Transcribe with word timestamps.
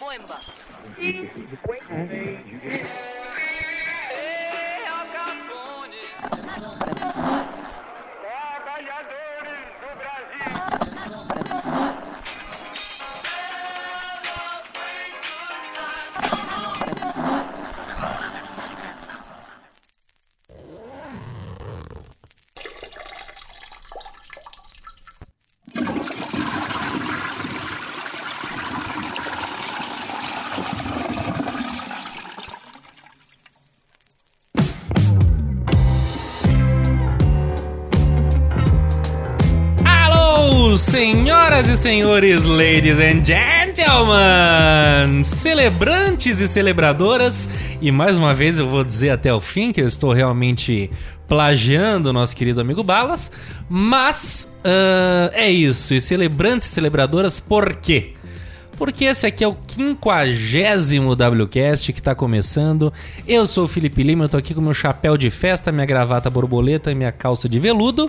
boemba. 0.00 0.40
Senhoras 41.68 41.68
e 41.68 41.76
senhores, 41.76 42.44
ladies 42.44 42.98
and 42.98 43.22
gentlemen, 43.24 45.22
celebrantes 45.22 46.40
e 46.40 46.48
celebradoras, 46.48 47.46
e 47.82 47.92
mais 47.92 48.16
uma 48.16 48.32
vez 48.32 48.58
eu 48.58 48.66
vou 48.68 48.82
dizer 48.82 49.10
até 49.10 49.34
o 49.34 49.40
fim 49.40 49.70
que 49.70 49.82
eu 49.82 49.86
estou 49.86 50.12
realmente 50.12 50.90
plagiando 51.26 52.08
o 52.08 52.12
nosso 52.12 52.34
querido 52.34 52.60
amigo 52.60 52.82
Balas, 52.82 53.30
mas 53.68 54.50
ah, 54.64 55.30
é 55.34 55.50
isso, 55.50 55.92
e 55.92 56.00
celebrantes 56.00 56.68
e 56.68 56.70
celebradoras, 56.70 57.38
por 57.38 57.76
quê? 57.76 58.14
Porque 58.78 59.06
esse 59.06 59.26
aqui 59.26 59.42
é 59.42 59.48
o 59.48 59.54
quinquagésimo 59.54 61.12
WCast 61.12 61.92
que 61.92 62.00
tá 62.00 62.14
começando. 62.14 62.92
Eu 63.26 63.44
sou 63.44 63.64
o 63.64 63.68
Felipe 63.68 64.04
Lima, 64.04 64.26
eu 64.26 64.28
tô 64.28 64.36
aqui 64.36 64.54
com 64.54 64.60
meu 64.60 64.72
chapéu 64.72 65.18
de 65.18 65.30
festa, 65.30 65.72
minha 65.72 65.84
gravata 65.84 66.30
borboleta 66.30 66.92
e 66.92 66.94
minha 66.94 67.10
calça 67.10 67.48
de 67.48 67.58
veludo. 67.58 68.08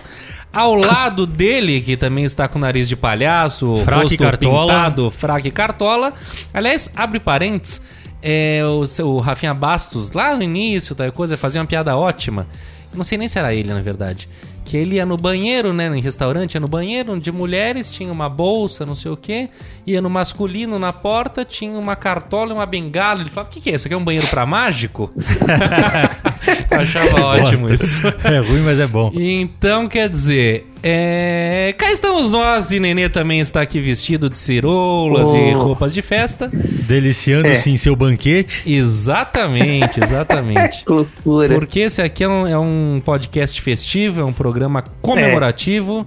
Ao 0.54 0.76
lado 0.76 1.26
dele, 1.26 1.82
que 1.82 1.98
também 1.98 2.24
está 2.24 2.48
com 2.48 2.60
nariz 2.60 2.88
de 2.88 2.96
palhaço, 2.96 3.78
Fraque 3.84 4.04
rosto 4.04 4.18
cartola. 4.18 4.74
pintado, 4.74 5.12
fraque 5.12 5.48
e 5.48 5.52
cartola. 5.52 6.14
Aliás, 6.54 6.92
abre 6.96 7.20
parênteses, 7.20 7.82
é, 8.22 8.62
o, 8.64 8.86
seu 8.86 9.18
Rafinha 9.18 9.56
Bastos, 9.56 10.12
lá 10.12 10.36
no 10.36 10.44
início, 10.44 10.94
tal 10.94 11.12
coisa, 11.12 11.36
fazia 11.36 11.60
uma 11.62 11.68
piada 11.68 11.98
ótima. 11.98 12.46
Não 12.94 13.04
sei 13.04 13.18
nem 13.18 13.28
se 13.28 13.40
era 13.40 13.54
ele, 13.56 13.70
na 13.74 13.82
verdade. 13.82 14.30
Que 14.70 14.78
ele 14.78 14.98
ia 14.98 15.06
no 15.06 15.18
banheiro, 15.18 15.74
né? 15.74 15.88
Em 15.98 16.00
restaurante, 16.00 16.54
ia 16.54 16.60
no 16.60 16.68
banheiro 16.68 17.20
de 17.20 17.32
mulheres, 17.32 17.92
tinha 17.92 18.12
uma 18.12 18.30
bolsa, 18.30 18.86
não 18.86 18.94
sei 18.94 19.10
o 19.10 19.18
quê. 19.18 19.50
Ia 19.88 20.00
no 20.00 20.12
masculino 20.12 20.78
na 20.78 20.94
porta, 20.94 21.44
tinha 21.44 21.72
uma 21.72 21.96
cartola 21.96 22.52
e 22.52 22.54
uma 22.54 22.68
bengala. 22.68 23.22
Ele 23.22 23.32
falava: 23.32 23.50
O 23.50 23.52
que, 23.52 23.62
que 23.62 23.72
é 23.72 23.74
isso? 23.74 23.88
Aqui 23.88 23.96
é 23.96 23.98
um 23.98 24.06
banheiro 24.06 24.28
pra 24.28 24.46
mágico? 24.46 25.12
Eu 26.70 26.80
achava 26.80 27.20
ótimo 27.20 27.74
isso. 27.74 28.08
É 28.24 28.38
ruim, 28.38 28.62
mas 28.62 28.80
é 28.80 28.86
bom. 28.86 29.12
Então, 29.16 29.90
quer 29.90 30.08
dizer, 30.08 30.68
é... 30.82 31.74
cá 31.78 31.92
estamos 31.92 32.32
nós 32.32 32.72
e 32.72 32.80
Nenê 32.80 33.10
também 33.10 33.40
está 33.40 33.62
aqui 33.62 33.80
vestido 33.80 34.30
de 34.30 34.38
ciroulas 34.38 35.34
e 35.34 35.54
Oh. 35.56 35.60
roupas 35.64 35.94
de 35.94 36.02
festa. 36.02 36.50
Deliciando-se 36.52 37.70
em 37.70 37.78
seu 37.78 37.96
banquete. 37.96 38.64
Exatamente, 38.72 40.04
exatamente. 40.04 40.84
Que 40.86 40.92
loucura. 40.92 41.54
Porque 41.56 41.80
esse 41.82 42.02
aqui 42.02 42.24
é 42.24 42.28
um, 42.30 42.48
é 42.48 42.58
um 42.58 43.02
podcast 43.04 43.62
festivo, 43.62 44.22
é 44.22 44.24
um 44.24 44.34
programa 44.34 44.84
comemorativo. 45.02 46.06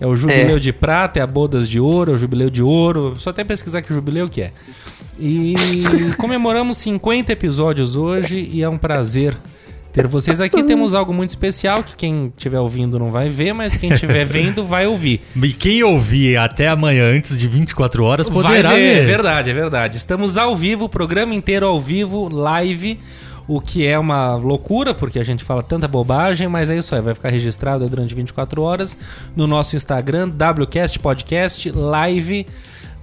É, 0.00 0.06
o 0.06 0.16
Jubileu 0.16 0.56
É. 0.56 0.60
de 0.60 0.72
Prata, 0.72 1.20
é 1.20 1.22
a 1.22 1.26
Bodas 1.26 1.68
de 1.68 1.78
Ouro, 1.78 2.12
é 2.12 2.14
o 2.14 2.18
Jubileu 2.18 2.50
de 2.50 2.62
Ouro. 2.62 3.14
Só 3.18 3.30
até 3.30 3.44
pesquisar 3.44 3.82
que 3.82 3.92
Jubileu 3.94 4.28
que 4.28 4.42
é. 4.42 4.52
E 5.18 5.54
comemoramos 6.18 6.78
50 6.78 7.30
episódios 7.32 7.94
hoje 7.96 8.48
e 8.52 8.62
é 8.62 8.68
um 8.68 8.78
prazer 8.78 9.36
ter 9.92 10.06
vocês 10.06 10.40
aqui. 10.40 10.62
Temos 10.62 10.94
algo 10.94 11.12
muito 11.12 11.30
especial 11.30 11.84
que 11.84 11.94
quem 11.94 12.32
estiver 12.36 12.58
ouvindo 12.58 12.98
não 12.98 13.10
vai 13.10 13.28
ver, 13.28 13.52
mas 13.52 13.76
quem 13.76 13.92
estiver 13.92 14.24
vendo 14.26 14.66
vai 14.66 14.86
ouvir. 14.86 15.20
E 15.40 15.52
quem 15.52 15.82
ouvir 15.82 16.36
até 16.38 16.68
amanhã, 16.68 17.10
antes 17.12 17.38
de 17.38 17.46
24 17.46 18.04
horas, 18.04 18.28
Vai 18.28 18.42
poderá 18.42 18.70
ver, 18.70 18.80
É 18.80 18.94
ver. 19.00 19.06
verdade, 19.06 19.50
é 19.50 19.54
verdade. 19.54 19.96
Estamos 19.96 20.36
ao 20.36 20.56
vivo, 20.56 20.86
o 20.86 20.88
programa 20.88 21.34
inteiro 21.34 21.66
ao 21.66 21.80
vivo, 21.80 22.28
live, 22.28 22.98
o 23.46 23.60
que 23.60 23.86
é 23.86 23.98
uma 23.98 24.36
loucura, 24.36 24.94
porque 24.94 25.18
a 25.18 25.24
gente 25.24 25.44
fala 25.44 25.62
tanta 25.62 25.86
bobagem, 25.88 26.48
mas 26.48 26.70
é 26.70 26.76
isso 26.78 26.94
aí, 26.94 27.00
vai 27.02 27.12
ficar 27.14 27.28
registrado 27.28 27.88
durante 27.88 28.14
24 28.14 28.62
horas 28.62 28.96
no 29.36 29.46
nosso 29.46 29.76
Instagram, 29.76 30.30
WCast 30.30 30.98
Podcast, 31.00 31.70
live 31.72 32.46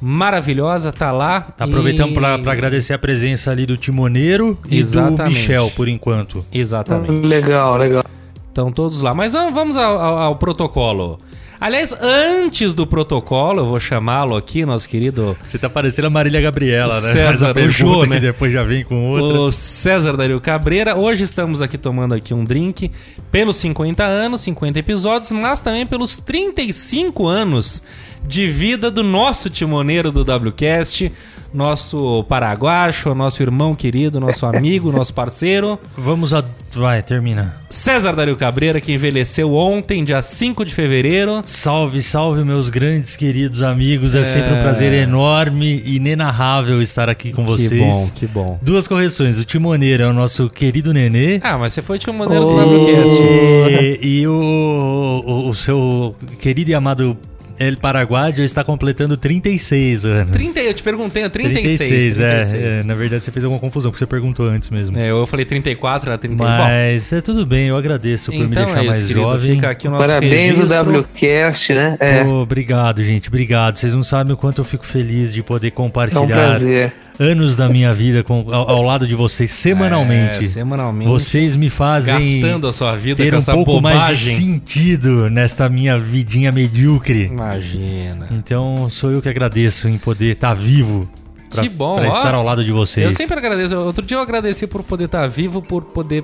maravilhosa, 0.02 0.92
tá 0.92 1.12
lá. 1.12 1.48
Aproveitamos 1.60 2.12
E- 2.12 2.16
pra 2.16 2.52
agradecer 2.52 2.94
a 2.94 3.00
presença 3.00 3.52
ali 3.52 3.66
do 3.66 3.78
Timoneiro 3.78 4.58
e 4.66 4.70
do 4.70 4.76
Exatamente. 4.76 5.36
Michel, 5.38 5.72
por 5.76 5.88
enquanto. 5.88 6.46
Exatamente. 6.52 7.26
Legal, 7.28 7.78
legal. 7.78 8.04
Estão 8.48 8.72
todos 8.72 9.02
lá. 9.02 9.14
Mas 9.14 9.34
vamos- 9.34 9.54
vamos 9.54 9.78
ao, 9.78 10.00
ao- 10.00 10.18
ao 10.18 10.36
protocolo. 10.38 11.20
Aliás, 11.62 11.94
antes 12.00 12.74
do 12.74 12.88
protocolo, 12.88 13.60
eu 13.60 13.66
vou 13.66 13.80
chamá-lo 13.82 14.38
aqui, 14.38 14.66
nosso 14.66 14.88
querido 14.88 15.36
Você 15.46 15.58
tá 15.58 15.70
parecendo 15.70 16.08
a 16.08 16.10
Marília 16.10 16.40
Gabriela, 16.40 17.02
né? 17.02 17.12
César, 17.12 17.54
Faz 17.54 17.74
Jô, 17.74 18.06
né? 18.06 18.16
que 18.16 18.22
depois 18.22 18.54
já 18.54 18.64
vem 18.64 18.86
com 18.86 19.10
outra. 19.10 19.42
O 19.42 19.52
César 19.52 20.16
Dario 20.16 20.40
Cabreira. 20.40 20.96
Hoje 20.96 21.24
estamos 21.26 21.62
aqui 21.62 21.78
tomando 21.78 22.14
aqui 22.14 22.34
um 22.34 22.46
drink 22.46 22.90
pelos 23.30 23.58
50 23.58 24.06
anos, 24.06 24.40
50 24.40 24.80
episódios, 24.80 25.34
mas 25.34 25.60
também 25.60 25.86
pelos 25.86 26.18
35 26.18 27.28
anos 27.28 27.84
de 28.26 28.48
vida 28.48 28.90
do 28.90 29.04
nosso 29.04 29.50
timoneiro 29.50 30.14
do 30.14 30.22
WCast, 30.22 31.12
nosso 31.54 32.24
paraguacho, 32.28 33.14
nosso 33.16 33.42
irmão 33.42 33.74
querido, 33.76 34.20
nosso 34.20 34.46
amigo, 34.46 34.92
nosso 34.94 35.14
parceiro, 35.14 35.80
Vamos 35.98 36.34
a... 36.34 36.44
Vai, 36.72 37.02
termina. 37.02 37.58
César 37.68 38.14
Dario 38.16 38.36
Cabreira, 38.38 38.80
que 38.80 38.94
envelheceu 38.94 39.56
ontem, 39.56 40.04
dia 40.04 40.22
5 40.22 40.64
de 40.64 40.74
fevereiro. 40.74 41.42
Salve, 41.46 42.00
salve, 42.02 42.44
meus 42.44 42.70
grandes 42.70 43.16
queridos 43.16 43.64
amigos. 43.64 44.14
É, 44.14 44.24
sempre 44.24 44.54
um 44.54 44.60
prazer 44.60 44.94
enorme 44.94 45.82
e 45.84 45.96
inenarrável 45.96 46.80
estar 46.80 47.10
aqui 47.10 47.32
com 47.32 47.44
vocês. 47.44 47.70
Que 47.72 47.78
bom, 47.80 48.10
que 48.16 48.28
bom. 48.28 48.60
Duas 48.62 48.88
correções. 48.88 49.40
O 49.40 49.46
Timoneiro 49.46 50.04
é 50.04 50.08
o 50.08 50.14
nosso 50.14 50.48
querido 50.48 50.94
Nenê. 50.94 51.40
Ah, 51.42 51.58
mas 51.58 51.74
você 51.74 51.82
foi 51.82 51.98
timoneiro 51.98 52.44
do 52.44 52.50
Oh. 52.50 52.86
WCast. 52.86 53.24
E, 54.04 54.20
e 54.20 54.28
o, 54.28 55.24
o, 55.26 55.50
o 55.50 55.54
seu 55.56 56.16
querido 56.40 56.70
e 56.70 56.76
amado 56.76 57.18
El 57.60 57.78
Paraguaio 57.78 58.44
está 58.44 58.64
completando 58.64 59.18
36 59.18 60.06
anos. 60.06 60.34
30, 60.34 60.60
eu 60.62 60.74
te 60.74 60.82
perguntei, 60.84 61.24
é 61.24 61.30
36. 61.30 61.78
36, 61.78 62.20
é, 62.20 62.36
36. 62.42 62.64
é. 62.64 62.84
Na 62.84 62.94
verdade, 62.96 63.26
você 63.26 63.32
fez 63.32 63.44
alguma 63.44 63.60
confusão, 63.60 63.92
porque 63.92 64.00
você 64.00 64.08
perguntou 64.08 64.48
antes 64.48 64.70
mesmo. 64.70 64.98
É, 64.98 65.10
eu 65.10 65.28
falei 65.28 65.46
34, 65.46 66.10
era 66.10 66.18
34. 66.18 66.56
Bom, 66.58 66.64
Mas 66.70 67.12
é 67.12 67.22
tudo 67.22 67.46
bem, 67.46 67.68
eu 67.68 67.78
agradeço 67.78 68.32
por 68.32 68.38
me 68.40 68.46
então 68.46 68.64
deixar 68.66 68.78
é 68.78 68.82
isso, 68.82 68.86
mais 68.88 69.02
querido. 69.02 69.20
jovem. 69.20 69.56
Fica 69.56 69.70
aqui 69.70 69.88
o 69.88 69.92
nosso 69.92 70.08
Parabéns 70.08 70.58
registro. 70.58 70.92
o 70.92 71.00
WCast, 71.02 71.74
né? 71.74 71.98
É, 72.00 72.24
Pô, 72.24 72.32
obrigado, 72.42 73.04
gente. 73.04 73.28
Obrigado. 73.28 73.78
Vocês 73.78 73.94
não 73.94 74.04
sabem 74.04 74.34
o 74.34 74.38
quanto 74.38 74.62
eu 74.62 74.66
fico 74.66 74.86
feliz 74.86 75.34
de 75.34 75.44
poder 75.44 75.68
é 75.68 75.72
um 75.72 75.74
compartilhar 75.74 76.26
prazer. 76.28 76.94
anos 77.20 77.56
da 77.56 77.68
minha 77.68 77.94
vida 77.94 78.24
com, 78.24 78.46
ao, 78.54 78.70
ao 78.70 78.82
lado 78.84 79.06
de 79.08 79.16
vocês 79.16 79.52
semanalmente. 79.52 80.46
É, 80.46 80.48
semanalmente. 80.48 81.10
Vocês 81.10 81.56
me 81.56 81.70
fazem 81.70 82.42
Gastando 82.42 82.68
a 82.68 82.74
sua 82.74 82.96
vida 82.96 83.22
ter 83.24 83.30
com 83.32 83.36
um 83.36 83.40
essa 83.40 83.52
pouco 83.54 83.82
mais 83.82 84.20
de 84.20 84.26
bobagem. 84.30 84.36
sentido 84.36 85.30
nesta 85.30 85.68
minha 85.70 86.00
vidinha 86.00 86.52
medíocre. 86.52 87.30
Imagina. 87.56 88.28
Então 88.32 88.90
sou 88.90 89.12
eu 89.12 89.22
que 89.22 89.30
agradeço 89.30 89.88
em 89.88 89.98
poder 89.98 90.34
estar 90.34 90.54
vivo. 90.54 91.10
Pra, 91.50 91.64
Que 91.64 91.70
bom, 91.70 91.96
pra 92.00 92.10
ó. 92.10 92.18
estar 92.18 92.36
ao 92.36 92.44
lado 92.44 92.64
de 92.64 92.72
vocês. 92.72 93.06
Eu 93.06 93.12
sempre 93.12 93.38
agradeço. 93.40 93.76
Outro 93.78 94.06
dia 94.06 94.18
eu 94.18 94.22
agradeci 94.22 94.68
por 94.68 94.84
poder 94.84 95.06
estar 95.06 95.26
vivo, 95.28 95.62
por 95.62 95.84
poder 95.84 96.24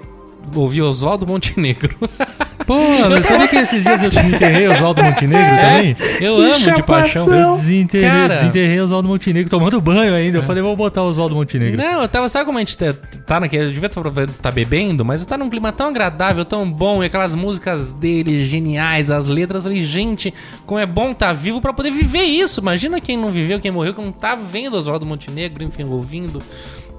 ouvir 0.54 0.82
Oswaldo 0.84 1.26
Montenegro. 1.26 1.96
Pô, 2.66 2.76
mas 3.10 3.26
sabia 3.26 3.48
que 3.48 3.56
esses 3.56 3.84
dias 3.84 4.02
eu 4.02 4.10
desenterrei 4.12 4.68
Oswaldo 4.68 5.04
Montenegro 5.04 5.56
também? 5.56 5.96
Eu 6.20 6.38
amo 6.38 6.72
de 6.72 6.84
paixão. 6.84 7.34
Eu 7.34 7.52
desenterrei, 7.52 8.10
Cara. 8.10 8.36
desenterrei 8.36 8.82
Oswaldo 8.82 9.08
Montenegro 9.08 9.50
tomando 9.50 9.80
banho 9.80 10.14
ainda. 10.14 10.40
Eu 10.40 10.44
falei, 10.44 10.64
vou 10.64 10.76
botar 10.76 11.04
o 11.04 11.10
Oswaldo 11.10 11.36
Montenegro. 11.36 11.78
Não, 11.78 12.02
eu 12.02 12.08
tava, 12.08 12.28
sabe 12.28 12.46
como 12.46 12.58
a 12.58 12.62
gente 12.62 12.78
tá, 12.78 12.94
tá 13.26 13.40
naquele. 13.40 13.66
Eu 13.66 13.72
devia 13.72 13.88
estar 13.88 14.28
tá 14.42 14.52
bebendo, 14.52 15.06
mas 15.06 15.22
eu 15.22 15.28
tá 15.28 15.38
num 15.38 15.50
clima 15.50 15.72
tão 15.72 15.90
agradável, 15.90 16.44
tão 16.44 16.70
bom, 16.70 17.04
e 17.04 17.06
aquelas 17.06 17.36
músicas 17.36 17.92
dele 17.92 18.46
geniais, 18.46 19.12
as 19.12 19.28
letras. 19.28 19.64
Eu 19.64 19.70
falei, 19.70 19.86
gente, 19.86 20.34
como 20.66 20.80
é 20.80 20.86
bom 20.86 21.12
estar 21.12 21.34
vivo 21.34 21.62
pra 21.62 21.72
poder 21.74 21.92
viver 21.92 22.24
isso. 22.24 22.62
Imagina 22.62 23.00
quem 23.00 23.18
não 23.18 23.30
viveu, 23.30 23.60
quem 23.60 23.72
morreu, 23.72 23.94
que 23.94 24.02
não 24.02 24.12
tá 24.12 24.36
vendo 24.36 24.76
Oswaldo 24.76 25.06
Montenegro, 25.06 25.64
enfim, 25.64 25.84
ouvindo. 25.84 26.42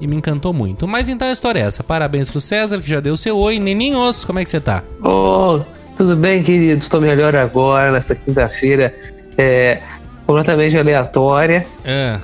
E 0.01 0.07
me 0.07 0.17
encantou 0.17 0.53
muito. 0.53 0.87
Mas 0.87 1.09
então 1.09 1.29
a 1.29 1.33
história 1.33 1.61
é 1.61 1.63
essa. 1.63 1.83
Parabéns 1.83 2.31
pro 2.31 2.41
César, 2.41 2.79
que 2.81 2.89
já 2.89 3.01
deu 3.01 3.17
seu 3.17 3.37
oi. 3.39 3.59
Neninhos, 3.59 4.25
como 4.25 4.39
é 4.39 4.45
que 4.45 4.51
você 4.51 4.61
tá? 4.61 4.83
Ô, 5.03 5.61
tudo 5.97 6.15
bem, 6.15 6.43
querido? 6.43 6.79
Estou 6.79 7.01
melhor 7.01 7.35
agora, 7.35 7.91
nessa 7.91 8.15
quinta-feira 8.15 8.95
é, 9.39 9.81
completamente 10.27 10.77
aleatória. 10.77 11.67
É. 11.85 12.19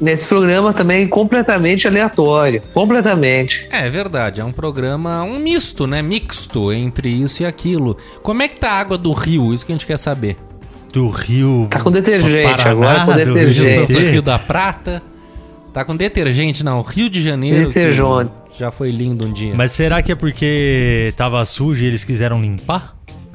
Nesse 0.00 0.26
programa 0.26 0.72
também 0.72 1.06
completamente 1.06 1.86
aleatório. 1.86 2.62
Completamente. 2.72 3.68
É, 3.70 3.90
verdade, 3.90 4.40
é 4.40 4.44
um 4.44 4.52
programa, 4.52 5.22
um 5.22 5.38
misto, 5.38 5.86
né? 5.86 6.00
Mixto 6.00 6.72
entre 6.72 7.10
isso 7.10 7.42
e 7.42 7.46
aquilo. 7.46 7.98
Como 8.22 8.42
é 8.42 8.48
que 8.48 8.58
tá 8.58 8.70
a 8.70 8.80
água 8.80 8.96
do 8.96 9.12
rio? 9.12 9.52
Isso 9.52 9.66
que 9.66 9.72
a 9.72 9.74
gente 9.74 9.86
quer 9.86 9.98
saber. 9.98 10.38
Do 10.92 11.08
Rio. 11.08 11.68
Tá 11.70 11.80
com 11.80 11.90
detergente 11.90 12.42
Paraná, 12.42 12.70
agora, 12.70 13.00
com 13.04 13.12
do 13.12 13.18
Rio 13.18 13.34
detergente. 13.34 13.92
Janeiro. 13.92 14.10
Rio 14.10 14.22
da 14.22 14.38
Prata. 14.40 15.00
Tá 15.72 15.84
com 15.84 15.96
detergente, 15.96 16.64
não. 16.64 16.82
Rio 16.82 17.08
de 17.08 17.22
Janeiro. 17.22 17.68
que 17.68 17.74
Detergente. 17.74 18.30
Já 18.58 18.70
foi 18.70 18.90
lindo 18.90 19.26
um 19.26 19.32
dia. 19.32 19.54
Mas 19.54 19.72
será 19.72 20.02
que 20.02 20.12
é 20.12 20.14
porque 20.14 21.12
tava 21.16 21.44
sujo 21.44 21.82
e 21.82 21.86
eles 21.86 22.04
quiseram 22.04 22.40
limpar? 22.40 22.94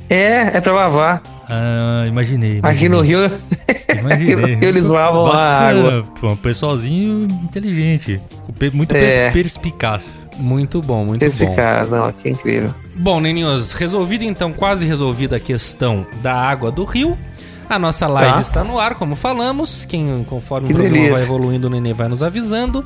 É, 0.10 0.58
é 0.58 0.62
pra 0.62 0.72
lavar. 0.74 1.24
Ah, 1.50 2.06
imaginei. 2.08 2.60
Aqui 2.62 2.88
no 2.90 3.02
Rio. 3.02 3.26
aqui 3.68 4.00
Imaginei. 4.00 4.36
no 4.36 4.46
Rio 4.48 4.64
eles 4.70 4.84
lavam 4.86 5.26
a 5.28 5.30
Bacana, 5.32 5.88
água. 6.00 6.04
pô, 6.20 6.28
Um 6.30 6.36
pessoalzinho 6.36 7.28
inteligente. 7.44 8.20
Muito 8.74 8.96
É. 8.96 9.32
perspicaz. 9.32 10.22
Muito 10.38 10.82
bom, 10.82 11.06
muito 11.06 11.22
bom. 11.22 11.26
Explicar. 11.26 11.88
Não, 11.88 12.06
aqui 12.06 12.28
é 12.28 12.32
incrível. 12.32 12.74
Bom, 12.98 13.20
Neninhos, 13.20 13.74
resolvida 13.74 14.24
então, 14.26 14.52
quase 14.54 14.86
resolvida 14.86 15.38
a 15.38 15.40
questão 15.40 16.06
da 16.22 16.34
água 16.36 16.72
do 16.72 16.84
rio. 16.84 17.18
A 17.70 17.80
nossa 17.80 18.08
live 18.08 18.34
Tá. 18.34 18.42
está 18.42 18.64
no 18.64 18.80
ar, 18.80 18.96
como 18.96 19.16
falamos. 19.16 19.86
Quem, 19.86 20.24
conforme 20.30 20.68
Que 20.68 20.74
o 20.74 20.78
programa 20.78 21.10
vai 21.12 21.22
evoluindo, 21.24 21.68
o 21.68 21.70
Nenê 21.70 21.94
vai 21.94 22.08
nos 22.08 22.22
avisando. 22.24 22.86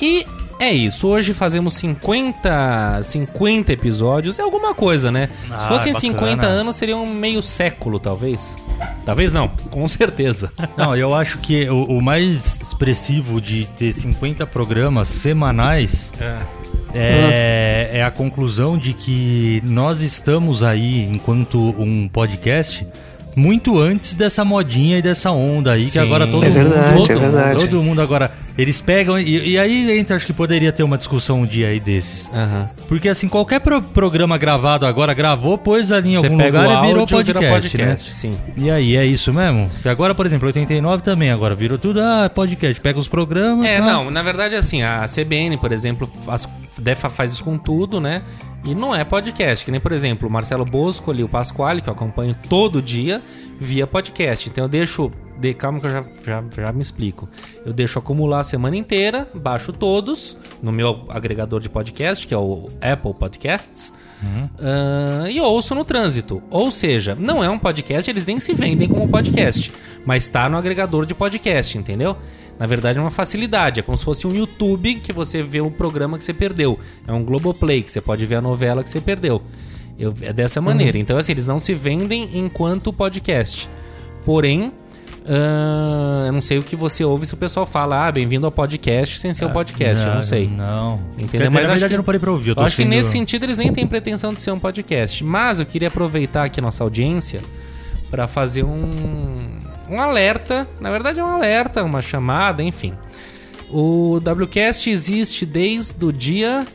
E 0.00 0.26
é 0.58 0.70
isso. 0.72 1.08
Hoje 1.08 1.34
fazemos 1.34 1.74
50, 1.74 3.00
50 3.02 3.72
episódios. 3.72 4.38
É 4.38 4.42
alguma 4.42 4.74
coisa, 4.74 5.10
né? 5.10 5.28
Se 5.46 5.52
Ah, 5.52 5.58
fossem 5.68 5.92
bacana. 5.92 6.18
50 6.18 6.46
anos, 6.46 6.76
seria 6.76 6.96
um 6.96 7.06
meio 7.06 7.42
século, 7.42 7.98
talvez. 7.98 8.56
Talvez 9.04 9.32
não, 9.32 9.48
com 9.70 9.88
certeza. 9.88 10.52
Não, 10.76 10.94
eu 10.96 11.12
acho 11.14 11.38
que 11.38 11.68
o, 11.68 11.84
o 11.98 12.02
mais 12.02 12.60
expressivo 12.60 13.40
de 13.40 13.64
ter 13.76 13.92
50 13.92 14.46
programas 14.46 15.08
semanais 15.08 16.12
é, 16.94 17.90
é 17.92 18.04
a 18.04 18.10
conclusão 18.10 18.76
de 18.78 18.92
que 18.92 19.62
nós 19.64 20.00
estamos 20.00 20.62
aí, 20.62 21.04
enquanto 21.10 21.58
um 21.78 22.08
podcast, 22.08 22.86
muito 23.36 23.78
antes 23.78 24.14
dessa 24.14 24.44
modinha 24.44 24.98
e 24.98 25.02
dessa 25.02 25.30
onda 25.30 25.72
aí, 25.72 25.84
Sim. 25.84 25.92
que 25.92 25.98
agora 25.98 26.26
todo 26.26 26.44
É 26.44 26.48
mundo. 26.48 26.54
verdade, 26.70 26.96
todo, 26.96 27.10
é 27.12 27.14
verdade. 27.18 27.60
todo 27.60 27.82
mundo 27.82 28.00
agora. 28.02 28.30
Eles 28.58 28.82
pegam. 28.82 29.18
E, 29.18 29.52
e 29.52 29.58
aí 29.58 29.98
entra, 29.98 30.14
acho 30.14 30.26
que 30.26 30.32
poderia 30.34 30.70
ter 30.70 30.82
uma 30.82 30.98
discussão 30.98 31.40
um 31.40 31.46
dia 31.46 31.68
aí 31.68 31.80
desses. 31.80 32.30
Aham. 32.34 32.68
Porque 32.86 33.08
assim, 33.08 33.26
qualquer 33.26 33.60
pro- 33.60 33.80
programa 33.80 34.36
gravado 34.36 34.84
agora, 34.84 35.14
gravou, 35.14 35.56
pôs 35.56 35.90
ali 35.90 36.10
em 36.12 36.18
Você 36.18 36.26
algum 36.26 36.36
lugar 36.36 36.68
o 36.68 36.84
e 36.84 36.86
virou 36.88 37.06
podcast, 37.06 37.32
vira 37.32 37.40
né? 37.40 37.50
podcast, 37.50 38.14
sim. 38.14 38.32
E 38.54 38.70
aí, 38.70 38.94
é 38.94 39.06
isso 39.06 39.32
mesmo? 39.32 39.70
Que 39.80 39.88
agora, 39.88 40.14
por 40.14 40.26
exemplo, 40.26 40.46
89 40.48 41.02
também, 41.02 41.30
agora 41.30 41.54
virou 41.54 41.78
tudo, 41.78 42.00
ah, 42.02 42.30
podcast. 42.32 42.78
Pega 42.78 42.98
os 42.98 43.08
programas. 43.08 43.64
É, 43.64 43.78
tá. 43.78 43.86
não, 43.86 44.10
na 44.10 44.22
verdade, 44.22 44.54
assim, 44.54 44.82
a 44.82 45.06
CBN, 45.08 45.56
por 45.56 45.72
exemplo, 45.72 46.06
faz, 46.26 46.46
defa- 46.78 47.10
faz 47.10 47.32
isso 47.32 47.44
com 47.44 47.58
tudo, 47.58 48.00
né? 48.00 48.22
E 48.64 48.74
não 48.74 48.94
é 48.94 49.04
podcast, 49.04 49.64
que 49.64 49.70
nem, 49.72 49.80
por 49.80 49.90
exemplo, 49.92 50.28
o 50.28 50.30
Marcelo 50.30 50.64
Bosco 50.64 51.10
ali, 51.10 51.24
o 51.24 51.28
Pasquale, 51.28 51.82
que 51.82 51.88
eu 51.88 51.92
acompanho 51.92 52.34
todo 52.48 52.80
dia, 52.80 53.20
via 53.58 53.86
podcast. 53.86 54.48
Então 54.48 54.64
eu 54.64 54.68
deixo. 54.68 55.10
De, 55.38 55.54
calma 55.54 55.80
que 55.80 55.86
eu 55.86 55.90
já, 55.90 56.04
já, 56.24 56.44
já 56.56 56.72
me 56.72 56.82
explico. 56.82 57.28
Eu 57.66 57.72
deixo 57.72 57.98
acumular 57.98 58.40
a 58.40 58.44
semana 58.44 58.76
inteira, 58.76 59.28
baixo 59.34 59.72
todos 59.72 60.36
no 60.62 60.70
meu 60.70 61.04
agregador 61.08 61.60
de 61.60 61.68
podcast, 61.68 62.26
que 62.26 62.32
é 62.34 62.36
o 62.38 62.68
Apple 62.80 63.14
Podcasts, 63.14 63.92
ah, 64.60 65.28
e 65.28 65.40
ouço 65.40 65.74
no 65.74 65.84
trânsito. 65.84 66.42
Ou 66.50 66.70
seja, 66.70 67.16
não 67.18 67.42
é 67.42 67.50
um 67.50 67.58
podcast, 67.58 68.08
eles 68.10 68.24
nem 68.24 68.38
se 68.38 68.54
vendem 68.54 68.88
como 68.88 69.08
podcast, 69.08 69.72
mas 70.04 70.28
tá 70.28 70.48
no 70.48 70.56
agregador 70.56 71.06
de 71.06 71.14
podcast, 71.14 71.76
entendeu? 71.76 72.16
Na 72.58 72.66
verdade 72.66 72.98
é 72.98 73.00
uma 73.00 73.10
facilidade, 73.10 73.80
é 73.80 73.82
como 73.82 73.96
se 73.98 74.04
fosse 74.04 74.26
um 74.26 74.34
YouTube 74.34 74.96
que 74.96 75.12
você 75.12 75.42
vê 75.42 75.60
o 75.60 75.70
programa 75.70 76.16
que 76.18 76.22
você 76.24 76.32
perdeu. 76.34 76.78
É 77.06 77.12
um 77.12 77.24
Globoplay 77.24 77.82
que 77.82 77.90
você 77.90 78.00
pode 78.00 78.24
ver 78.26 78.36
a 78.36 78.40
novela 78.40 78.82
que 78.84 78.88
você 78.90 79.00
perdeu. 79.00 79.42
Eu- 79.98 80.14
é 80.22 80.32
dessa 80.32 80.60
maneira. 80.60 80.96
Então, 80.98 81.16
assim, 81.18 81.32
eles 81.32 81.46
não 81.46 81.58
se 81.58 81.74
vendem 81.74 82.28
enquanto 82.38 82.92
podcast. 82.92 83.68
Porém, 84.24 84.72
ah, 85.28 86.24
eu 86.26 86.32
não 86.32 86.40
sei 86.40 86.58
o 86.58 86.62
que 86.62 86.74
você 86.76 87.04
ouve 87.04 87.26
se 87.26 87.34
o 87.34 87.36
pessoal 87.36 87.64
fala, 87.66 88.06
ah, 88.06 88.12
bem-vindo 88.12 88.46
ao 88.46 88.52
podcast 88.52 89.18
sem 89.18 89.32
ser 89.32 89.44
o 89.44 89.50
podcast. 89.50 90.04
eu 90.06 90.14
não 90.14 90.22
sei. 90.22 90.48
Não. 90.48 91.00
Entendeu? 91.18 91.26
Dizer, 91.26 91.50
Mas 91.50 91.52
na 91.54 91.58
acho 91.60 91.66
verdade 91.68 91.88
que- 91.88 91.94
eu 91.94 91.98
não 91.98 92.04
parei 92.04 92.18
pra 92.18 92.30
ouvir. 92.32 92.50
Eu, 92.50 92.54
tô 92.56 92.62
Eu 92.62 92.66
acho 92.66 92.76
que 92.76 92.82
sendo- 92.82 92.90
nesse 92.90 93.10
sentido 93.10 93.44
eles 93.44 93.58
nem 93.58 93.72
têm 93.72 93.86
pretensão 93.86 94.32
de 94.34 94.40
ser 94.40 94.50
um 94.50 94.58
podcast. 94.58 95.22
Mas 95.24 95.60
eu 95.60 95.66
queria 95.66 95.88
aproveitar 95.88 96.44
aqui 96.44 96.60
nossa 96.60 96.82
audiência 96.84 97.40
para 98.10 98.26
fazer 98.28 98.62
um, 98.64 99.58
um 99.88 100.00
alerta. 100.00 100.66
Na 100.80 100.90
verdade, 100.90 101.20
é 101.20 101.24
um 101.24 101.28
alerta, 101.34 101.82
uma 101.82 102.02
chamada, 102.02 102.62
enfim. 102.62 102.92
O 103.70 104.18
WCast 104.18 104.90
existe 104.90 105.46
desde 105.46 106.04
o 106.04 106.12
dia 106.12 106.66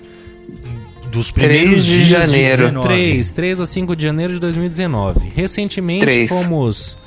Dos 1.11 1.31
3 1.31 1.47
primeiros 1.61 1.85
de 1.85 1.93
dias 2.05 2.07
janeiro. 2.09 2.57
19. 2.65 2.87
3, 2.87 3.31
3 3.31 3.59
ou 3.59 3.65
5 3.65 3.95
de 3.95 4.03
janeiro 4.03 4.33
de 4.33 4.39
2019. 4.39 5.31
Recentemente 5.35 6.01
Três. 6.05 6.27
fomos 6.29 6.97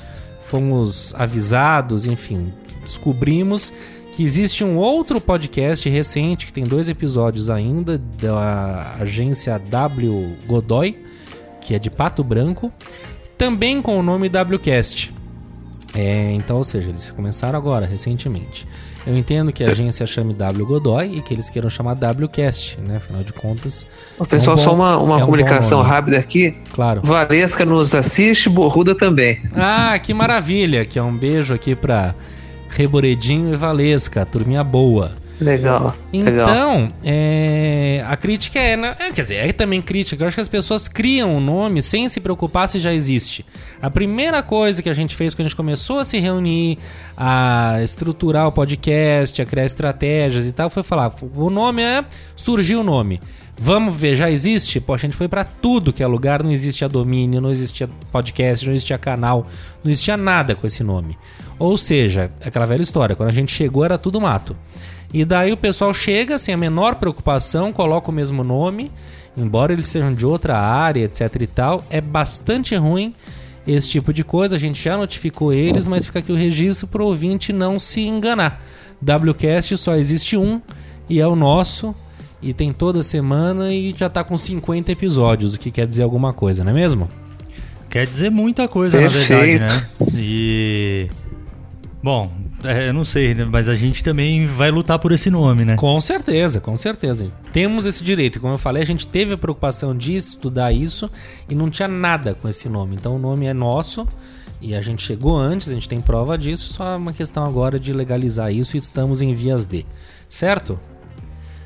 fomos 0.51 1.15
avisados, 1.15 2.05
enfim, 2.05 2.51
descobrimos 2.83 3.71
que 4.11 4.21
existe 4.21 4.65
um 4.65 4.75
outro 4.75 5.21
podcast 5.21 5.87
recente 5.87 6.45
que 6.45 6.51
tem 6.51 6.65
dois 6.65 6.89
episódios 6.89 7.49
ainda 7.49 7.97
da 7.97 8.97
agência 8.99 9.57
W 9.57 10.35
Godoy, 10.45 11.01
que 11.61 11.73
é 11.73 11.79
de 11.79 11.89
Pato 11.89 12.21
Branco, 12.21 12.69
também 13.37 13.81
com 13.81 13.97
o 13.97 14.03
nome 14.03 14.27
WCast. 14.29 15.13
É, 15.95 16.33
então, 16.33 16.57
ou 16.57 16.65
seja, 16.65 16.89
eles 16.89 17.09
começaram 17.11 17.57
agora, 17.57 17.85
recentemente. 17.85 18.67
Eu 19.05 19.17
entendo 19.17 19.51
que 19.51 19.63
a 19.63 19.69
agência 19.69 20.05
chame 20.05 20.31
W 20.33 20.65
Godoy 20.65 21.15
e 21.17 21.21
que 21.21 21.33
eles 21.33 21.49
queiram 21.49 21.69
chamar 21.69 21.93
WCast, 21.95 22.79
né? 22.81 22.97
Afinal 22.97 23.23
de 23.23 23.33
contas. 23.33 23.85
Ô, 24.19 24.25
Pessoal, 24.25 24.55
É 24.55 24.59
um 24.59 24.63
bom- 24.63 24.69
só 24.69 24.75
uma, 24.75 24.97
uma 24.97 25.19
é 25.19 25.23
um 25.23 25.25
comunicação 25.25 25.81
rápida 25.81 26.17
aqui. 26.19 26.55
Claro. 26.71 27.01
Valesca 27.03 27.65
nos 27.65 27.95
assiste, 27.95 28.47
Borruda 28.47 28.93
também. 28.95 29.41
Ah, 29.55 29.97
que 29.97 30.13
maravilha! 30.13 30.85
Que 30.85 30.99
é 30.99 31.03
um 31.03 31.15
beijo 31.17 31.51
aqui 31.53 31.75
pra 31.75 32.13
Reboredinho 32.69 33.53
e 33.53 33.57
Valesca, 33.57 34.25
turminha 34.25 34.63
boa. 34.63 35.11
Legal, 35.41 35.95
legal. 36.13 36.49
Então, 36.49 36.93
é, 37.03 38.05
a 38.07 38.15
crítica 38.15 38.59
é, 38.59 38.77
né, 38.77 38.95
é, 38.99 39.11
Quer 39.11 39.23
dizer, 39.23 39.35
é 39.35 39.51
também 39.51 39.81
crítica. 39.81 40.23
Eu 40.23 40.27
acho 40.27 40.35
que 40.35 40.41
as 40.41 40.47
pessoas 40.47 40.87
criam 40.87 41.35
um 41.35 41.39
nome 41.39 41.81
sem 41.81 42.07
se 42.07 42.19
preocupar 42.19 42.67
se 42.67 42.77
já 42.77 42.93
existe. 42.93 43.43
A 43.81 43.89
primeira 43.89 44.43
coisa 44.43 44.83
que 44.83 44.89
a 44.89 44.93
gente 44.93 45.15
fez 45.15 45.33
quando 45.33 45.47
a 45.47 45.49
gente 45.49 45.55
começou 45.55 45.97
a 45.97 46.05
se 46.05 46.19
reunir, 46.19 46.77
a 47.17 47.79
estruturar 47.83 48.47
o 48.47 48.51
podcast, 48.51 49.41
a 49.41 49.45
criar 49.45 49.65
estratégias 49.65 50.45
e 50.45 50.51
tal, 50.51 50.69
foi 50.69 50.83
falar: 50.83 51.11
o 51.35 51.49
nome 51.49 51.81
é. 51.81 52.05
Surgiu 52.35 52.81
o 52.81 52.83
nome. 52.83 53.19
Vamos 53.57 53.95
ver, 53.95 54.15
já 54.15 54.29
existe? 54.29 54.79
Pô, 54.79 54.93
a 54.93 54.97
gente 54.97 55.15
foi 55.15 55.27
pra 55.27 55.43
tudo 55.43 55.91
que 55.91 56.03
é 56.03 56.07
lugar, 56.07 56.43
não 56.43 56.51
existia 56.51 56.87
domínio, 56.87 57.41
não 57.41 57.51
existia 57.51 57.89
podcast, 58.11 58.65
não 58.65 58.73
existia 58.73 58.97
canal, 58.97 59.45
não 59.83 59.91
existia 59.91 60.17
nada 60.17 60.55
com 60.55 60.65
esse 60.65 60.83
nome. 60.83 61.17
Ou 61.59 61.77
seja, 61.77 62.31
aquela 62.43 62.65
velha 62.65 62.81
história, 62.81 63.15
quando 63.15 63.29
a 63.29 63.33
gente 63.33 63.51
chegou 63.51 63.85
era 63.85 63.97
tudo 63.97 64.19
mato. 64.21 64.55
E 65.13 65.25
daí 65.25 65.51
o 65.51 65.57
pessoal 65.57 65.93
chega 65.93 66.37
sem 66.37 66.53
a 66.53 66.57
menor 66.57 66.95
preocupação, 66.95 67.73
coloca 67.73 68.09
o 68.09 68.13
mesmo 68.13 68.43
nome, 68.43 68.91
embora 69.35 69.73
eles 69.73 69.87
sejam 69.87 70.13
de 70.13 70.25
outra 70.25 70.57
área, 70.57 71.03
etc 71.03 71.41
e 71.41 71.47
tal. 71.47 71.83
É 71.89 71.99
bastante 71.99 72.75
ruim 72.75 73.13
esse 73.67 73.89
tipo 73.89 74.13
de 74.13 74.23
coisa. 74.23 74.55
A 74.55 74.59
gente 74.59 74.81
já 74.81 74.97
notificou 74.97 75.53
eles, 75.53 75.87
mas 75.87 76.05
fica 76.05 76.19
aqui 76.19 76.31
o 76.31 76.35
registro 76.35 76.87
pro 76.87 77.05
ouvinte 77.05 77.51
não 77.51 77.79
se 77.79 78.01
enganar. 78.01 78.61
WCast 79.01 79.77
só 79.77 79.95
existe 79.95 80.37
um 80.37 80.61
e 81.09 81.19
é 81.19 81.27
o 81.27 81.35
nosso. 81.35 81.93
E 82.41 82.53
tem 82.53 82.73
toda 82.73 83.03
semana 83.03 83.71
e 83.71 83.93
já 83.95 84.09
tá 84.09 84.23
com 84.23 84.35
50 84.35 84.91
episódios, 84.91 85.53
o 85.53 85.59
que 85.59 85.69
quer 85.69 85.85
dizer 85.85 86.01
alguma 86.01 86.33
coisa, 86.33 86.63
não 86.63 86.71
é 86.71 86.73
mesmo? 86.73 87.07
Quer 87.87 88.07
dizer 88.07 88.31
muita 88.31 88.67
coisa, 88.67 88.97
Perfeito. 88.97 89.31
na 89.31 89.39
verdade, 89.39 89.59
né? 89.59 89.89
E. 90.15 91.09
Bom, 92.03 92.31
é, 92.63 92.89
eu 92.89 92.93
não 92.93 93.05
sei, 93.05 93.35
mas 93.45 93.69
a 93.69 93.75
gente 93.75 94.03
também 94.03 94.47
vai 94.47 94.71
lutar 94.71 94.97
por 94.97 95.11
esse 95.11 95.29
nome, 95.29 95.63
né? 95.63 95.75
Com 95.75 96.01
certeza, 96.01 96.59
com 96.59 96.75
certeza. 96.75 97.31
Temos 97.53 97.85
esse 97.85 98.03
direito. 98.03 98.39
Como 98.39 98.53
eu 98.53 98.57
falei, 98.57 98.81
a 98.81 98.85
gente 98.85 99.07
teve 99.07 99.33
a 99.33 99.37
preocupação 99.37 99.95
de 99.95 100.15
estudar 100.15 100.71
isso 100.71 101.09
e 101.47 101.53
não 101.53 101.69
tinha 101.69 101.87
nada 101.87 102.33
com 102.33 102.49
esse 102.49 102.67
nome. 102.67 102.95
Então 102.95 103.15
o 103.15 103.19
nome 103.19 103.45
é 103.45 103.53
nosso 103.53 104.07
e 104.59 104.73
a 104.73 104.81
gente 104.81 105.03
chegou 105.03 105.37
antes, 105.37 105.69
a 105.69 105.73
gente 105.73 105.87
tem 105.87 106.01
prova 106.01 106.37
disso. 106.37 106.73
Só 106.73 106.93
é 106.93 106.95
uma 106.95 107.13
questão 107.13 107.43
agora 107.45 107.79
de 107.79 107.93
legalizar 107.93 108.51
isso 108.51 108.75
e 108.75 108.79
estamos 108.79 109.21
em 109.21 109.33
vias 109.35 109.65
de. 109.65 109.85
Certo? 110.27 110.79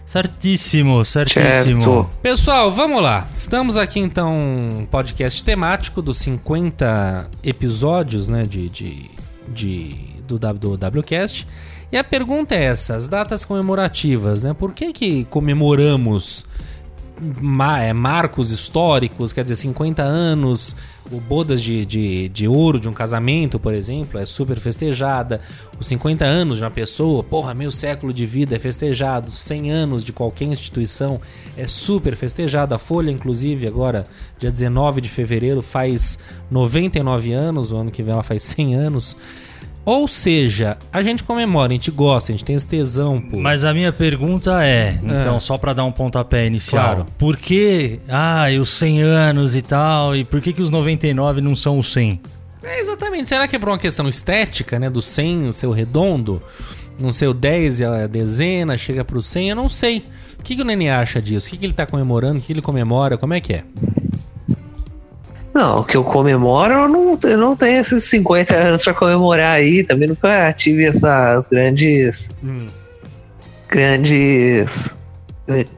Certíssimo, 0.06 1.04
certíssimo. 1.04 1.84
Certo. 1.84 2.10
Pessoal, 2.22 2.72
vamos 2.72 3.02
lá. 3.02 3.28
Estamos 3.34 3.76
aqui 3.78 4.00
então, 4.00 4.34
um 4.34 4.86
podcast 4.86 5.44
temático 5.44 6.02
dos 6.02 6.18
50 6.18 7.30
episódios 7.44 8.30
né, 8.30 8.46
de, 8.46 8.70
de, 8.70 9.10
de- 9.48 10.15
do, 10.26 10.38
do 10.38 10.74
WCast. 10.74 11.48
E 11.92 11.98
a 11.98 12.04
pergunta 12.04 12.56
é 12.56 12.64
essa: 12.64 12.96
as 12.96 13.08
datas 13.08 13.46
comemorativas, 13.46 14.44
né? 14.44 14.54
Por 14.54 14.74
que, 14.74 14.92
que 14.92 15.26
comemoramos 15.26 16.46
é, 17.82 17.94
marcos 17.94 18.52
históricos, 18.52 19.32
quer 19.32 19.44
dizer, 19.44 19.56
50 19.56 20.04
anos, 20.04 20.76
o 21.12 21.20
bodas 21.20 21.62
de, 21.62 21.86
de, 21.86 22.30
de 22.30 22.48
ouro 22.48 22.80
de 22.80 22.90
um 22.90 22.94
casamento, 22.94 23.58
por 23.58 23.74
exemplo, 23.74 24.20
é 24.20 24.26
super 24.26 24.60
festejada. 24.60 25.40
Os 25.80 25.88
50 25.88 26.26
anos 26.26 26.58
de 26.58 26.64
uma 26.64 26.72
pessoa, 26.72 27.24
porra, 27.24 27.54
meio 27.54 27.72
século 27.72 28.12
de 28.12 28.26
vida 28.26 28.56
é 28.56 28.60
festejado. 28.60 29.32
100 29.32 29.72
anos 29.72 30.04
de 30.04 30.12
qualquer 30.12 30.46
instituição 30.46 31.22
é 31.56 31.66
super 31.68 32.16
festejado. 32.16 32.76
A 32.76 32.78
Folha, 32.80 33.12
inclusive, 33.12 33.68
agora, 33.68 34.06
dia 34.38 34.52
19 34.52 35.00
de 35.00 35.10
fevereiro, 35.10 35.62
faz 35.62 36.20
99 36.52 37.32
anos, 37.32 37.72
o 37.72 37.78
ano 37.78 37.92
que 37.92 38.04
vem 38.04 38.14
ela 38.14 38.24
faz 38.24 38.44
100 38.44 38.76
anos. 38.76 39.16
Ou 39.86 40.08
seja, 40.08 40.78
a 40.92 41.04
gente 41.04 41.24
comemora, 41.24 41.70
a 41.72 41.74
gente 41.76 41.92
gosta, 41.92 42.32
a 42.32 42.34
gente 42.34 42.44
tem 42.44 42.56
esse 42.56 42.66
tesão, 42.66 43.22
pô. 43.22 43.38
Mas 43.38 43.64
a 43.64 43.72
minha 43.74 43.94
pergunta 43.94 44.64
é, 44.64 45.00
então, 45.04 45.40
só 45.40 45.58
pra 45.60 45.74
dar 45.74 45.84
um 45.86 45.92
pontapé 45.92 46.48
inicial, 46.48 46.84
Claro. 46.96 47.08
por 47.20 47.38
que, 47.38 48.00
ah, 48.10 48.46
os 48.60 48.70
100 48.72 49.02
anos 49.04 49.56
e 49.56 49.62
tal, 49.62 50.16
e 50.16 50.24
por 50.24 50.42
que 50.42 50.52
que 50.54 50.62
os 50.62 50.72
99 50.72 51.40
não 51.40 51.56
são 51.56 51.78
os 51.78 51.94
100? 51.94 52.20
É, 52.64 52.82
exatamente. 52.82 53.30
Será 53.30 53.48
que 53.48 53.56
é 53.56 53.60
por 53.60 53.70
uma 53.70 53.78
questão 53.78 54.10
estética, 54.10 54.80
né? 54.80 54.90
Do 54.90 55.02
100 55.04 55.52
ser 55.52 55.68
o 55.68 55.72
redondo? 55.72 56.42
Não 57.00 57.12
ser 57.12 57.28
o 57.28 57.34
10 57.34 57.82
é 57.82 57.86
a 57.86 58.08
dezena, 58.08 58.76
chega 58.78 59.06
pro 59.06 59.22
100? 59.22 59.50
Eu 59.52 59.56
não 59.56 59.70
sei. 59.70 60.04
O 60.40 60.44
que, 60.44 60.56
que 60.56 60.62
o 60.64 60.66
Nenê 60.66 60.90
acha 60.90 61.22
disso? 61.22 61.48
O 61.48 61.50
que, 61.52 61.58
que 61.58 61.66
ele 61.66 61.74
tá 61.74 61.86
comemorando? 61.86 62.40
O 62.40 62.42
que 62.42 62.52
ele 62.54 62.62
comemora? 62.62 63.18
Como 63.20 63.34
é 63.36 63.40
que 63.40 63.54
é? 63.54 63.64
Não, 65.56 65.80
o 65.80 65.84
que 65.86 65.96
eu 65.96 66.04
comemoro, 66.04 66.74
eu 66.74 66.88
não, 66.90 67.18
eu 67.24 67.38
não 67.38 67.56
tenho 67.56 67.80
esses 67.80 68.04
50 68.04 68.54
anos 68.54 68.84
pra 68.84 68.94
comemorar 68.94 69.56
aí. 69.56 69.86
Também 69.86 70.10
nunca 70.10 70.52
tive 70.52 70.84
essas 70.86 71.48
grandes. 71.48 72.30
Grandes. 73.70 74.90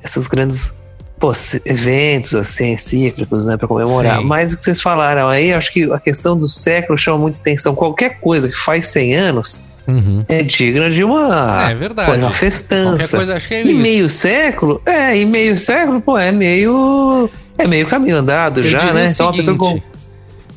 Esses 0.04 0.28
grandes 0.28 0.74
pô, 1.20 1.32
eventos, 1.66 2.36
assim, 2.36 2.78
cíclicos, 2.78 3.46
né, 3.46 3.58
pra 3.58 3.68
comemorar. 3.68 4.20
Sim. 4.20 4.26
Mas 4.26 4.54
o 4.54 4.58
que 4.58 4.64
vocês 4.64 4.82
falaram 4.82 5.28
aí, 5.28 5.54
acho 5.54 5.72
que 5.74 5.92
a 5.92 6.00
questão 6.00 6.38
do 6.38 6.48
século 6.48 6.98
chama 6.98 7.18
muita 7.18 7.40
atenção. 7.40 7.76
Qualquer 7.76 8.20
coisa 8.20 8.48
que 8.48 8.56
faz 8.58 8.88
100 8.88 9.16
anos 9.16 9.62
Uhum. 9.88 10.26
é 10.28 10.44
digna 10.44 10.90
de 10.90 11.02
uma. 11.04 11.70
É 11.72 11.74
verdade. 11.74 12.12
Pô, 12.12 12.18
uma 12.18 12.34
festança. 12.34 12.90
Qualquer 12.98 13.10
coisa, 13.16 13.36
acho 13.36 13.48
que 13.48 13.54
é 13.54 13.60
E 13.64 13.72
isso. 13.72 13.82
meio 13.82 14.10
século? 14.10 14.82
É, 14.86 15.18
e 15.18 15.26
meio 15.26 15.58
século, 15.58 16.02
pô, 16.02 16.18
é 16.18 16.32
meio. 16.32 17.30
É 17.58 17.68
meio 17.68 17.88
caminho 17.88 18.18
andado 18.18 18.60
Eu 18.62 18.64
já, 18.70 18.92
né? 18.94 19.06
o 19.06 19.10
Então 19.10 19.26
uma 19.28 19.34
pessoa 19.34 19.58
com. 19.58 19.68
seguinte, 19.68 19.84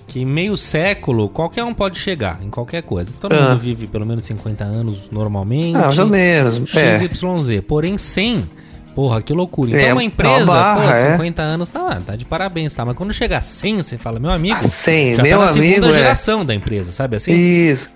Que 0.06 0.20
em 0.20 0.26
meio 0.26 0.56
século, 0.56 1.28
qualquer 1.28 1.62
um 1.64 1.72
pode 1.72 1.98
chegar 1.98 2.40
em 2.42 2.50
qualquer 2.50 2.82
coisa. 2.82 3.14
Todo 3.18 3.32
Ah. 3.32 3.50
mundo 3.50 3.58
vive 3.60 3.86
pelo 3.86 4.04
menos 4.04 4.24
50 4.24 4.64
anos 4.64 5.08
normalmente. 5.10 5.76
Ah, 5.76 5.82
mais 5.82 5.98
ou 5.98 6.06
menos. 6.06 6.74
É. 6.76 6.98
XYZ. 6.98 7.60
Porém, 7.66 7.96
100, 7.96 8.50
porra, 8.94 9.22
que 9.22 9.32
loucura. 9.32 9.70
Então, 9.70 9.80
É, 9.80 9.84
uma 9.84 9.90
é 9.90 9.94
uma 9.94 10.02
empresa, 10.04 10.46
barra, 10.52 10.82
pô, 10.82 10.90
é. 10.90 11.12
50 11.12 11.42
anos, 11.42 11.68
tá 11.70 11.82
lá, 11.82 12.00
tá 12.04 12.16
de 12.16 12.24
parabéns, 12.24 12.74
tá? 12.74 12.84
Mas 12.84 12.96
quando 12.96 13.12
chega 13.14 13.38
a 13.38 13.40
100, 13.40 13.82
você 13.84 13.96
fala, 13.96 14.18
meu 14.18 14.32
amigo, 14.32 14.58
Ah, 14.60 14.66
100, 14.66 15.14
já 15.14 15.22
meu 15.22 15.38
tá 15.38 15.44
na 15.44 15.50
amigo, 15.52 15.66
segunda 15.74 15.88
é. 15.88 15.92
geração 15.92 16.44
da 16.44 16.54
empresa, 16.56 16.90
sabe 16.90 17.14
assim? 17.16 17.32
Isso. 17.32 17.88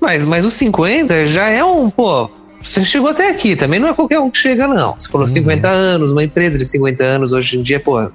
Mas, 0.00 0.24
mas 0.24 0.44
os 0.44 0.54
50 0.54 1.26
já 1.26 1.48
é 1.50 1.64
um, 1.64 1.90
pô. 1.90 2.30
Você 2.62 2.84
chegou 2.84 3.10
até 3.10 3.30
aqui, 3.30 3.54
também 3.56 3.78
não 3.80 3.88
é 3.88 3.94
qualquer 3.94 4.18
um 4.20 4.30
que 4.30 4.38
chega, 4.38 4.66
não. 4.66 4.94
Você 4.98 5.06
Uhum. 5.06 5.12
falou 5.12 5.26
50 5.26 5.68
anos, 5.70 6.10
uma 6.10 6.24
empresa 6.24 6.58
de 6.58 6.64
50 6.68 7.04
anos 7.04 7.32
hoje 7.32 7.58
em 7.58 7.62
dia, 7.62 7.78
pô, 7.80 8.00
é 8.00 8.10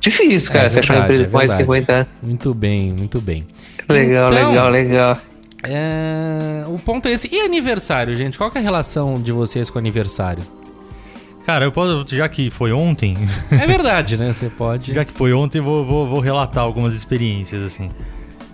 difícil, 0.00 0.52
cara, 0.52 0.66
É 0.66 0.68
você 0.68 0.80
achar 0.80 0.96
uma 0.96 1.04
empresa 1.04 1.24
é 1.24 1.26
com 1.26 1.36
mais 1.36 1.50
de 1.50 1.56
verdade. 1.64 1.80
50 1.86 1.92
anos. 1.94 2.08
Muito 2.22 2.54
bem, 2.54 2.92
muito 2.92 3.20
bem. 3.20 3.46
Legal, 3.88 4.30
Então, 4.32 4.48
legal, 4.50 4.70
legal. 4.70 5.18
é, 5.62 6.64
O 6.66 6.78
ponto 6.78 7.08
é 7.08 7.12
esse. 7.12 7.28
E 7.34 7.40
aniversário, 7.40 8.14
gente? 8.14 8.36
Qual 8.38 8.50
que 8.50 8.58
é 8.58 8.60
a 8.60 8.64
relação 8.64 9.20
de 9.20 9.32
vocês 9.32 9.70
com 9.70 9.78
aniversário? 9.78 10.44
Cara, 11.46 11.64
eu 11.64 11.72
posso, 11.72 12.04
já 12.14 12.28
que 12.28 12.50
foi 12.50 12.72
ontem, 12.72 13.16
É 13.50 13.66
verdade, 13.66 14.18
né? 14.18 14.32
Você 14.34 14.50
pode. 14.50 14.92
já 14.94 15.02
que 15.04 15.12
foi 15.12 15.32
ontem, 15.32 15.60
vou, 15.62 15.82
vou, 15.84 16.06
vou 16.06 16.20
relatar 16.20 16.62
algumas 16.62 16.94
experiências, 16.94 17.64
assim. 17.64 17.90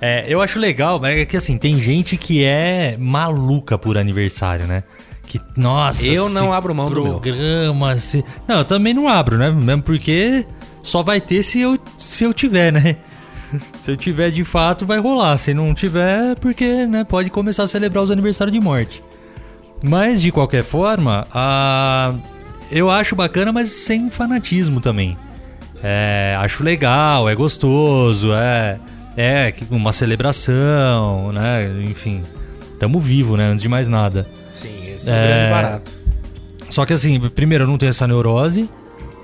É, 0.00 0.24
eu 0.28 0.40
acho 0.40 0.58
legal, 0.60 1.00
mas 1.00 1.18
é 1.18 1.24
que 1.24 1.36
assim, 1.36 1.58
tem 1.58 1.80
gente 1.80 2.16
que 2.16 2.44
é 2.44 2.96
maluca 2.98 3.76
por 3.76 3.98
aniversário, 3.98 4.66
né? 4.66 4.84
Que, 5.26 5.40
nossa, 5.56 6.06
Eu 6.06 6.28
não 6.30 6.52
abro 6.52 6.74
mão 6.74 6.90
do 6.90 7.02
meu. 7.02 7.12
programa, 7.12 7.98
se... 7.98 8.24
Não, 8.46 8.58
eu 8.58 8.64
também 8.64 8.92
não 8.94 9.08
abro, 9.08 9.36
né? 9.38 9.50
Mesmo 9.50 9.82
porque 9.82 10.46
só 10.82 11.02
vai 11.02 11.20
ter 11.20 11.42
se 11.42 11.60
eu, 11.60 11.78
se 11.98 12.24
eu 12.24 12.32
tiver, 12.32 12.72
né? 12.72 12.96
Se 13.80 13.88
eu 13.92 13.96
tiver 13.96 14.30
de 14.32 14.42
fato, 14.42 14.84
vai 14.84 14.98
rolar. 14.98 15.36
Se 15.36 15.54
não 15.54 15.72
tiver, 15.74 16.32
é 16.32 16.34
porque 16.34 16.86
né, 16.86 17.04
pode 17.04 17.30
começar 17.30 17.62
a 17.62 17.68
celebrar 17.68 18.02
os 18.02 18.10
aniversários 18.10 18.52
de 18.52 18.60
morte. 18.60 19.00
Mas, 19.84 20.20
de 20.20 20.32
qualquer 20.32 20.64
forma, 20.64 21.24
a... 21.32 22.14
eu 22.68 22.90
acho 22.90 23.14
bacana, 23.14 23.52
mas 23.52 23.70
sem 23.70 24.10
fanatismo 24.10 24.80
também. 24.80 25.16
É, 25.82 26.36
acho 26.40 26.64
legal, 26.64 27.28
é 27.28 27.34
gostoso, 27.34 28.32
é, 28.32 28.80
é 29.16 29.52
uma 29.70 29.92
celebração, 29.92 31.30
né? 31.30 31.70
Enfim, 31.84 32.22
tamo 32.80 32.98
vivo, 32.98 33.36
né? 33.36 33.46
Antes 33.48 33.62
de 33.62 33.68
mais 33.68 33.86
nada. 33.86 34.26
Esse 35.04 35.10
é, 35.10 35.14
o 35.14 35.16
É. 35.16 35.26
grande 35.28 35.50
barato. 35.52 35.92
Só 36.70 36.84
que 36.86 36.92
assim, 36.92 37.20
primeiro, 37.30 37.64
eu 37.64 37.68
não 37.68 37.78
tenho 37.78 37.90
essa 37.90 38.06
neurose. 38.06 38.68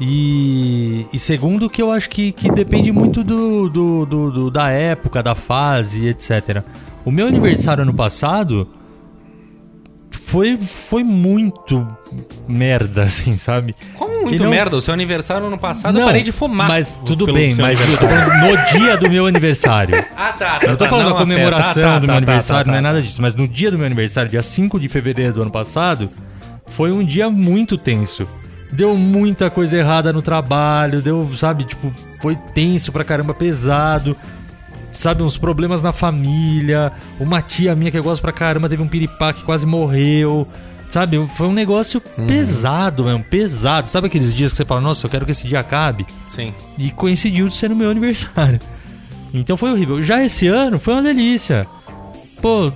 E, 0.01 1.07
e 1.13 1.19
segundo, 1.19 1.69
que 1.69 1.83
eu 1.83 1.91
acho 1.93 2.09
que, 2.09 2.33
que 2.33 2.51
depende 2.51 2.91
muito 2.91 3.23
do, 3.23 3.69
do, 3.69 4.07
do- 4.07 4.31
do- 4.31 4.51
da 4.51 4.71
época, 4.71 5.23
da 5.23 5.35
fase, 5.35 6.07
etc. 6.09 6.63
O 7.05 7.11
meu 7.11 7.27
aniversário 7.27 7.83
ano 7.83 7.93
passado 7.93 8.67
foi, 10.31 10.57
foi 10.57 11.03
muito 11.03 11.87
merda, 12.47 13.03
assim, 13.11 13.37
sabe? 13.37 13.75
Como 13.97 14.23
muito 14.23 14.45
não- 14.45 14.51
merda, 14.51 14.77
o 14.77 14.81
seu 14.81 14.95
aniversário 14.95 15.47
ano 15.47 15.59
passado 15.59 15.99
eu 15.99 16.07
parei 16.07 16.23
de 16.23 16.31
fumar. 16.31 16.69
Mas 16.69 17.01
tudo 17.05 17.27
bem, 17.33 17.53
mas 17.57 17.81
eu 17.81 17.87
tô 17.99 18.07
falando 18.07 18.47
no 18.47 18.79
dia 18.79 18.97
do 18.97 19.11
meu 19.11 19.27
aniversário. 19.27 20.05
Ah, 20.17 20.33
tá. 20.35 20.61
Eu 20.63 20.71
não 20.71 20.77
tô 20.77 20.87
falando 20.87 21.09
da 21.13 21.15
comemoração 21.19 22.01
do 22.01 22.07
meu 22.07 22.17
aniversário, 22.17 22.71
não 22.71 22.79
é 22.79 22.81
nada. 22.81 22.95
nada 22.99 23.07
disso. 23.07 23.21
Mas 23.23 23.35
no 23.35 23.49
dia 23.49 23.71
do 23.71 23.77
meu 23.79 23.87
aniversário, 23.87 24.31
dia 24.31 24.43
5 24.43 24.79
de 24.79 24.89
fevereiro 24.89 25.33
do 25.33 25.43
ano 25.43 25.51
passado, 25.51 26.11
foi 26.69 26.93
um 26.93 27.03
dia 27.05 27.29
muito 27.31 27.77
tenso. 27.79 28.29
Deu 28.71 28.95
muita 28.95 29.51
coisa 29.51 29.77
errada 29.79 30.13
no 30.13 30.21
trabalho, 30.23 31.01
deu, 31.01 31.29
sabe, 31.37 31.65
tipo, 31.65 31.93
foi 32.21 32.37
tenso 32.37 32.93
pra 32.93 33.03
caramba, 33.03 33.33
pesado. 33.35 34.15
Sabe, 34.93 35.23
uns 35.23 35.39
problemas 35.39 35.83
na 35.83 35.93
família. 35.93 36.93
Uma 37.19 37.41
tia 37.41 37.75
minha 37.75 37.91
que 37.91 37.99
eu 37.99 38.03
gosto 38.03 38.23
pra 38.23 38.33
caramba 38.33 38.69
teve 38.69 38.83
um 38.83 38.89
piripá 38.89 39.33
que 39.33 39.45
quase 39.45 39.65
morreu. 39.67 40.47
Sabe, 40.89 41.25
foi 41.37 41.47
um 41.47 41.53
negócio 41.53 42.01
pesado 42.27 43.05
mesmo, 43.05 43.23
pesado. 43.23 43.89
Sabe 43.89 44.09
aqueles 44.09 44.35
dias 44.35 44.51
que 44.51 44.57
você 44.57 44.65
fala, 44.65 44.81
nossa, 44.81 45.07
eu 45.07 45.11
quero 45.11 45.25
que 45.25 45.31
esse 45.31 45.47
dia 45.47 45.61
acabe? 45.61 46.05
Sim. 46.29 46.53
E 46.77 46.91
coincidiu 46.91 47.49
de 47.49 47.55
ser 47.55 47.71
no 47.71 47.77
meu 47.77 47.91
aniversário. 47.91 48.59
Então 49.33 49.57
foi 49.57 49.71
horrível. 49.71 50.03
Já 50.03 50.25
esse 50.25 50.49
ano 50.49 50.81
foi 50.81 50.95
uma 50.95 51.03
delícia. 51.03 51.65
Pô, 52.43 52.73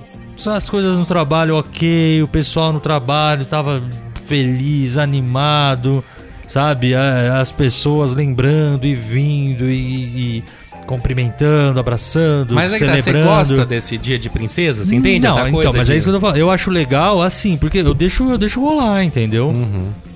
as 0.46 0.70
coisas 0.70 0.96
no 0.96 1.04
trabalho 1.04 1.56
ok, 1.56 2.22
o 2.22 2.28
pessoal 2.28 2.72
no 2.72 2.78
trabalho 2.78 3.44
tava 3.44 3.82
feliz, 4.26 4.96
animado, 4.96 6.04
sabe? 6.48 6.94
As 6.94 7.50
pessoas 7.50 8.14
lembrando 8.14 8.86
e 8.86 8.94
vindo 8.94 9.64
e, 9.64 10.38
e 10.38 10.44
cumprimentando, 10.84 11.78
abraçando, 11.80 12.54
Mas 12.54 12.72
é 12.72 12.78
que 12.78 12.84
tá, 12.84 12.96
você 12.96 13.02
celebrando. 13.02 13.36
gosta 13.36 13.66
desse 13.66 13.96
dia 13.98 14.18
de 14.18 14.28
princesa? 14.30 14.84
Você 14.84 14.94
entende 14.94 15.26
Não, 15.26 15.48
então, 15.48 15.72
mas 15.74 15.88
é 15.88 15.92
de- 15.92 15.98
isso 15.98 16.06
que 16.06 16.10
eu 16.10 16.14
tô 16.14 16.20
falando. 16.20 16.36
Eu 16.36 16.50
acho 16.50 16.70
legal 16.70 17.22
assim, 17.22 17.56
porque 17.56 17.78
eu 17.78 17.94
deixo, 17.94 18.30
eu 18.30 18.38
deixo 18.38 18.60
rolar, 18.60 19.04
entendeu? 19.04 19.52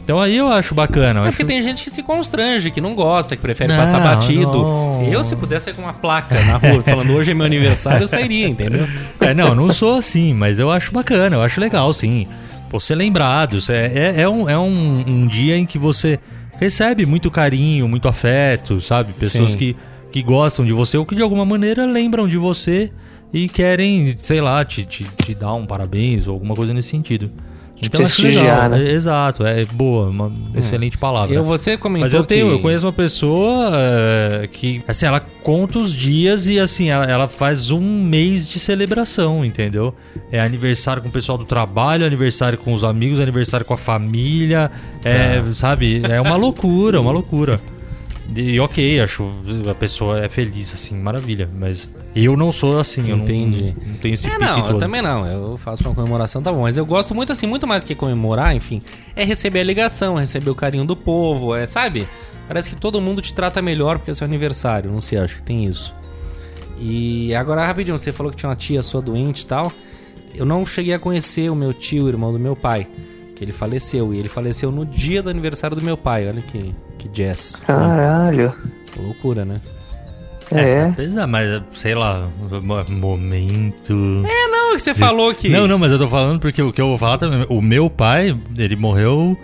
Então 0.05 0.21
aí 0.23 0.37
eu 0.37 0.49
acho 0.49 0.75
bacana. 0.75 1.21
Eu 1.21 1.25
É 1.25 1.29
acho... 1.29 1.37
porque 1.37 1.45
tem 1.53 1.61
gente 1.63 1.85
que 1.85 1.91
se 1.91 2.03
constrange, 2.03 2.71
que 2.71 2.81
não 2.81 2.95
gosta, 2.95 3.37
que 3.37 3.43
prefere 3.43 3.71
Não, 3.73 3.79
passar 3.79 4.01
batido. 4.01 4.41
não. 4.53 5.05
Eu, 5.13 5.23
se 5.23 5.37
pudesse 5.37 5.67
sair 5.67 5.75
com 5.75 5.83
uma 5.83 5.93
placa 5.93 6.35
na 6.45 6.57
rua 6.57 6.83
falando 6.83 7.13
hoje 7.13 7.31
é 7.31 7.35
meu 7.35 7.45
aniversário, 7.47 8.05
eu 8.05 8.09
sairia, 8.09 8.49
entendeu? 8.49 8.87
É, 9.21 9.35
não, 9.35 9.55
não 9.55 9.71
sou 9.71 9.99
assim, 9.99 10.33
mas 10.33 10.59
eu 10.59 10.71
acho 10.73 10.91
bacana, 10.93 11.37
eu 11.37 11.43
acho 11.43 11.61
legal, 11.61 11.93
sim. 11.93 12.27
Pô, 12.71 12.81
ser 12.81 12.95
lembrado. 12.95 13.61
cê- 13.61 13.73
É, 13.75 14.15
é, 14.23 14.29
um, 14.29 14.49
é 14.49 14.57
um, 14.59 15.05
um 15.07 15.27
dia 15.27 15.57
em 15.57 15.67
que 15.67 15.77
você 15.79 16.19
recebe 16.59 17.05
muito 17.05 17.31
carinho, 17.31 17.87
muito 17.87 18.09
afeto, 18.09 18.81
sabe? 18.81 19.13
Pessoas 19.13 19.53
Sim. 19.53 19.59
que, 19.59 19.77
que 20.11 20.23
gostam 20.23 20.65
de 20.65 20.73
você 20.73 20.97
ou 20.97 21.05
que 21.07 21.15
de 21.15 21.23
alguma 21.23 21.45
maneira 21.45 21.85
lembram 21.87 22.27
de 22.29 22.37
você 22.37 22.91
e 23.33 23.49
querem, 23.49 24.15
sei 24.19 24.41
lá, 24.41 24.65
te, 24.65 24.85
te, 24.85 25.05
te 25.25 25.35
dar 25.35 25.53
um 25.55 25.67
parabéns 25.67 26.27
ou 26.27 26.33
alguma 26.35 26.55
coisa 26.55 26.73
nesse 26.73 26.89
sentido. 26.89 27.31
Então 27.81 28.05
acho 28.05 28.23
legal. 28.23 28.71
né? 28.71 28.83
É, 28.83 28.91
exato, 28.91 29.47
é 29.47 29.65
boa, 29.65 30.09
uma 30.09 30.33
excelente 30.57 30.99
palavra. 30.99 31.33
Eu, 31.33 31.45
você 31.45 31.77
comentou 31.77 32.07
Mas 32.07 32.13
eu 32.13 32.25
tenho, 32.25 32.49
que- 32.49 32.53
eu 32.55 32.59
conheço 32.59 32.85
uma 32.87 32.93
pessoa 32.93 33.71
é, 33.73 34.49
que, 34.51 34.83
assim, 34.89 35.07
ela 35.07 35.21
conta 35.21 35.79
os 35.79 35.93
dias 35.93 36.49
e, 36.49 36.59
assim, 36.59 36.89
ela, 36.89 37.05
ela 37.05 37.29
faz 37.29 37.71
um 37.71 37.81
mês 38.03 38.49
de 38.49 38.59
celebração, 38.59 39.45
entendeu? 39.45 39.95
É 40.33 40.41
aniversário 40.41 41.01
com 41.01 41.09
o 41.09 41.13
pessoal 41.13 41.39
do 41.39 41.45
trabalho, 41.45 42.05
aniversário 42.05 42.59
com 42.59 42.73
os 42.73 42.83
amigos, 42.83 43.21
aniversário 43.21 43.65
com 43.65 43.75
a 43.75 43.79
família, 43.79 44.73
é, 45.05 45.41
Tá. 45.41 45.55
sabe? 45.55 46.03
É 46.05 46.21
uma 46.21 46.35
loucura, 46.35 47.01
uma 47.01 47.13
loucura. 47.13 47.61
E 48.35 48.61
ok, 48.61 49.01
acho 49.01 49.31
a 49.69 49.75
pessoa 49.75 50.25
é 50.25 50.29
feliz, 50.29 50.75
assim, 50.75 50.97
maravilha. 50.97 51.49
Mas 51.59 51.89
eu 52.15 52.37
não 52.37 52.53
sou 52.53 52.79
assim, 52.79 53.09
eu 53.09 53.17
não, 53.17 53.25
Entendi. 53.25 53.75
não 53.85 53.95
tenho 53.95 54.15
esse 54.15 54.29
É, 54.29 54.39
não, 54.39 54.59
eu 54.59 54.67
todo. 54.67 54.79
também 54.79 55.01
não. 55.01 55.27
Eu 55.27 55.57
faço 55.57 55.83
uma 55.85 55.95
comemoração, 55.95 56.43
tá 56.43 56.53
bom. 56.53 56.63
Mas 56.63 56.77
eu 56.77 56.85
gosto 56.85 57.15
muito, 57.15 57.33
assim, 57.33 57.47
muito 57.47 57.67
mais 57.67 57.83
que 57.85 57.95
comemorar, 57.95 58.55
enfim, 58.55 58.83
é 59.17 59.25
receber 59.25 59.61
a 59.61 59.65
ligação, 59.65 60.17
é 60.19 60.21
receber 60.21 60.51
o 60.51 60.55
carinho 60.55 60.85
do 60.85 60.97
povo, 60.97 61.55
é, 61.55 61.67
sabe? 61.67 62.09
Parece 62.47 62.71
que 62.71 62.77
todo 62.77 63.01
mundo 63.01 63.21
te 63.21 63.33
trata 63.35 63.61
melhor 63.63 63.99
porque 63.99 64.11
é 64.11 64.15
seu 64.15 64.25
aniversário, 64.25 64.91
não 64.91 65.01
sei, 65.01 65.19
acho 65.19 65.37
que 65.37 65.43
tem 65.43 65.65
isso. 65.65 65.95
E 66.81 67.35
agora, 67.35 67.67
rapidinho, 67.67 67.99
você 67.99 68.13
falou 68.13 68.31
que 68.31 68.39
tinha 68.39 68.49
uma 68.49 68.57
tia 68.57 68.83
sua 68.83 69.03
doente 69.03 69.41
e 69.43 69.47
tal. 69.47 69.73
Eu 70.35 70.47
não 70.47 70.65
cheguei 70.65 70.95
a 70.95 70.99
conhecer 70.99 71.51
o 71.51 71.55
meu 71.55 71.73
tio, 71.73 72.09
irmão 72.09 72.33
do 72.33 72.39
meu 72.39 72.55
pai, 72.55 72.87
que 73.39 73.45
ele 73.45 73.53
faleceu. 73.53 74.13
E 74.13 74.19
ele 74.19 74.29
faleceu 74.29 74.71
no 74.73 74.85
dia 74.85 75.23
do 75.23 75.31
aniversário 75.31 75.77
do 75.77 75.83
meu 75.83 75.97
pai. 75.97 76.29
Olha 76.29 76.43
que, 76.43 76.75
que 76.99 77.09
jazz. 77.09 77.63
Caralho. 77.65 78.53
Loucura, 78.97 79.45
né? 79.45 79.61
É. 80.51 80.85
Apesar, 80.91 81.27
mas 81.27 81.63
sei 81.75 81.95
lá, 81.95 82.27
mo- 82.63 82.85
momento. 82.89 83.93
É, 84.27 84.49
não, 84.49 84.73
é 84.73 84.77
que 84.77 84.83
você 84.83 84.95
falou 84.95 85.33
que. 85.35 85.49
Não, 85.49 85.69
não, 85.69 85.79
mas 85.79 85.93
eu 85.93 85.99
tô 85.99 86.09
falando 86.09 86.41
porque 86.41 86.61
o 86.63 86.73
que 86.73 86.81
eu 86.81 86.89
vou 86.89 86.99
falar 86.99 87.19
também. 87.19 87.47
O 87.51 87.61
meu 87.61 87.89
pai, 87.91 88.37
ele 88.57 88.75
morreu 88.75 89.39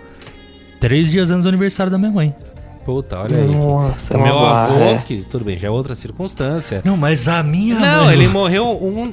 três 0.79 1.09
dias 1.11 1.29
antes 1.29 1.43
do 1.43 1.49
aniversário 1.49 1.91
da 1.91 1.97
minha 1.97 2.11
mãe. 2.11 2.35
Puta, 2.83 3.19
olha 3.19 3.37
aí. 3.37 3.47
Nossa, 3.47 4.15
o 4.15 4.19
é 4.19 4.23
meu 4.23 4.39
barra, 4.39 4.65
avô, 4.65 4.83
é. 4.83 4.97
que 5.07 5.17
tudo 5.23 5.43
bem, 5.45 5.57
já 5.57 5.67
é 5.67 5.71
outra 5.71 5.95
circunstância. 5.95 6.81
Não, 6.85 6.95
mas 6.97 7.27
a 7.27 7.41
minha 7.41 7.79
Não, 7.79 8.05
mãe- 8.05 8.13
ele 8.13 8.27
morreu 8.27 8.67
um, 8.83 9.11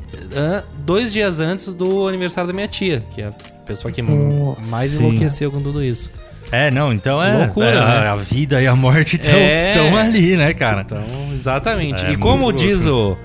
dois 0.85 1.11
dias 1.12 1.41
antes 1.41 1.73
do 1.73 2.07
aniversário 2.09 2.49
da 2.49 2.53
minha 2.55 2.69
tia, 2.69 3.03
que 3.15 3.23
é 3.23 3.31
pessoa 3.64 3.92
que 3.92 4.02
Nossa, 4.02 4.71
mais 4.71 4.92
sim. 4.92 4.99
enlouqueceu 5.04 5.50
com 5.50 5.61
tudo 5.61 5.83
isso. 5.83 6.11
É, 6.50 6.71
não, 6.71 6.92
então 6.92 7.23
é. 7.23 7.45
Loucura, 7.47 7.66
é, 7.69 7.75
né? 7.75 8.09
A 8.09 8.16
vida 8.16 8.61
e 8.61 8.66
a 8.66 8.76
morte 8.76 9.16
estão 9.16 9.33
É. 9.35 10.00
ali, 10.02 10.37
né, 10.37 10.52
cara? 10.52 10.83
Então, 10.83 11.02
exatamente. 11.33 12.04
É, 12.04 12.12
e 12.12 12.16
como 12.16 12.52
diz 12.52 12.85
o 12.87 13.16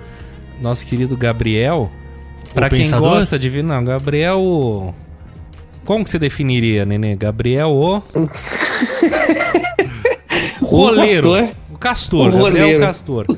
nosso 0.62 0.86
querido 0.86 1.18
Gabriel, 1.18 1.92
pra 2.54 2.70
quem 2.70 2.80
pensador? 2.84 3.10
gosta 3.10 3.38
de 3.38 3.50
vir. 3.50 3.64
Não, 3.64 3.84
Gabriel. 3.84 4.40
o- 4.40 4.94
Como 5.84 6.04
que 6.04 6.10
você 6.10 6.20
definiria, 6.20 6.86
Nenê? 6.86 7.16
Gabriel 7.16 7.70
o. 7.72 8.02
Roleiro. 10.62 11.32
castor. 11.32 11.50
O 11.74 11.78
castor. 11.78 12.28
O 12.28 12.32
Gabriel 12.32 12.46
roleiro. 12.66 12.80
Castor. 12.80 13.38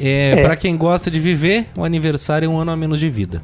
É, 0.00 0.42
Pra 0.42 0.56
quem 0.56 0.76
gosta 0.76 1.10
de 1.10 1.20
viver, 1.20 1.66
o 1.76 1.84
aniversário 1.84 2.46
é 2.46 2.48
um 2.48 2.58
ano 2.58 2.70
a 2.70 2.76
menos 2.76 2.98
de 2.98 3.10
vida. 3.10 3.42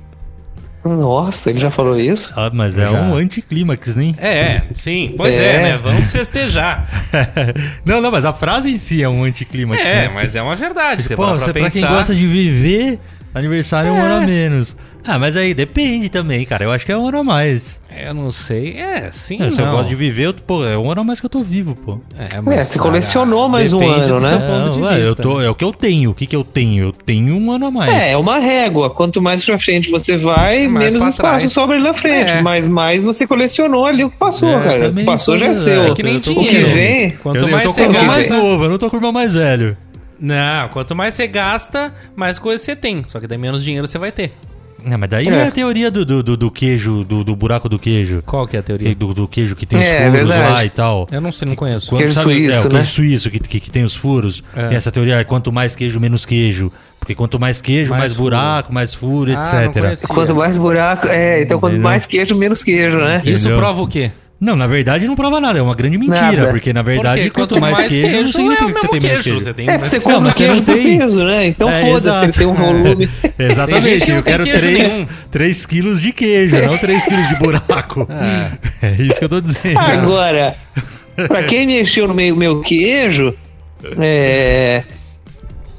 Nossa, 0.85 1.51
ele 1.51 1.59
já 1.59 1.71
falou 1.71 1.99
isso? 1.99 2.33
Ah, 2.37 2.51
mas 2.53 2.79
é 2.79 2.83
Já. 2.89 2.93
um 2.93 3.15
anticlímax, 3.17 3.97
nem. 3.97 4.15
É, 4.19 4.29
é, 4.39 4.63
sim. 4.77 5.15
Pois 5.17 5.35
é, 5.35 5.57
É. 5.57 5.63
né? 5.63 5.77
Vamos 5.83 6.13
festejar. 6.13 6.89
não, 7.85 8.01
não, 8.01 8.11
mas 8.11 8.25
a 8.25 8.33
frase 8.33 8.71
em 8.71 8.79
si 8.79 9.03
é 9.03 9.09
um 9.09 9.25
anticlímax, 9.25 9.83
É, 9.85 9.95
né? 10.03 10.09
mas 10.09 10.37
é 10.37 10.43
uma 10.43 10.55
verdade. 10.55 11.03
Você 11.03 11.17
Pô, 11.17 11.25
para 11.25 11.33
você, 11.35 11.53
pra 11.53 11.63
pra 11.63 11.71
quem 11.71 11.83
gosta 11.83 12.15
de 12.15 12.27
viver, 12.27 13.01
aniversário 13.39 13.89
é 13.91 13.93
um 13.93 14.03
ano 14.03 14.15
a 14.25 14.27
menos. 14.27 14.77
Ah, 15.09 15.21
mas 15.21 15.37
aí 15.37 15.55
depende 15.55 16.09
também, 16.09 16.45
cara. 16.45 16.65
Eu 16.65 16.73
acho 16.73 16.85
que 16.85 16.91
é 16.91 16.97
um 16.97 17.07
ano 17.07 17.19
a 17.19 17.25
mais. 17.25 17.81
Eu 17.97 18.13
não 18.13 18.33
sei. 18.33 18.77
É, 18.77 19.09
sim. 19.13 19.39
Não, 19.39 19.51
se 19.53 19.61
eu 19.61 19.67
não. 19.67 19.73
gosto 19.73 19.89
de 19.89 19.95
viver, 19.95 20.25
eu, 20.25 20.35
pô, 20.35 20.65
é 20.67 20.77
um 20.77 20.91
ano 20.91 21.03
a 21.03 21.05
mais 21.05 21.21
que 21.21 21.27
eu 21.27 21.31
tô 21.31 21.43
vivo, 21.45 21.77
pô. 21.77 22.01
É, 22.19 22.59
É, 22.59 22.63
você 22.65 22.77
colecionou 22.77 23.49
mais 23.49 23.73
um 23.73 23.79
ano, 23.89 24.05
do 24.19 24.21
né? 24.21 24.29
seu 24.29 24.41
ponto 24.41 24.71
de 24.73 24.81
Não, 24.81 24.87
ué, 24.89 25.03
eu 25.07 25.15
tô, 25.15 25.41
é 25.41 25.49
o 25.49 25.55
que 25.55 25.65
eu 25.65 25.73
tenho. 25.73 26.11
O 26.11 26.15
que, 26.15 26.27
que 26.27 26.35
eu 26.35 26.43
tenho? 26.43 26.87
Eu 26.87 26.93
tenho 26.93 27.37
um 27.37 27.53
ano 27.53 27.67
a 27.67 27.71
mais. 27.71 27.93
É, 27.95 28.11
é 28.13 28.17
uma 28.17 28.39
régua. 28.39 28.91
Quanto 28.91 29.23
mais 29.23 29.45
pra 29.45 29.59
frente 29.61 29.89
você 29.91 30.17
vai, 30.17 30.67
Mais 30.67 30.93
menos 30.93 31.09
espaço 31.11 31.19
trás. 31.19 31.53
sobra 31.53 31.77
ali 31.77 31.85
na 31.85 31.95
frente. 31.95 32.33
É. 32.33 32.43
Mas 32.43 32.67
mais 32.67 33.05
você 33.05 33.29
colecionou 33.29 33.87
ali 33.87 34.03
o 34.03 34.11
que 34.11 34.17
passou, 34.19 34.49
É, 34.59 34.63
cara. 34.65 34.89
O 34.89 34.93
que 34.95 35.05
passou 35.05 35.39
já 35.39 35.47
é 35.47 35.55
seu. 35.55 35.83
é, 35.85 35.91
É 35.91 35.95
que 35.95 36.03
nem 36.03 36.15
Eu 36.15 36.19
o 36.19 36.23
que 36.45 36.59
vem. 36.65 37.11
Quanto 37.23 37.37
eu, 37.37 37.43
eu 37.43 37.49
mais 37.53 37.63
tô 37.63 37.69
com 37.69 37.75
você 37.77 37.83
o 37.83 37.85
irmão 37.93 38.05
mais 38.07 38.29
novo, 38.29 38.65
eu 38.65 38.71
não 38.71 38.79
tô 38.79 38.91
com 38.91 38.97
o 38.97 38.99
irmão 38.99 39.13
mais 39.13 39.35
velho. 39.35 39.77
Não, 40.19 40.69
quanto 40.71 40.95
mais 40.95 41.15
você 41.15 41.27
gasta, 41.27 41.93
mais 42.15 42.39
coisa 42.39 42.63
você 42.63 42.75
tem. 42.77 43.03
Só 43.09 43.21
que 43.21 43.27
daí 43.27 43.39
menos 43.39 43.63
dinheiro 43.65 43.87
você 43.87 43.99
vai 43.99 44.11
ter. 44.13 44.33
Não, 44.85 44.97
mas 44.97 45.09
daí 45.11 45.27
É. 45.27 45.31
é 45.33 45.47
a 45.49 45.51
teoria 45.51 45.91
do, 45.91 46.05
do, 46.05 46.23
do- 46.23 46.37
do 46.37 46.51
queijo, 46.51 47.03
do, 47.03 47.25
do 47.25 47.35
buraco 47.35 47.69
do 47.69 47.77
queijo. 47.79 48.23
Qual 48.25 48.47
que 48.47 48.57
é 48.57 48.61
a 48.61 48.63
teoria? 48.63 48.95
Do, 48.95 49.13
do 49.13 49.27
queijo 49.27 49.57
que 49.57 49.67
tem 49.67 49.81
os 49.81 49.87
É, 49.87 50.11
furos 50.11 50.29
verdade. 50.29 50.53
lá 50.53 50.65
e 50.65 50.71
tal. 50.71 51.09
Eu 51.11 51.21
não 51.21 51.33
sei, 51.33 51.49
não 51.49 51.57
conheço. 51.57 51.97
Queijo 51.97 52.15
sabe- 52.15 52.33
suíço, 52.35 52.53
é, 52.53 52.61
o 52.61 52.65
né? 52.65 52.71
queijo 52.71 52.87
suíço 52.93 53.31
que, 53.31 53.41
que, 53.41 53.61
que 53.61 53.71
tem 53.71 53.85
os 53.85 53.97
furos. 53.97 54.45
É. 54.55 54.69
Tem 54.69 54.77
essa 54.77 54.93
teoria, 54.93 55.17
é 55.17 55.25
quanto 55.25 55.51
mais 55.51 55.75
queijo, 55.75 55.99
menos 55.99 56.25
queijo. 56.25 56.71
Porque 57.01 57.15
quanto 57.15 57.39
mais 57.39 57.61
queijo, 57.61 57.91
Mais 57.91 58.01
mais, 58.01 58.15
buraco, 58.15 58.73
mais 58.75 58.95
furo, 58.95 59.31
Ah, 59.37 59.65
etc. 59.67 60.07
Quanto 60.09 60.35
mais 60.35 60.57
buraco. 60.57 61.09
É, 61.09 61.43
então 61.43 61.59
quanto 61.61 61.73
Entendeu? 61.75 61.89
mais 61.91 62.07
queijo, 62.07 62.35
menos 62.37 62.63
queijo, 62.63 62.99
né? 62.99 63.21
Isso 63.25 63.41
Entendeu? 63.47 63.59
prova 63.59 63.83
o 63.83 63.89
quê? 63.89 64.11
Não, 64.39 64.55
na 64.55 64.67
verdade 64.67 65.07
não 65.07 65.17
prova 65.17 65.41
nada, 65.41 65.59
é 65.59 65.63
uma 65.63 65.75
grande 65.75 65.97
mentira. 65.97 66.21
Nada. 66.21 66.47
Porque 66.49 66.71
na 66.73 66.83
verdade, 66.83 67.23
Porque 67.23 67.31
quanto, 67.41 67.59
mais, 67.59 67.89
queijo, 67.89 68.07
não 68.13 68.21
é 68.21 68.27
significa 68.27 68.65
o 68.67 68.75
que 68.75 68.81
você 68.81 68.89
tem 68.89 69.01
menos 69.01 69.23
queijo. 69.23 69.41
Você 69.41 69.55
tem 69.55 69.69
É, 69.71 69.73
porque 69.79 69.89
você 69.89 69.97
Não, 69.97 70.03
compra 70.05 70.33
você 70.33 70.39
queijo 70.45 70.55
não 70.57 70.63
por 70.63 70.75
tem. 70.75 70.99
peso, 70.99 71.25
né? 71.25 71.47
Então 71.47 71.71
É, 71.71 71.81
foda-se, 71.81 72.23
ele 72.25 72.33
tem 72.33 72.47
um 72.47 72.55
volume. 72.55 73.07
Tem 73.37 73.47
Exatamente, 73.47 74.11
não 74.11 74.17
eu 74.19 74.23
quero 74.23 74.45
queijo 74.45 74.61
3, 74.61 74.93
nenhum. 74.93 75.09
3 75.31 75.67
quilos 75.67 76.01
de 76.03 76.13
queijo, 76.13 76.57
não 76.61 76.77
3 76.77 77.05
quilos 77.07 77.29
de 77.29 77.37
buraco. 77.37 78.07
É 78.83 78.91
isso 79.03 79.19
que 79.19 79.25
eu 79.25 79.29
tô 79.31 79.41
dizendo. 79.41 79.79
Agora, 79.79 80.55
pra 81.29 81.43
quem 81.45 81.67
mexeu 81.67 82.07
no 82.07 82.13
meu, 82.15 82.37
meu 82.37 82.61
queijo, 82.61 83.33
é, 83.99 84.83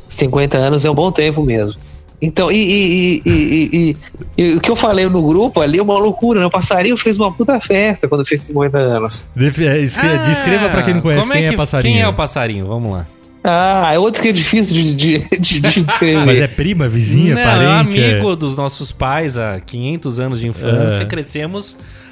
50 0.09 0.57
anos 0.57 0.83
é 0.83 0.89
um 0.89 0.95
bom 0.95 1.11
tempo 1.11 1.43
mesmo. 1.43 1.79
Então, 2.19 2.51
e, 2.51 2.55
e- 2.55 3.21
e- 3.23 3.31
e- 3.31 3.95
e- 4.37 4.43
e 4.43 4.53
o 4.55 4.59
que 4.59 4.71
eu 4.71 4.75
falei 4.75 5.05
no 5.07 5.21
grupo 5.21 5.61
ali 5.61 5.77
é 5.77 5.81
uma 5.83 5.99
loucura, 5.99 6.39
né? 6.39 6.45
O 6.47 6.49
passarinho 6.49 6.97
fez 6.97 7.15
uma 7.15 7.31
puta 7.31 7.59
festa 7.61 8.07
quando 8.07 8.25
fez 8.25 8.41
50 8.41 8.77
anos. 8.77 9.27
É, 9.35 10.15
Ah, 10.15 10.17
Descreva 10.23 10.69
pra 10.69 10.81
quem 10.81 10.95
não 10.95 11.01
conhece 11.01 11.21
como 11.21 11.33
quem 11.33 11.45
é, 11.45 11.49
que- 11.51 11.55
passarinho. 11.57 11.93
Quem 11.93 12.01
é 12.01 12.07
o 12.07 12.13
passarinho? 12.13 12.65
Vamos 12.65 12.91
lá. 12.91 13.07
Ah, 13.43 13.91
é 13.93 13.99
outro 13.99 14.21
que 14.21 14.27
é 14.29 14.31
difícil 14.31 14.75
de, 14.75 14.93
de, 14.95 15.19
de- 15.39 15.59
de 15.59 15.81
descrever. 15.83 16.25
Mas 16.25 16.39
é 16.41 16.47
prima, 16.47 16.87
vizinha, 16.87 17.35
não, 17.35 17.43
parente? 17.43 17.99
é 18.01 18.09
é- 18.09 18.11
amigo 18.13 18.35
dos 18.35 18.57
nossos 18.57 18.91
pais 18.91 19.37
há 19.37 19.59
500 19.59 20.19
anos 20.19 20.39
de 20.39 20.47
infância. 20.47 21.05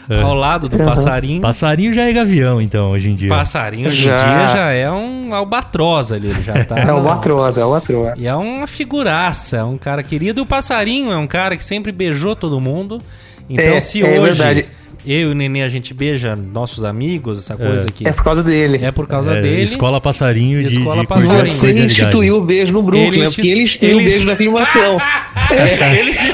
É. 0.09 0.21
Ao 0.21 0.33
lado 0.35 0.69
do 0.69 0.77
passarinho. 0.77 1.41
Passarinho 1.41 1.91
já 1.93 2.03
é 2.03 2.13
gavião, 2.13 2.61
então, 2.61 2.91
hoje 2.91 3.09
em 3.09 3.15
dia. 3.15 3.29
Passarinho 3.29 3.87
hoje 3.89 4.03
Já. 4.03 4.15
em 4.15 4.37
dia 4.37 4.47
já 4.53 4.69
é 4.71 4.91
um 4.91 5.33
albatroz 5.33 6.11
ali. 6.11 6.27
Ele 6.29 6.41
já 6.43 6.53
tá. 6.65 6.77
É 6.79 6.93
o 6.93 6.97
na- 6.97 7.01
Batroz, 7.01 7.57
é 7.57 7.65
o 7.65 7.71
Batroz. 7.71 8.13
E 8.17 8.27
é 8.27 8.35
uma 8.35 8.67
figuraça, 8.67 9.57
é 9.57 9.63
um 9.63 9.77
cara 9.77 10.03
querido. 10.03 10.39
E 10.39 10.43
o 10.43 10.45
passarinho 10.45 11.11
é 11.11 11.17
um 11.17 11.25
cara 11.27 11.57
que 11.57 11.65
sempre 11.65 11.91
beijou 11.91 12.35
todo 12.35 12.59
mundo. 12.61 13.01
Então, 13.49 13.65
É, 13.65 13.79
se 13.79 14.01
é 14.03 14.19
hoje 14.19 14.37
verdade. 14.41 14.65
eu 15.05 15.21
e 15.21 15.25
o 15.25 15.35
Nenê 15.35 15.61
a 15.63 15.69
gente 15.69 15.93
beija 15.93 16.35
nossos 16.35 16.83
amigos, 16.83 17.39
essa 17.39 17.55
coisa 17.55 17.87
aqui, 17.87 18.07
É 18.07 18.11
por 18.11 18.23
causa 18.23 18.43
dele. 18.43 18.79
é 18.83 18.91
por 18.91 19.07
causa 19.07 19.33
É, 19.35 19.41
dele. 19.41 19.61
Escola 19.63 19.99
passarinho 20.01 20.61
de, 20.67 20.77
Escola 20.79 21.01
de 21.01 21.07
passarinho. 21.07 21.45
Você 21.47 21.71
instituiu 21.73 22.37
o 22.37 22.41
beijo 22.41 22.71
no 22.73 22.81
Brooklyn, 22.83 23.07
Ele 23.07 23.19
né? 23.21 23.25
porque 23.25 23.47
ele 23.47 23.61
instituiu 23.63 23.99
ele 23.99 24.01
o 24.07 24.09
beijo 24.11 24.25
na 24.25 24.35
filmação. 24.35 24.97
ele, 25.97 26.13
se... 26.13 26.33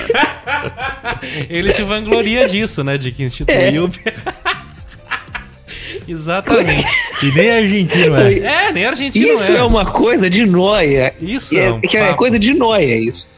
ele 1.49 1.71
se 1.73 1.83
vangloria 1.83 2.47
disso, 2.47 2.83
né? 2.83 2.97
De 2.97 3.11
que 3.11 3.23
instituiu. 3.23 3.89
Exatamente. 6.07 6.85
E 7.23 7.31
nem 7.35 7.51
argentino 7.51 8.15
é. 8.17 8.33
É, 8.39 8.71
nem 8.71 8.85
argentino 8.85 9.35
Isso 9.35 9.51
é. 9.53 9.57
é 9.57 9.63
uma 9.63 9.85
coisa 9.85 10.29
de 10.29 10.45
noia. 10.45 11.13
Isso 11.21 11.55
é 11.57 11.65
é, 11.65 11.71
um 11.71 11.79
que 11.79 11.97
é 11.97 12.13
coisa 12.13 12.37
de 12.39 12.53
noia, 12.53 12.95
isso. 12.99 13.29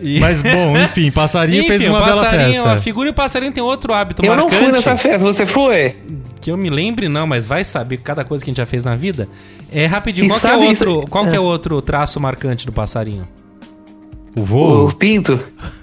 E- 0.00 0.18
Mas 0.20 0.42
bom, 0.42 0.76
enfim, 0.78 1.10
passarinho 1.10 1.60
Enfim, 1.64 1.78
fez 1.78 1.86
uma 1.88 2.02
bela 2.04 2.24
passarinho, 2.24 2.62
a 2.62 2.66
festa. 2.68 2.82
figura 2.82 3.08
e 3.08 3.10
o 3.10 3.14
passarinho 3.14 3.52
tem 3.52 3.62
outro 3.62 3.92
hábito 3.92 4.24
Eu 4.24 4.36
não 4.36 4.44
marcante. 4.44 4.62
fui 4.62 4.72
nessa 4.72 4.96
festa, 4.96 5.18
você 5.18 5.46
foi? 5.46 5.96
Que 6.40 6.50
eu 6.50 6.56
me 6.56 6.68
lembre, 6.70 7.08
não, 7.08 7.26
mas 7.26 7.46
vai 7.46 7.64
saber 7.64 7.98
cada 7.98 8.24
coisa 8.24 8.44
que 8.44 8.50
a 8.50 8.52
gente 8.52 8.58
já 8.58 8.66
fez 8.66 8.84
na 8.84 8.96
vida. 8.96 9.28
É 9.72 9.86
rapidinho, 9.86 10.26
E 10.26 10.28
qual, 10.28 10.40
que 10.40 10.46
é, 10.46 10.50
sabe 10.50 10.66
outro, 10.66 10.90
isso- 10.98 11.06
qual 11.08 11.24
que 11.26 11.32
é 11.32 11.36
é. 11.36 11.40
outro 11.40 11.80
traço 11.82 12.20
marcante 12.20 12.66
do 12.66 12.72
passarinho? 12.72 13.26
O 14.36 14.40
O 14.40 14.44
voo? 14.44 14.92
pinto. 14.92 15.38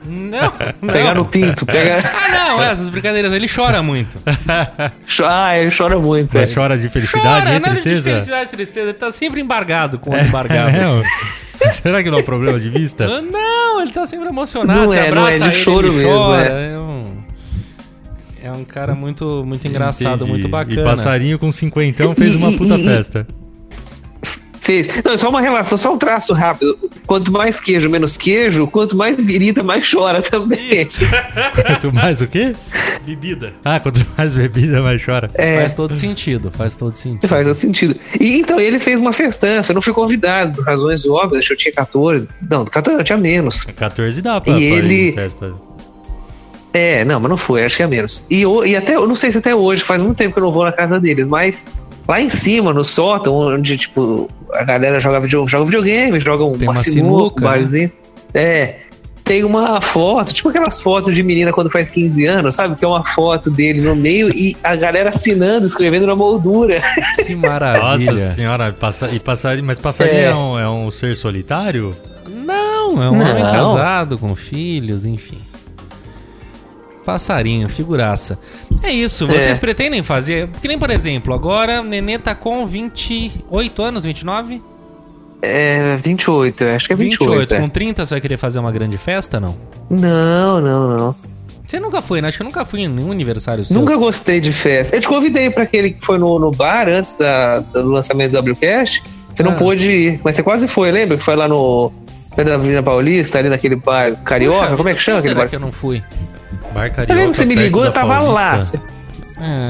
Não, 0.05 0.41
não. 0.81 0.91
Pegar 0.93 1.15
no 1.15 1.25
pinto. 1.25 1.65
Pega... 1.65 2.03
Ah, 2.13 2.29
não, 2.57 2.63
essas 2.63 2.89
brincadeiras. 2.89 3.31
Ele 3.31 3.47
chora 3.47 3.81
muito. 3.81 4.17
Ah, 5.25 5.57
ele 5.57 5.71
chora 5.75 5.97
muito. 5.97 6.31
Mas 6.35 6.51
é. 6.51 6.53
chora 6.53 6.77
de 6.77 6.89
felicidade 6.89 7.45
chora, 7.45 7.55
e 7.55 7.59
nada 7.59 7.75
de 7.75 7.81
tristeza? 7.81 8.03
felicidade 8.09 8.45
e 8.45 8.49
tristeza. 8.49 8.85
Ele 8.89 8.93
tá 8.93 9.11
sempre 9.11 9.39
embargado 9.41 9.99
com 9.99 10.11
os 10.15 10.21
embargados. 10.21 11.01
É, 11.61 11.69
será 11.71 12.03
que 12.03 12.09
não 12.11 12.17
é 12.17 12.21
um 12.21 12.25
problema 12.25 12.59
de 12.59 12.69
vista? 12.69 13.05
Ah, 13.05 13.21
Não, 13.21 13.81
ele 13.81 13.91
tá 13.91 14.05
sempre 14.05 14.27
emocionado. 14.27 14.79
Não 14.81 14.87
você 14.87 14.99
é, 14.99 15.07
abraça 15.07 15.37
não 15.39 15.45
é, 15.45 15.49
de 15.49 15.55
ele, 15.55 15.63
choro 15.63 15.87
ele 15.87 15.95
mesmo, 15.97 16.11
chora. 16.11 16.43
é. 16.43 16.73
É 16.73 16.77
um, 16.77 17.23
é 18.43 18.51
um 18.51 18.63
cara 18.65 18.95
muito, 18.95 19.43
muito 19.45 19.65
engraçado, 19.67 20.15
Entendi. 20.15 20.31
muito 20.31 20.47
bacana. 20.49 20.81
E 20.81 20.83
passarinho 20.83 21.39
com 21.39 21.51
cinquentão 21.51 22.13
fez 22.15 22.35
uma 22.35 22.49
E- 22.49 22.55
e- 22.55 22.57
puta 22.57 22.75
e- 22.75 22.83
festa. 22.83 23.27
Fez. 24.63 24.87
Não, 25.03 25.17
só 25.17 25.29
uma 25.29 25.41
relação, 25.41 25.75
só 25.75 25.91
um 25.91 25.97
traço 25.97 26.33
rápido. 26.33 26.77
Quanto 27.07 27.31
mais 27.31 27.59
queijo, 27.59 27.89
menos 27.89 28.15
queijo, 28.15 28.67
quanto 28.67 28.95
mais 28.95 29.15
birita, 29.15 29.63
mais 29.63 29.89
chora 29.91 30.21
também. 30.21 30.87
Quanto 31.65 31.91
mais 31.91 32.21
o 32.21 32.27
quê? 32.27 32.55
Bebida. 33.03 33.53
Ah, 33.65 33.79
quanto 33.79 33.99
mais 34.15 34.33
bebida, 34.33 34.79
mais 34.81 35.03
chora. 35.03 35.31
É, 35.33 35.57
Faz 35.57 35.73
todo 35.73 35.95
sentido, 35.95 36.51
faz 36.51 36.75
todo 36.75 36.93
sentido. 36.95 37.27
faz 37.27 37.47
todo 37.47 37.55
sentido. 37.55 37.95
E 38.19 38.37
então 38.39 38.59
ele 38.59 38.77
fez 38.77 38.99
uma 38.99 39.11
festança, 39.11 39.71
eu 39.71 39.75
não 39.75 39.81
fui 39.81 39.93
convidado, 39.93 40.57
por 40.57 40.63
razões 40.65 41.05
óbvias, 41.07 41.39
acho 41.39 41.47
que 41.47 41.53
eu 41.53 41.57
tinha 41.57 41.73
14. 41.73 42.29
Não, 42.49 42.63
14 42.63 42.99
eu 42.99 43.03
tinha 43.03 43.17
menos. 43.17 43.63
14 43.63 44.21
dá 44.21 44.39
pra, 44.39 44.53
E 44.59 44.69
pra 44.69 44.77
ele- 44.77 45.11
festa. 45.13 45.53
É, 46.73 47.03
não, 47.03 47.19
mas 47.19 47.29
não 47.29 47.37
foi, 47.37 47.65
acho 47.65 47.77
que 47.77 47.83
é 47.83 47.87
menos. 47.87 48.23
E, 48.29 48.43
e 48.43 48.75
até, 48.75 48.95
eu 48.95 49.07
não 49.07 49.15
sei 49.15 49.31
se 49.31 49.39
até 49.39 49.53
hoje, 49.55 49.83
faz 49.83 50.01
muito 50.01 50.17
tempo 50.17 50.33
que 50.33 50.39
eu 50.39 50.43
não 50.43 50.53
vou 50.53 50.63
na 50.63 50.71
casa 50.71 50.99
deles, 50.99 51.27
mas 51.27 51.65
lá 52.07 52.21
em 52.21 52.29
cima, 52.29 52.73
no 52.73 52.83
sótão, 52.83 53.33
onde, 53.35 53.77
tipo, 53.77 54.29
a 54.53 54.63
galera 54.63 54.99
joga, 54.99 55.19
video, 55.19 55.47
joga 55.47 55.65
videogame, 55.65 56.19
joga 56.19 56.43
um, 56.43 56.57
Tem 56.57 56.67
uma 56.67 56.73
uma 56.75 56.83
sinuca, 56.83 57.41
um 57.41 57.47
né? 57.47 57.51
barzinho. 57.55 57.91
É. 58.33 58.75
Tem 59.23 59.43
uma 59.43 59.79
foto, 59.79 60.33
tipo 60.33 60.49
aquelas 60.49 60.81
fotos 60.81 61.13
de 61.13 61.21
menina 61.23 61.53
quando 61.53 61.69
faz 61.69 61.89
15 61.89 62.25
anos, 62.25 62.55
sabe? 62.55 62.75
Que 62.75 62.83
é 62.83 62.87
uma 62.87 63.03
foto 63.03 63.51
dele 63.51 63.79
no 63.79 63.95
meio 63.95 64.29
e 64.35 64.57
a 64.63 64.75
galera 64.75 65.09
assinando, 65.11 65.65
escrevendo 65.65 66.07
na 66.07 66.15
moldura. 66.15 66.81
Que 67.25 67.35
maravilha. 67.35 68.11
Nossa 68.11 68.33
senhora, 68.33 68.73
passa, 68.73 69.09
e 69.11 69.19
passarinho, 69.19 69.65
mas 69.65 69.79
passarinho 69.79 70.17
é. 70.17 70.23
É. 70.25 70.35
um, 70.35 70.59
é 70.59 70.69
um 70.69 70.89
ser 70.91 71.15
solitário? 71.15 71.95
Não, 72.27 73.01
é 73.01 73.09
um 73.09 73.15
Não. 73.15 73.29
homem 73.29 73.43
casado 73.43 74.17
com 74.17 74.35
filhos, 74.35 75.05
enfim. 75.05 75.37
Passarinho, 77.05 77.67
figuraça. 77.67 78.37
É 78.83 78.91
isso, 78.91 79.25
vocês 79.27 79.57
É. 79.57 79.59
pretendem 79.59 80.03
fazer? 80.03 80.49
Que 80.61 80.67
nem, 80.67 80.77
por 80.77 80.89
exemplo, 80.89 81.33
agora 81.33 81.81
Nenê 81.81 82.17
tá 82.19 82.35
com 82.35 82.65
28 82.67 83.81
anos, 83.81 84.03
29? 84.03 84.61
É, 85.41 85.97
28, 86.03 86.63
eu 86.63 86.75
acho 86.75 86.85
que 86.87 86.93
é 86.93 86.95
28. 86.95 87.29
28. 87.39 87.53
é. 87.55 87.59
Com 87.61 87.69
30 87.69 88.05
você 88.05 88.13
vai 88.13 88.21
querer 88.21 88.37
fazer 88.37 88.59
uma 88.59 88.71
grande 88.71 88.97
festa, 88.97 89.39
não? 89.39 89.57
Não, 89.89 90.61
não, 90.61 90.97
não. 90.97 91.15
Você 91.65 91.79
nunca 91.79 92.01
foi, 92.01 92.21
né? 92.21 92.27
Acho 92.27 92.37
que 92.37 92.43
eu 92.43 92.45
nunca 92.47 92.65
fui 92.65 92.81
em 92.81 92.87
nenhum 92.87 93.11
aniversário 93.11 93.63
seu. 93.65 93.79
Nunca 93.79 93.95
gostei 93.95 94.39
de 94.39 94.51
festa. 94.51 94.95
Eu 94.95 94.99
te 94.99 95.07
convidei 95.07 95.49
pra 95.49 95.63
aquele 95.63 95.91
que 95.91 96.05
foi 96.05 96.17
no, 96.17 96.37
no 96.37 96.51
bar 96.51 96.87
antes 96.89 97.13
da, 97.13 97.59
do 97.59 97.87
lançamento 97.89 98.31
do 98.33 98.39
WCast. 98.51 99.01
Você 99.33 99.41
não 99.41 99.53
Ah. 99.53 99.55
pôde 99.55 99.89
ir, 99.89 100.19
mas 100.23 100.35
você 100.35 100.43
quase 100.43 100.67
foi, 100.67 100.91
lembra? 100.91 101.17
Que 101.17 101.23
foi 101.23 101.35
lá 101.35 101.47
no. 101.47 101.91
perto 102.35 102.49
da 102.49 102.55
Avenida 102.55 102.83
Paulista, 102.83 103.39
ali 103.39 103.47
naquele 103.49 103.77
bar 103.77 104.13
carioca. 104.23 104.65
Puxa 104.65 104.75
Como 104.77 104.89
é 104.89 104.93
que 104.93 104.99
chama 105.01 105.19
aquele 105.19 105.33
bar? 105.35 105.49
que 105.49 105.55
eu 105.55 105.59
não 105.61 105.71
fui? 105.71 106.03
Bar 106.71 106.87
Eu 106.87 106.91
Carioca, 106.91 107.13
lembro 107.13 107.31
que 107.31 107.37
você 107.37 107.45
me 107.45 107.55
ligou, 107.55 107.85
eu 107.85 107.91
tava 107.91 108.19
lá. 108.19 108.51
Paulista. 108.51 108.81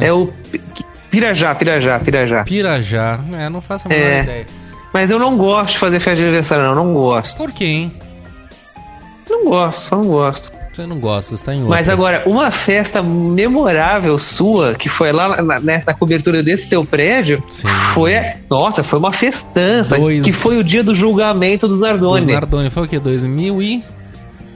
É. 0.01 0.07
É 0.07 0.13
o 0.13 0.27
Pi- 0.51 0.61
Pirajá, 1.09 1.53
Pirajá, 1.55 1.99
Pirajá. 1.99 2.43
Pirajá. 2.43 3.19
É, 3.37 3.49
não 3.49 3.61
faço 3.61 3.85
a 3.87 3.89
menor 3.89 4.03
É. 4.05 4.21
ideia. 4.23 4.45
Mas 4.93 5.09
eu 5.09 5.17
não 5.19 5.37
gosto 5.37 5.73
de 5.73 5.79
fazer 5.79 5.99
festa 5.99 6.17
de 6.17 6.23
aniversário, 6.23 6.65
não. 6.65 6.75
Não 6.75 6.93
gosto. 6.93 7.37
Por 7.37 7.51
quê, 7.51 7.65
hein? 7.65 7.91
Não 9.29 9.45
gosto, 9.45 9.79
só 9.87 9.95
não 9.97 10.07
gosto. 10.07 10.51
Você 10.73 10.85
não 10.87 10.99
gosta, 10.99 11.35
você 11.35 11.43
tá 11.43 11.53
em 11.53 11.63
outra. 11.63 11.75
Mas 11.77 11.89
agora, 11.89 12.23
uma 12.25 12.49
festa 12.49 13.01
memorável 13.01 14.17
sua, 14.17 14.73
que 14.73 14.87
foi 14.87 15.11
lá 15.11 15.41
na, 15.41 15.59
na- 15.59 15.81
na 15.85 15.93
cobertura 15.93 16.41
desse 16.41 16.67
seu 16.69 16.85
prédio, 16.85 17.43
Sim. 17.49 17.67
foi. 17.93 18.13
Nossa, 18.49 18.81
foi 18.83 18.97
uma 18.99 19.11
festança. 19.11 19.97
Dois- 19.97 20.23
Que 20.23 20.31
foi 20.31 20.57
o 20.57 20.63
dia 20.63 20.81
do 20.81 20.95
julgamento 20.95 21.67
dos 21.67 21.79
Dos 21.79 21.87
Nardoni. 21.87 22.33
Nardoni. 22.33 22.69
Foi 22.69 22.83
o 22.83 22.87
quê? 22.87 22.99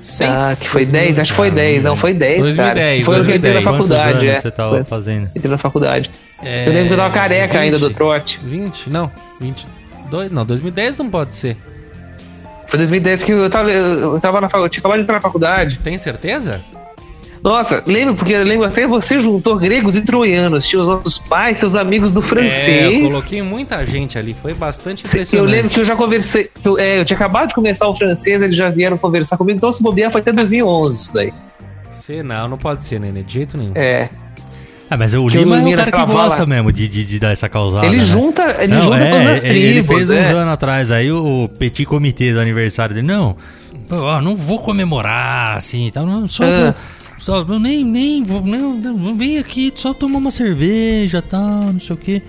2006? 0.05 0.29
Ah, 0.29 0.55
que 0.55 0.69
foi 0.69 0.85
10, 0.85 1.19
acho 1.19 1.31
que 1.31 1.35
foi 1.35 1.51
10, 1.51 1.83
não, 1.83 1.95
foi 1.95 2.13
10, 2.13 2.39
2010, 2.39 2.55
cara. 2.55 3.05
Foi 3.05 3.19
o 3.19 3.23
que 3.25 3.31
eu 3.31 3.35
entrei 3.35 3.53
na 3.53 3.61
2010. 3.61 3.63
Quantos 3.65 3.77
faculdade, 3.87 4.27
anos 4.27 4.37
é. 4.37 4.41
você 4.41 4.51
tava 4.51 4.69
Foi- 4.69 4.83
fazendo? 4.83 5.29
Entrei 5.35 5.51
na 5.51 5.57
faculdade. 5.57 6.11
É, 6.43 6.67
Eu 6.67 6.73
lembro 6.73 6.87
que 6.87 6.93
eu 6.93 6.97
tava 6.97 7.13
careca 7.13 7.59
ainda 7.59 7.79
do 7.79 7.87
20? 7.87 7.95
trote. 7.95 8.39
20? 8.43 8.89
Não, 8.91 9.11
22. 9.41 10.31
Não, 10.31 10.45
2010 10.45 10.97
não 10.97 11.09
pode 11.09 11.33
ser. 11.35 11.57
Foi 12.67 12.77
2010 12.77 13.23
que 13.23 13.31
eu 13.31 13.49
tava, 13.49 13.71
eu 13.71 14.19
tava 14.19 14.41
na 14.41 14.47
faculdade, 14.49 14.73
tinha 14.73 14.81
acabado 14.81 14.97
de 14.97 15.03
entrar 15.03 15.15
na 15.15 15.21
faculdade. 15.21 15.79
Tem 15.79 15.97
certeza? 15.97 16.61
Nossa, 17.45 17.83
lembro, 17.85 18.15
porque 18.15 18.33
eu 18.33 18.43
lembro 18.43 18.65
até 18.65 18.87
você 18.87 19.19
juntou 19.21 19.55
gregos 19.57 19.95
e 19.95 20.01
troianos. 20.01 20.67
Tinha 20.67 20.81
os 20.81 20.87
nossos 20.87 21.19
pais, 21.19 21.59
seus 21.59 21.75
amigos 21.75 22.11
do 22.11 22.19
É, 22.19 22.23
francês. 22.23 23.03
eu 23.03 23.09
coloquei 23.09 23.41
muita 23.43 23.85
gente 23.85 24.17
ali. 24.17 24.35
Foi 24.41 24.53
bastante 24.55 25.03
Eu 25.05 25.07
impressionante. 25.09 25.51
lembro 25.51 25.69
que 25.69 25.79
eu 25.79 25.85
já 25.85 25.95
conversei. 25.95 26.49
que 26.61 26.67
eu, 26.67 26.79
é, 26.79 26.99
eu 26.99 27.05
tinha 27.05 27.15
acabado 27.15 27.49
de 27.49 27.53
começar 27.53 27.87
o 27.87 27.95
francês, 27.95 28.41
eles 28.41 28.57
já 28.57 28.69
vieram 28.71 28.97
conversar 28.97 29.37
comigo, 29.37 29.57
então 29.57 29.71
se 29.71 29.83
bobear 29.83 30.11
foi 30.11 30.21
até 30.21 30.31
2011 30.31 30.95
isso 31.03 31.13
daí. 31.13 31.31
Você 31.91 32.23
não, 32.23 32.47
não 32.47 32.57
pode 32.57 32.83
ser, 32.83 32.99
Nenê, 32.99 33.21
de 33.21 33.33
jeito 33.33 33.57
nenhum. 33.59 33.71
É. 33.75 34.09
Ah, 34.89 34.97
mas 34.97 35.13
o 35.13 35.27
Que 35.27 35.37
eu 35.37 35.43
Lima 35.43 35.57
é 35.69 35.73
o 35.73 35.77
cara 35.77 35.91
que 35.91 36.05
gosta 36.13 36.45
mesmo 36.47 36.71
de, 36.71 36.87
de, 36.87 37.05
de 37.05 37.19
dar 37.19 37.31
essa 37.31 37.47
causada. 37.47 37.85
ele 37.85 37.97
né? 37.97 38.03
junta, 38.05 38.55
ele 38.59 38.73
Não, 38.73 38.83
junta 38.85 38.97
é, 38.97 39.09
todas 39.11 39.27
as 39.29 39.43
ele- 39.43 39.53
tribos. 39.53 39.69
Ele 39.69 39.83
fez 39.83 40.09
é. 40.09 40.21
uns 40.21 40.29
anos 40.31 40.53
atrás 40.53 40.91
aí 40.91 41.11
o 41.11 41.47
petit 41.59 41.85
comitê 41.85 42.33
do 42.33 42.39
aniversário 42.39 42.93
dele. 42.95 43.07
Não, 43.07 43.35
ó, 43.91 44.19
não 44.21 44.35
vou 44.35 44.59
comemorar 44.59 45.57
assim, 45.57 45.89
tá? 45.91 46.01
Não, 46.01 46.27
só, 46.27 46.43
Ah. 46.43 46.75
Só 47.25 47.43
nem, 47.59 47.83
nem 47.83 48.23
vou, 48.23 48.41
não, 48.45 49.15
vem 49.15 49.39
aqui 49.39 49.73
só 49.75 49.93
tomar 49.95 50.19
uma 50.19 50.29
cerveja, 50.31 51.23
tal, 51.23 51.73
não 51.73 51.79
sei 51.79 51.93
o 51.95 51.97
quê. 51.97 52.21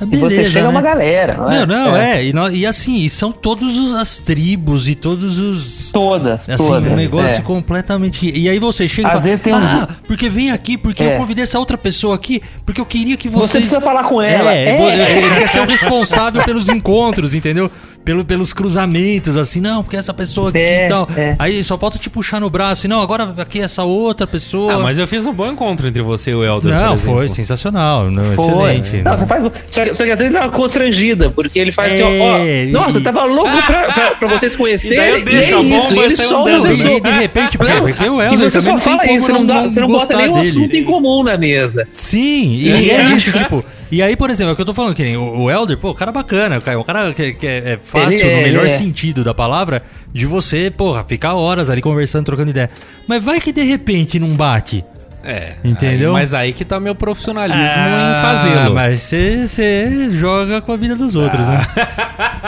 Ah, 0.00 0.04
E 0.04 0.06
Beleza, 0.06 0.28
você 0.42 0.48
chega 0.48 0.64
né? 0.64 0.68
uma 0.70 0.80
galera, 0.82 1.36
não 1.36 1.50
é? 1.50 1.66
Não, 1.66 1.86
não, 1.86 1.96
é. 1.96 2.24
E, 2.24 2.32
nó- 2.32 2.48
e 2.50 2.66
assim, 2.66 2.96
e 3.04 3.08
são 3.10 3.30
todas 3.30 3.76
as 3.94 4.18
tribos 4.18 4.88
e 4.88 4.94
todos 4.96 5.38
os. 5.38 5.92
Todas, 5.92 6.48
Assim, 6.48 6.56
todas. 6.66 6.92
um 6.92 6.96
negócio 6.96 7.38
é. 7.38 7.42
completamente. 7.42 8.28
E 8.36 8.48
aí 8.48 8.58
você 8.58 8.88
chega 8.88 9.06
Às 9.08 9.14
e 9.14 9.16
fala, 9.18 9.22
vezes 9.22 9.40
tem 9.40 9.52
Ah, 9.54 9.88
porque 10.06 10.28
vem 10.28 10.50
aqui, 10.50 10.76
porque 10.76 11.02
É. 11.04 11.14
eu 11.14 11.18
convidei 11.18 11.44
essa 11.44 11.60
outra 11.60 11.78
pessoa 11.78 12.14
aqui, 12.16 12.42
porque 12.66 12.80
eu 12.80 12.86
queria 12.86 13.16
que 13.16 13.28
Você 13.28 13.38
vocês. 13.48 13.62
precisa 13.64 13.80
falar 13.80 14.04
com 14.04 14.20
ela. 14.20 14.52
É, 14.52 14.70
É. 14.70 14.76
vo- 14.76 14.88
ele 14.90 15.34
quer 15.36 15.48
ser 15.48 15.60
o 15.60 15.64
responsável 15.66 16.42
pelos 16.44 16.68
encontros, 16.68 17.32
entendeu? 17.34 17.70
Pelo, 18.04 18.22
pelos 18.24 18.52
cruzamentos, 18.52 19.34
assim, 19.36 19.60
não, 19.60 19.82
porque 19.82 19.96
essa 19.96 20.12
pessoa 20.12 20.50
aqui 20.50 20.58
É, 20.58 20.84
e 20.84 20.88
tal. 20.88 21.08
é. 21.16 21.36
Aí 21.38 21.64
só 21.64 21.78
falta 21.78 21.98
te 21.98 22.10
puxar 22.10 22.38
no 22.40 22.50
braço, 22.50 22.84
e 22.86 22.88
não, 22.88 23.00
agora 23.00 23.32
aqui 23.38 23.60
essa 23.60 23.82
outra 23.82 24.26
pessoa. 24.26 24.74
Ah, 24.74 24.78
mas 24.80 24.98
eu 24.98 25.08
fiz 25.08 25.24
um 25.26 25.32
bom 25.32 25.46
encontro 25.50 25.88
entre 25.88 26.02
você 26.02 26.32
e 26.32 26.34
o 26.34 26.44
Helder. 26.44 26.70
Não, 26.74 26.98
foi 26.98 27.28
sensacional, 27.30 28.10
não, 28.10 28.34
Foi. 28.36 28.44
excelente. 28.76 29.02
Não, 29.02 29.16
você 29.16 29.24
faz. 29.24 29.42
Só 29.70 29.84
que, 29.84 29.94
só 29.94 30.04
que 30.04 30.10
às 30.10 30.18
vezes 30.18 30.20
ele 30.20 30.30
dá 30.34 30.40
uma 30.42 30.50
constrangida, 30.50 31.30
porque 31.30 31.58
ele 31.58 31.72
faz 31.72 31.92
assim, 31.94 32.02
ó, 32.02 32.24
ó. 32.24 32.38
É, 32.40 32.66
Nossa, 32.66 32.90
e- 32.90 32.96
eu 32.96 33.02
tava 33.02 33.24
louco 33.24 33.50
pra, 33.64 33.82
pra, 33.92 34.10
pra 34.16 34.28
vocês 34.38 34.54
conhecerem. 34.54 34.98
E 34.98 35.00
daí 35.00 35.10
eu 35.20 35.24
deixo 35.24 35.50
é 35.50 35.52
a 35.54 35.56
bomba 35.62 36.06
isso, 36.06 36.22
e 36.22 36.24
ele 36.24 36.34
andando, 36.34 36.66
a 36.66 36.72
E 36.72 37.00
de 37.00 37.10
repente, 37.10 37.56
porque, 37.58 37.72
Não, 37.72 37.80
porque 37.82 38.08
o 38.08 38.22
e 38.22 38.26
Helder 38.26 38.50
você 38.50 38.58
também 38.60 38.62
só 38.62 38.70
não 38.72 38.78
tem 38.80 38.98
fala 38.98 39.12
isso, 39.12 39.26
você 39.26 39.32
não, 39.32 39.46
dá, 39.46 39.62
você 39.62 39.80
não 39.80 39.88
bota 39.88 40.16
nenhum 40.16 40.32
dele. 40.34 40.48
assunto 40.48 40.76
em 40.76 40.84
comum 40.84 41.22
na 41.22 41.38
mesa. 41.38 41.88
Sim, 41.90 42.50
e, 42.52 42.68
E 42.70 42.84
e 42.86 42.90
é 42.90 42.94
é. 42.96 43.02
isso, 43.16 43.32
tipo. 43.32 43.64
E 43.94 44.02
aí, 44.02 44.16
por 44.16 44.28
exemplo, 44.28 44.50
é 44.50 44.52
o 44.54 44.56
que 44.56 44.62
eu 44.62 44.66
tô 44.66 44.74
falando, 44.74 44.92
que 44.94 45.04
nem 45.04 45.16
o, 45.16 45.42
o 45.42 45.50
Elder, 45.50 45.78
pô, 45.78 45.90
o 45.90 45.94
cara 45.94 46.10
bacana, 46.10 46.58
o 46.58 46.84
cara, 46.84 47.12
que, 47.14 47.32
que 47.34 47.46
é, 47.46 47.58
é 47.74 47.78
fácil, 47.82 48.18
Ele 48.26 48.28
é, 48.28 48.36
no 48.36 48.42
melhor 48.42 48.64
ele 48.64 48.72
é. 48.74 48.76
sentido 48.76 49.22
da 49.22 49.32
palavra, 49.32 49.82
de 50.12 50.26
você, 50.26 50.68
porra, 50.70 51.04
ficar 51.04 51.34
horas 51.34 51.70
ali 51.70 51.80
conversando, 51.80 52.24
trocando 52.24 52.50
ideia. 52.50 52.68
Mas 53.06 53.22
vai 53.22 53.40
que 53.40 53.52
de 53.52 53.62
repente 53.62 54.18
não 54.18 54.30
bate. 54.34 54.84
É. 55.22 55.54
Entendeu? 55.64 56.08
aí- 56.10 56.12
mas 56.14 56.34
aí 56.34 56.52
que 56.52 56.64
tá 56.64 56.78
meu 56.80 56.94
profissionalismo 56.94 57.62
Ah, 57.64 58.18
em 58.18 58.22
fazê-lo. 58.22 58.74
Mas 58.74 59.00
você 59.00 60.10
joga 60.12 60.60
com 60.60 60.72
a 60.72 60.76
vida 60.76 60.96
dos 60.96 61.14
outros, 61.14 61.46
né? 61.46 61.60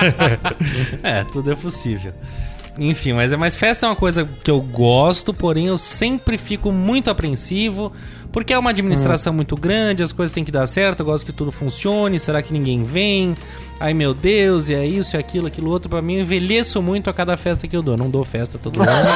é, 1.02 1.24
tudo 1.24 1.52
é 1.52 1.54
possível. 1.54 2.12
Enfim, 2.78 3.14
mas 3.14 3.32
é 3.32 3.36
mais 3.36 3.56
festa 3.56 3.86
é 3.86 3.88
uma 3.88 3.96
coisa 3.96 4.28
que 4.44 4.50
eu 4.50 4.60
gosto, 4.60 5.32
porém 5.32 5.66
eu 5.66 5.78
sempre 5.78 6.36
fico 6.36 6.70
muito 6.70 7.10
apreensivo, 7.10 7.90
porque 8.30 8.52
é 8.52 8.58
uma 8.58 8.70
administração 8.70 9.32
muito 9.32 9.56
grande, 9.56 10.02
as 10.02 10.12
coisas 10.12 10.34
têm 10.34 10.44
que 10.44 10.52
dar 10.52 10.66
certo, 10.66 11.00
eu 11.00 11.06
gosto 11.06 11.24
que 11.24 11.32
tudo 11.32 11.50
funcione, 11.50 12.18
será 12.18 12.42
que 12.42 12.52
ninguém 12.52 12.82
vem? 12.82 13.34
Ai 13.80 13.94
meu 13.94 14.12
Deus, 14.12 14.68
e 14.68 14.74
é 14.74 14.84
isso, 14.86 15.16
e 15.16 15.18
aquilo, 15.18 15.46
aquilo 15.46 15.70
outro, 15.70 15.88
pra 15.88 16.02
mim 16.02 16.16
eu 16.16 16.20
envelheço 16.20 16.82
muito 16.82 17.08
a 17.08 17.14
cada 17.14 17.36
festa 17.36 17.66
que 17.66 17.74
eu 17.76 17.82
dou, 17.82 17.96
não 17.96 18.10
dou 18.10 18.24
festa 18.24 18.58
todo 18.58 18.80
ano. 18.84 19.08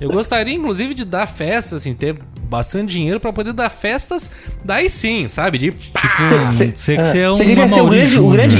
Eu 0.00 0.10
gostaria 0.10 0.54
inclusive 0.54 0.94
de 0.94 1.04
dar 1.04 1.26
festa, 1.26 1.76
assim, 1.76 1.92
ter 1.92 2.18
bastante 2.48 2.90
dinheiro 2.92 3.20
pra 3.20 3.32
poder 3.32 3.52
dar 3.52 3.68
festas, 3.70 4.30
daí 4.64 4.88
sim, 4.88 5.28
sabe? 5.28 5.58
De 5.58 5.70
Tipo, 5.70 5.98
Cê- 6.52 6.72
você 6.74 6.94
que 6.96 7.00
ah, 7.02 7.04
você 7.04 7.18
é 7.18 7.30
um 7.30 7.36
o 7.36 7.62
Amaury 7.62 7.98
grande- 8.00 8.18
o 8.18 8.28
grande 8.28 8.56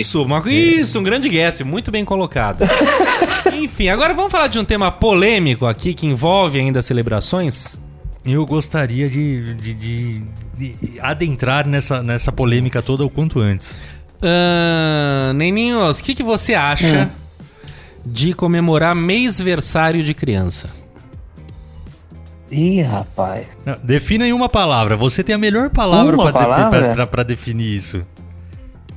isso, 0.00 0.22
uma, 0.22 0.42
isso, 0.50 0.98
um 0.98 1.02
grande 1.02 1.28
Gatsby, 1.28 1.64
muito 1.64 1.90
bem 1.90 2.04
colocado. 2.04 2.64
Enfim, 3.54 3.88
agora 3.88 4.12
vamos 4.14 4.30
falar 4.32 4.46
de 4.48 4.58
um 4.58 4.64
tema 4.64 4.90
polêmico 4.90 5.66
aqui 5.66 5.94
que 5.94 6.06
envolve 6.06 6.58
ainda 6.58 6.82
celebrações. 6.82 7.78
Eu 8.26 8.44
gostaria 8.44 9.08
de, 9.08 9.54
de- 9.54 9.74
de- 9.74 10.22
de 10.58 11.00
adentrar 11.00 11.66
nessa, 11.66 12.02
nessa 12.02 12.30
polêmica 12.32 12.82
toda 12.82 13.04
o 13.04 13.08
quanto 13.10 13.38
antes. 13.40 13.78
Ahn, 14.20 15.32
Neninhos, 15.36 16.00
o 16.00 16.04
que, 16.04 16.14
que 16.14 16.22
você 16.22 16.52
acha 16.54 17.08
de 18.04 18.32
comemorar 18.34 18.94
mêsversário 18.94 20.02
de 20.02 20.12
criança? 20.14 20.68
Ih, 22.50 22.80
rapaz. 22.82 23.46
Não, 23.64 23.76
defina 23.84 24.26
em 24.26 24.32
uma 24.32 24.48
palavra. 24.48 24.96
Você 24.96 25.22
tem 25.22 25.34
a 25.34 25.38
melhor 25.38 25.70
palavra 25.70 26.14
Uma 26.14 26.24
pra, 26.24 26.32
de- 26.32 26.40
definir 27.24 27.76
isso. 27.76 28.02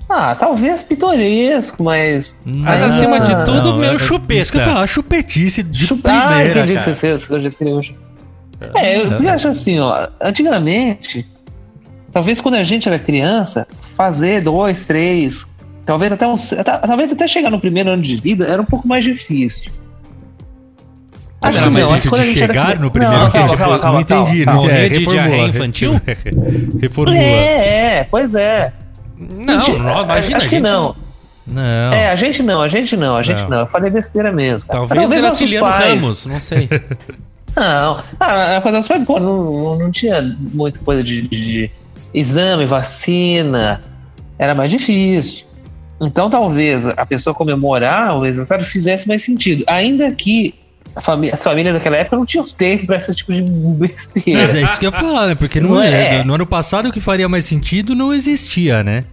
Ah, 0.10 0.36
talvez 0.36 0.82
pitoresco, 0.84 1.84
mas. 1.84 2.36
Mas 2.46 2.82
Ah, 2.82 2.86
acima 2.88 3.20
de 3.22 3.46
tudo, 3.46 3.76
meu 3.78 3.94
é- 3.96 4.00
chupeta. 4.00 4.42
Isso 4.42 4.52
que 4.52 4.58
eu 4.58 4.64
falar, 4.64 4.88
chupetice 4.88 5.64
de 5.64 5.88
Chup- 5.88 6.02
ah, 6.06 6.28
primeira, 6.28 6.60
entendi 6.60 6.74
cara. 6.74 6.86
que 6.92 6.96
você 6.96 7.08
que 7.50 7.64
um 7.74 7.82
chu- 7.84 7.96
É, 8.76 8.98
eu, 9.00 9.06
eu 9.24 9.30
acho 9.30 9.48
assim, 9.48 9.80
ó. 9.80 10.08
Antigamente, 10.22 11.26
talvez 12.12 12.40
quando 12.42 12.56
a 12.56 12.64
gente 12.64 12.88
era 12.88 13.00
criança, 13.00 13.66
fazer 13.96 14.42
dois, 14.42 14.86
três, 14.86 15.48
talvez 15.86 16.12
até 16.12 16.26
até- 16.58 16.78
talvez 16.80 17.12
até 17.12 17.26
chegar 17.28 17.50
no 17.50 17.60
primeiro 17.60 17.90
ano 17.90 18.02
de 18.04 18.18
vida 18.18 18.46
era 18.46 18.62
um 18.62 18.66
pouco 18.66 18.88
mais 18.88 19.04
difícil. 19.04 19.72
Acho 21.44 21.58
Era 21.58 21.68
que 21.68 21.74
mais 21.74 21.86
não, 21.86 21.94
difícil 21.94 21.94
acho 21.94 22.02
que 22.04 22.10
quando 22.10 22.22
de 22.22 22.22
a 22.22 22.32
gente 22.34 22.44
era 22.44 22.54
chegar 22.54 22.66
criança- 22.66 22.84
no 22.84 22.92
primeiro 22.92 23.18
Não, 23.18 23.26
que, 23.26 23.32
calma, 23.34 23.48
tipo, 23.48 23.58
calma, 23.60 23.80
calma, 23.80 23.94
não 23.94 24.02
entendi, 24.02 24.46
calma. 24.46 24.60
não 24.60 24.66
entendi. 24.66 24.78
Morrer 24.78 24.90
de 24.90 25.06
diarreia 25.06 25.48
infantil? 25.48 26.02
Reformula. 26.80 27.18
É, 27.18 27.98
é, 28.00 28.08
pois 28.10 28.36
é. 28.36 28.74
Não, 29.18 29.64
Gente, 29.66 29.80
não, 29.80 30.04
imagina, 30.04 30.38
acho 30.38 30.50
que 30.50 30.56
gente. 30.56 30.64
não. 30.64 30.96
Não. 31.48 31.94
É, 31.94 32.10
a 32.10 32.16
gente 32.16 32.44
não, 32.44 32.62
a 32.62 32.68
gente 32.68 32.96
não, 32.96 33.18
a 33.18 33.24
gente 33.24 33.42
Não. 33.44 33.50
não. 33.50 33.60
Eu 33.62 33.68
falei 33.68 33.90
besteira 33.90 34.32
mesmo. 34.32 34.68
cara. 34.70 34.80
Talvez 34.88 35.10
nossos 35.10 35.22
Graciliano 35.22 35.68
pais- 35.68 35.86
Ramos, 36.02 36.26
não 36.28 36.40
sei. 36.40 36.70
Não, 37.54 38.02
ah, 38.18 38.56
a 38.58 38.62
coisa 38.62 38.78
dos 38.78 38.88
pais, 38.88 39.04
pô, 39.06 39.20
não, 39.20 39.76
não 39.78 39.92
tinha 39.92 40.22
muita 40.54 40.80
coisa 40.80 41.04
de, 41.04 41.24
de- 41.24 41.28
de 41.28 41.72
exame, 42.14 42.66
vacina, 42.66 43.82
era 44.40 44.56
mais 44.56 44.72
difícil. 44.72 45.46
Então 46.00 46.30
talvez 46.30 46.86
a 46.88 47.06
pessoa 47.06 47.34
comemorar 47.34 48.16
o 48.16 48.24
aniversário 48.24 48.64
fizesse 48.66 49.06
mais 49.06 49.24
sentido. 49.24 49.66
Ainda 49.68 50.10
que 50.14 50.56
as 50.96 51.42
famílias 51.44 51.74
daquela 51.74 51.98
época 51.98 52.16
não 52.18 52.26
tinham 52.26 52.46
tempo 52.48 52.86
para 52.88 52.98
esse 52.98 53.14
tipo 53.16 53.34
de 53.34 53.42
besteira. 53.42 54.40
Mas 54.42 54.54
é 54.56 54.62
isso 54.62 54.80
que 54.80 54.86
eu 54.86 54.92
ia 54.92 55.00
falar, 55.00 55.28
né? 55.28 55.36
Porque 55.36 55.60
não 55.62 55.72
Não 55.72 55.82
é. 55.82 56.18
é. 56.18 56.24
No 56.24 56.34
ano 56.36 56.46
passado 56.46 56.90
o 56.90 56.92
que 56.92 57.00
faria 57.00 57.30
mais 57.30 57.46
sentido 57.46 57.96
não 57.96 58.14
existia, 58.14 58.84
né? 58.84 59.06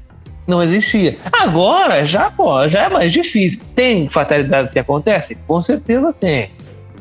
Não 0.46 0.62
existia. 0.62 1.16
Agora 1.32 2.02
já, 2.04 2.30
pô, 2.30 2.66
já 2.68 2.84
é 2.84 2.88
mais 2.88 3.12
difícil. 3.12 3.60
Tem 3.76 4.08
fatalidades 4.08 4.72
que 4.72 4.78
acontecem? 4.78 5.36
Com 5.46 5.60
certeza 5.60 6.12
tem. 6.12 6.50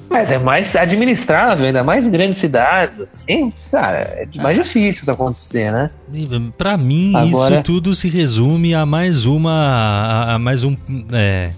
Mas 0.09 0.31
é 0.31 0.37
mais 0.37 0.73
administrável, 0.75 1.65
ainda 1.65 1.83
mais 1.83 2.05
em 2.07 2.11
grandes 2.11 2.37
cidades, 2.37 2.99
assim, 3.11 3.51
cara, 3.69 3.97
é 3.99 4.27
mais 4.41 4.57
difícil 4.57 5.01
isso 5.01 5.11
acontecer, 5.11 5.69
né? 5.71 5.89
Pra 6.57 6.77
mim, 6.77 7.13
Agora- 7.15 7.55
isso 7.55 7.63
tudo 7.63 7.93
se 7.93 8.07
resume 8.09 8.73
a 8.73 8.85
mais 8.85 9.25
uma. 9.25 10.33
a 10.35 10.39
mais 10.39 10.63
um. 10.63 10.77
É, 11.11 11.49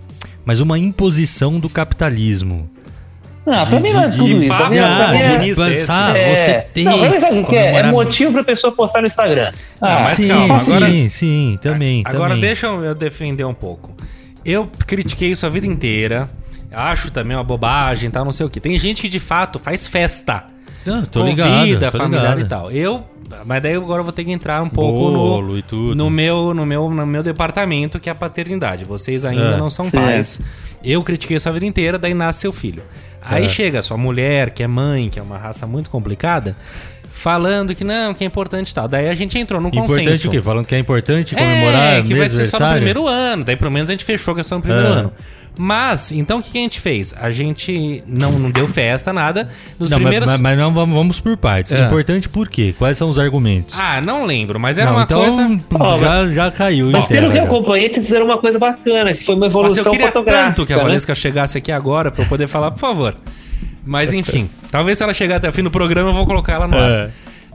mais 0.44 0.62
uma 0.62 0.80
imposição 0.80 1.60
do 1.60 1.70
capitalismo. 1.70 2.68
Ah, 3.52 3.66
pra 3.66 3.80
mim 3.80 3.92
não 3.92 4.04
é 4.04 4.08
tudo 4.10 4.28
isso. 4.28 4.48
Pra 4.48 4.70
mim, 4.70 4.78
pra 4.78 5.40
mim 5.40 5.50
é- 5.50 5.56
pensar, 5.56 6.16
é- 6.16 6.36
você 6.36 6.62
tem 6.74 6.86
Não, 6.86 6.98
mim 7.10 7.20
sabe 7.20 7.40
o 7.40 7.46
que 7.46 7.56
é? 7.56 7.76
É 7.76 7.92
motivo 7.92 8.32
pra 8.34 8.44
pessoa 8.44 8.72
postar 8.74 9.02
no 9.02 9.08
Instagram. 9.08 9.52
Ah, 9.82 10.00
mas 10.02 10.10
sim, 10.14 10.28
calma, 10.28 10.58
agora- 10.58 10.90
sim, 10.90 11.10
sim, 11.10 11.60
também. 11.62 12.04
Agora 12.06 12.30
também. 12.30 12.42
deixa 12.42 12.68
eu 12.68 12.94
defender 12.96 13.44
um 13.46 13.54
pouco. 13.54 13.96
Eu 14.46 14.70
critiquei 14.86 15.32
isso 15.32 15.46
a 15.46 15.50
vida 15.50 15.66
inteira. 15.68 16.30
Acho 16.72 17.10
também 17.12 17.36
uma 17.36 17.44
bobagem, 17.44 18.10
tal, 18.12 18.24
não 18.24 18.32
sei 18.32 18.46
o 18.46 18.50
que. 18.50 18.60
Tem 18.60 18.78
gente 18.78 19.02
que 19.02 19.10
de 19.10 19.20
fato 19.20 19.58
faz 19.58 19.88
festa. 19.88 20.44
Não, 20.86 21.04
tô 21.04 21.22
convida 21.22 21.46
ligado, 21.66 21.92
tô 21.92 21.98
familiar 21.98 22.22
ligado. 22.38 22.42
e 22.42 22.46
tal. 22.48 22.72
Eu, 22.72 23.04
mas 23.46 23.62
daí 23.62 23.76
agora 23.76 24.00
eu 24.00 24.04
vou 24.04 24.14
ter 24.14 24.24
que 24.24 24.32
entrar 24.32 24.62
um 24.62 24.70
pouco 24.70 25.12
Bolo 25.12 25.42
no, 25.48 25.58
e 25.58 25.62
tudo. 25.62 25.96
no 25.96 26.10
meu 26.10 26.54
no 26.54 26.66
meu 26.66 26.90
no 26.90 27.06
meu 27.06 27.22
departamento, 27.24 28.00
que 28.00 28.08
é 28.08 28.12
a 28.12 28.16
paternidade. 28.16 28.86
Vocês 28.86 29.26
ainda 29.26 29.56
É, 29.56 29.58
não 29.58 29.70
são 29.70 29.86
certo. 29.90 30.04
pais. 30.04 30.40
Eu 30.84 31.04
critiquei 31.04 31.38
isso 31.38 31.48
a 31.50 31.52
vida 31.52 31.66
inteira, 31.66 31.98
daí 31.98 32.14
nasce 32.14 32.42
seu 32.42 32.52
filho. 32.54 32.84
Aí 33.22 33.46
É. 33.46 33.50
chega 33.50 33.82
sua 33.82 33.98
mulher, 33.98 34.52
que 34.52 34.64
é 34.64 34.68
mãe, 34.68 35.10
que 35.10 35.20
é 35.20 35.22
uma 35.22 35.38
raça 35.38 35.68
muito 35.68 35.90
complicada, 35.90 36.56
falando 37.12 37.76
que 37.76 37.84
não, 37.84 38.14
que 38.14 38.24
é 38.24 38.28
importante 38.28 38.72
e 38.72 38.74
tal. 38.74 38.88
Daí 38.88 39.10
a 39.10 39.14
gente 39.14 39.38
entrou 39.38 39.60
num 39.60 39.68
Importante 39.68 40.04
consenso. 40.06 40.28
o 40.30 40.32
quê? 40.32 40.42
Falando 40.42 40.66
que 40.66 40.76
é 40.76 40.80
importante 40.80 41.36
comemorar 41.36 42.00
É, 42.00 42.02
que 42.02 42.16
vai 42.16 42.30
ser 42.30 42.46
só 42.46 42.60
no 42.60 42.76
primeiro 42.76 43.08
ano. 43.08 43.44
Daí 43.44 43.56
pelo 43.58 43.72
menos 43.72 43.90
a 43.90 43.94
gente 43.94 44.06
fechou 44.06 44.34
que 44.34 44.42
é 44.42 44.44
só 44.44 44.56
no 44.56 44.62
primeiro 44.62 44.88
É. 44.88 44.92
ano. 44.92 45.14
Mas, 45.62 46.14
então 46.14 46.40
o 46.40 46.42
que, 46.42 46.52
que 46.52 46.58
a 46.58 46.62
gente 46.62 46.80
fez? 46.80 47.14
A 47.20 47.30
gente 47.30 48.02
não, 48.08 48.32
não 48.32 48.50
deu 48.50 48.66
festa, 48.66 49.12
nada. 49.12 49.50
Nos 49.78 49.90
Não, 49.90 49.98
mas- 50.00 50.04
primeiros. 50.04 50.30
mas, 50.30 50.40
mas 50.40 50.58
não 50.58 50.74
vamos, 50.74 50.96
vamos 50.96 51.20
por 51.20 51.36
partes. 51.36 51.74
É. 51.74 51.84
Importante 51.84 52.30
por 52.30 52.48
quê? 52.48 52.74
Quais 52.80 52.98
são 52.98 53.10
os 53.10 53.20
argumentos? 53.20 53.76
Ah, 53.78 54.00
não 54.00 54.24
lembro, 54.24 54.58
mas 54.58 54.78
era 54.78 54.90
não, 54.90 54.96
uma 54.98 55.04
então 55.04 55.20
coisa. 55.22 55.60
Ó, 55.78 56.00
já, 56.00 56.30
já 56.32 56.50
caiu 56.50 56.90
Mas 56.92 57.04
em 57.04 57.08
pelo 57.10 57.30
que 57.30 57.38
eu 57.38 57.44
acompanhei, 57.44 57.90
vocês 57.92 58.06
fizeram 58.06 58.26
uma 58.26 58.38
coisa 58.38 58.58
bacana, 58.58 59.14
que 59.14 59.26
foi 59.26 59.36
uma 59.36 59.48
eu 59.48 59.50
evolução 59.50 59.92
queria 59.92 60.08
fotográfica. 60.08 60.46
tanto 60.48 60.66
que 60.66 60.72
a 60.72 60.78
né? 60.78 60.82
Valesca 60.84 61.14
chegasse 61.14 61.58
aqui 61.58 61.74
agora 61.74 62.10
pra 62.10 62.24
eu 62.24 62.28
poder 62.30 62.48
falar, 62.48 62.72
por 62.72 62.80
favor. 62.80 63.18
Mas 63.86 64.14
enfim, 64.14 64.50
talvez 64.72 64.98
se 64.98 65.04
ela 65.04 65.14
chegar 65.14 65.36
até 65.36 65.50
o 65.50 65.52
fim 65.52 65.64
do 65.64 65.72
programa 65.72 66.10
eu 66.12 66.14
vou 66.14 66.26
colocar 66.26 66.54
ela 66.54 66.68
no 66.70 66.78
ar. 66.78 66.90
É. 66.90 67.10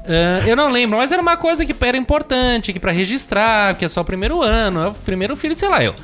Ah, 0.06 0.42
eu 0.46 0.54
não 0.54 0.70
lembro, 0.70 0.98
mas 0.98 1.10
era 1.10 1.22
uma 1.22 1.38
coisa 1.38 1.64
que 1.64 1.74
era 1.80 1.96
importante, 1.96 2.70
que 2.70 2.78
pra 2.78 2.92
registrar, 2.92 3.74
que 3.76 3.84
é 3.86 3.88
só 3.88 4.02
o 4.02 4.04
primeiro 4.04 4.42
ano, 4.42 4.82
é 4.82 4.88
o 4.88 4.92
primeiro 4.92 5.34
filho, 5.36 5.54
sei 5.54 5.70
lá, 5.70 5.82
eu. 5.82 5.94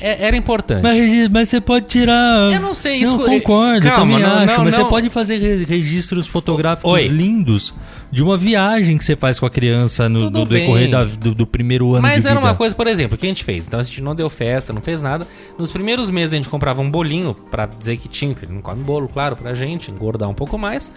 É- 0.00 0.26
era 0.26 0.36
importante. 0.36 0.82
Mas, 0.82 1.28
mas 1.30 1.48
você 1.48 1.60
pode 1.60 1.86
tirar. 1.86 2.52
Eu 2.52 2.60
não 2.60 2.74
sei, 2.74 3.00
Não, 3.04 3.16
isso- 3.16 3.24
concordo, 3.26 3.86
eu 3.86 3.90
Calma, 3.92 4.12
também 4.18 4.28
não, 4.28 4.34
acho. 4.44 4.56
não, 4.56 4.64
mas 4.64 4.76
não. 4.76 4.84
você 4.84 4.90
pode 4.90 5.08
fazer 5.10 5.38
re- 5.38 5.64
registros 5.64 6.26
fotográficos 6.26 6.90
Oi. 6.92 7.06
lindos 7.08 7.72
de 8.10 8.22
uma 8.22 8.36
viagem 8.36 8.98
que 8.98 9.04
você 9.04 9.14
faz 9.16 9.38
com 9.38 9.46
a 9.46 9.50
criança 9.50 10.08
no, 10.08 10.30
do 10.30 10.44
decorrer 10.44 10.90
da- 10.90 11.04
do, 11.04 11.34
do 11.34 11.46
primeiro 11.46 11.92
ano 11.92 12.02
Mas 12.02 12.22
de 12.22 12.28
era 12.28 12.36
vida. 12.38 12.48
uma 12.50 12.54
coisa, 12.56 12.74
por 12.74 12.86
exemplo, 12.86 13.16
que 13.16 13.24
a 13.24 13.28
gente 13.28 13.44
fez. 13.44 13.66
Então 13.66 13.78
a 13.78 13.82
gente 13.82 14.00
não 14.02 14.14
deu 14.14 14.28
festa, 14.28 14.72
não 14.72 14.82
fez 14.82 15.00
nada. 15.00 15.26
Nos 15.58 15.70
primeiros 15.70 16.10
meses 16.10 16.32
a 16.32 16.36
gente 16.36 16.48
comprava 16.48 16.82
um 16.82 16.90
bolinho 16.90 17.34
pra 17.50 17.66
dizer 17.66 17.96
que 17.96 18.08
tinha, 18.08 18.32
porque 18.32 18.46
ele 18.46 18.54
não 18.54 18.62
come 18.62 18.82
bolo, 18.82 19.08
claro, 19.08 19.36
pra 19.36 19.54
gente, 19.54 19.90
engordar 19.90 20.28
um 20.28 20.34
pouco 20.34 20.58
mais. 20.58 20.92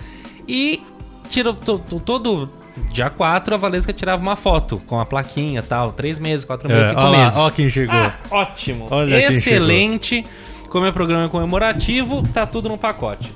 E 0.48 0.82
tirou 1.30 1.54
to- 1.54 1.80
to- 1.80 2.00
todo 2.00 2.50
dia 2.92 3.10
4 3.10 3.56
a 3.56 3.58
Valesca 3.58 3.92
tirava 3.94 4.22
uma 4.22 4.36
foto 4.36 4.82
com 4.88 5.00
a 5.00 5.06
plaquinha 5.06 5.60
e 5.60 5.64
tal. 5.64 5.92
Três 5.92 6.20
meses, 6.20 6.44
quatro 6.46 6.68
meses, 6.68 6.86
É, 6.86 6.90
cinco 6.90 7.02
ó 7.02 7.10
lá, 7.10 7.18
meses. 7.24 7.38
ó 7.38 7.50
quem 7.50 7.70
chegou. 7.70 7.96
Ah, 7.96 8.16
ótimo. 8.32 8.88
Olha 8.92 9.28
Excelente. 9.28 10.26
Como 10.70 10.86
é 10.86 10.92
programa 10.92 11.30
comemorativo, 11.30 12.22
tá 12.34 12.46
tudo 12.46 12.68
no 12.70 12.78
pacote. 12.78 13.32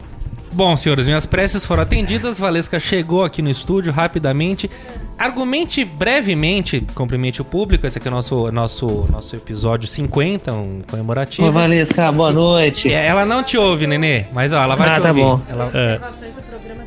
Bom, 0.52 0.76
senhores, 0.76 1.08
minhas 1.08 1.26
preces 1.26 1.66
foram 1.66 1.84
atendidas. 1.84 2.38
Valesca 2.38 2.78
chegou 2.80 3.24
aqui 3.24 3.42
no 3.42 3.50
estúdio 3.50 3.92
rapidamente. 3.94 4.70
Argumente 5.18 5.86
brevemente, 5.86 6.86
cumprimente 6.94 7.42
o 7.42 7.46
público. 7.46 7.88
Esse 7.88 7.98
aqui 8.00 8.08
é 8.08 8.12
o 8.12 8.14
nosso, 8.14 8.52
nosso, 8.52 9.06
nosso 9.10 9.36
episódio 9.36 9.88
50, 9.88 10.52
um 10.52 10.82
comemorativo. 10.90 11.48
Ô, 11.48 11.52
Valesca, 11.52 12.12
boa 12.12 12.34
noite. 12.34 12.92
É, 12.92 13.06
Ela 13.08 13.26
não 13.26 13.44
te 13.44 13.58
ouve, 13.58 13.88
Nenê, 13.88 14.26
mas 14.34 14.52
ó, 14.52 14.62
ela 14.62 14.76
vai 14.76 14.90
Ah, 14.90 14.94
te 14.96 15.02
tá 15.02 15.08
ouvir. 15.10 15.22
bom. 15.22 15.40
Ela- 15.48 15.66
Observações 15.68 16.36
do 16.36 16.42
programa. 16.42 16.82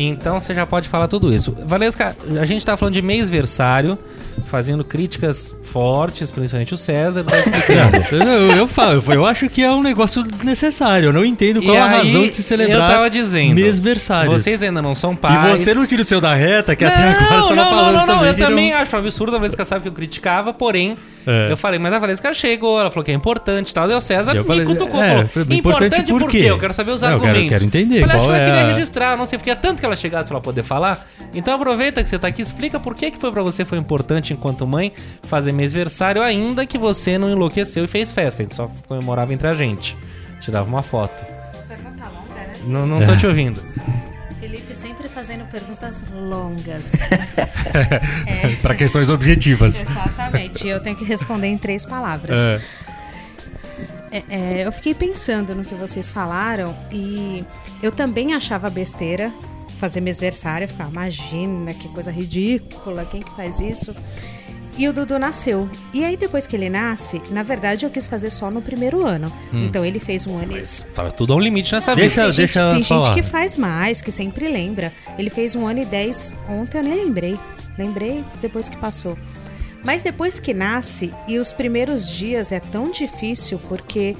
Então 0.00 0.38
você 0.38 0.54
já 0.54 0.64
pode 0.64 0.88
falar 0.88 1.08
tudo 1.08 1.34
isso. 1.34 1.56
Valesca, 1.66 2.16
a 2.40 2.44
gente 2.44 2.64
tá 2.64 2.76
falando 2.76 2.94
de 2.94 3.02
mêsversário, 3.02 3.98
fazendo 4.44 4.84
críticas 4.84 5.52
fortes, 5.64 6.30
principalmente 6.30 6.72
o 6.72 6.76
César, 6.76 7.24
tá 7.24 7.38
explicando. 7.40 7.96
Eu, 8.28 8.56
eu, 8.56 8.68
falo, 8.68 9.02
eu 9.12 9.26
acho 9.26 9.48
que 9.48 9.62
é 9.62 9.70
um 9.70 9.82
negócio 9.82 10.22
desnecessário. 10.22 11.06
Eu 11.08 11.12
não 11.12 11.24
entendo 11.24 11.60
qual 11.60 11.74
E 11.74 11.78
a 11.78 11.84
aí, 11.86 11.96
razão 12.06 12.26
de 12.28 12.34
se 12.36 12.42
celebrar 12.42 12.78
Eu 12.80 12.94
tava 12.94 13.10
dizendo. 13.10 13.54
mêsversários. 13.54 14.32
Vocês 14.42 14.62
ainda 14.62 14.80
não 14.80 14.94
são 14.94 15.12
E 15.12 15.16
pais. 15.16 15.60
você 15.60 15.74
não 15.74 15.86
tira 15.86 16.02
o 16.02 16.04
seu 16.04 16.20
da 16.20 16.34
reta, 16.34 16.76
que 16.76 16.84
até 16.84 16.96
agora 17.02 17.30
não, 17.30 17.42
você 17.42 17.54
não, 17.54 17.64
tá 17.64 17.70
não, 17.70 17.76
falando 17.76 17.94
não, 17.94 18.06
não, 18.06 18.14
também. 18.14 18.28
eu 18.30 18.36
também 18.36 18.72
acho 18.72 18.94
um 18.96 18.98
absurdo. 19.00 19.34
A 19.36 19.38
Valesca 19.38 19.64
sabe 19.64 19.82
que 19.82 19.88
eu 19.88 19.92
criticava, 19.92 20.52
porém, 20.54 20.96
É. 21.30 21.52
eu 21.52 21.56
falei, 21.56 21.78
mas 21.78 21.92
a 21.92 21.98
Valesca 21.98 22.32
chegou, 22.32 22.80
ela 22.80 22.90
falou 22.90 23.04
que 23.04 23.10
é 23.10 23.14
importante 23.14 23.70
e 23.70 23.74
tal. 23.74 23.86
Deu 23.86 24.00
César 24.00 24.34
Eu 24.34 24.42
me 24.42 24.46
falei, 24.46 24.64
cutucou. 24.64 25.02
é, 25.02 25.08
falou, 25.10 25.26
foi 25.28 25.42
importante, 25.56 26.10
por 26.10 26.30
quê? 26.30 26.38
Eu 26.46 26.58
quero 26.58 26.72
saber 26.72 26.92
os 26.92 27.02
Não, 27.02 27.10
eu 27.12 27.20
quero- 27.20 27.28
argumentos. 27.30 27.58
quero 27.58 27.64
entender 27.66 28.00
Falei, 28.00 28.16
acho 28.16 28.24
qual 28.24 28.34
que 28.34 28.40
ela 28.40 28.42
é 28.42 28.50
queria 28.50 28.64
a- 28.64 28.72
registrar, 28.72 29.16
não 29.18 29.26
sei, 29.26 29.38
porque 29.38 29.50
é 29.50 29.54
tanto 29.54 29.80
que 29.80 29.84
ela 29.86 29.94
chegasse 29.96 30.28
pra 30.30 30.40
poder 30.40 30.62
falar. 30.62 31.06
Então 31.34 31.54
aproveita 31.54 32.02
que 32.02 32.08
você 32.08 32.18
tá 32.18 32.28
aqui, 32.28 32.40
explica 32.40 32.80
por 32.80 32.94
que, 32.94 33.10
que 33.10 33.18
foi 33.18 33.30
pra 33.30 33.42
você 33.42 33.64
foi 33.64 33.76
importante 33.78 34.32
enquanto 34.32 34.66
mãe 34.66 34.92
fazer 35.24 35.52
mêsversário, 35.52 36.22
ainda 36.22 36.64
que 36.64 36.78
você 36.78 37.18
não 37.18 37.28
enlouqueceu 37.30 37.84
e 37.84 37.86
fez 37.86 38.10
festa. 38.10 38.42
A 38.42 38.46
gente 38.46 38.56
só 38.56 38.70
comemorava 38.88 39.32
entre 39.34 39.46
a 39.48 39.54
gente. 39.54 39.96
Te 40.40 40.50
dava 40.50 40.68
uma 40.68 40.82
foto. 40.82 41.22
Pergunta 41.68 42.04
longa, 42.08 42.34
né? 42.34 42.52
Não, 42.64 42.86
não 42.86 43.04
tô 43.04 43.14
te 43.16 43.26
ouvindo. 43.26 43.60
Felipe 44.40 44.74
sempre 44.74 45.08
fazendo 45.08 45.44
perguntas 45.46 46.04
longas. 46.12 46.92
Para 48.62 48.74
questões 48.74 49.10
objetivas. 49.10 49.80
Exatamente. 49.80 50.66
Eu 50.66 50.80
tenho 50.80 50.96
que 50.96 51.04
responder 51.04 51.48
em 51.48 51.58
três 51.58 51.84
palavras. 51.84 52.38
É. 52.38 52.60
É, 54.10 54.22
é, 54.30 54.66
eu 54.66 54.72
fiquei 54.72 54.94
pensando 54.94 55.54
no 55.54 55.62
que 55.62 55.74
vocês 55.74 56.10
falaram 56.10 56.74
e 56.90 57.44
eu 57.82 57.92
também 57.92 58.32
achava 58.32 58.70
besteira 58.70 59.32
fazer 59.78 60.00
mêsversário. 60.00 60.64
Eu 60.64 60.68
ficava, 60.68 60.90
imagina 60.90 61.74
que 61.74 61.88
coisa 61.88 62.10
ridícula, 62.10 63.04
quem 63.04 63.22
que 63.22 63.30
faz 63.36 63.60
isso? 63.60 63.94
E 64.78 64.88
o 64.88 64.92
Dudu 64.92 65.18
nasceu. 65.18 65.68
E 65.92 66.04
aí, 66.04 66.16
depois 66.16 66.46
que 66.46 66.54
ele 66.54 66.70
nasce, 66.70 67.20
na 67.30 67.42
verdade, 67.42 67.84
eu 67.84 67.90
quis 67.90 68.06
fazer 68.06 68.30
só 68.30 68.48
no 68.50 68.62
primeiro 68.62 69.04
ano. 69.04 69.30
Então, 69.52 69.84
ele 69.84 69.98
fez 69.98 70.24
um 70.26 70.38
ano 70.38 70.52
e 70.56 70.60
Mas 70.60 70.86
tá 70.94 71.10
tudo 71.10 71.32
ao 71.32 71.40
limite 71.40 71.72
nessa 71.72 71.96
vida. 71.96 72.06
Deixa- 72.06 72.22
tem 72.22 72.32
gente, 72.32 72.36
deixa 72.38 72.70
tem 72.70 72.84
falar. 72.84 73.06
gente 73.06 73.14
que 73.14 73.22
faz 73.28 73.56
mais, 73.56 74.00
que 74.00 74.12
sempre 74.12 74.48
lembra. 74.48 74.92
Ele 75.18 75.30
fez 75.30 75.56
um 75.56 75.66
ano 75.66 75.80
e 75.80 75.84
dez. 75.84 76.36
Ontem 76.48 76.78
eu 76.78 76.84
nem 76.84 76.94
lembrei. 77.04 77.38
Lembrei 77.76 78.24
depois 78.40 78.68
que 78.68 78.76
passou. 78.76 79.18
Mas 79.84 80.02
depois 80.02 80.38
que 80.38 80.54
nasce, 80.54 81.12
e 81.26 81.38
os 81.38 81.52
primeiros 81.52 82.08
dias 82.08 82.52
é 82.52 82.60
tão 82.60 82.90
difícil 82.90 83.60
porque 83.68 84.16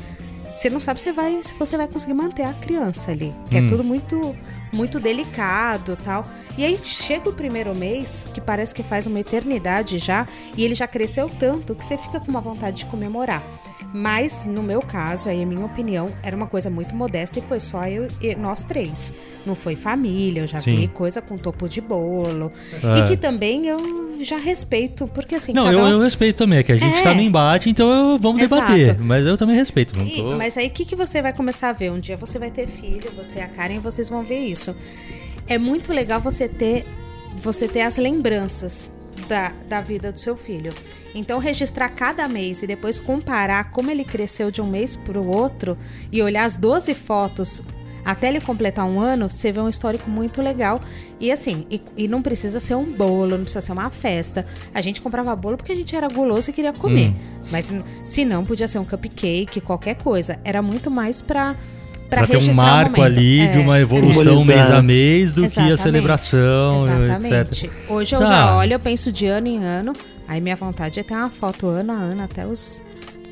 você 0.50 0.68
não 0.70 0.80
sabe 0.80 1.00
se, 1.00 1.12
vai, 1.12 1.38
se 1.42 1.54
você 1.54 1.76
vai 1.76 1.86
conseguir 1.86 2.14
manter 2.14 2.42
a 2.44 2.52
criança 2.52 3.10
ali. 3.12 3.32
Que 3.50 3.60
Hum. 3.60 3.66
é 3.66 3.68
tudo 3.68 3.84
muito, 3.84 4.34
muito 4.72 5.00
delicado 5.00 5.96
tal. 5.96 6.24
E 6.56 6.64
aí 6.64 6.78
chega 6.82 7.30
o 7.30 7.32
primeiro 7.32 7.74
mês, 7.76 8.26
que 8.34 8.40
parece 8.40 8.74
que 8.74 8.82
faz 8.82 9.06
uma 9.06 9.20
eternidade 9.20 9.98
já, 9.98 10.26
e 10.56 10.64
ele 10.64 10.74
já 10.74 10.86
cresceu 10.86 11.30
tanto 11.38 11.74
que 11.74 11.84
você 11.84 11.96
fica 11.96 12.20
com 12.20 12.30
uma 12.30 12.40
vontade 12.40 12.78
de 12.78 12.86
comemorar. 12.86 13.42
Mas, 13.92 14.44
no 14.44 14.62
meu 14.62 14.80
caso, 14.80 15.28
aí 15.30 15.42
a 15.42 15.46
minha 15.46 15.64
opinião, 15.64 16.08
era 16.22 16.36
uma 16.36 16.46
coisa 16.46 16.68
muito 16.68 16.94
modesta 16.94 17.38
e 17.38 17.42
foi 17.42 17.58
só 17.58 17.84
eu 17.84 18.06
e 18.20 18.34
nós 18.34 18.62
três. 18.62 19.14
Não 19.46 19.54
foi 19.54 19.76
família, 19.76 20.42
eu 20.42 20.46
já 20.46 20.58
Sim. 20.58 20.76
vi 20.76 20.88
coisa 20.88 21.22
com 21.22 21.38
topo 21.38 21.66
de 21.68 21.80
bolo. 21.80 22.52
É. 22.84 22.98
E 22.98 23.08
que 23.08 23.16
também 23.16 23.66
eu 23.66 24.18
já 24.20 24.36
respeito, 24.36 25.06
porque 25.08 25.34
assim. 25.36 25.52
Não, 25.54 25.72
eu, 25.72 25.78
um- 25.78 25.88
eu 25.88 26.00
respeito 26.00 26.36
também, 26.36 26.58
é 26.58 26.62
que 26.62 26.72
a 26.72 26.76
gente 26.76 26.98
É. 26.98 27.02
tá 27.02 27.14
no 27.14 27.22
embate, 27.22 27.70
então 27.70 27.90
eu, 27.90 28.18
vamos 28.18 28.42
Exato. 28.42 28.72
debater. 28.72 28.98
Mas 29.00 29.24
eu 29.24 29.38
também 29.38 29.56
respeito. 29.56 29.96
Não 29.98 30.06
tô... 30.06 30.36
mas 30.36 30.58
aí 30.58 30.66
o 30.66 30.70
que, 30.70 30.84
que 30.84 30.94
você 30.94 31.22
vai 31.22 31.32
começar 31.32 31.70
a 31.70 31.72
ver? 31.72 31.90
Um 31.90 31.98
dia 31.98 32.16
você 32.16 32.38
vai 32.38 32.50
ter 32.50 32.68
filho, 32.68 33.10
você 33.16 33.38
e 33.38 33.42
a 33.42 33.48
Karen, 33.48 33.78
vocês 33.80 34.10
vão 34.10 34.22
ver 34.22 34.38
isso. 34.40 34.76
É 35.46 35.56
muito 35.56 35.94
legal 35.94 36.20
você 36.20 36.46
ter, 36.46 36.84
você 37.40 37.66
ter 37.66 37.80
as 37.82 37.96
lembranças 37.96 38.92
da, 39.26 39.52
da 39.68 39.80
vida 39.80 40.12
do 40.12 40.18
seu 40.18 40.36
filho. 40.36 40.72
Então, 41.14 41.38
registrar 41.38 41.88
cada 41.88 42.28
mês 42.28 42.62
e 42.62 42.66
depois 42.66 42.98
comparar 42.98 43.70
como 43.70 43.90
ele 43.90 44.04
cresceu 44.04 44.50
de 44.50 44.60
um 44.60 44.66
mês 44.68 44.94
para 44.94 45.18
o 45.20 45.28
outro 45.34 45.76
e 46.12 46.22
olhar 46.22 46.44
as 46.44 46.56
12 46.56 46.94
fotos 46.94 47.62
até 48.04 48.28
ele 48.28 48.40
completar 48.40 48.86
um 48.86 48.98
ano, 49.00 49.28
você 49.28 49.52
vê 49.52 49.60
um 49.60 49.68
histórico 49.68 50.08
muito 50.08 50.40
legal. 50.40 50.80
E 51.20 51.30
assim, 51.30 51.66
e, 51.70 51.82
e 51.94 52.08
não 52.08 52.22
precisa 52.22 52.58
ser 52.58 52.74
um 52.74 52.90
bolo, 52.90 53.36
não 53.36 53.42
precisa 53.42 53.60
ser 53.60 53.72
uma 53.72 53.90
festa. 53.90 54.46
A 54.72 54.80
gente 54.80 55.02
comprava 55.02 55.34
bolo 55.36 55.58
porque 55.58 55.72
a 55.72 55.74
gente 55.74 55.94
era 55.94 56.08
guloso 56.08 56.48
e 56.48 56.52
queria 56.54 56.72
comer. 56.72 57.12
Mas 57.50 57.70
n- 57.70 57.84
se 58.04 58.24
não, 58.24 58.46
podia 58.46 58.66
ser 58.66 58.78
um 58.78 58.84
cupcake, 58.84 59.60
qualquer 59.60 59.96
coisa. 59.96 60.38
Era 60.42 60.62
muito 60.62 60.90
mais 60.90 61.20
pra, 61.20 61.54
pra, 62.08 62.26
Pra 62.26 62.26
ter 62.26 62.36
um 62.50 62.54
marco 62.54 63.02
ali 63.02 63.40
É. 63.40 63.46
de 63.48 63.58
uma 63.58 63.78
evolução 63.78 64.40
Simbolizar. 64.40 64.46
mês 64.46 64.70
a 64.70 64.82
mês 64.82 65.32
do 65.32 65.42
que 65.42 65.46
a 65.60 65.68
Exatamente. 65.68 65.82
celebração, 65.82 66.86
Exatamente. 67.04 67.66
etc. 67.66 67.72
Hoje 67.88 68.14
eu 68.16 68.20
Tá. 68.20 68.26
já 68.26 68.56
olho, 68.56 68.72
eu 68.72 68.80
penso 68.80 69.12
de 69.12 69.26
ano 69.26 69.46
em 69.46 69.62
ano. 69.64 69.92
Aí 70.26 70.40
minha 70.40 70.56
vontade 70.56 70.98
é 71.00 71.02
ter 71.02 71.14
uma 71.14 71.30
foto 71.30 71.66
ano 71.68 71.92
a 71.92 71.96
ano 71.96 72.22
até 72.22 72.46
os 72.46 72.82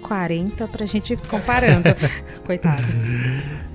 40 0.03 0.67
pra 0.69 0.87
gente 0.87 1.13
ir 1.15 1.19
comparando. 1.29 1.85
Coitado. 2.47 2.85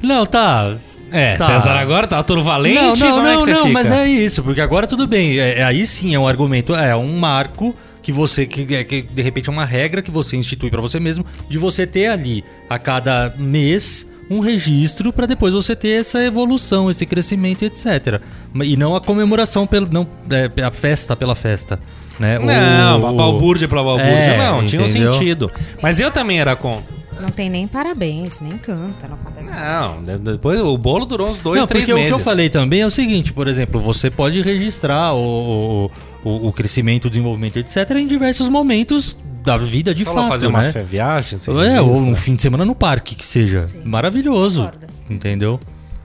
Não, 0.02 0.26
tá. 0.26 0.76
É, 1.12 1.36
Tá. 1.36 1.46
César 1.48 1.74
agora 1.78 2.08
tá 2.08 2.24
todo 2.24 2.42
valente. 2.44 2.76
não, 2.76 2.96
não, 2.96 3.12
como 3.16 3.28
é 3.28 3.32
que 3.32 3.36
não, 3.36 3.42
você 3.46 3.52
não, 3.52 3.62
fica? 3.68 3.74
mas 3.74 3.92
é 3.92 4.08
isso, 4.08 4.42
porque 4.44 4.62
agora 4.62 4.88
tudo 4.88 5.06
bem. 5.08 5.38
É, 5.40 5.60
é- 5.60 5.64
aí 5.64 5.86
sim 5.86 6.16
é 6.16 6.20
um 6.20 6.26
argumento, 6.28 6.74
é 6.74 6.96
um 6.96 7.18
marco 7.20 7.76
que 8.02 8.12
você, 8.14 8.46
que, 8.46 8.74
é- 8.74 8.84
que 8.84 9.02
de 9.02 9.22
repente 9.22 9.50
é 9.50 9.52
uma 9.52 9.66
regra 9.66 10.02
que 10.02 10.10
você 10.10 10.38
institui 10.38 10.72
pra 10.72 10.80
você 10.82 11.00
mesmo, 11.00 11.26
de 11.50 11.58
você 11.58 11.86
ter 11.86 12.08
ali 12.08 12.44
a 12.70 12.80
cada 12.80 13.34
mês 13.38 14.10
um 14.32 14.40
registro 14.40 15.12
para 15.12 15.26
depois 15.26 15.54
você 15.54 15.76
ter 15.76 16.00
essa 16.00 16.24
evolução, 16.24 16.90
esse 16.90 17.06
crescimento, 17.06 17.64
etc. 17.66 18.22
E 18.64 18.78
não 18.78 18.96
a 18.96 19.02
comemoração 19.02 19.68
pelo 19.68 19.88
não 19.92 20.08
é, 20.30 20.64
a 20.64 20.72
festa 20.72 21.16
pela 21.16 21.36
festa, 21.36 21.80
né? 22.20 22.40
Não, 22.40 23.02
O- 23.02 23.10
o, 23.14 23.16
balbúrdia 23.16 23.68
pela 23.68 23.84
balbúrdia, 23.84 24.12
É, 24.34 24.38
não, 24.38 24.66
tinha 24.66 24.82
um 24.82 24.86
entendeu? 24.86 25.14
sentido. 25.14 25.52
Mas 25.82 26.00
eu 26.00 26.10
também 26.12 26.40
era 26.40 26.56
contra. 26.56 27.02
Não 27.20 27.30
tem 27.30 27.50
nem 27.52 27.68
parabéns, 27.68 28.40
nem 28.40 28.58
canta, 28.58 29.08
não 29.08 29.16
acontece 29.16 29.50
nada. 29.52 29.88
Não, 29.96 30.04
de- 30.18 30.32
depois 30.32 30.60
o 30.60 30.76
bolo 30.78 31.06
durou 31.06 31.30
uns 31.30 31.40
dois, 31.40 31.60
não, 31.60 31.68
três 31.68 31.84
porque 31.86 31.94
meses. 32.02 32.14
o 32.14 32.16
que 32.16 32.22
eu 32.22 32.26
falei 32.26 32.50
também 32.50 32.82
é 32.82 32.86
o 32.86 32.90
seguinte, 32.90 33.32
por 33.32 33.48
exemplo, 33.48 33.80
você 33.80 34.10
pode 34.10 34.42
registrar 34.42 35.14
o, 35.14 35.92
o, 36.24 36.30
o- 36.30 36.48
o 36.48 36.54
crescimento, 36.54 37.06
o 37.06 37.10
desenvolvimento, 37.10 37.60
etc. 37.60 37.92
em 37.92 38.08
diversos 38.08 38.48
momentos 38.48 39.16
da 39.44 39.58
vida 39.58 39.94
de 39.94 40.04
Falou 40.06 40.22
fato, 40.22 40.30
fazer 40.30 40.50
né? 40.50 40.72
uma 40.72 40.84
viagem, 40.84 41.38
você 41.38 41.52
É, 41.52 41.82
ou 41.82 41.94
um 41.96 42.16
fim 42.16 42.36
de 42.36 42.42
semana 42.42 42.64
no 42.66 42.76
parque, 42.76 43.16
que 43.16 43.26
seja. 43.26 43.66
Sim. 43.66 43.82
Maravilhoso. 43.84 44.64
Concordo. 44.64 44.88
Entendeu? 45.10 45.60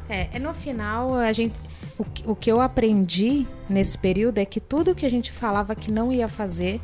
É, 0.08 0.28
é 0.32 0.38
no 0.38 0.52
final, 0.54 1.14
a 1.14 1.32
gente. 1.32 1.54
O, 1.98 2.04
que- 2.04 2.22
o 2.26 2.36
que 2.36 2.50
eu 2.52 2.60
aprendi 2.60 3.46
nesse 3.70 3.96
período 3.96 4.36
é 4.38 4.44
que 4.44 4.60
tudo 4.60 4.94
que 4.94 5.06
a 5.06 5.10
gente 5.10 5.32
falava 5.32 5.74
que 5.74 5.90
não 5.90 6.12
ia 6.12 6.28
fazer, 6.28 6.78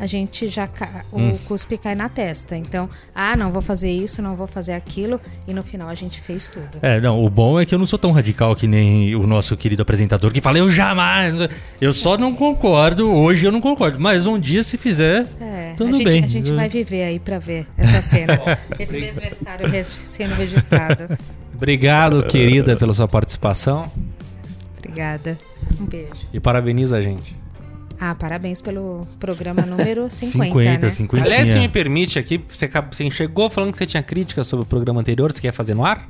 a 0.00 0.06
gente 0.06 0.48
já. 0.48 0.66
ca- 0.66 1.04
O 1.12 1.20
Hum. 1.20 1.38
cuspe 1.46 1.76
cai 1.78 1.94
na 1.94 2.08
testa. 2.08 2.56
Então, 2.56 2.88
ah, 3.14 3.36
não 3.36 3.52
vou 3.52 3.60
fazer 3.62 3.90
isso, 3.90 4.20
não 4.22 4.34
vou 4.34 4.46
fazer 4.46 4.72
aquilo. 4.72 5.20
E 5.46 5.52
no 5.54 5.62
final 5.62 5.88
a 5.88 5.94
gente 5.94 6.20
fez 6.20 6.48
tudo. 6.48 6.78
É, 6.82 6.98
não, 7.00 7.22
o 7.22 7.28
bom 7.30 7.60
é 7.60 7.66
que 7.66 7.74
eu 7.74 7.78
não 7.78 7.86
sou 7.86 7.98
tão 7.98 8.10
radical 8.10 8.56
que 8.56 8.66
nem 8.66 9.14
o 9.14 9.26
nosso 9.26 9.56
querido 9.56 9.82
apresentador 9.82 10.32
que 10.32 10.40
fala, 10.40 10.58
eu 10.58 10.70
jamais. 10.70 11.34
Eu 11.80 11.92
só 11.92 12.16
não 12.16 12.34
concordo, 12.34 13.08
hoje 13.08 13.44
eu 13.46 13.52
não 13.52 13.60
concordo. 13.60 14.00
Mas 14.00 14.24
um 14.26 14.38
dia, 14.38 14.64
se 14.64 14.76
fizer, 14.78 15.26
É, 15.40 15.74
tudo 15.76 15.90
a 15.90 15.92
gente, 15.92 16.04
bem. 16.04 16.24
A 16.24 16.28
gente 16.28 16.50
vai 16.52 16.68
viver 16.68 17.02
aí 17.04 17.18
pra 17.18 17.38
ver 17.38 17.66
essa 17.76 18.00
cena. 18.00 18.40
esse 18.78 18.98
mesmo 18.98 19.20
aniversário 19.20 19.84
sendo 19.84 20.34
registrado. 20.34 21.18
Obrigado, 21.54 22.22
querida, 22.24 22.74
pela 22.74 22.92
sua 22.94 23.06
participação. 23.06 23.90
Obrigada. 24.78 25.36
Um 25.80 25.84
beijo. 25.84 26.10
E 26.32 26.40
parabeniza 26.40 26.96
a 26.96 27.02
gente. 27.02 27.36
Ah, 28.02 28.14
parabéns 28.14 28.62
pelo 28.62 29.06
programa 29.18 29.66
número 29.66 30.08
50, 30.10 30.44
50, 30.46 30.78
né? 30.86 30.90
50. 30.90 31.26
Aliás, 31.26 31.48
se 31.48 31.58
me 31.58 31.68
permite 31.68 32.18
aqui, 32.18 32.42
você, 32.48 32.68
chegou 33.10 33.50
falando 33.50 33.72
que 33.72 33.76
você 33.78 33.84
tinha 33.86 34.02
crítica 34.02 34.42
sobre 34.42 34.64
o 34.64 34.66
programa 34.66 35.00
anterior, 35.00 35.30
você 35.30 35.40
quer 35.40 35.52
fazer 35.52 35.74
no 35.74 35.84
ar? 35.84 36.06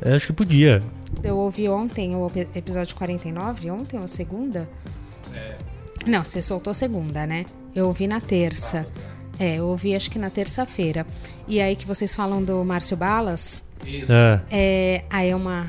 É, 0.00 0.14
acho 0.14 0.28
que 0.28 0.32
podia. 0.32 0.82
Eu 1.24 1.36
ouvi 1.38 1.68
ontem 1.68 2.14
o 2.14 2.26
epi- 2.28 2.48
episódio 2.54 2.94
49, 2.94 3.70
ontem 3.70 3.98
ou 3.98 4.06
segunda? 4.06 4.68
Não, 6.06 6.22
você 6.22 6.40
soltou 6.40 6.72
segunda, 6.72 7.26
né? 7.26 7.44
Eu 7.74 7.86
ouvi 7.86 8.06
na 8.06 8.20
terça. 8.20 8.86
É, 9.40 9.56
eu 9.56 9.66
ouvi 9.66 9.94
acho 9.94 10.10
que 10.10 10.18
na 10.18 10.30
terça-feira. 10.30 11.04
E 11.48 11.60
aí 11.60 11.74
que 11.74 11.86
vocês 11.86 12.14
falam 12.14 12.42
do 12.44 12.64
Márcio 12.64 12.96
Balas, 12.96 13.62
É. 13.84 14.40
é, 14.50 15.04
aí 15.10 15.30
é 15.30 15.36
uma... 15.36 15.66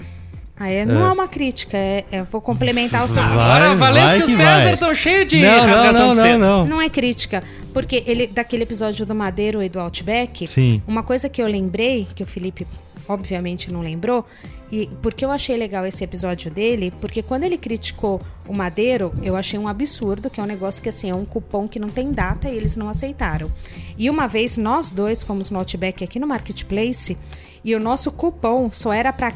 Aí 0.59 0.75
é- 0.77 0.85
não 0.85 1.05
é 1.05 1.11
uma 1.11 1.27
crítica, 1.27 1.77
é, 1.77 2.03
é- 2.11 2.23
vou 2.23 2.41
complementar 2.41 3.05
o 3.05 3.07
seu... 3.07 3.21
Vai, 3.21 3.31
Agora, 3.33 3.75
Valesca 3.75 4.07
vai 4.09 4.19
e 4.19 4.23
o 4.23 4.25
que 4.25 4.35
César 4.35 4.63
vai. 4.63 4.73
estão 4.73 4.95
cheios 4.95 5.27
de 5.27 5.39
Não, 5.41 5.57
não, 5.57 5.65
rasgação 5.65 6.15
não, 6.15 6.23
de 6.23 6.29
não, 6.29 6.39
não. 6.39 6.65
Não 6.65 6.81
é 6.81 6.89
crítica, 6.89 7.43
porque 7.73 8.03
ele 8.07 8.25
daquele 8.27 8.63
episódio 8.63 9.05
do 9.05 9.13
Madeiro 9.13 9.61
e 9.61 9.69
do 9.69 9.79
Outback, 9.79 10.47
Sim. 10.47 10.81
uma 10.87 11.03
coisa 11.03 11.29
que 11.29 11.41
eu 11.41 11.47
lembrei, 11.47 12.07
que 12.15 12.23
o 12.23 12.25
Felipe 12.25 12.65
obviamente 13.07 13.71
não 13.71 13.81
lembrou, 13.81 14.25
e 14.69 14.89
porque 15.01 15.23
eu 15.23 15.31
achei 15.31 15.55
legal 15.55 15.85
esse 15.85 16.03
episódio 16.03 16.51
dele, 16.51 16.91
porque 16.99 17.21
quando 17.21 17.43
ele 17.43 17.57
criticou 17.57 18.19
o 18.45 18.53
Madeiro, 18.53 19.13
eu 19.23 19.35
achei 19.37 19.57
um 19.57 19.65
absurdo, 19.67 20.29
que 20.29 20.41
é 20.41 20.43
um 20.43 20.47
negócio 20.47 20.83
que 20.83 20.89
assim, 20.89 21.09
é 21.09 21.15
um 21.15 21.23
cupom 21.23 21.67
que 21.69 21.79
não 21.79 21.87
tem 21.87 22.11
data 22.11 22.49
e 22.49 22.57
eles 22.57 22.75
não 22.75 22.89
aceitaram. 22.89 23.49
E 23.97 24.09
uma 24.09 24.27
vez 24.27 24.57
nós 24.57 24.91
dois 24.91 25.23
fomos 25.23 25.49
no 25.49 25.59
Outback 25.59 26.03
aqui 26.03 26.19
no 26.19 26.27
Marketplace 26.27 27.17
e 27.63 27.75
o 27.75 27.79
nosso 27.79 28.11
cupom 28.11 28.69
só 28.71 28.91
era 28.91 29.13
para 29.13 29.31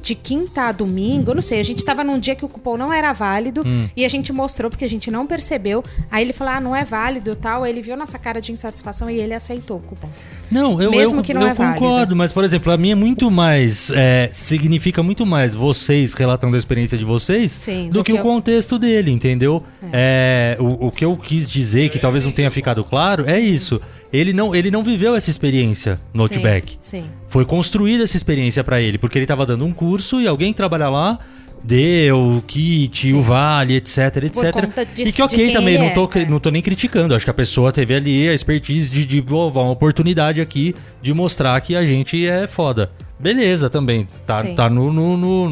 de 0.00 0.14
quinta 0.14 0.62
a 0.68 0.72
domingo, 0.72 1.32
eu 1.32 1.34
não 1.34 1.42
sei, 1.42 1.58
a 1.58 1.62
gente 1.64 1.84
tava 1.84 2.04
num 2.04 2.16
dia 2.16 2.36
que 2.36 2.44
o 2.44 2.48
cupom 2.48 2.76
não 2.76 2.92
era 2.92 3.12
válido 3.12 3.62
Hum. 3.66 3.88
e 3.96 4.04
a 4.04 4.08
gente 4.08 4.32
mostrou 4.32 4.70
porque 4.70 4.84
a 4.84 4.88
gente 4.88 5.10
não 5.10 5.26
percebeu. 5.26 5.82
Aí 6.10 6.22
ele 6.24 6.32
falou: 6.32 6.54
"Ah, 6.54 6.60
não 6.60 6.76
é 6.76 6.84
válido", 6.84 7.32
e 7.32 7.34
tal. 7.34 7.64
Aí 7.64 7.72
ele 7.72 7.82
viu 7.82 7.96
nossa 7.96 8.16
cara 8.16 8.40
de 8.40 8.52
insatisfação 8.52 9.10
e 9.10 9.18
ele 9.18 9.34
aceitou 9.34 9.78
o 9.78 9.80
cupom. 9.80 10.08
Não, 10.48 10.80
eu, 10.80 10.92
Mesmo 10.92 11.18
eu, 11.18 11.24
que 11.24 11.34
não 11.34 11.42
eu 11.42 11.48
é 11.48 11.54
concordo, 11.56 11.80
válido. 11.94 12.16
mas, 12.16 12.30
por 12.32 12.44
exemplo, 12.44 12.70
a 12.72 12.76
minha 12.76 12.92
é 12.92 12.94
muito 12.94 13.28
mais. 13.32 13.90
é, 13.92 14.28
significa 14.32 15.02
muito 15.02 15.26
mais 15.26 15.54
vocês 15.56 16.14
relatando 16.14 16.54
a 16.54 16.58
experiência 16.58 16.96
de 16.96 17.04
vocês 17.04 17.50
Sim, 17.50 17.88
do, 17.88 17.94
do 17.94 18.04
que, 18.04 18.12
que 18.12 18.18
o 18.18 18.20
eu- 18.20 18.22
contexto 18.22 18.78
dele, 18.78 19.10
entendeu? 19.10 19.64
É, 19.92 20.56
o, 20.60 20.86
o 20.86 20.90
que 20.92 21.04
eu 21.04 21.16
quis 21.16 21.50
dizer, 21.50 21.88
que 21.88 21.98
talvez 21.98 22.24
não 22.24 22.30
tenha 22.32 22.50
ficado 22.50 22.84
claro, 22.84 23.24
é 23.28 23.40
isso. 23.40 23.80
Ele 24.12 24.32
não, 24.32 24.54
ele 24.54 24.70
não 24.70 24.84
viveu 24.84 25.16
essa 25.16 25.28
experiência 25.30 26.00
no 26.12 26.22
Outback. 26.22 26.78
Sim. 26.80 27.06
Foi 27.34 27.44
construída 27.44 28.04
essa 28.04 28.16
experiência 28.16 28.62
pra 28.62 28.80
ele, 28.80 28.96
porque 28.96 29.18
ele 29.18 29.26
tava 29.26 29.44
dando 29.44 29.64
um 29.64 29.72
curso 29.72 30.20
e 30.20 30.28
alguém 30.28 30.52
que 30.52 30.56
trabalha 30.56 30.88
lá 30.88 31.18
deu 31.64 32.36
o 32.36 32.42
kit, 32.42 33.12
o 33.12 33.22
vale, 33.22 33.74
etc, 33.74 33.98
etc. 34.22 34.54
de- 34.94 35.02
e 35.02 35.12
que 35.12 35.20
ok 35.20 35.50
também, 35.52 35.76
não 35.76 35.86
é, 35.86 35.90
tô, 35.90 36.08
é. 36.14 36.26
não 36.26 36.38
tô 36.38 36.50
nem 36.52 36.62
criticando. 36.62 37.12
Acho 37.12 37.24
que 37.24 37.30
a 37.32 37.34
pessoa 37.34 37.72
teve 37.72 37.92
ali 37.92 38.28
a 38.28 38.32
expertise 38.32 38.88
de, 38.88 39.04
de 39.04 39.20
pô, 39.20 39.48
uma 39.48 39.68
oportunidade 39.68 40.40
aqui 40.40 40.76
de 41.02 41.12
mostrar 41.12 41.60
que 41.60 41.74
a 41.74 41.84
gente 41.84 42.24
é 42.24 42.46
foda. 42.46 42.92
Beleza 43.18 43.68
também. 43.68 44.06
Tá, 44.24 44.36
Sim. 44.36 44.54
tá 44.54 44.70
no, 44.70 44.92
no, 44.92 45.16
no- 45.16 45.48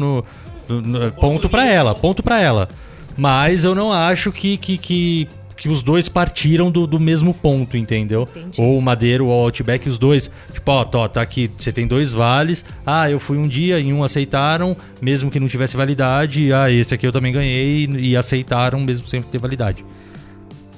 no- 0.69 0.81
no- 0.81 1.11
ponto 1.11 1.49
pra 1.49 1.67
ela, 1.69 1.93
ponto 1.93 2.23
pra 2.23 2.39
ela. 2.39 2.69
Mas 3.17 3.65
eu 3.65 3.75
não 3.75 3.91
acho 3.91 4.31
que, 4.31 4.55
que, 4.55 4.77
que, 4.77 5.27
que 5.63 5.69
os 5.69 5.81
dois 5.81 6.09
partiram 6.09 6.69
do, 6.69 6.85
do 6.85 6.99
mesmo 6.99 7.33
ponto, 7.33 7.77
entendeu? 7.77 8.27
Entendi. 8.35 8.61
Ou 8.61 8.77
o 8.77 8.81
Madeiro 8.81 9.27
ou 9.27 9.31
o 9.31 9.45
Outback, 9.45 9.87
os 9.87 9.97
dois. 9.97 10.29
Tipo, 10.51 10.71
ó, 10.73 10.83
tó, 10.83 11.07
tá 11.07 11.21
aqui, 11.21 11.49
você 11.57 11.71
tem 11.71 11.87
dois 11.87 12.11
vales. 12.11 12.65
Ah, 12.85 13.09
eu 13.09 13.17
fui 13.17 13.37
um 13.37 13.47
dia 13.47 13.79
e 13.79 13.93
um 13.93 14.03
aceitaram, 14.03 14.75
mesmo 15.01 15.31
que 15.31 15.39
não 15.39 15.47
tivesse 15.47 15.77
validade. 15.77 16.51
Ah, 16.51 16.69
esse 16.69 16.93
aqui 16.93 17.07
eu 17.07 17.13
também 17.13 17.31
ganhei 17.31 17.85
e 17.85 18.17
aceitaram, 18.17 18.77
mesmo 18.81 19.07
sem 19.07 19.21
ter 19.21 19.37
validade. 19.37 19.85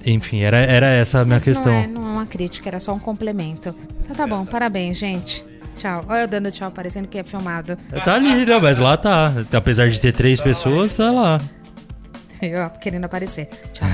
Enfim, 0.06 0.42
era, 0.42 0.58
era 0.58 0.86
essa 0.86 1.22
a 1.22 1.26
minha 1.26 1.38
Mas 1.38 1.46
questão. 1.46 1.74
Não 1.74 1.80
é, 1.80 1.88
não 1.88 2.06
é 2.06 2.12
uma 2.12 2.26
crítica, 2.28 2.70
era 2.70 2.80
só 2.80 2.94
um 2.94 3.00
complemento. 3.00 3.74
Então 4.04 4.16
tá 4.16 4.28
bom, 4.28 4.46
parabéns, 4.46 5.00
gente. 5.00 5.44
Tchau. 5.78 6.06
Olha 6.08 6.20
eu 6.20 6.28
dando 6.28 6.52
tchau, 6.52 6.70
parecendo 6.70 7.08
que 7.08 7.18
é 7.18 7.24
filmado. 7.24 7.76
Tá 8.04 8.14
ali, 8.14 8.46
né? 8.46 8.60
Mas 8.60 8.78
lá 8.78 8.96
tá. 8.96 9.34
Apesar 9.52 9.90
de 9.90 10.00
ter 10.00 10.14
três 10.14 10.40
pessoas, 10.40 10.96
tá 10.96 11.10
lá. 11.10 11.42
Eu 12.40 12.70
querendo 12.70 13.06
aparecer. 13.06 13.50
Tchau. 13.74 13.88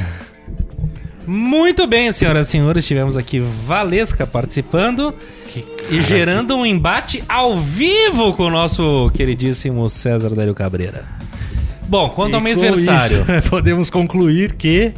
Muito 1.27 1.85
bem, 1.87 2.11
senhoras 2.11 2.47
e 2.47 2.51
senhores, 2.51 2.85
tivemos 2.85 3.17
aqui 3.17 3.39
Valesca 3.39 4.25
participando 4.25 5.13
e 5.89 6.01
gerando 6.01 6.55
um 6.55 6.65
embate 6.65 7.23
ao 7.27 7.59
vivo 7.59 8.33
com 8.33 8.43
o 8.45 8.49
nosso 8.49 9.11
queridíssimo 9.13 9.87
César 9.89 10.29
Dário 10.29 10.53
Cabreira. 10.55 11.05
Bom, 11.87 12.09
quanto 12.09 12.35
ao 12.35 12.41
mês 12.41 12.59
versário. 12.59 13.21
isso, 13.21 13.49
podemos 13.49 13.89
concluir 13.89 14.53
que 14.53 14.93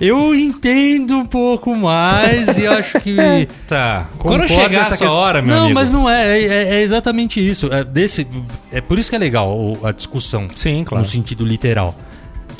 eu 0.00 0.34
entendo 0.34 1.16
um 1.16 1.26
pouco 1.26 1.74
mais 1.74 2.56
e 2.56 2.66
acho 2.66 3.00
que. 3.00 3.16
Tá. 3.66 4.08
Quando 4.18 4.48
chegar 4.48 4.80
essa 4.80 4.94
essa 4.94 5.04
questão- 5.04 5.16
hora, 5.16 5.40
meu 5.40 5.54
não, 5.54 5.64
amigo. 5.66 5.74
mas 5.74 5.92
não 5.92 6.10
é, 6.10 6.40
é. 6.40 6.62
é 6.76 6.82
exatamente 6.82 7.40
isso. 7.46 7.72
É, 7.72 7.84
desse, 7.84 8.26
é 8.72 8.80
por 8.80 8.98
isso 8.98 9.08
que 9.08 9.16
é 9.16 9.18
legal 9.18 9.78
a 9.84 9.92
discussão. 9.92 10.48
Sim, 10.56 10.82
claro. 10.84 11.04
No 11.04 11.08
sentido 11.08 11.44
literal. 11.44 11.94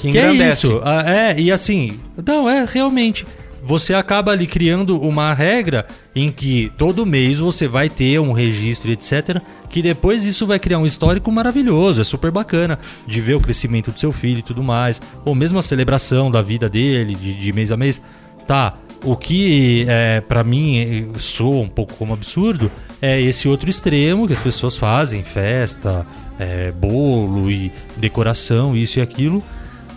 Que 0.00 0.12
Que 0.12 0.18
é 0.18 0.32
isso. 0.32 0.80
ah, 0.84 1.02
É, 1.08 1.38
e 1.38 1.50
assim. 1.52 2.00
Não, 2.24 2.48
é 2.48 2.66
realmente. 2.68 3.26
Você 3.62 3.92
acaba 3.92 4.32
ali 4.32 4.46
criando 4.46 4.98
uma 4.98 5.34
regra 5.34 5.86
em 6.14 6.30
que 6.32 6.72
todo 6.78 7.04
mês 7.04 7.40
você 7.40 7.68
vai 7.68 7.90
ter 7.90 8.18
um 8.18 8.32
registro, 8.32 8.90
etc. 8.90 9.42
Que 9.68 9.82
depois 9.82 10.24
isso 10.24 10.46
vai 10.46 10.58
criar 10.58 10.78
um 10.78 10.86
histórico 10.86 11.30
maravilhoso. 11.30 12.00
É 12.00 12.04
super 12.04 12.30
bacana 12.30 12.78
de 13.06 13.20
ver 13.20 13.34
o 13.34 13.40
crescimento 13.40 13.92
do 13.92 14.00
seu 14.00 14.12
filho 14.12 14.38
e 14.38 14.42
tudo 14.42 14.62
mais. 14.62 15.00
Ou 15.26 15.34
mesmo 15.34 15.58
a 15.58 15.62
celebração 15.62 16.30
da 16.30 16.40
vida 16.40 16.68
dele, 16.70 17.14
de, 17.14 17.34
de 17.34 17.52
mês 17.52 17.70
a 17.70 17.76
mês. 17.76 18.00
Tá. 18.46 18.74
O 19.04 19.16
que 19.16 19.86
é, 19.88 20.20
para 20.20 20.44
mim 20.44 21.10
soa 21.18 21.62
um 21.62 21.68
pouco 21.68 21.94
como 21.94 22.12
absurdo 22.12 22.70
é 23.00 23.18
esse 23.20 23.48
outro 23.48 23.70
extremo 23.70 24.26
que 24.26 24.34
as 24.34 24.42
pessoas 24.42 24.76
fazem, 24.76 25.22
festa, 25.22 26.06
é, 26.38 26.70
bolo 26.70 27.50
e 27.50 27.72
decoração, 27.96 28.76
isso 28.76 28.98
e 28.98 29.02
aquilo. 29.02 29.42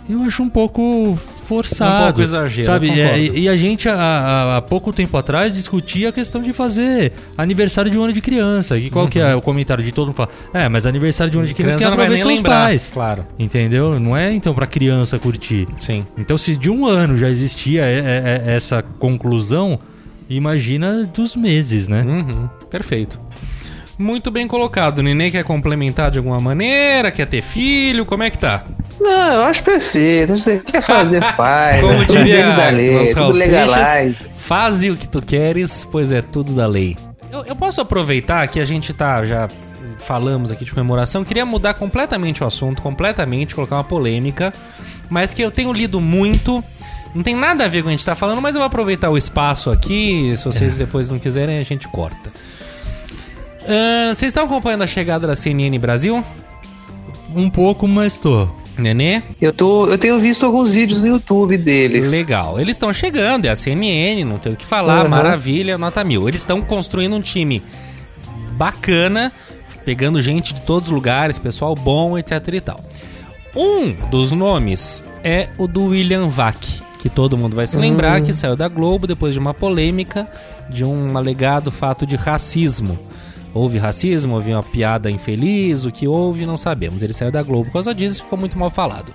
Eu 0.10 0.22
acho 0.24 0.44
um 0.44 0.50
pouco 0.50 1.18
forçado. 1.46 2.02
Um 2.04 2.06
pouco 2.08 2.22
exagero, 2.22 2.66
Sabe? 2.66 2.88
eu 2.90 2.94
É, 3.06 3.18
e, 3.20 3.40
e 3.42 3.50
a 3.50 3.56
gente, 3.56 3.88
há, 3.88 4.58
há- 4.58 4.62
pouco 4.62 4.92
tempo 4.92 5.16
atrás, 5.18 5.54
discutia 5.56 6.10
a 6.10 6.12
questão 6.12 6.42
de 6.42 6.52
fazer 6.52 7.14
aniversário 7.38 7.90
de 7.90 7.98
um 7.98 8.04
ano 8.04 8.12
de 8.14 8.20
criança. 8.22 8.78
E 8.78 8.90
qual 8.90 9.08
que 9.08 9.20
é 9.20 9.34
o 9.36 9.42
comentário 9.42 9.84
de 9.84 9.92
todo 9.92 10.08
mundo? 10.08 10.16
Fala, 10.16 10.30
é, 10.54 10.68
mas 10.68 10.86
aniversário 10.86 11.32
de 11.32 11.38
um 11.38 11.42
ano 11.42 11.48
de 11.48 11.54
criança, 11.54 11.78
Criança 11.78 11.90
quem 11.92 11.98
vai 11.98 12.06
aproveita 12.06 12.24
são 12.24 12.34
os 12.34 12.40
lembrar. 12.40 12.66
pais. 12.66 12.92
Claro. 12.94 13.26
Entendeu? 13.40 14.00
Não 14.00 14.16
é 14.18 14.34
então 14.34 14.54
pra 14.54 14.68
criança 14.68 15.18
curtir. 15.20 15.68
Sim. 15.80 16.06
Então, 16.18 16.38
se 16.38 16.56
de 16.56 16.70
um 16.70 16.86
ano 16.86 17.16
já 17.18 17.30
existia 17.30 17.84
é, 17.84 18.00
é, 18.46 18.52
é, 18.52 18.56
essa 18.56 18.82
conclusão, 18.82 19.80
imagina 20.30 21.04
dos 21.06 21.36
meses, 21.36 21.88
né? 21.88 22.02
Uhum, 22.04 22.50
perfeito. 22.70 23.20
Muito 23.98 24.32
bem 24.32 24.48
colocado. 24.48 25.00
O 25.00 25.04
Nenê 25.04 25.30
quer 25.30 25.44
complementar 25.44 26.10
de 26.10 26.18
alguma 26.18 26.40
maneira? 26.40 27.12
Quer 27.12 27.28
ter 27.28 27.42
filho? 27.42 28.06
Como 28.06 28.24
é 28.24 28.30
que 28.30 28.38
tá? 28.38 28.64
Não, 29.00 29.34
eu 29.34 29.42
acho 29.44 29.64
perfeito. 29.64 30.38
Você 30.38 30.60
quer 30.60 30.82
fazer, 30.82 31.22
faz. 31.36 31.82
Como 31.82 32.02
é 32.02 32.06
tudo 32.06 32.18
diria 32.18 32.46
tudo 33.14 33.38
legalize. 33.38 34.16
Faze 34.38 34.90
o 34.90 34.98
que 34.98 35.08
tu 35.08 35.22
queres, 35.22 35.88
pois 35.90 36.12
é 36.12 36.22
tudo 36.22 36.54
da 36.54 36.66
lei. 36.66 36.98
Eu, 37.32 37.46
eu 37.46 37.56
posso 37.56 37.82
aproveitar 37.82 38.48
que 38.48 38.60
a 38.60 38.66
gente 38.66 38.94
tá 38.94 39.24
já 39.26 39.48
falamos 39.98 40.52
aqui 40.52 40.66
de 40.66 40.72
comemoração, 40.72 41.24
queria 41.24 41.46
mudar 41.46 41.76
completamente 41.76 42.44
o 42.44 42.48
assunto, 42.48 42.82
completamente, 42.82 43.56
colocar 43.56 43.78
uma 43.78 43.84
polêmica, 43.84 44.52
mas 45.10 45.34
que 45.34 45.42
eu 45.42 45.50
tenho 45.50 45.72
lido 45.72 46.02
muito. 46.02 46.64
Não 47.16 47.24
tem 47.24 47.36
nada 47.36 47.66
a 47.66 47.68
ver 47.68 47.84
com 47.84 47.88
o 47.88 47.90
que 47.90 47.94
a 47.94 47.98
gente 47.98 48.06
tá 48.06 48.16
falando, 48.16 48.42
mas 48.42 48.56
eu 48.56 48.60
vou 48.60 48.66
aproveitar 48.66 49.10
o 49.12 49.18
espaço 49.18 49.70
aqui. 49.70 50.34
Se 50.36 50.46
vocês 50.46 50.76
depois 50.76 51.12
não 51.12 51.20
quiserem, 51.20 51.58
a 51.58 51.64
gente 51.64 51.88
corta. 51.88 52.32
Ahn, 53.68 54.14
vocês 54.14 54.30
estão 54.30 54.46
acompanhando 54.46 54.82
a 54.84 54.88
chegada 54.88 55.26
da 55.28 55.36
CNN 55.36 55.78
Brasil? 55.80 56.24
Um 57.36 57.50
pouco, 57.50 57.88
mas 57.88 58.18
tô. 58.18 58.48
Nenê? 58.78 59.22
Eu, 59.40 59.54
tô, 59.54 59.86
eu 59.88 59.98
tenho 60.00 60.18
visto 60.18 60.46
alguns 60.46 60.72
vídeos 60.72 61.00
no 61.00 61.08
YouTube 61.08 61.58
deles. 61.58 62.10
Legal. 62.10 62.60
Eles 62.60 62.76
estão 62.76 62.92
chegando, 62.92 63.46
é 63.46 63.50
a 63.50 63.56
CNN, 63.56 64.24
não 64.26 64.40
tem 64.40 64.54
o 64.54 64.56
que 64.56 64.66
falar, 64.66 65.04
Uhum. 65.04 65.10
maravilha, 65.10 65.78
nota 65.78 66.04
mil. 66.04 66.28
Eles 66.28 66.42
estão 66.42 66.60
construindo 66.62 67.16
um 67.16 67.22
time 67.22 67.62
bacana, 68.58 69.32
pegando 69.86 70.20
gente 70.22 70.54
de 70.56 70.62
todos 70.62 70.90
os 70.90 70.94
lugares, 70.94 71.38
pessoal 71.38 71.76
bom, 71.76 72.18
etc 72.18 72.48
e 72.52 72.62
tal. 72.62 72.80
Um 73.56 73.92
dos 74.10 74.32
nomes 74.32 75.04
é 75.24 75.50
o 75.60 75.68
do 75.68 75.86
William 75.90 76.28
Vac, 76.28 76.58
que 77.00 77.10
todo 77.10 77.38
mundo 77.38 77.56
vai 77.56 77.68
se 77.68 77.78
lembrar 77.78 78.22
que 78.22 78.34
saiu 78.34 78.56
da 78.56 78.68
Globo 78.68 79.06
depois 79.06 79.36
de 79.36 79.40
uma 79.40 79.54
polêmica 79.54 80.28
de 80.68 80.84
um 80.84 81.16
alegado 81.16 81.72
fato 81.72 82.08
de 82.08 82.16
racismo. 82.16 82.98
Houve 83.54 83.78
racismo, 83.78 84.36
houve 84.36 84.52
uma 84.52 84.64
piada 84.64 85.12
infeliz, 85.12 85.86
o 85.86 85.92
que 85.92 86.08
houve, 86.08 86.46
não 86.46 86.58
sabemos. 86.58 87.04
Ele 87.04 87.14
saiu 87.14 87.32
da 87.32 87.44
Globo 87.44 87.66
por 87.66 87.74
causa 87.74 87.94
disso 87.94 88.20
e 88.20 88.24
ficou 88.24 88.38
muito 88.38 88.58
mal 88.58 88.70
falado. 88.70 89.14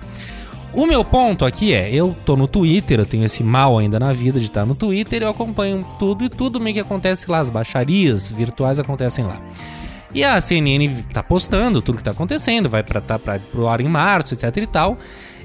O 0.73 0.85
meu 0.85 1.03
ponto 1.03 1.45
aqui 1.45 1.73
é, 1.73 1.91
eu 1.93 2.15
tô 2.25 2.37
no 2.37 2.47
Twitter, 2.47 2.99
eu 2.99 3.05
tenho 3.05 3.25
esse 3.25 3.43
mal 3.43 3.79
ainda 3.79 3.99
na 3.99 4.13
vida 4.13 4.39
de 4.39 4.45
estar 4.45 4.65
no 4.65 4.75
Twitter, 4.75 5.23
eu 5.23 5.29
acompanho 5.29 5.83
tudo 5.97 6.23
e 6.23 6.29
tudo 6.29 6.59
meio 6.59 6.75
que 6.75 6.79
acontece 6.79 7.29
lá, 7.29 7.39
as 7.39 7.49
baixarias 7.49 8.31
virtuais 8.31 8.79
acontecem 8.79 9.25
lá. 9.25 9.41
E 10.13 10.23
a 10.23 10.39
CNN 10.39 11.03
tá 11.11 11.21
postando 11.23 11.81
tudo 11.81 11.97
que 11.97 12.03
tá 12.03 12.11
acontecendo, 12.11 12.69
vai 12.69 12.83
para 12.83 13.01
tá 13.01 13.17
pra, 13.17 13.39
pro 13.39 13.67
ar 13.67 13.81
em 13.81 13.87
março, 13.87 14.33
etc 14.33 14.55
e 14.57 14.67
tal. 14.67 14.97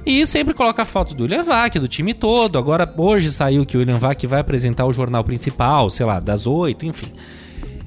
E 0.07 0.27
sempre 0.27 0.53
coloca 0.53 0.83
a 0.83 0.87
foto 0.87 1.15
do 1.15 1.23
William 1.23 1.43
Vac, 1.43 1.79
do 1.79 1.89
time 1.89 2.13
todo. 2.13 2.59
Agora, 2.59 2.93
hoje 2.97 3.31
saiu 3.31 3.65
que 3.65 3.77
o 3.77 3.81
William 3.81 3.99
Vac 3.99 4.27
vai 4.27 4.41
apresentar 4.41 4.85
o 4.85 4.93
jornal 4.93 5.25
principal, 5.25 5.89
sei 5.89 6.05
lá, 6.05 6.21
das 6.21 6.47
oito, 6.47 6.85
enfim. 6.85 7.11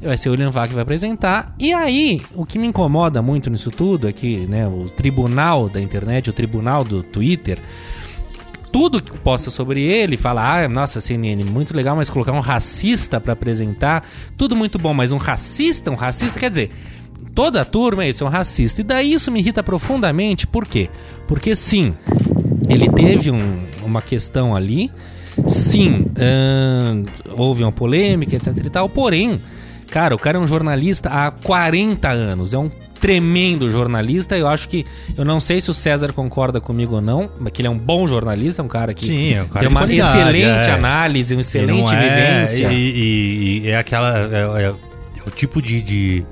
Vai 0.08 0.16
ser 0.18 0.30
o 0.30 0.32
William 0.32 0.49
Vac 0.51 0.70
que 0.70 0.74
vai 0.74 0.84
apresentar. 0.84 1.53
E 1.60 1.74
aí, 1.74 2.22
o 2.34 2.45
que 2.45 2.58
me 2.58 2.66
incomoda 2.66 3.22
muito 3.22 3.49
nisso 3.49 3.70
tudo 3.70 4.08
é 4.08 4.14
que 4.14 4.47
né, 4.47 4.66
o 4.66 4.86
tribunal 4.89 5.68
da 5.68 5.82
internet, 5.82 6.30
o 6.30 6.34
tribunal 6.34 6.86
do 6.86 7.03
Twitter, 7.03 7.60
tudo 8.72 9.01
que 9.01 9.12
posta 9.18 9.49
sobre 9.49 9.82
ele, 9.82 10.16
fala, 10.16 10.64
ah, 10.64 10.70
nossa, 10.70 11.01
CNN, 11.01 11.43
muito 11.43 11.76
legal, 11.76 11.93
mas 11.95 12.10
colocar 12.10 12.32
um 12.32 12.39
racista 12.39 13.20
pra 13.20 13.34
apresentar, 13.34 14.05
tudo 14.38 14.55
muito 14.55 14.80
bom, 14.80 14.93
mas 14.93 15.12
um 15.12 15.18
racista, 15.18 15.91
um 15.91 15.95
racista, 15.95 16.39
quer 16.39 16.49
dizer, 16.51 16.70
toda 17.36 17.62
a 17.62 17.66
turma 17.66 18.05
é 18.05 18.10
isso, 18.10 18.24
é 18.24 18.28
um 18.28 18.30
racista. 18.30 18.80
E 18.80 18.86
daí 18.86 19.12
isso 19.14 19.30
me 19.30 19.39
irrita 19.39 19.62
profundamente, 19.62 20.47
por 20.47 20.66
quê? 20.66 20.89
Porque 21.28 21.53
sim, 21.53 21.95
ele 22.70 22.89
teve 22.89 23.30
um- 23.30 23.66
uma 23.84 24.01
questão 24.01 24.55
ali, 24.55 24.89
sim, 25.47 26.05
ahn, 26.18 27.05
houve 27.38 27.64
uma 27.64 27.74
polêmica, 27.74 28.38
etc 28.38 28.55
e 28.66 28.70
tal, 28.70 28.88
porém, 28.88 29.41
cara, 29.89 30.13
o 30.15 30.19
cara 30.19 30.38
é 30.38 30.39
um 30.41 30.47
jornalista 30.47 31.09
há 31.09 31.31
40 31.31 32.09
anos, 32.09 32.53
é 32.53 32.57
um 32.57 32.69
tremendo 32.99 33.69
jornalista, 33.69 34.35
eu 34.38 34.47
acho 34.47 34.67
que, 34.67 34.85
eu 35.15 35.23
não 35.23 35.39
sei 35.39 35.61
se 35.61 35.69
o 35.69 35.73
César 35.73 36.11
concorda 36.13 36.59
comigo 36.59 36.95
ou 36.95 37.01
não, 37.01 37.29
mas 37.39 37.51
que 37.53 37.61
ele 37.61 37.67
é 37.67 37.71
um 37.71 37.77
bom 37.77 38.07
jornalista, 38.07 38.63
um 38.63 38.67
cara 38.67 38.93
que 38.93 39.05
Sim, 39.05 39.33
é 39.35 39.43
um 39.43 39.47
cara 39.47 39.59
tem 39.59 39.69
uma 39.69 39.83
excelente 39.85 40.69
é. 40.69 40.71
análise, 40.73 41.35
uma 41.35 41.41
excelente 41.41 41.93
é- 41.93 41.99
vivência. 41.99 42.71
E, 42.71 42.75
e- 42.75 43.61
e 43.65 43.67
é 43.69 43.77
aquela. 43.77 44.17
É, 44.17 44.63
é- 44.63 44.65
é 44.69 44.73
o 45.27 45.29
tipo 45.31 45.61
de, 45.61 45.81
de, 45.81 46.25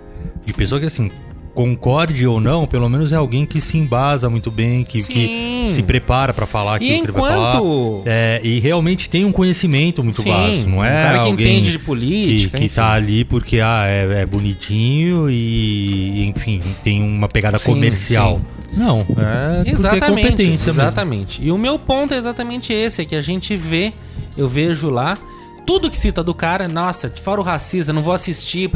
de 0.45 0.53
pessoa 0.53 0.79
que, 0.79 0.87
assim, 0.87 1.11
concorde 1.55 2.27
ou 2.27 2.39
não, 2.39 2.67
pelo 2.67 2.87
menos 2.89 3.11
é 3.13 3.15
alguém 3.15 3.45
que 3.45 3.59
se 3.61 3.77
embasa 3.77 4.29
muito 4.29 4.51
bem, 4.51 4.83
que, 4.83 5.01
Sim. 5.01 5.13
que 5.13 5.65
se 5.69 5.81
prepara 5.81 6.33
pra 6.33 6.45
falar 6.45 6.75
aquilo 6.75 6.91
E 6.91 6.99
que 6.99 7.05
ele 7.05 7.11
vai 7.13 7.31
falar. 7.31 7.55
enquanto- 7.55 8.03
É, 8.05 8.39
e 8.43 8.59
realmente 8.59 9.09
tem 9.09 9.23
um 9.25 9.31
conhecimento 9.31 10.03
muito 10.03 10.21
Sim, 10.21 10.29
vasto, 10.29 10.69
não 10.69 10.77
um 10.79 10.83
é? 10.85 10.89
cara 11.03 11.23
que 11.23 11.29
entende 11.29 11.71
de 11.71 11.79
política, 11.79 12.51
Que, 12.51 12.57
que 12.59 12.65
enfim. 12.65 12.75
tá 12.75 12.91
ali 12.91 13.23
porque 13.23 13.59
ah, 13.61 13.85
é, 13.87 14.21
é 14.21 14.25
bonitinho 14.25 15.29
e, 15.29 16.27
enfim, 16.27 16.61
tem 16.83 17.01
uma 17.01 17.27
pegada 17.29 17.57
Sim, 17.57 17.71
comercial. 17.71 18.41
Não, 18.73 18.99
é 18.99 19.03
porque 19.03 19.69
é 19.69 19.71
Exatamente, 19.73 20.09
competência 20.09 20.49
mesmo. 20.51 20.69
exatamente. 20.69 21.41
E 21.41 21.51
o 21.51 21.57
meu 21.57 21.79
ponto 21.79 22.13
é 22.13 22.17
exatamente 22.17 22.73
esse, 22.73 23.01
é 23.01 23.05
que 23.05 23.15
a 23.15 23.21
gente 23.21 23.55
vê, 23.55 23.93
eu 24.37 24.47
vejo 24.49 24.89
lá, 24.89 25.17
tudo 25.65 25.89
que 25.89 25.97
cita 25.97 26.21
do 26.21 26.33
cara, 26.33 26.67
nossa, 26.67 27.09
fora 27.23 27.39
o 27.39 27.43
racista, 27.43 27.93
não 27.93 28.03
vou 28.03 28.13
assistir. 28.13 28.69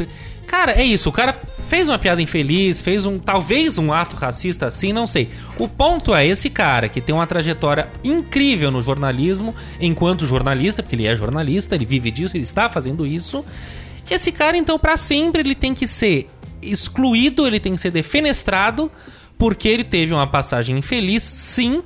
Cara, 0.46 0.72
é 0.72 0.82
isso, 0.82 1.08
o 1.10 1.12
cara 1.12 1.38
fez 1.70 1.88
uma 1.88 2.00
piada 2.00 2.20
infeliz, 2.20 2.82
fez 2.82 3.06
um, 3.06 3.16
talvez 3.16 3.78
um 3.78 3.92
ato 3.92 4.16
racista 4.16 4.66
assim, 4.66 4.92
não 4.92 5.06
sei. 5.06 5.30
O 5.56 5.68
ponto 5.68 6.12
é 6.12 6.26
esse 6.26 6.50
cara 6.50 6.88
que 6.88 7.00
tem 7.00 7.14
uma 7.14 7.28
trajetória 7.28 7.88
incrível 8.02 8.72
no 8.72 8.82
jornalismo, 8.82 9.54
enquanto 9.80 10.26
jornalista, 10.26 10.82
porque 10.82 10.96
ele 10.96 11.06
é 11.06 11.14
jornalista, 11.14 11.76
ele 11.76 11.86
vive 11.86 12.10
disso, 12.10 12.36
ele 12.36 12.42
está 12.42 12.68
fazendo 12.68 13.06
isso. 13.06 13.44
Esse 14.10 14.32
cara, 14.32 14.56
então, 14.56 14.80
pra 14.80 14.96
sempre 14.96 15.42
ele 15.42 15.54
tem 15.54 15.72
que 15.72 15.86
ser 15.86 16.28
excluído, 16.60 17.46
ele 17.46 17.60
tem 17.60 17.76
que 17.76 17.80
ser 17.80 17.92
defenestrado, 17.92 18.90
porque 19.38 19.68
ele 19.68 19.84
teve 19.84 20.12
uma 20.12 20.26
passagem 20.26 20.76
infeliz, 20.76 21.22
sim. 21.22 21.84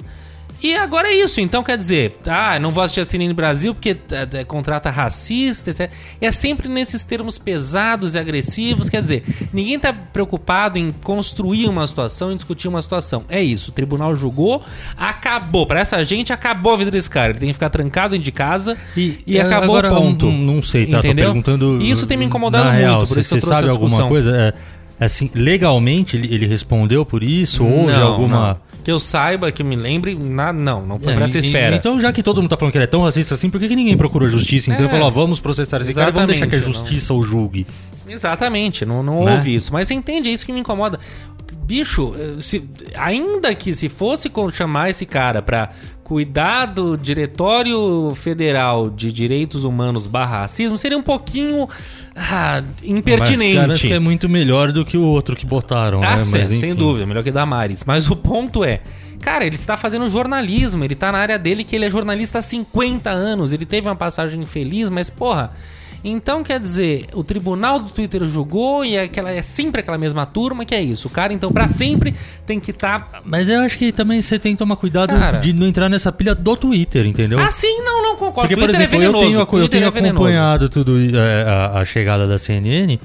E 0.64 0.74
agora 0.74 1.08
é 1.08 1.14
isso. 1.14 1.42
Então 1.42 1.62
quer 1.62 1.76
dizer, 1.76 2.14
ah, 2.26 2.58
não 2.58 2.72
vou 2.72 2.82
assistir 2.82 3.00
a 3.00 3.04
CNN 3.04 3.34
Brasil 3.34 3.74
porque 3.74 3.90
é, 4.10 4.40
é, 4.40 4.44
contrata 4.44 4.88
racista, 4.90 5.68
etc. 5.70 5.90
É 6.20 6.32
sempre 6.32 6.68
nesses 6.70 7.04
termos 7.04 7.36
pesados 7.36 8.14
e 8.14 8.18
agressivos. 8.18 8.88
Quer 8.88 9.02
dizer, 9.02 9.24
ninguém 9.52 9.78
tá 9.78 9.92
preocupado 9.92 10.78
em 10.78 10.90
construir 10.90 11.68
uma 11.68 11.86
situação, 11.86 12.32
em 12.32 12.36
discutir 12.36 12.66
uma 12.66 12.80
situação. 12.80 13.24
É 13.28 13.42
isso. 13.42 13.70
O 13.70 13.74
tribunal 13.74 14.16
julgou, 14.16 14.62
acabou. 14.96 15.66
Pra 15.66 15.80
essa 15.80 16.02
gente, 16.02 16.32
acabou 16.32 16.72
a 16.72 16.76
vida 16.78 16.90
desse 16.90 17.10
cara. 17.10 17.30
Ele 17.30 17.38
tem 17.40 17.48
que 17.48 17.52
ficar 17.54 17.68
trancado 17.68 18.12
dentro 18.12 18.24
de 18.24 18.32
casa 18.32 18.76
e, 18.96 19.18
E, 19.26 19.38
acabou 19.38 19.76
agora, 19.76 19.92
o 19.92 19.96
ponto. 20.02 20.26
um- 20.26 20.44
Não 20.44 20.62
sei, 20.62 20.86
tá? 20.86 20.98
Entendeu? 20.98 21.26
Tô 21.26 21.32
perguntando. 21.32 21.82
E 21.82 21.90
isso 21.90 22.06
tem 22.06 22.16
me 22.16 22.24
incomodado 22.24 22.64
muito, 22.70 22.78
real, 22.78 23.06
por 23.06 23.18
isso 23.18 23.34
eu 23.34 23.40
trouxe 23.40 23.54
sabe 23.56 23.68
a 23.68 23.72
alguma 23.72 24.08
coisa? 24.08 24.54
É, 24.98 25.04
assim, 25.04 25.30
legalmente 25.34 26.16
ele, 26.16 26.32
ele 26.34 26.46
respondeu 26.46 27.04
por 27.04 27.22
isso? 27.22 27.62
Houve 27.64 27.92
Não, 27.92 28.06
alguma. 28.06 28.48
não. 28.48 28.63
Que 28.84 28.92
eu 28.92 29.00
saiba, 29.00 29.50
que 29.50 29.62
eu 29.62 29.66
me 29.66 29.74
lembre, 29.76 30.14
na, 30.14 30.52
não, 30.52 30.84
não 30.86 31.00
foi 31.00 31.12
É, 31.14 31.16
pra 31.16 31.24
essa 31.24 31.38
e- 31.38 31.40
esfera. 31.40 31.74
Então, 31.74 31.98
já 31.98 32.12
que 32.12 32.22
todo 32.22 32.36
mundo 32.42 32.50
tá 32.50 32.56
falando 32.56 32.70
que 32.72 32.76
ele 32.78 32.84
é 32.84 32.88
tão 32.88 33.02
racista 33.02 33.34
assim, 33.34 33.48
por 33.50 33.58
que, 33.58 33.66
que 33.68 33.74
ninguém 33.76 33.96
procura 33.96 34.28
justiça? 34.28 34.70
Então 34.72 34.86
É. 34.86 34.88
falou, 34.90 35.06
ó, 35.06 35.10
vamos 35.10 35.40
processar 35.40 35.80
esse 35.80 35.94
cara 35.94 36.10
vamos 36.12 36.28
deixar 36.28 36.46
que 36.46 36.54
a 36.56 36.60
justiça 36.60 37.14
o 37.14 37.22
julgue. 37.22 37.66
Exatamente, 38.08 38.84
não, 38.84 39.02
não 39.02 39.24
Né? 39.24 39.32
houve 39.32 39.54
isso. 39.54 39.72
Mas 39.72 39.88
você 39.88 39.94
entende, 39.94 40.28
é 40.28 40.32
isso 40.32 40.44
que 40.44 40.52
me 40.52 40.60
incomoda. 40.60 41.00
Bicho, 41.66 42.14
eh, 42.18 42.40
se, 42.40 42.62
ainda 42.96 43.54
que 43.54 43.72
se 43.74 43.88
fosse 43.88 44.30
chamar 44.52 44.90
esse 44.90 45.06
cara 45.06 45.40
pra 45.40 45.70
cuidar 46.04 46.66
do 46.66 46.96
Diretório 46.98 48.12
Federal 48.14 48.90
de 48.90 49.10
Direitos 49.10 49.64
Humanos 49.64 50.06
barra 50.06 50.42
racismo, 50.42 50.76
seria 50.76 50.98
um 50.98 51.02
pouquinho 51.02 51.66
ah, 52.14 52.62
Mas 52.62 52.88
impertinente. 52.90 53.54
garanto 53.54 53.80
que 53.80 53.92
é 53.92 53.98
muito 53.98 54.28
melhor 54.28 54.70
do 54.70 54.84
que 54.84 54.98
o 54.98 55.02
outro 55.02 55.34
que 55.34 55.46
botaram, 55.46 56.02
Ah, 56.04 56.16
né? 56.18 56.24
sem, 56.26 56.46
Mas, 56.46 56.58
sem 56.60 56.74
dúvida, 56.74 57.06
melhor 57.06 57.24
que 57.24 57.30
Damares. 57.30 57.84
Mas 57.84 58.08
o 58.10 58.14
ponto 58.14 58.62
é, 58.62 58.80
cara, 59.20 59.46
ele 59.46 59.56
está 59.56 59.76
fazendo 59.78 60.08
jornalismo, 60.10 60.84
ele 60.84 60.94
tá 60.94 61.10
na 61.10 61.18
área 61.18 61.38
dele 61.38 61.64
que 61.64 61.74
ele 61.74 61.86
é 61.86 61.90
jornalista 61.90 62.38
há 62.38 62.42
50 62.42 63.08
anos, 63.10 63.54
ele 63.54 63.64
teve 63.64 63.88
uma 63.88 63.96
passagem 63.96 64.42
infeliz, 64.42 64.90
mas 64.90 65.08
porra. 65.08 65.52
Então, 66.04 66.42
quer 66.42 66.60
dizer, 66.60 67.06
o 67.14 67.24
tribunal 67.24 67.80
do 67.80 67.88
Twitter 67.88 68.22
julgou 68.26 68.84
e 68.84 68.94
é, 68.94 69.04
aquela, 69.04 69.30
é 69.30 69.40
sempre 69.40 69.80
aquela 69.80 69.96
mesma 69.96 70.26
turma 70.26 70.62
que 70.64 70.74
é 70.74 70.82
isso. 70.82 71.08
O 71.08 71.10
cara, 71.10 71.32
então, 71.32 71.50
pra 71.50 71.66
sempre 71.66 72.14
tem 72.44 72.60
que 72.60 72.74
tá 72.74 72.96
estar. 72.98 73.22
Mas 73.24 73.48
eu 73.48 73.60
acho 73.60 73.78
que 73.78 73.90
também 73.90 74.20
você 74.20 74.38
tem 74.38 74.52
que 74.52 74.58
tomar 74.58 74.76
cuidado 74.76 75.08
Cara. 75.08 75.38
de 75.38 75.54
não 75.54 75.66
entrar 75.66 75.88
nessa 75.88 76.12
pilha 76.12 76.34
do 76.34 76.56
Twitter, 76.56 77.06
entendeu? 77.06 77.38
Ah, 77.38 77.50
sim, 77.50 77.78
não, 77.82 78.02
não 78.02 78.16
concordo. 78.16 78.48
Porque, 78.48 78.54
por 78.54 78.68
Twitter 78.68 78.82
exemplo, 78.82 79.02
é 79.02 79.06
eu 79.06 79.12
tenho, 79.12 79.40
eu 79.40 79.46
Twitter 79.46 79.70
tenho 79.70 80.06
é 80.06 80.10
acompanhado 80.10 80.68
tudo 80.68 80.98
é, 81.16 81.42
a, 81.44 81.78
a 81.78 81.84
chegada 81.86 82.26
da 82.26 82.38
CNN 82.38 82.98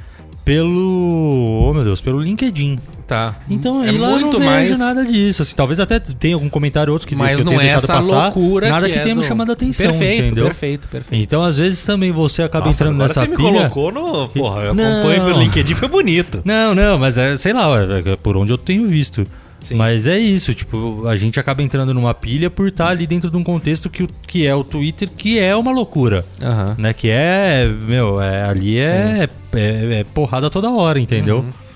pelo. 0.43 1.67
Oh 1.69 1.73
meu 1.73 1.83
Deus, 1.83 2.01
pelo 2.01 2.19
LinkedIn. 2.19 2.79
Tá. 3.09 3.35
Então 3.49 3.83
é 3.83 3.91
lá 3.91 4.11
eu 4.11 4.19
muito 4.19 4.39
não 4.39 4.47
vejo 4.47 4.69
mais. 4.69 4.79
nada 4.79 5.03
disso. 5.03 5.41
Assim, 5.41 5.55
talvez 5.55 5.79
até 5.79 5.99
tenha 5.99 6.35
algum 6.35 6.47
comentário 6.47 6.93
outro 6.93 7.07
que, 7.07 7.15
mas 7.15 7.37
que 7.37 7.41
eu 7.41 7.45
não 7.45 7.57
tenha 7.57 7.71
é 7.71 7.73
essa 7.73 7.87
passar. 7.87 8.23
loucura 8.25 8.69
nada 8.69 8.85
que, 8.85 8.93
que, 8.93 8.99
é 8.99 9.01
tenha 9.01 9.15
me 9.15 9.21
do- 9.21 9.27
chamado 9.27 9.49
a 9.49 9.53
atenção, 9.53 9.87
Perfeito, 9.87 10.25
entendeu? 10.25 10.45
perfeito, 10.45 10.87
perfeito. 10.87 11.19
Então, 11.23 11.41
às 11.41 11.57
vezes, 11.57 11.83
também 11.83 12.11
você 12.11 12.43
acaba 12.43 12.67
Nossa, 12.67 12.83
entrando 12.83 12.95
agora 13.01 13.07
nessa 13.07 13.21
você 13.21 13.27
me 13.27 13.35
pilha. 13.35 13.67
colocou 13.69 13.91
no. 13.91 14.29
Porra, 14.29 14.61
eu 14.61 14.75
Não. 14.75 14.99
acompanho 14.99 15.25
pelo 15.25 15.41
LinkedIn, 15.41 15.73
foi 15.73 15.87
bonito. 15.87 16.39
Não, 16.45 16.75
não, 16.75 16.99
mas 16.99 17.17
é, 17.17 17.35
sei 17.35 17.51
lá, 17.51 17.67
é, 17.81 18.11
é 18.11 18.15
por 18.15 18.37
onde 18.37 18.51
eu 18.53 18.57
tenho 18.59 18.85
visto. 18.87 19.25
Sim. 19.59 19.73
Mas 19.73 20.05
é 20.05 20.17
isso, 20.19 20.53
tipo, 20.53 21.05
a 21.07 21.15
gente 21.17 21.39
acaba 21.39 21.63
entrando 21.63 21.91
numa 21.93 22.13
pilha 22.13 22.49
por 22.49 22.67
estar 22.67 22.89
ali 22.89 23.07
dentro 23.07 23.31
de 23.31 23.35
um 23.37 23.43
contexto 23.43 23.89
que, 23.89 24.07
que 24.27 24.45
é 24.45 24.53
o 24.53 24.63
Twitter, 24.63 25.09
que 25.17 25.37
é 25.39 25.53
uma 25.55 25.71
loucura. 25.71 26.23
Aham. 26.39 26.75
Né? 26.77 26.93
Que 26.93 27.09
é, 27.09 27.67
meu, 27.67 28.21
é, 28.21 28.43
ali 28.43 28.77
é, 28.77 29.27
é, 29.53 29.99
é 29.99 30.05
porrada 30.13 30.47
toda 30.49 30.69
hora, 30.69 30.99
entendeu? 30.99 31.37
Uhum. 31.39 31.68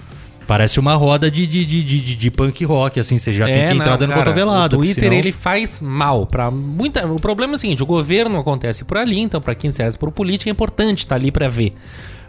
Parece 0.45 0.79
uma 0.79 0.95
roda 0.95 1.31
de, 1.31 1.47
de, 1.47 1.63
de, 1.65 1.83
de, 1.83 1.99
de- 2.01 2.15
de 2.17 2.31
punk 2.31 2.65
rock, 2.65 2.99
assim, 2.99 3.17
você 3.17 3.31
já 3.33 3.45
tem 3.45 3.53
que 3.67 3.73
entrar 3.73 3.85
É, 3.87 3.89
não, 3.91 3.97
dando 3.97 4.09
cara, 4.09 4.23
cotovelada. 4.23 4.75
O 4.75 4.79
Twitter 4.79 5.03
senão- 5.05 5.15
ele 5.15 5.31
faz 5.31 5.81
mal 5.81 6.25
para 6.27 6.51
muita. 6.51 7.07
O 7.07 7.15
problema 7.19 7.53
é 7.53 7.55
o 7.55 7.59
seguinte: 7.59 7.81
o 7.81 7.85
governo 7.85 8.37
acontece 8.37 8.83
por 8.83 8.97
ali, 8.97 9.19
então 9.19 9.39
para 9.41 9.55
quem 9.55 9.71
serve 9.71 9.97
por 9.97 10.11
política 10.11 10.49
é 10.49 10.51
importante 10.51 10.99
estar 10.99 11.15
ali 11.15 11.31
para 11.31 11.47
ver. 11.47 11.73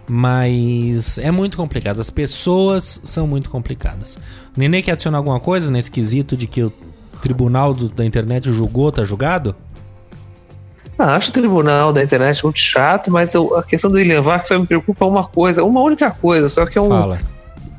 Mas 0.09 1.19
é 1.19 1.31
muito 1.31 1.57
complicado. 1.57 2.01
As 2.01 2.11
pessoas 2.11 3.01
são 3.05 3.27
muito 3.27 3.51
complicadas. 3.51 4.17
O 4.57 4.61
Nenê 4.61 4.81
quer 4.83 4.93
adicionar 4.93 5.19
alguma 5.19 5.41
coisa 5.41 5.71
nesse 5.71 5.91
quesito 5.91 6.37
de 6.37 6.47
que 6.47 6.63
o 6.63 6.73
tribunal 7.21 7.75
do- 7.75 7.89
da 7.89 8.05
internet 8.05 8.53
julgou, 8.53 8.93
tá 8.93 9.03
julgado? 9.03 9.57
Ah, 10.99 11.17
acho 11.17 11.31
o 11.31 11.33
tribunal 11.33 11.93
da 11.93 12.03
internet 12.05 12.45
muito 12.45 12.59
chato, 12.59 13.11
mas 13.11 13.35
eu- 13.35 13.57
a 13.57 13.63
questão 13.65 13.91
do 13.91 13.97
William 13.97 14.23
Vac 14.23 14.47
só 14.47 14.57
me 14.59 14.67
preocupa 14.67 15.05
uma 15.05 15.25
coisa, 15.27 15.65
uma 15.65 15.81
única 15.81 16.11
coisa, 16.11 16.49
só 16.49 16.65
que 16.67 16.79
é 16.79 16.81
um. 16.81 16.89
Fala. 16.89 17.19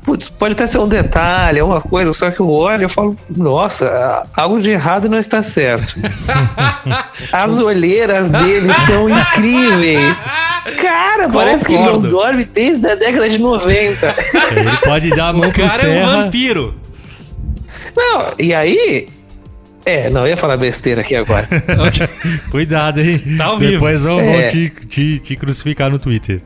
Putz, 0.05 0.29
pode 0.29 0.53
até 0.53 0.67
ser 0.67 0.77
um 0.77 0.87
detalhe, 0.87 1.57
é 1.59 1.63
uma 1.63 1.81
coisa, 1.81 2.13
só 2.13 2.29
que 2.29 2.39
eu 2.39 2.47
olho 2.49 2.81
e 2.81 2.85
eu 2.85 2.89
falo, 2.89 3.17
nossa, 3.35 4.23
algo 4.35 4.61
de 4.61 4.69
errado 4.69 5.09
não 5.09 5.17
está 5.17 5.41
certo. 5.41 5.95
As 7.33 7.57
olheiras 7.57 8.29
dele 8.29 8.67
são 8.87 9.09
incríveis. 9.09 10.15
Cara, 10.81 11.27
parece 11.29 11.65
que 11.65 11.73
ele 11.73 11.83
não 11.83 11.93
Concordo. 11.93 12.09
dorme 12.09 12.45
desde 12.45 12.87
a 12.87 12.95
década 12.95 13.29
de 13.29 13.37
90. 13.39 14.15
Ele 14.55 14.77
pode 14.83 15.09
dar 15.11 15.29
a 15.29 15.33
mão 15.33 15.49
O 15.49 15.51
pro 15.53 15.67
cara 15.67 15.87
é 15.87 16.03
um 16.03 16.05
vampiro. 16.23 16.75
Não, 17.95 18.33
e 18.37 18.53
aí. 18.53 19.07
É, 19.85 20.09
não, 20.09 20.21
eu 20.21 20.29
ia 20.29 20.37
falar 20.37 20.57
besteira 20.57 21.01
aqui 21.01 21.15
agora. 21.15 21.47
Cuidado, 22.49 22.99
hein? 22.99 23.23
Tá 23.37 23.45
ao 23.45 23.59
vivo. 23.59 23.71
Depois 23.73 24.03
vão, 24.03 24.17
vão 24.17 24.33
É. 24.33 24.47
te, 24.47 24.69
te, 24.89 25.19
te 25.19 25.35
crucificar 25.35 25.89
no 25.91 25.99
Twitter. 25.99 26.41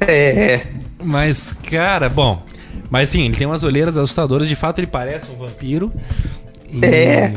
É, 0.00 0.14
é. 0.54 0.66
Mas, 1.02 1.52
cara, 1.68 2.08
bom. 2.08 2.42
Mas 2.90 3.08
sim, 3.08 3.22
ele 3.22 3.34
tem 3.34 3.46
umas 3.46 3.62
olheiras 3.64 3.98
assustadoras. 3.98 4.48
De 4.48 4.56
fato, 4.56 4.78
ele 4.78 4.86
parece 4.86 5.30
um 5.30 5.34
vampiro. 5.36 5.92
E- 6.70 6.84
É. 6.84 7.32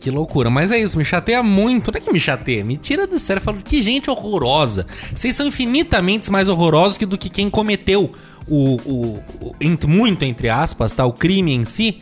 Que 0.00 0.10
loucura. 0.10 0.48
Mas 0.50 0.72
é 0.72 0.78
isso, 0.78 0.96
me 0.98 1.04
chateia 1.04 1.42
muito. 1.42 1.92
Não 1.92 1.98
é 1.98 2.00
que 2.00 2.12
me 2.12 2.18
chateia, 2.18 2.64
me 2.64 2.76
tira 2.76 3.06
do 3.06 3.18
sério. 3.18 3.42
Falo, 3.42 3.58
que 3.62 3.80
gente 3.82 4.10
horrorosa. 4.10 4.86
Vocês 5.14 5.36
são 5.36 5.46
infinitamente 5.46 6.30
mais 6.30 6.48
horrorosos 6.48 6.96
que 6.98 7.06
do 7.06 7.16
que 7.18 7.28
quem 7.28 7.48
cometeu 7.50 8.10
o. 8.48 8.74
o, 8.84 9.22
o- 9.40 9.54
muito, 9.88 10.24
entre 10.24 10.48
aspas, 10.48 10.94
tá? 10.94 11.04
O 11.06 11.12
crime 11.12 11.52
em 11.52 11.64
si. 11.64 12.00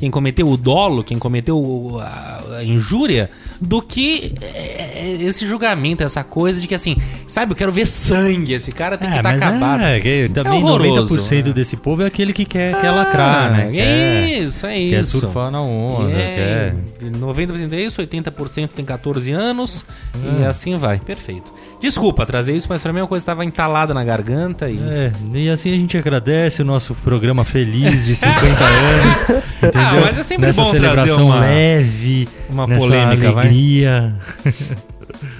Quem 0.00 0.10
cometeu 0.10 0.48
o 0.48 0.56
dolo, 0.56 1.04
quem 1.04 1.18
cometeu 1.18 2.00
a, 2.00 2.64
injúria, 2.64 3.30
do 3.60 3.82
que 3.82 4.32
é, 4.40 5.16
esse 5.20 5.46
julgamento, 5.46 6.02
essa 6.02 6.24
coisa 6.24 6.58
de 6.58 6.66
que 6.66 6.74
assim, 6.74 6.96
sabe, 7.26 7.52
eu 7.52 7.56
quero 7.56 7.70
ver 7.70 7.86
sangue, 7.86 8.54
esse 8.54 8.72
cara 8.72 8.96
tem 8.96 9.10
que 9.10 9.16
estar 9.18 9.30
mas 9.30 9.42
acabado. 9.42 9.82
é, 9.82 10.00
que 10.00 10.30
também 10.30 10.62
horroroso, 10.64 11.16
90% 11.18 11.46
né? 11.48 11.52
desse 11.52 11.76
povo 11.76 12.02
é 12.02 12.06
aquele 12.06 12.32
que 12.32 12.46
quer, 12.46 12.80
quer 12.80 12.90
lacrar, 12.90 13.52
né? 13.52 13.68
É 13.68 13.72
Quer, 13.72 14.42
isso, 14.42 14.66
é 14.66 14.70
quer 14.74 15.00
isso. 15.00 15.20
surfar 15.20 15.50
na 15.50 15.60
onda, 15.60 16.10
É, 16.12 16.74
quer... 16.98 17.10
90% 17.10 17.72
é 17.74 17.80
isso, 17.82 18.00
80% 18.02 18.68
tem 18.68 18.84
14 18.84 19.30
anos 19.32 19.84
É. 20.14 20.40
e 20.42 20.46
assim 20.46 20.78
vai. 20.78 20.98
Perfeito. 20.98 21.52
Desculpa 21.80 22.26
trazer 22.26 22.54
isso, 22.56 22.66
mas 22.68 22.82
pra 22.82 22.92
mim 22.92 22.98
é 22.98 23.02
uma 23.02 23.08
coisa 23.08 23.22
estava 23.22 23.44
entalada 23.44 23.94
na 23.94 24.04
garganta 24.04 24.68
e. 24.68 24.78
É, 24.78 25.12
e 25.34 25.48
assim 25.48 25.72
a 25.74 25.78
gente 25.78 25.96
agradece 25.96 26.60
o 26.62 26.64
nosso 26.64 26.94
programa 26.94 27.44
feliz 27.44 28.04
de 28.04 28.14
50 28.14 28.36
anos, 28.64 29.20
entendeu? 29.62 29.80
Ah, 29.80 30.00
mas 30.02 30.18
é 30.18 30.22
sempre 30.22 30.46
Nessa 30.46 30.62
bom 30.62 30.70
celebração 30.70 31.26
uma- 31.26 31.40
leve, 31.40 32.28
uma 32.50 32.68
polêmica, 32.68 33.28
alegria. 33.30 34.14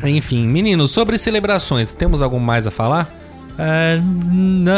Enfim, 0.05 0.47
meninos, 0.47 0.91
sobre 0.91 1.19
celebrações, 1.19 1.93
temos 1.93 2.23
algo 2.23 2.41
mais 2.41 2.67
a 2.67 2.71
falar? 2.71 3.15
É, 3.59 3.99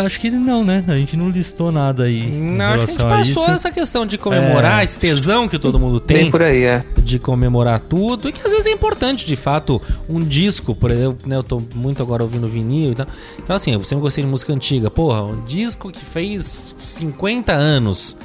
acho 0.05 0.19
que 0.19 0.31
não, 0.31 0.65
né? 0.65 0.83
A 0.89 0.97
gente 0.97 1.17
não 1.17 1.31
listou 1.31 1.71
nada 1.71 2.05
aí 2.05 2.27
Não, 2.41 2.65
acho 2.73 2.87
que 2.87 2.91
a 2.91 2.93
gente 2.93 3.03
a 3.03 3.09
passou 3.09 3.43
isso. 3.45 3.51
essa 3.53 3.71
questão 3.71 4.05
de 4.05 4.19
comemorar, 4.19 4.81
É. 4.81 4.85
esse 4.85 4.99
tesão 4.99 5.47
que 5.49 5.59
todo 5.59 5.79
mundo 5.79 6.03
Bem 6.05 6.23
tem. 6.23 6.31
por 6.31 6.43
aí, 6.43 6.65
é. 6.65 6.85
de 6.99 7.19
comemorar 7.19 7.81
tudo 7.81 8.29
e 8.29 8.33
que 8.33 8.41
às 8.45 8.51
vezes 8.51 8.67
é 8.67 8.71
importante, 8.71 9.27
de 9.27 9.37
fato, 9.37 9.81
um 10.09 10.23
disco, 10.25 10.75
por 10.75 10.91
exemplo, 10.91 11.29
né, 11.29 11.37
eu 11.37 11.43
tô 11.45 11.63
muito 11.75 12.03
agora 12.03 12.23
ouvindo 12.23 12.47
vinil 12.49 12.93
e 12.93 12.95
tal. 12.95 13.07
Então 13.39 13.55
assim, 13.55 13.73
eu 13.73 13.83
sempre 13.85 14.03
gostei 14.03 14.25
de 14.25 14.31
música 14.31 14.53
antiga. 14.53 14.91
Porra, 14.91 15.23
um 15.23 15.43
disco 15.45 15.91
que 15.91 16.05
fez 16.05 16.75
50 16.79 17.53
anos. 17.53 18.17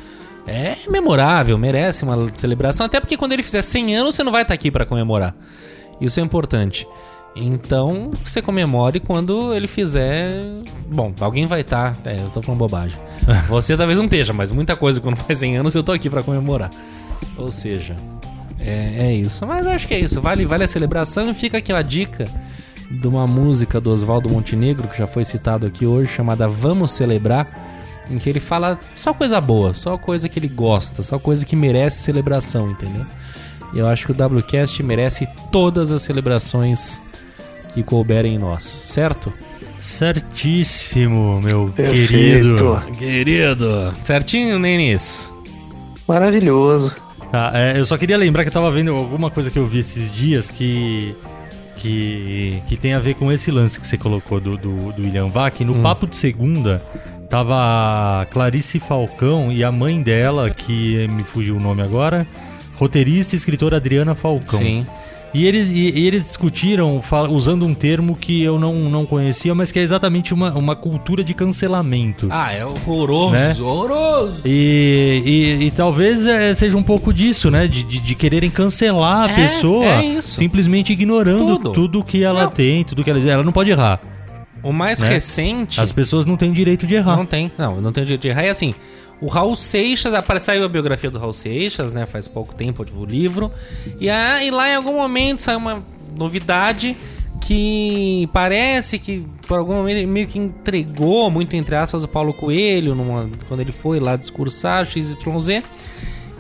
É 0.50 0.78
memorável, 0.90 1.58
merece 1.58 2.04
uma 2.06 2.26
celebração, 2.38 2.86
até 2.86 3.02
porque 3.02 3.18
quando 3.18 3.34
ele 3.34 3.44
fizer 3.44 3.62
100 3.62 3.96
anos 3.98 4.16
você 4.16 4.24
não 4.24 4.32
vai 4.32 4.44
estar 4.44 4.54
aqui 4.54 4.72
pra 4.72 4.86
comemorar. 4.86 5.36
Isso 6.00 6.20
é 6.22 6.24
importante. 6.24 6.88
Então, 7.40 8.12
você 8.24 8.42
comemore 8.42 9.00
quando 9.00 9.54
ele 9.54 9.68
fizer. 9.68 10.42
Bom, 10.92 11.14
alguém 11.20 11.46
vai 11.46 11.62
estar. 11.62 11.96
É, 12.04 12.20
eu 12.20 12.30
tô 12.30 12.42
falando 12.42 12.60
bobagem. 12.60 12.98
Você 13.48 13.78
talvez 13.78 13.98
não 13.98 14.06
esteja, 14.06 14.34
mas 14.34 14.52
muita 14.52 14.76
coisa 14.76 15.00
quando 15.00 15.18
faz 15.18 15.40
100 15.40 15.58
anos 15.58 15.76
eu 15.76 15.84
tô 15.84 15.92
aqui 15.92 16.10
pra 16.10 16.24
comemorar. 16.24 16.70
Ou 17.38 17.52
seja, 17.52 17.96
é, 18.60 19.08
é 19.08 19.14
isso. 19.14 19.46
Mas 19.46 19.68
acho 19.68 19.88
que 19.88 19.94
é 19.94 20.00
isso. 20.00 20.20
Vale, 20.20 20.46
vale 20.46 20.64
a 20.64 20.68
celebração 20.68 21.30
e 21.30 21.34
fica 21.34 21.58
aqui 21.58 21.72
a 21.72 21.82
dica 21.82 22.26
de 22.90 23.08
uma 23.08 23.28
música 23.28 23.80
do 23.80 23.92
Oswaldo 23.92 24.30
Montenegro, 24.30 24.88
que 24.88 24.98
já 24.98 25.06
foi 25.06 25.24
citado 25.24 25.68
aqui 25.68 25.86
hoje, 25.86 26.12
chamada 26.12 26.48
Vamos 26.48 26.92
Celebrar, 26.92 27.46
em 28.10 28.18
que 28.18 28.30
ele 28.30 28.40
fala 28.40 28.80
só 28.96 29.14
coisa 29.14 29.42
boa, 29.42 29.74
só 29.74 29.98
coisa 29.98 30.30
que 30.30 30.40
ele 30.40 30.48
gosta, 30.48 31.04
só 31.04 31.20
coisa 31.20 31.46
que 31.46 31.56
merece 31.56 32.02
celebração, 32.04 32.72
entendeu? 32.72 33.06
E 33.74 33.80
eu 33.80 33.88
acho 33.88 34.06
que 34.06 34.12
o 34.14 34.26
WCast 34.26 34.82
merece 34.82 35.28
todas 35.52 35.92
as 35.92 36.02
celebrações 36.02 37.02
que 37.78 37.84
couberem 37.84 38.36
em 38.36 38.38
nós, 38.40 38.64
certo? 38.64 39.32
Certíssimo, 39.80 41.40
meu 41.40 41.72
Perfeito. 41.76 42.08
querido. 42.08 42.84
Querido. 42.98 43.94
Certinho, 44.02 44.58
Nenis? 44.58 45.32
Maravilhoso. 46.08 46.96
Tá, 47.32 47.52
é, 47.54 47.78
eu 47.78 47.86
só 47.86 47.96
queria 47.96 48.18
lembrar 48.18 48.44
que 48.44 48.48
eu 48.48 48.54
tava 48.54 48.72
vendo 48.72 48.96
alguma 48.96 49.30
coisa 49.30 49.52
que 49.52 49.60
eu 49.60 49.68
vi 49.68 49.80
esses 49.80 50.12
dias 50.12 50.50
que. 50.50 51.16
Que, 51.76 52.60
que 52.68 52.76
tem 52.76 52.96
a 52.96 53.00
ver 53.00 53.14
com 53.14 53.32
esse 53.32 53.52
lance 53.52 53.80
que 53.80 53.88
você 53.88 54.00
colocou 54.00 54.40
do, 54.40 54.58
do, 54.58 54.92
do 54.94 55.04
William 55.04 55.28
Vac. 55.28 55.64
No 55.64 55.76
Papo 55.76 56.08
de 56.08 56.18
Segunda, 56.18 56.82
tava 57.30 58.22
a 58.22 58.26
Clarice 58.26 58.80
Falcão 58.80 59.52
e 59.52 59.64
a 59.64 59.72
mãe 59.72 60.02
dela, 60.02 60.50
que 60.50 61.08
me 61.10 61.24
fugiu 61.24 61.56
o 61.56 61.60
nome 61.60 61.84
agora, 61.84 62.26
roteirista 62.78 63.36
e 63.36 63.38
escritora 63.38 63.78
Adriana 63.78 64.16
Falcão. 64.16 64.60
Sim. 64.60 64.88
E 65.34 65.46
eles, 65.46 65.68
e, 65.70 65.92
e 66.00 66.08
eles 66.08 66.26
discutiram 66.26 67.02
fal- 67.02 67.30
usando 67.30 67.66
um 67.66 67.74
termo 67.74 68.16
que 68.18 68.42
eu 68.42 68.58
não, 68.58 68.74
não 68.90 69.06
conhecia, 69.06 69.54
mas 69.54 69.72
que 69.72 69.78
é 69.78 69.82
exatamente 69.82 70.34
uma, 70.34 70.52
uma 70.54 70.76
cultura 70.76 71.24
de 71.24 71.34
cancelamento. 71.34 72.28
Ah, 72.32 72.52
é 72.54 72.66
horroroso, 72.66 73.34
Né? 73.34 73.54
horroroso. 73.60 74.42
E, 74.46 75.22
e- 75.26 75.66
e 75.66 75.72
talvez 75.72 76.26
é, 76.26 76.54
seja 76.56 76.78
um 76.78 76.82
pouco 76.84 77.14
disso, 77.14 77.52
né? 77.52 77.68
De, 77.68 77.84
de, 77.84 78.00
de 78.00 78.16
quererem 78.16 78.50
cancelar 78.50 79.30
a 79.30 79.32
É, 79.32 79.36
pessoa 79.36 79.86
é 79.86 80.22
simplesmente 80.22 80.94
ignorando 80.94 81.58
Tudo. 81.58 81.72
tudo 81.74 82.04
que 82.04 82.24
ela 82.24 82.44
Não. 82.44 82.50
tem, 82.52 82.84
tudo 82.84 83.04
que 83.04 83.10
ela 83.10 83.20
Ela 83.20 83.44
não 83.44 83.52
pode 83.52 83.70
errar. 83.70 84.00
O 84.64 84.72
mais 84.72 85.00
Né? 85.00 85.10
recente. 85.10 85.80
As 85.80 85.92
pessoas 85.92 86.26
não 86.26 86.36
têm 86.36 86.52
direito 86.52 86.88
de 86.88 86.96
errar. 86.96 87.16
Não 87.16 87.26
tem, 87.26 87.52
não, 87.58 87.80
não 87.80 87.92
tem 87.92 88.04
jeito 88.06 88.22
de 88.22 88.30
errar. 88.30 88.44
E 88.46 88.50
assim, 88.50 88.74
o 89.22 89.28
Raul 89.28 89.56
Seixas, 89.56 90.14
saiu 90.40 90.64
a 90.64 90.68
biografia 90.70 91.10
do 91.10 91.18
Raul 91.20 91.34
Seixas, 91.34 91.92
né? 91.92 92.06
Faz 92.06 92.28
pouco 92.28 92.54
tempo 92.54 92.86
o 92.96 93.06
livro. 93.06 93.52
E, 94.00 94.10
a- 94.10 94.44
e 94.44 94.52
lá 94.52 94.70
em 94.70 94.76
algum 94.76 94.94
momento 94.96 95.42
saiu 95.42 95.58
uma 95.58 95.84
novidade 96.18 96.96
que 97.42 98.28
parece 98.34 99.00
que 99.00 99.26
por 99.48 99.58
algum 99.60 99.74
momento 99.76 100.08
meio 100.08 100.28
que 100.28 100.38
entregou, 100.40 101.30
muito 101.32 101.56
entre 101.56 101.76
aspas, 101.76 102.04
o 102.04 102.08
Paulo 102.08 102.34
Coelho 102.34 102.94
numa- 102.96 103.30
quando 103.48 103.62
ele 103.62 103.72
foi 103.72 104.00
lá 104.00 104.16
discursar 104.16 104.86
XYZ. 104.86 105.64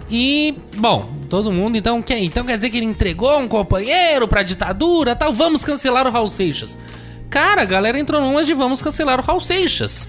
E, 0.09 0.55
bom, 0.78 1.09
todo 1.30 1.51
mundo 1.51 1.78
então 1.78 2.01
quer, 2.01 2.19
então 2.19 2.45
quer 2.45 2.55
dizer 2.55 2.69
que 2.69 2.78
ele 2.78 2.86
entregou 2.86 3.39
um 3.39 3.47
companheiro 3.47 4.28
pra 4.28 4.41
ditadura 4.41 5.15
tal, 5.15 5.34
vamos 5.34 5.63
cancelar 5.65 6.07
o 6.07 6.11
Raul 6.11 6.30
Seixas. 6.30 6.80
Cara, 7.30 7.61
a 7.63 7.65
galera 7.65 7.99
entrou 7.99 8.21
numas 8.21 8.45
de 8.47 8.53
vamos 8.53 8.82
cancelar 8.82 9.19
o 9.19 9.23
Raul 9.23 9.41
Seixas. 9.41 10.07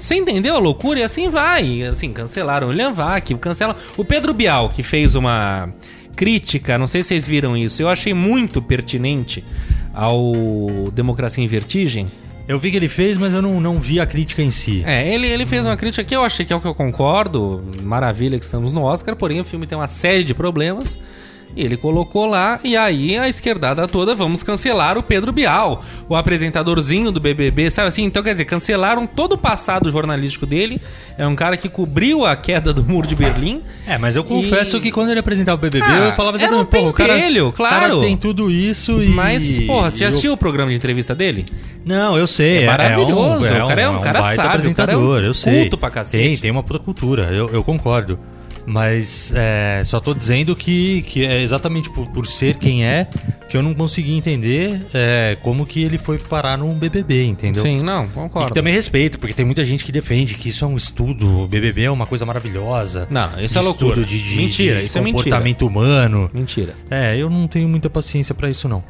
Você 0.00 0.14
entendeu 0.14 0.56
a 0.56 0.58
loucura? 0.58 1.00
E 1.00 1.02
assim 1.02 1.28
vai. 1.28 1.82
Assim, 1.82 2.12
cancelaram 2.12 2.68
o 2.68 2.70
William 2.70 2.92
Vac, 2.92 3.34
cancelam. 3.40 3.74
O 3.96 4.04
Pedro 4.04 4.32
Bial, 4.32 4.68
que 4.68 4.82
fez 4.82 5.14
uma 5.14 5.72
crítica, 6.14 6.76
não 6.76 6.88
sei 6.88 7.02
se 7.02 7.08
vocês 7.08 7.28
viram 7.28 7.56
isso, 7.56 7.80
eu 7.80 7.88
achei 7.88 8.12
muito 8.12 8.60
pertinente 8.60 9.44
ao 9.94 10.90
Democracia 10.92 11.44
em 11.44 11.46
Vertigem. 11.46 12.06
Eu 12.48 12.58
vi 12.58 12.70
que 12.70 12.76
ele 12.76 12.88
fez, 12.88 13.16
mas 13.18 13.34
eu 13.34 13.42
não, 13.42 13.60
não 13.60 13.78
vi 13.78 14.00
a 14.00 14.06
crítica 14.06 14.42
em 14.42 14.50
si. 14.50 14.82
É, 14.86 15.12
ele, 15.12 15.26
ele 15.26 15.44
fez 15.44 15.66
uma 15.66 15.76
crítica 15.76 16.02
que 16.02 16.16
eu 16.16 16.24
achei 16.24 16.46
que 16.46 16.52
é 16.52 16.56
o 16.56 16.60
que 16.60 16.66
eu 16.66 16.74
concordo. 16.74 17.62
Maravilha 17.82 18.38
que 18.38 18.44
estamos 18.44 18.72
no 18.72 18.82
Oscar, 18.82 19.14
porém 19.14 19.38
o 19.38 19.44
filme 19.44 19.66
tem 19.66 19.76
uma 19.76 19.86
série 19.86 20.24
de 20.24 20.34
problemas. 20.34 20.98
Ele 21.56 21.76
colocou 21.76 22.26
lá, 22.26 22.60
e 22.62 22.76
aí 22.76 23.18
a 23.18 23.28
esquerdada 23.28 23.88
toda, 23.88 24.14
vamos 24.14 24.42
cancelar 24.42 24.96
o 24.96 25.02
Pedro 25.02 25.32
Bial, 25.32 25.82
o 26.08 26.14
apresentadorzinho 26.14 27.10
do 27.10 27.18
BBB, 27.20 27.70
sabe 27.70 27.88
assim? 27.88 28.04
Então, 28.04 28.22
quer 28.22 28.32
dizer, 28.32 28.44
cancelaram 28.44 29.06
todo 29.06 29.32
o 29.32 29.38
passado 29.38 29.90
jornalístico 29.90 30.46
dele. 30.46 30.80
É 31.16 31.26
um 31.26 31.34
cara 31.34 31.56
que 31.56 31.68
cobriu 31.68 32.24
a 32.24 32.36
queda 32.36 32.72
do 32.72 32.84
Muro 32.84 33.06
de 33.08 33.16
Berlim. 33.16 33.62
É, 33.86 33.98
mas 33.98 34.14
eu 34.14 34.22
confesso 34.22 34.76
E- 34.76 34.80
que 34.80 34.92
quando 34.92 35.10
ele 35.10 35.18
apresentava 35.18 35.56
o 35.56 35.60
BBB, 35.60 35.84
Ah, 35.84 35.98
eu 36.06 36.12
falava 36.12 36.38
era 36.40 36.56
um 36.56 36.60
o 36.60 36.66
cara, 36.92 37.14
pentelho, 37.14 37.48
o 37.48 37.52
cara 37.52 37.78
claro. 37.88 38.00
tem 38.00 38.16
tudo 38.16 38.50
isso 38.50 39.02
e... 39.02 39.08
Mas, 39.08 39.58
porra, 39.66 39.90
você 39.90 39.98
já 39.98 40.04
eu- 40.04 40.08
assistiu 40.10 40.32
o 40.32 40.36
programa 40.36 40.70
de 40.70 40.76
entrevista 40.76 41.14
dele? 41.14 41.44
Não, 41.84 42.16
eu 42.16 42.26
sei. 42.26 42.64
É 42.64 42.66
maravilhoso, 42.66 43.46
o 43.46 43.68
cara 43.68 43.80
é 43.82 43.88
um 43.88 44.00
cara 44.00 44.20
baita 44.20 44.42
sábio, 44.42 44.70
o 44.70 44.74
cara 44.74 44.92
é 44.92 44.96
um 44.96 45.00
apresentador, 45.00 45.24
eu 45.24 45.34
sei. 45.34 45.60
culto 45.62 45.78
pra 45.78 45.90
cacete. 45.90 46.22
Tem, 46.24 46.36
tem 46.36 46.50
uma 46.50 46.62
puta 46.62 46.78
cultura, 46.78 47.30
eu, 47.32 47.50
eu 47.50 47.64
concordo. 47.64 48.18
Mas 48.70 49.32
é, 49.34 49.82
só 49.82 49.98
tô 49.98 50.12
dizendo 50.12 50.54
que, 50.54 51.00
que 51.02 51.24
é 51.24 51.40
exatamente 51.40 51.88
por, 51.90 52.06
por 52.08 52.26
ser 52.26 52.56
quem 52.56 52.84
é, 52.84 53.06
que 53.48 53.56
eu 53.56 53.62
não 53.62 53.72
consegui 53.74 54.14
entender 54.14 54.84
é, 54.92 55.38
como 55.42 55.64
que 55.64 55.82
ele 55.82 55.96
foi 55.96 56.18
parar 56.18 56.58
num 56.58 56.74
BBB, 56.78 57.24
entendeu? 57.24 57.62
Sim, 57.62 57.80
não, 57.82 58.04
E 58.04 58.08
concordo. 58.08 58.48
que 58.48 58.54
também 58.54 58.74
respeito, 58.74 59.18
porque 59.18 59.32
tem 59.32 59.46
muita 59.46 59.64
gente 59.64 59.84
que 59.86 59.90
defende 59.90 60.34
que 60.34 60.50
isso 60.50 60.66
é 60.66 60.68
um 60.68 60.76
estudo, 60.76 61.44
o 61.44 61.48
BBB 61.48 61.84
é 61.84 61.90
uma 61.90 62.04
coisa 62.04 62.26
maravilhosa. 62.26 63.08
Não, 63.10 63.40
isso 63.40 63.56
é 63.58 63.62
loucura. 63.62 63.88
Estudo 64.00 64.06
de, 64.06 64.22
de- 64.22 64.36
Mentira, 64.36 64.80
de 64.80 64.84
isso 64.86 64.98
é 64.98 65.00
mentira. 65.00 65.24
comportamento 65.24 65.66
humano. 65.66 66.30
Mentira. 66.34 66.74
É, 66.90 67.16
eu 67.16 67.30
não 67.30 67.48
tenho 67.48 67.66
muita 67.68 67.88
paciência 67.88 68.34
pra 68.34 68.50
isso, 68.50 68.68
não. 68.68 68.84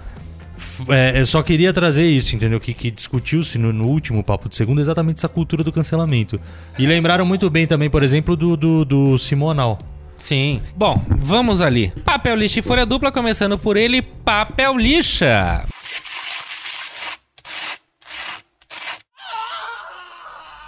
É, 0.89 1.25
só 1.25 1.43
queria 1.43 1.73
trazer 1.73 2.07
isso, 2.07 2.35
entendeu? 2.35 2.59
Que, 2.61 2.75
que 2.75 2.91
discutiu-se 2.91 3.59
no, 3.59 3.73
no 3.73 3.87
último 3.87 4.23
Papo 4.23 4.49
de 4.49 4.57
Segunda 4.57 4.81
exatamente 4.81 5.19
essa 5.19 5.29
cultura 5.29 5.63
do 5.63 5.73
cancelamento. 5.73 6.41
E 6.79 6.87
lembraram 6.87 7.25
muito 7.25 7.49
bem 7.51 7.67
também, 7.67 7.91
por 7.91 8.03
exemplo, 8.03 8.37
do, 8.37 8.57
do, 8.57 8.85
do 8.85 9.19
Simonal. 9.19 9.79
Sim. 10.17 10.61
Bom, 10.77 11.01
vamos 11.21 11.61
ali. 11.61 11.93
Papel 12.05 12.35
lixa 12.35 12.59
e 12.59 12.63
folha 12.63 12.85
dupla, 12.85 13.13
começando 13.13 13.57
por 13.57 13.77
ele, 13.77 14.03
papel 14.03 14.77
lixa. 14.77 15.65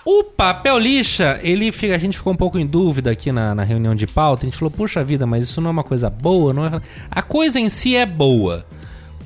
O 0.07 0.25
papel 0.25 0.79
lixa, 0.79 1.39
ele 1.43 1.71
fica, 1.71 1.95
a 1.95 1.99
gente 1.99 2.17
ficou 2.17 2.33
um 2.33 2.37
pouco 2.37 2.59
em 2.59 2.67
dúvida 2.67 3.11
aqui 3.11 3.31
na, 3.31 3.55
na 3.55 3.63
reunião 3.63 3.95
de 3.95 4.07
pauta. 4.07 4.45
A 4.45 4.49
gente 4.49 4.59
falou, 4.59 4.71
puxa 4.71 5.05
vida, 5.05 5.27
mas 5.27 5.45
isso 5.45 5.61
não 5.61 5.69
é 5.69 5.73
uma 5.73 5.85
coisa 5.85 6.09
boa, 6.09 6.55
não 6.55 6.65
é? 6.65 6.81
A 7.11 7.21
coisa 7.21 7.61
em 7.61 7.69
si 7.69 7.95
é 7.97 8.07
boa. 8.07 8.65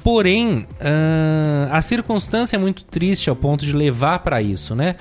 Porém, 0.04 0.66
ahn, 0.78 1.70
a 1.72 1.80
circunstância 1.80 2.56
é 2.56 2.58
muito 2.58 2.84
triste 2.84 3.30
ao 3.30 3.34
ponto 3.34 3.64
de 3.64 3.72
levar 3.72 4.18
para 4.18 4.42
isso, 4.42 4.74
né? 4.74 4.96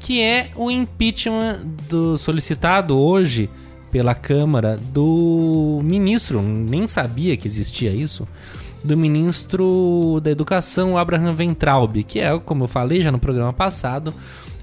Que 0.00 0.22
é 0.22 0.50
o 0.56 0.70
impeachment 0.70 1.60
do 1.86 2.16
solicitado 2.16 2.96
hoje 2.96 3.50
pela 3.90 4.14
Câmara 4.14 4.78
do 4.90 5.80
ministro, 5.84 6.40
nem 6.40 6.88
sabia 6.88 7.36
que 7.36 7.46
existia 7.46 7.90
isso, 7.90 8.26
do 8.82 8.96
ministro 8.96 10.18
da 10.22 10.30
Educação, 10.30 10.96
Abraham 10.96 11.34
Ventralbe, 11.34 12.02
que 12.02 12.18
é, 12.18 12.38
como 12.38 12.64
eu 12.64 12.68
falei 12.68 13.02
já 13.02 13.12
no 13.12 13.18
programa 13.18 13.52
passado, 13.52 14.14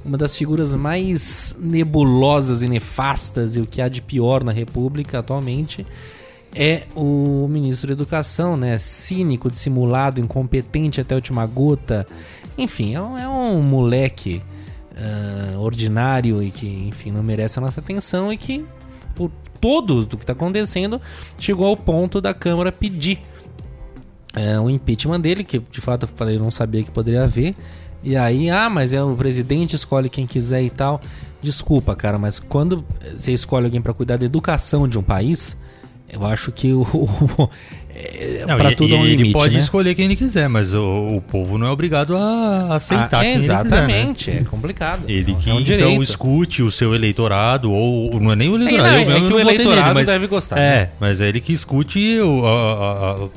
uma 0.04 0.18
das 0.18 0.36
figuras 0.36 0.74
mais 0.74 1.56
nebulosas 1.60 2.64
e 2.64 2.68
nefastas 2.68 3.56
e 3.56 3.62
o 3.62 3.68
que 3.68 3.82
há 3.82 3.88
de 3.88 4.02
pior 4.02 4.44
na 4.44 4.52
República 4.52 5.20
atualmente 5.20 5.86
é 6.56 6.88
o 6.96 7.48
ministro 7.50 7.88
da 7.88 7.94
Educação, 7.94 8.56
né? 8.56 8.78
Cínico, 8.78 9.52
dissimulado, 9.52 10.22
incompetente 10.22 11.02
até 11.02 11.14
a 11.14 11.18
última 11.18 11.46
gota. 11.46 12.08
Enfim, 12.58 12.96
é 12.96 13.02
um, 13.02 13.18
é 13.18 13.28
um 13.28 13.62
moleque 13.62 14.42
ah, 14.96 15.60
ordinário 15.60 16.42
e 16.42 16.50
que, 16.50 16.68
enfim, 16.88 17.12
não 17.12 17.22
merece 17.22 17.60
a 17.60 17.62
nossa 17.62 17.82
atenção 17.82 18.32
e 18.32 18.38
que, 18.38 18.66
por 19.14 19.30
todo 19.60 20.02
o 20.02 20.08
que 20.08 20.24
está 20.24 20.32
acontecendo, 20.32 21.02
chegou 21.38 21.68
ao 21.68 21.76
ponto 21.76 22.22
da 22.22 22.34
Câmara 22.34 22.72
pedir 22.72 23.20
é, 24.34 24.58
um 24.60 24.70
impeachment 24.70 25.20
dele, 25.20 25.44
que 25.44 25.60
de 25.60 25.82
fato 25.82 26.04
eu 26.04 26.10
falei, 26.10 26.38
não 26.38 26.50
sabia 26.50 26.84
que 26.84 26.92
poderia 26.92 27.24
haver. 27.24 27.54
E 28.02 28.16
aí, 28.16 28.50
ah, 28.50 28.70
mas 28.70 28.94
é 28.94 29.04
o 29.04 29.16
presidente 29.16 29.76
escolhe 29.76 30.10
quem 30.10 30.26
quiser 30.26 30.62
e 30.62 30.70
tal. 30.70 31.02
Desculpa, 31.42 31.96
cara, 31.96 32.18
mas 32.18 32.40
quando 32.40 32.86
você 33.14 33.34
escolhe 33.34 33.66
alguém 33.66 33.82
para 33.82 33.94
cuidar 33.94 34.18
da 34.18 34.26
educação 34.26 34.88
de 34.88 34.98
um 34.98 35.04
país, 35.04 35.58
eu 36.16 36.26
acho 36.28 36.52
que 36.52 36.72
o, 36.74 36.82
o 37.38 37.50
é, 37.98 38.44
Não, 38.48 38.58
para 38.58 38.74
tudo 38.76 38.90
e 38.94 38.94
um 38.98 39.06
ele 39.06 39.16
limite, 39.16 39.34
pode 39.34 39.54
né? 39.54 39.60
escolher 39.60 39.96
quem 39.96 40.06
ele 40.06 40.16
quiser, 40.18 40.50
mas 40.50 40.74
o, 40.74 41.16
o 41.18 41.22
povo 41.22 41.58
não 41.58 41.68
é 41.68 41.72
obrigado 41.72 42.16
a 42.18 42.76
aceitar 42.76 43.20
Ah, 43.20 43.22
quem 43.22 43.32
ele 43.32 43.40
quiser, 43.40 43.54
né? 43.54 43.62
exatamente, 43.66 44.32
é 44.32 44.44
complicado. 44.44 45.10
Ele 45.10 45.34
que 45.36 45.50
é 45.50 45.54
um 45.54 45.60
então 45.62 45.78
direito. 45.78 46.04
escute 46.04 46.62
o 46.62 46.70
seu 46.72 46.94
eleitorado, 46.94 47.72
ou 47.72 48.20
não 48.20 48.32
é 48.32 48.36
nem 48.36 48.50
o 48.50 48.54
É, 48.58 48.62
eleitorado, 48.62 48.90
não, 48.90 48.96
eu 48.96 49.02
é 49.02 49.06
mesmo 49.06 49.22
que 49.28 49.30
não 49.30 49.38
o 49.38 49.40
votei 49.40 49.44
nele, 49.58 49.64
eleitorado 49.64 49.94
mas- 49.96 50.06
deve 50.08 50.28
gostar, 50.28 50.58
É, 50.60 50.60
né? 50.82 50.90
mas 51.00 51.22
é 51.22 51.30
ele 51.30 51.40
que 51.40 51.54
escute 51.54 52.20
o, 52.20 52.46
a- 52.46 53.30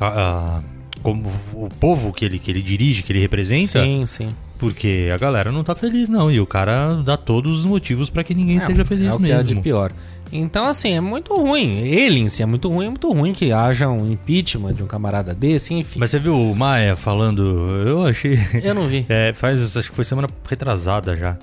a- 0.00 0.06
a- 0.06 0.60
como 1.02 1.28
o 1.54 1.68
povo 1.80 2.12
que 2.12 2.24
ele, 2.24 2.38
que 2.38 2.50
ele 2.50 2.62
dirige, 2.62 3.02
que 3.02 3.12
ele 3.12 3.18
representa, 3.20 3.82
Sim, 3.82 4.04
sim. 4.06 4.28
porque 4.58 5.10
a 5.12 5.18
galera 5.18 5.50
não 5.50 5.64
tá 5.64 5.74
feliz 5.74 6.08
não, 6.08 6.30
e 6.30 6.38
o 6.38 6.46
cara 6.46 6.94
dá 7.04 7.16
todos 7.16 7.60
os 7.60 7.66
motivos 7.66 8.08
pra 8.10 8.22
que 8.22 8.34
ninguém 8.34 8.60
seja 8.60 8.84
feliz 8.84 9.06
é 9.06 9.14
o 9.14 9.18
que 9.18 9.32
há 9.32 9.38
de 9.40 9.48
mesmo. 9.48 9.62
pior. 9.62 9.90
Então, 10.32 10.66
assim, 10.66 10.92
é 10.92 11.00
muito 11.00 11.36
ruim. 11.36 11.78
Ele 11.80 12.20
em 12.20 12.28
si 12.28 12.42
é 12.42 12.46
muito 12.46 12.68
ruim, 12.68 12.86
é 12.86 12.88
muito 12.88 13.12
ruim 13.12 13.32
que 13.32 13.52
haja 13.52 13.88
um 13.88 14.10
impeachment 14.10 14.72
de 14.72 14.82
um 14.82 14.86
camarada 14.86 15.34
desse, 15.34 15.74
enfim. 15.74 15.98
Mas 15.98 16.10
você 16.10 16.18
viu 16.18 16.34
o 16.34 16.56
Maia 16.56 16.96
falando, 16.96 17.42
eu 17.86 18.06
achei... 18.06 18.38
Eu 18.62 18.74
não 18.74 18.88
vi. 18.88 19.04
É, 19.08 19.32
faz, 19.34 19.76
acho 19.76 19.90
que 19.90 19.94
foi 19.94 20.04
semana 20.04 20.28
retrasada 20.48 21.14
já. 21.16 21.36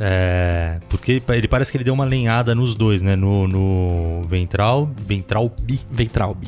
É, 0.00 0.78
porque 0.88 1.22
ele 1.28 1.46
parece 1.46 1.70
que 1.70 1.76
ele 1.76 1.84
deu 1.84 1.94
uma 1.94 2.04
lenhada 2.04 2.54
nos 2.54 2.74
dois, 2.74 3.00
né? 3.00 3.14
No, 3.14 3.46
no 3.46 4.24
Ventral, 4.28 4.90
Ventral 5.06 5.48
Bi 5.62 5.78
Veitraub. 5.88 6.42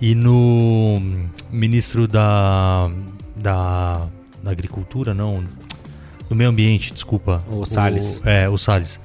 e 0.00 0.14
no 0.14 1.02
ministro 1.50 2.08
da, 2.08 2.90
da, 3.36 4.06
da 4.42 4.50
Agricultura, 4.50 5.12
não, 5.12 5.44
do 6.28 6.34
Meio 6.34 6.48
Ambiente, 6.48 6.94
desculpa. 6.94 7.44
O 7.50 7.66
Salles. 7.66 8.22
é, 8.24 8.48
o 8.48 8.56
Salles. 8.56 8.98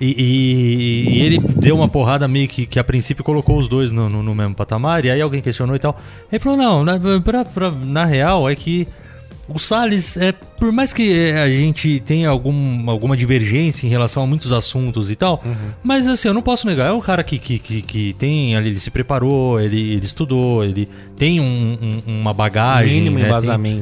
E, 0.00 0.06
e- 0.10 1.08
e 1.18 1.22
ele 1.22 1.38
deu 1.38 1.76
uma 1.76 1.88
porrada 1.88 2.26
meio 2.26 2.48
que, 2.48 2.66
que 2.66 2.78
a 2.78 2.84
princípio 2.84 3.22
colocou 3.22 3.58
os 3.58 3.68
dois 3.68 3.92
no, 3.92 4.08
no- 4.08 4.22
no 4.22 4.34
mesmo 4.34 4.54
patamar, 4.54 5.04
e 5.04 5.10
aí 5.10 5.20
alguém 5.20 5.40
questionou 5.40 5.76
e 5.76 5.78
tal. 5.78 5.96
Ele 6.30 6.38
falou: 6.40 6.58
não, 6.58 6.84
na, 6.84 6.98
pra- 7.20 7.44
pra- 7.44 7.70
na 7.70 8.04
real 8.04 8.48
é 8.50 8.54
que 8.56 8.88
o 9.48 9.58
Salles, 9.58 10.16
é, 10.16 10.32
por 10.32 10.72
mais 10.72 10.92
que 10.92 11.12
é, 11.16 11.42
a 11.42 11.48
gente 11.48 12.00
tenha 12.00 12.28
algum, 12.30 12.88
alguma 12.90 13.14
divergência 13.16 13.86
em 13.86 13.90
relação 13.90 14.22
a 14.22 14.26
muitos 14.26 14.52
assuntos 14.52 15.10
e 15.10 15.16
tal, 15.16 15.40
Uhum. 15.44 15.54
mas 15.82 16.06
assim, 16.08 16.26
eu 16.28 16.34
não 16.34 16.40
posso 16.42 16.66
negar, 16.66 16.88
é 16.88 16.92
um 16.92 17.00
cara 17.00 17.22
que, 17.22 17.38
que, 17.38 17.58
que, 17.58 17.82
que 17.82 18.12
tem 18.14 18.56
ali, 18.56 18.70
ele 18.70 18.80
se 18.80 18.90
preparou, 18.90 19.60
ele, 19.60 19.92
ele 19.96 20.04
estudou, 20.06 20.64
ele 20.64 20.88
tem 21.18 21.40
um- 21.40 21.78
um- 22.06 22.20
uma 22.20 22.32
bagagem. 22.32 22.94
Mínimo 23.02 23.18
né, 23.18 23.28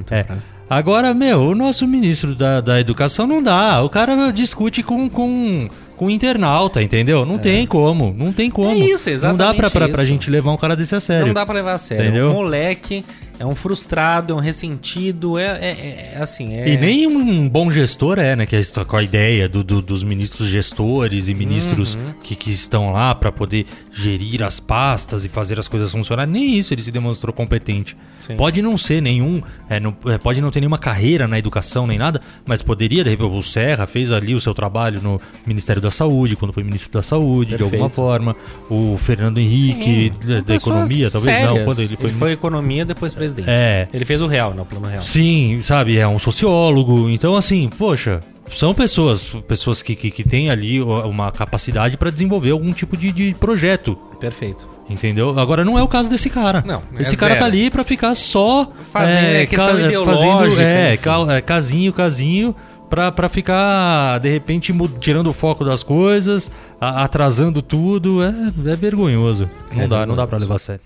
tem- 0.05 0.19
é. 0.19 0.25
pra- 0.25 0.37
Agora, 0.69 1.13
meu, 1.13 1.43
o 1.51 1.55
nosso 1.55 1.87
ministro 1.87 2.35
da, 2.35 2.61
da 2.63 2.81
educação 2.81 3.27
não 3.27 3.43
dá. 3.43 3.83
O 3.83 3.91
cara 3.91 4.31
discute 4.33 4.83
com, 4.83 5.07
com, 5.09 5.69
com 6.03 6.11
internauta, 6.11 6.83
entendeu? 6.83 7.25
Não 7.25 7.39
tem 7.39 7.65
como, 7.65 8.13
não 8.19 8.33
tem 8.33 8.51
como. 8.51 8.71
É 8.71 8.75
isso, 8.77 9.09
Não 9.23 9.37
dá 9.37 9.55
pra, 9.55 9.67
exatamente 9.67 9.73
pra, 9.73 9.89
pra 9.89 10.05
gente 10.05 10.29
levar 10.29 10.51
um 10.51 10.57
cara 10.57 10.75
desse 10.75 10.97
a 10.97 11.01
sério. 11.01 11.29
Não 11.29 11.35
dá 11.35 11.47
pra 11.47 11.55
levar 11.55 11.75
a 11.75 11.79
sério. 11.79 12.07
Entendeu? 12.07 12.27
É 12.27 12.31
um 12.31 12.35
moleque, 12.35 13.05
é 13.43 13.47
um 13.47 13.55
frustrado, 13.55 14.33
é 14.33 14.37
um 14.37 14.41
ressentido, 14.41 15.37
é, 15.37 15.45
é- 15.47 16.13
é 16.15 16.19
assim. 16.23 16.55
É... 16.55 16.69
E 16.69 16.77
nem 16.77 17.07
um 17.07 17.49
bom 17.49 17.71
gestor 17.71 18.19
é, 18.19 18.37
né? 18.37 18.47
Que 18.47 18.55
é 18.57 18.63
com 18.87 18.97
a 18.97 19.03
ideia 19.03 19.49
do, 19.49 19.65
do- 19.65 19.83
dos 19.83 20.05
ministros 20.05 20.49
gestores 20.49 21.29
e 21.29 21.35
ministros 21.35 21.95
Uhum. 21.95 22.15
que, 22.23 22.37
que 22.37 22.53
estão 22.53 22.93
lá 22.93 23.15
pra 23.15 23.33
poder 23.33 23.67
gerir 23.93 24.43
as 24.45 24.61
pastas 24.61 25.25
e 25.25 25.29
fazer 25.29 25.59
as 25.59 25.67
coisas 25.67 25.91
funcionarem. 25.91 26.33
Nem 26.33 26.57
isso 26.59 26.73
ele 26.73 26.83
se 26.83 26.91
demonstrou 26.93 27.33
competente. 27.35 27.97
Sim. 28.19 28.37
Pode 28.37 28.63
não 28.63 28.79
ser 28.79 29.03
nenhum, 29.03 29.43
é, 29.69 29.81
não- 29.81 29.97
é, 30.07 30.17
pode 30.19 30.41
não 30.41 30.51
ter 30.53 30.61
nenhuma 30.61 30.79
carreira 30.79 31.27
na 31.27 31.37
educação 31.39 31.87
nem 31.87 31.99
nada, 31.99 32.21
mas 32.47 32.63
poderia, 32.63 33.03
de 33.03 33.11
repente, 33.11 33.29
o 33.33 33.43
Serra 33.43 33.87
fez 33.89 34.13
ali 34.13 34.35
o 34.35 34.41
seu 34.41 34.55
trabalho 34.55 35.01
no 35.03 35.21
Ministério 35.45 35.83
da 35.83 35.91
Saúde, 35.91 36.37
quando 36.37 36.53
foi 36.53 36.63
ministro 36.63 36.93
da 36.93 37.03
Saúde, 37.03 37.51
de 37.51 37.57
Perfeito. 37.59 37.75
alguma 37.83 37.91
forma. 37.91 38.37
O 38.71 38.97
Fernando 38.99 39.39
Henrique, 39.39 40.11
da, 40.25 40.37
da 40.37 40.43
Pessoas 40.45 40.63
economia, 40.91 41.11
talvez 41.11 41.37
não, 41.41 41.49
sérias. 41.49 41.65
quando 41.65 41.79
ele 41.81 41.97
foi 41.97 42.07
ministro. 42.07 42.29
economia, 42.29 42.85
depois 42.85 43.13
presidente. 43.13 43.32
É. 43.47 43.89
Ele 43.93 44.05
fez 44.05 44.21
o 44.21 44.27
real, 44.27 44.53
não, 44.55 44.63
o 44.65 44.67
plano 44.67 44.87
real. 44.87 45.03
Sim, 45.03 45.61
sabe, 45.63 45.99
é 45.99 46.07
um 46.07 46.19
sociólogo. 46.19 47.09
Então, 47.09 47.35
assim, 47.37 47.69
poxa, 47.79 48.21
são 48.49 48.75
pessoas, 48.75 49.31
pessoas 49.49 49.81
que, 49.83 49.95
que, 49.97 50.11
que 50.11 50.23
têm 50.25 50.51
ali 50.51 50.81
uma 50.83 51.33
capacidade 51.33 51.97
para 51.97 52.11
desenvolver 52.11 52.51
algum 52.51 52.73
tipo 52.73 52.97
de, 52.97 53.11
de 53.13 53.35
projeto. 53.35 53.97
Perfeito. 54.21 54.69
Entendeu? 54.91 55.39
Agora 55.39 55.65
não 55.65 55.79
é 55.79 55.83
o 55.83 55.89
caso 55.89 56.11
desse 56.11 56.29
cara. 56.29 56.63
Não, 56.67 56.83
é 56.97 57.01
Esse 57.03 57.17
cara 57.17 57.35
zero. 57.35 57.41
tá 57.45 57.47
ali 57.47 57.71
pra 57.71 57.83
ficar 57.85 58.15
só 58.15 58.69
Fazendo, 58.93 59.27
é 59.37 59.47
questão 59.47 59.75
ca- 59.77 59.81
ideológica, 59.81 60.63
é, 60.63 60.93
enfim. 60.95 61.03
ca- 61.03 61.35
é, 61.35 61.41
casinho, 61.41 61.93
casinho, 61.95 62.55
pra, 62.91 63.11
pra 63.11 63.29
ficar, 63.29 64.19
de 64.19 64.29
repente, 64.29 64.75
tirando 65.01 65.29
o 65.29 65.33
foco 65.33 65.65
das 65.65 65.83
coisas, 65.83 66.51
atrasando 66.79 67.63
tudo. 67.63 68.23
É, 68.23 68.35
é 68.73 68.77
vergonhoso. 68.77 69.49
Não 69.75 69.85
É 69.85 69.89
dá, 69.89 70.05
não 70.05 70.15
dá 70.17 70.27
vergonhoso. 70.27 70.29
pra 70.29 70.39
levar 70.39 70.57
a 70.57 70.59
sério. 70.59 70.81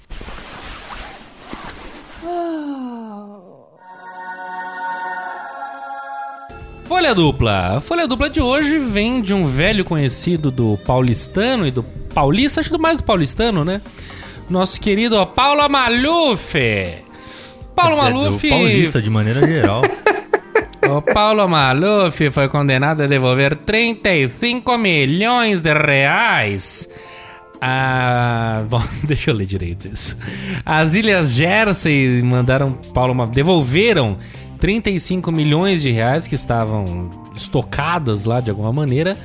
Folha 6.88 7.14
dupla. 7.14 7.76
A 7.76 7.80
folha 7.80 8.06
dupla 8.06 8.30
de 8.30 8.40
hoje 8.40 8.78
vem 8.78 9.20
de 9.20 9.34
um 9.34 9.46
velho 9.46 9.84
conhecido 9.84 10.50
do 10.50 10.78
paulistano 10.86 11.66
e 11.66 11.70
do 11.70 11.82
paulista, 11.82 12.60
acho 12.60 12.70
que 12.70 12.78
mais 12.78 12.98
do 12.98 13.04
paulistano, 13.04 13.64
né? 13.64 13.80
Nosso 14.48 14.80
querido 14.80 15.24
Paulo 15.26 15.68
Maluf. 15.68 16.54
Paulo 17.74 17.92
É, 17.92 17.96
do 17.96 18.20
Maluf. 18.20 18.48
Paulista, 18.48 19.02
de 19.02 19.10
maneira 19.10 19.44
geral. 19.46 19.82
O 20.88 21.02
Paulo 21.02 21.48
Maluf 21.48 22.30
foi 22.30 22.48
condenado 22.48 23.02
a 23.02 23.06
devolver 23.08 23.56
35 23.56 24.78
milhões 24.78 25.60
de 25.60 25.72
reais. 25.74 26.88
Ah, 27.60 28.62
bom, 28.70 28.80
deixa 29.02 29.32
eu 29.32 29.34
ler 29.34 29.46
direito 29.46 29.88
isso. 29.92 30.16
As 30.64 30.94
Ilhas 30.94 31.32
Jersey 31.32 32.22
mandaram 32.22 32.70
Paulo 32.94 33.16
Ma- 33.16 33.26
devolveram 33.26 34.16
35 34.58 35.30
milhões 35.32 35.82
de 35.82 35.90
reais 35.90 36.26
que 36.26 36.34
estavam 36.34 37.10
estocadas 37.34 38.24
lá 38.24 38.40
de 38.40 38.50
alguma 38.50 38.72
maneira 38.72 39.16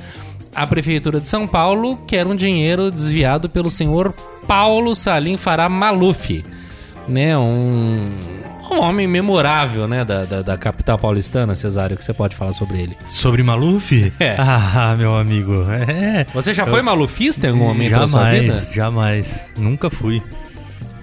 à 0.54 0.66
prefeitura 0.66 1.20
de 1.20 1.28
São 1.28 1.46
Paulo, 1.46 1.96
que 2.06 2.14
era 2.16 2.28
um 2.28 2.36
dinheiro 2.36 2.90
desviado 2.90 3.48
pelo 3.48 3.70
senhor 3.70 4.14
Paulo 4.46 4.94
Salim 4.94 5.36
Fará 5.36 5.68
Maluf. 5.68 6.44
né, 7.08 7.36
um, 7.38 8.18
um 8.70 8.80
homem 8.80 9.06
memorável, 9.08 9.88
né, 9.88 10.04
da, 10.04 10.24
da, 10.24 10.42
da 10.42 10.58
capital 10.58 10.98
paulistana, 10.98 11.54
Cesário, 11.56 11.96
que 11.96 12.04
você 12.04 12.12
pode 12.12 12.36
falar 12.36 12.52
sobre 12.52 12.78
ele. 12.80 12.96
Sobre 13.06 13.42
Maluf? 13.42 14.12
É. 14.20 14.36
Ah, 14.38 14.94
meu 14.96 15.16
amigo. 15.16 15.64
É. 15.70 16.26
Você 16.34 16.52
já 16.52 16.66
foi 16.66 16.82
malufista 16.82 17.46
em 17.46 17.50
algum 17.50 17.64
momento 17.64 17.90
da 17.98 18.06
sua 18.06 18.30
vida? 18.30 18.52
Jamais, 18.52 18.72
jamais. 18.74 19.50
Nunca 19.56 19.88
fui. 19.90 20.22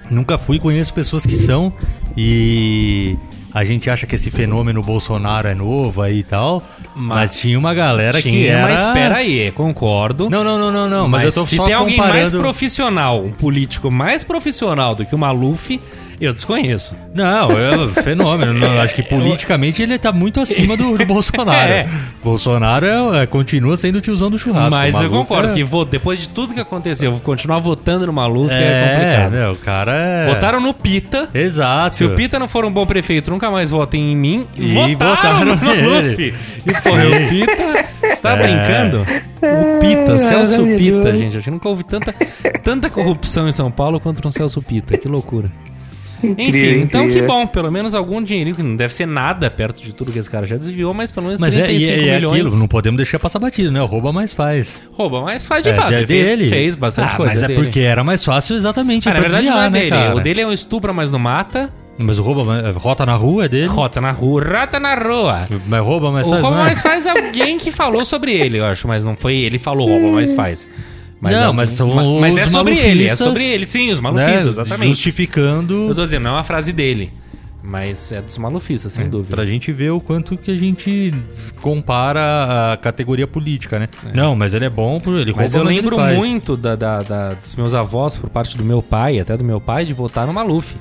Nunca 0.09 0.37
fui, 0.37 0.59
conheço 0.59 0.93
pessoas 0.93 1.25
que 1.25 1.35
são 1.35 1.71
e 2.17 3.15
a 3.53 3.63
gente 3.63 3.89
acha 3.89 4.05
que 4.05 4.15
esse 4.15 4.29
fenômeno 4.29 4.81
Bolsonaro 4.81 5.47
é 5.47 5.55
novo 5.55 6.01
aí 6.01 6.19
e 6.19 6.23
tal, 6.23 6.61
mas, 6.95 7.37
tinha 7.37 7.57
uma 7.57 7.73
galera 7.73 8.21
que 8.21 8.29
Tinha, 8.29 8.51
era... 8.51 8.67
mas 8.67 8.85
espera 8.85 9.15
aí, 9.17 9.51
concordo. 9.51 10.29
Não, 10.29 10.43
não, 10.43 10.57
não, 10.57 10.71
não, 10.71 10.89
não, 10.89 11.07
mas, 11.07 11.23
mas 11.23 11.35
eu 11.35 11.43
tô 11.43 11.47
se 11.47 11.55
só 11.55 11.65
tem 11.65 11.73
alguém 11.73 11.97
mais 11.97 12.09
comparando... 12.09 12.39
profissional, 12.39 13.23
um 13.23 13.31
político 13.31 13.91
mais 13.91 14.23
profissional 14.23 14.95
do 14.95 15.05
que 15.05 15.15
o 15.15 15.17
Maluf, 15.17 15.79
eu 16.25 16.33
desconheço. 16.33 16.95
Não, 17.13 17.51
é 17.51 17.77
um 17.77 17.89
fenômeno. 17.89 18.53
Não, 18.53 18.79
acho 18.81 18.93
que 18.95 19.03
politicamente 19.03 19.81
ele 19.81 19.97
tá 19.97 20.11
muito 20.11 20.39
acima 20.39 20.75
do, 20.75 20.97
do 20.97 21.05
Bolsonaro. 21.07 21.71
É. 21.71 21.87
Bolsonaro 22.23 22.85
é- 22.85 23.23
é- 23.23 23.25
continua 23.25 23.75
sendo 23.77 23.97
o 23.97 24.01
tiozão 24.01 24.29
do 24.29 24.37
churrasco. 24.37 24.71
mas 24.77 24.99
eu 25.01 25.09
concordo 25.09 25.49
é- 25.51 25.53
que 25.55 25.63
vou, 25.63 25.85
depois 25.85 26.19
de 26.19 26.29
tudo 26.29 26.53
que 26.53 26.59
aconteceu, 26.59 27.11
vou 27.11 27.21
continuar 27.21 27.59
votando 27.59 28.05
no 28.05 28.13
Maluf 28.13 28.51
é, 28.53 28.55
É, 28.57 28.89
complicado. 28.93 29.31
meu, 29.31 29.51
o 29.51 29.55
cara 29.57 29.91
é... 29.95 30.27
Votaram 30.27 30.59
no 30.59 30.73
Pita. 30.73 31.29
Exato. 31.33 31.95
Se 31.95 32.03
o 32.03 32.15
Pita 32.15 32.37
não 32.39 32.47
for 32.47 32.65
um 32.65 32.71
bom 32.71 32.85
prefeito, 32.85 33.31
nunca 33.31 33.49
mais 33.49 33.69
votem 33.69 34.11
em 34.11 34.15
mim. 34.15 34.45
E 34.57 34.73
votaram, 34.73 35.39
votaram 35.39 35.45
no. 35.45 35.55
Maluf. 35.57 36.33
E 36.65 36.73
porra, 36.83 37.03
o 37.07 37.29
Pita. 37.29 37.89
Você 38.15 38.21
tá 38.21 38.31
É. 38.31 38.41
brincando? 38.43 39.05
O 39.41 39.79
Pita, 39.79 40.17
Celso. 40.17 40.65
Pita, 40.77 41.13
gente. 41.13 41.37
Acho 41.37 41.45
que 41.45 41.51
nunca 41.51 41.69
houve 41.69 41.83
tanta, 41.83 42.13
tanta 42.63 42.89
corrupção 42.89 43.47
em 43.47 43.51
São 43.51 43.71
Paulo 43.71 43.99
contra 43.99 44.27
um 44.27 44.31
Celso 44.31 44.61
Pita. 44.61 44.97
Que 44.97 45.07
loucura. 45.07 45.51
Incrível, 46.23 46.71
Enfim, 46.71 46.79
então 46.81 47.01
que 47.03 47.07
incrível. 47.09 47.27
bom, 47.27 47.47
pelo 47.47 47.71
menos 47.71 47.95
algum 47.95 48.21
dinheirinho, 48.21 48.55
que 48.55 48.63
não 48.63 48.75
deve 48.75 48.93
ser 48.93 49.05
nada 49.05 49.49
perto 49.49 49.81
de 49.81 49.93
tudo 49.93 50.11
que 50.11 50.19
esse 50.19 50.29
cara 50.29 50.45
já 50.45 50.57
desviou, 50.57 50.93
mas 50.93 51.11
pelo 51.11 51.27
menos 51.27 51.39
Mas 51.39 51.55
é, 51.55 51.63
35 51.63 51.81
e 51.81 51.89
é, 51.89 52.07
é 52.09 52.15
milhões. 52.15 52.41
aquilo, 52.41 52.57
não 52.57 52.67
podemos 52.67 52.97
deixar 52.97 53.19
passar 53.19 53.39
batido, 53.39 53.71
né? 53.71 53.81
O 53.81 53.85
rouba 53.85 54.11
mais 54.11 54.33
faz. 54.33 54.79
Rouba, 54.91 55.21
mas 55.21 55.45
faz 55.47 55.63
de 55.63 55.69
é, 55.69 55.73
fato. 55.73 55.93
é 55.93 55.97
ele 55.99 56.07
fez, 56.07 56.27
dele. 56.27 56.49
fez 56.49 56.75
bastante 56.75 57.13
Ah, 57.13 57.17
coisa 57.17 57.33
Mas 57.33 57.43
é 57.43 57.47
dele. 57.47 57.63
porque 57.63 57.79
era 57.79 58.03
mais 58.03 58.23
fácil 58.25 58.55
exatamente 58.57 59.07
Ah, 59.07 59.13
na 59.13 59.19
verdade 59.21 59.43
desviar, 59.43 59.57
não 59.57 59.65
é 59.67 59.69
né, 59.69 59.79
dele. 59.79 59.89
cara? 59.91 60.15
O 60.15 60.19
dele 60.19 60.41
é 60.41 60.47
um 60.47 60.51
estupra, 60.53 60.91
mas 60.93 61.09
não 61.11 61.19
mata. 61.19 61.71
Mas 61.97 62.17
o 62.17 62.21
rouba, 62.21 62.59
é, 62.59 62.71
rota 62.71 63.05
na 63.05 63.13
rua 63.15 63.45
é 63.45 63.47
dele. 63.49 63.67
Rota 63.67 63.99
na 63.99 64.11
rua, 64.11 64.41
rata 64.43 64.79
na 64.79 64.95
rua. 64.95 65.47
Mas 65.67 65.81
rouba 65.81 66.11
mais 66.11 66.27
O 66.27 66.29
faz, 66.29 66.41
rouba 66.41 66.57
é? 66.57 66.63
mais 66.63 66.81
faz 66.81 67.05
alguém 67.07 67.57
que 67.57 67.71
falou 67.71 68.05
sobre 68.05 68.31
ele, 68.33 68.57
eu 68.59 68.65
acho, 68.65 68.87
mas 68.87 69.03
não 69.03 69.17
foi 69.17 69.35
ele 69.35 69.57
que 69.57 69.63
falou 69.63 69.85
rouba 69.87 70.11
mais 70.13 70.33
faz. 70.33 70.69
Não, 71.21 71.49
é- 71.49 71.53
mas 71.53 71.69
são 71.71 71.93
ma- 71.93 72.03
mas 72.21 72.37
é 72.37 72.43
os 72.45 72.49
sobre 72.51 72.77
ele, 72.77 73.05
é 73.07 73.15
sobre 73.15 73.43
ele, 73.43 73.65
sim, 73.67 73.91
os 73.91 73.99
né? 73.99 74.03
malufistas, 74.03 74.47
exatamente. 74.47 74.89
Justificando 74.91 75.87
Eu 75.89 75.95
tô 75.95 76.03
dizendo, 76.05 76.23
não 76.23 76.31
é 76.31 76.33
uma 76.35 76.43
frase 76.43 76.71
dele, 76.71 77.11
mas 77.61 78.11
é 78.11 78.21
dos 78.21 78.37
malufistas, 78.37 78.93
sem 78.93 79.09
dúvida. 79.09 79.35
Pra 79.35 79.45
gente 79.45 79.71
ver 79.71 79.89
o 79.91 79.99
quanto 79.99 80.37
que 80.37 80.49
a 80.49 80.55
gente 80.57 81.13
compara 81.61 82.71
a 82.73 82.77
categoria 82.77 83.27
política, 83.27 83.77
né? 83.79 83.87
Não, 84.13 84.35
mas 84.35 84.53
ele 84.53 84.65
é 84.65 84.69
bom, 84.69 84.99
por 84.99 85.13
ele 85.17 85.33
Mas 85.35 85.53
eu 85.55 85.63
lembro 85.63 85.97
muito 86.15 86.55
da, 86.57 86.75
da- 86.75 87.01
da- 87.03 87.33
dos 87.33 87.55
meus 87.55 87.73
avós, 87.73 88.15
por 88.15 88.29
parte 88.29 88.57
do 88.57 88.63
meu 88.63 88.81
pai, 88.81 89.19
até 89.19 89.35
do 89.35 89.43
meu 89.43 89.59
pai, 89.59 89.85
de 89.85 89.93
votar 89.93 90.25
no 90.25 90.33
Maluf. 90.33 90.75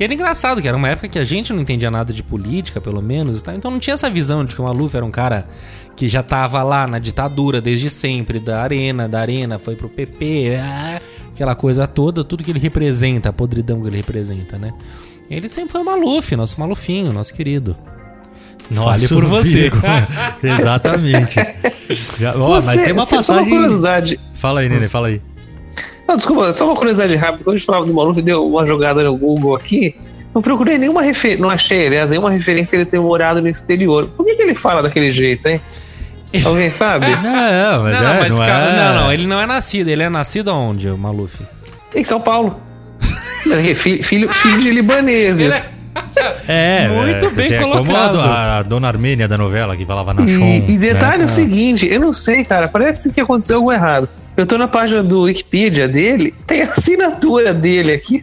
E 0.00 0.04
era 0.04 0.14
engraçado, 0.14 0.62
que 0.62 0.66
era 0.66 0.76
uma 0.76 0.88
época 0.88 1.08
que 1.08 1.18
a 1.18 1.24
gente 1.24 1.52
não 1.52 1.60
entendia 1.60 1.90
nada 1.90 2.10
de 2.10 2.22
política, 2.22 2.80
pelo 2.80 3.02
menos, 3.02 3.42
tá? 3.42 3.54
então 3.54 3.70
não 3.70 3.78
tinha 3.78 3.92
essa 3.92 4.08
visão 4.08 4.44
de 4.46 4.54
que 4.54 4.60
o 4.60 4.64
Maluf 4.64 4.96
era 4.96 5.04
um 5.04 5.10
cara 5.10 5.46
que 5.94 6.08
já 6.08 6.22
tava 6.22 6.62
lá 6.62 6.86
na 6.86 6.98
ditadura 6.98 7.60
desde 7.60 7.90
sempre, 7.90 8.40
da 8.40 8.62
Arena, 8.62 9.06
da 9.06 9.20
Arena 9.20 9.58
foi 9.58 9.76
pro 9.76 9.90
PP, 9.90 10.56
ah, 10.58 11.00
aquela 11.34 11.54
coisa 11.54 11.86
toda, 11.86 12.24
tudo 12.24 12.42
que 12.42 12.50
ele 12.50 12.58
representa, 12.58 13.28
a 13.28 13.32
podridão 13.32 13.82
que 13.82 13.88
ele 13.88 13.98
representa, 13.98 14.56
né? 14.56 14.72
Ele 15.30 15.48
sempre 15.50 15.72
foi 15.72 15.82
o 15.82 15.84
Maluf, 15.84 16.34
nosso 16.34 16.58
Malufinho, 16.58 17.12
nosso 17.12 17.34
querido. 17.34 17.76
Nossa, 18.70 19.06
Fale 19.06 19.20
por 19.20 19.28
você. 19.28 19.70
Exatamente. 20.42 21.36
Já- 22.18 22.34
ó, 22.36 22.54
mas 22.56 22.64
Você- 22.64 22.84
tem 22.84 22.92
uma 22.92 23.04
Só 23.04 23.16
uma 23.16 23.22
passagem. 23.22 23.50
curiosidade. 23.52 24.20
Fala 24.34 24.60
aí, 24.60 24.68
Nenê, 24.68 24.88
fala 24.88 25.08
aí. 25.08 25.20
Não, 26.10 26.16
desculpa, 26.16 26.52
só 26.54 26.66
uma 26.66 26.74
curiosidade 26.74 27.14
rápida. 27.14 27.44
Quando 27.44 27.54
a 27.54 27.58
gente 27.58 27.66
falava 27.66 27.86
do 27.86 27.94
Maluf, 27.94 28.20
deu 28.20 28.44
uma 28.44 28.66
jogada 28.66 29.04
no 29.04 29.16
Google 29.16 29.54
aqui. 29.54 29.94
Não 30.34 30.42
procurei 30.42 30.76
nenhuma 30.76 31.02
referência, 31.02 31.40
não 31.40 31.48
achei, 31.48 31.86
aliás, 31.86 32.10
nenhuma 32.10 32.32
referência 32.32 32.74
ele 32.74 32.84
ter 32.84 32.98
morado 32.98 33.40
no 33.40 33.46
exterior. 33.48 34.08
Por 34.16 34.26
que, 34.26 34.34
que 34.34 34.42
ele 34.42 34.56
fala 34.56 34.82
daquele 34.82 35.12
jeito, 35.12 35.46
hein? 35.46 35.60
Alguém 36.44 36.68
sabe? 36.72 37.06
Não, 37.06 37.20
mas 37.20 37.22
não, 37.22 38.08
é, 38.08 38.12
não, 38.12 38.20
mas 38.20 38.38
não 38.38 38.44
cara, 38.44 38.64
é... 38.64 38.76
não, 38.76 39.02
não, 39.02 39.12
ele 39.12 39.26
não 39.28 39.40
é 39.40 39.46
nascido, 39.46 39.86
ele 39.88 40.02
é 40.02 40.08
nascido 40.08 40.50
aonde, 40.50 40.88
o 40.88 40.98
Maluf? 40.98 41.40
Em 41.94 42.02
São 42.02 42.20
Paulo. 42.20 42.60
filho, 43.76 44.02
filho, 44.02 44.34
filho 44.34 44.58
de 44.58 44.70
libaneses. 44.72 45.52
É- 45.52 45.64
É, 46.46 46.88
Muito 46.88 47.26
é, 47.26 47.30
bem 47.30 47.52
é 47.54 47.60
Como 47.60 47.84
colocado. 47.84 48.20
a, 48.20 48.58
a 48.58 48.62
dona 48.62 48.88
Armênia 48.88 49.26
da 49.28 49.38
novela 49.38 49.76
que 49.76 49.84
falava 49.86 50.12
na 50.12 50.22
E, 50.22 50.28
Chon. 50.28 50.64
e 50.68 50.76
detalhe 50.78 51.18
né? 51.18 51.22
é 51.22 51.26
o 51.26 51.28
seguinte, 51.28 51.86
eu 51.86 52.00
não 52.00 52.12
sei, 52.12 52.44
cara, 52.44 52.66
parece 52.68 53.12
que 53.12 53.20
aconteceu 53.20 53.56
algo 53.56 53.72
errado. 53.72 54.08
Eu 54.36 54.46
tô 54.46 54.56
na 54.56 54.68
página 54.68 55.02
do 55.02 55.22
Wikipedia 55.22 55.86
dele, 55.88 56.32
tem 56.46 56.62
a 56.62 56.72
assinatura 56.72 57.52
dele 57.52 57.92
aqui, 57.92 58.22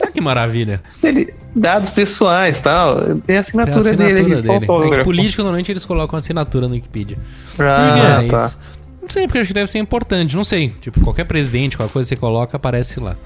Ah, 0.00 0.06
que 0.08 0.20
maravilha. 0.20 0.82
ele, 1.02 1.32
dados 1.54 1.92
pessoais 1.92 2.58
e 2.58 2.62
tal, 2.62 2.96
tem 3.00 3.12
a 3.12 3.16
Tem 3.20 3.36
a 3.36 3.40
assinatura, 3.40 3.78
assinatura 3.78 4.14
dele 4.14 4.42
dele. 4.42 4.54
aqui, 4.56 4.66
com 4.66 4.84
É 4.94 4.98
que 4.98 5.04
político, 5.04 5.42
normalmente 5.42 5.72
eles 5.72 5.84
colocam 5.84 6.18
assinatura 6.18 6.68
no 6.68 6.74
Wikipedia. 6.74 7.18
Ah, 7.58 8.22
Mas, 8.22 8.30
tá. 8.54 8.58
Não 9.00 9.08
sei, 9.10 9.26
porque 9.26 9.38
acho 9.40 9.48
que 9.48 9.54
deve 9.54 9.68
ser 9.70 9.78
importante. 9.78 10.36
Não 10.36 10.44
sei. 10.44 10.72
Tipo, 10.80 11.00
qualquer 11.00 11.24
presidente, 11.24 11.76
qualquer 11.76 11.92
coisa 11.92 12.08
que 12.08 12.14
você 12.14 12.20
coloca, 12.20 12.56
aparece 12.56 13.00
lá. 13.00 13.16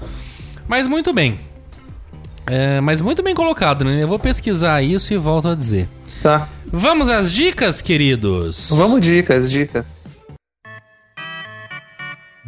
Mas 0.67 0.87
muito 0.87 1.13
bem. 1.13 1.37
É, 2.47 2.79
mas 2.81 2.99
muito 3.01 3.21
bem 3.21 3.35
colocado, 3.35 3.85
né? 3.85 4.01
Eu 4.01 4.07
vou 4.07 4.17
pesquisar 4.17 4.81
isso 4.81 5.13
e 5.13 5.17
volto 5.17 5.49
a 5.49 5.55
dizer. 5.55 5.87
Tá. 6.23 6.49
Vamos 6.71 7.09
às 7.09 7.31
dicas, 7.31 7.79
queridos? 7.81 8.69
Vamos 8.71 8.99
dicas, 9.01 9.51
dicas. 9.51 9.85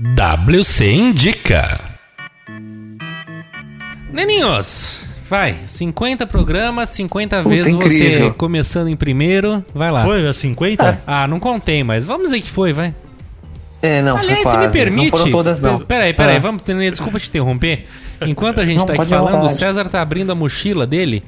WC 0.01 0.91
Indica. 0.93 1.79
Neninhos, 4.11 5.05
vai. 5.29 5.55
50 5.67 6.25
programas, 6.25 6.89
50 6.89 7.37
Puta, 7.43 7.49
vezes 7.49 7.73
você 7.73 8.07
incrível. 8.07 8.33
começando 8.33 8.87
em 8.87 8.95
primeiro. 8.95 9.63
Vai 9.73 9.91
lá. 9.91 10.03
Foi 10.05 10.25
a 10.27 10.33
50? 10.33 11.01
Ah, 11.05 11.27
não 11.27 11.39
contei, 11.39 11.83
mas 11.83 12.05
vamos 12.05 12.27
dizer 12.27 12.39
que 12.41 12.49
foi, 12.49 12.71
vai. 12.71 12.95
É, 13.81 14.01
não, 14.01 14.17
Aliás, 14.17 14.43
foi 14.43 14.51
se 14.53 14.57
me 14.57 14.69
permite. 14.69 15.11
Não 15.11 15.17
foram 15.17 15.31
todas, 15.31 15.59
não. 15.59 15.79
Peraí, 15.79 16.13
peraí, 16.13 16.37
Ah. 16.37 16.39
vamos. 16.39 16.61
Desculpa 16.63 17.19
te 17.19 17.27
interromper. 17.29 17.85
Enquanto 18.21 18.59
a 18.59 18.65
gente 18.65 18.79
Não, 18.79 18.85
tá 18.85 18.93
aqui 18.93 19.05
falando, 19.05 19.45
o. 19.45 19.49
César 19.49 19.87
tá 19.89 20.01
abrindo 20.01 20.31
a 20.31 20.35
mochila 20.35 20.85
dele. 20.87 21.23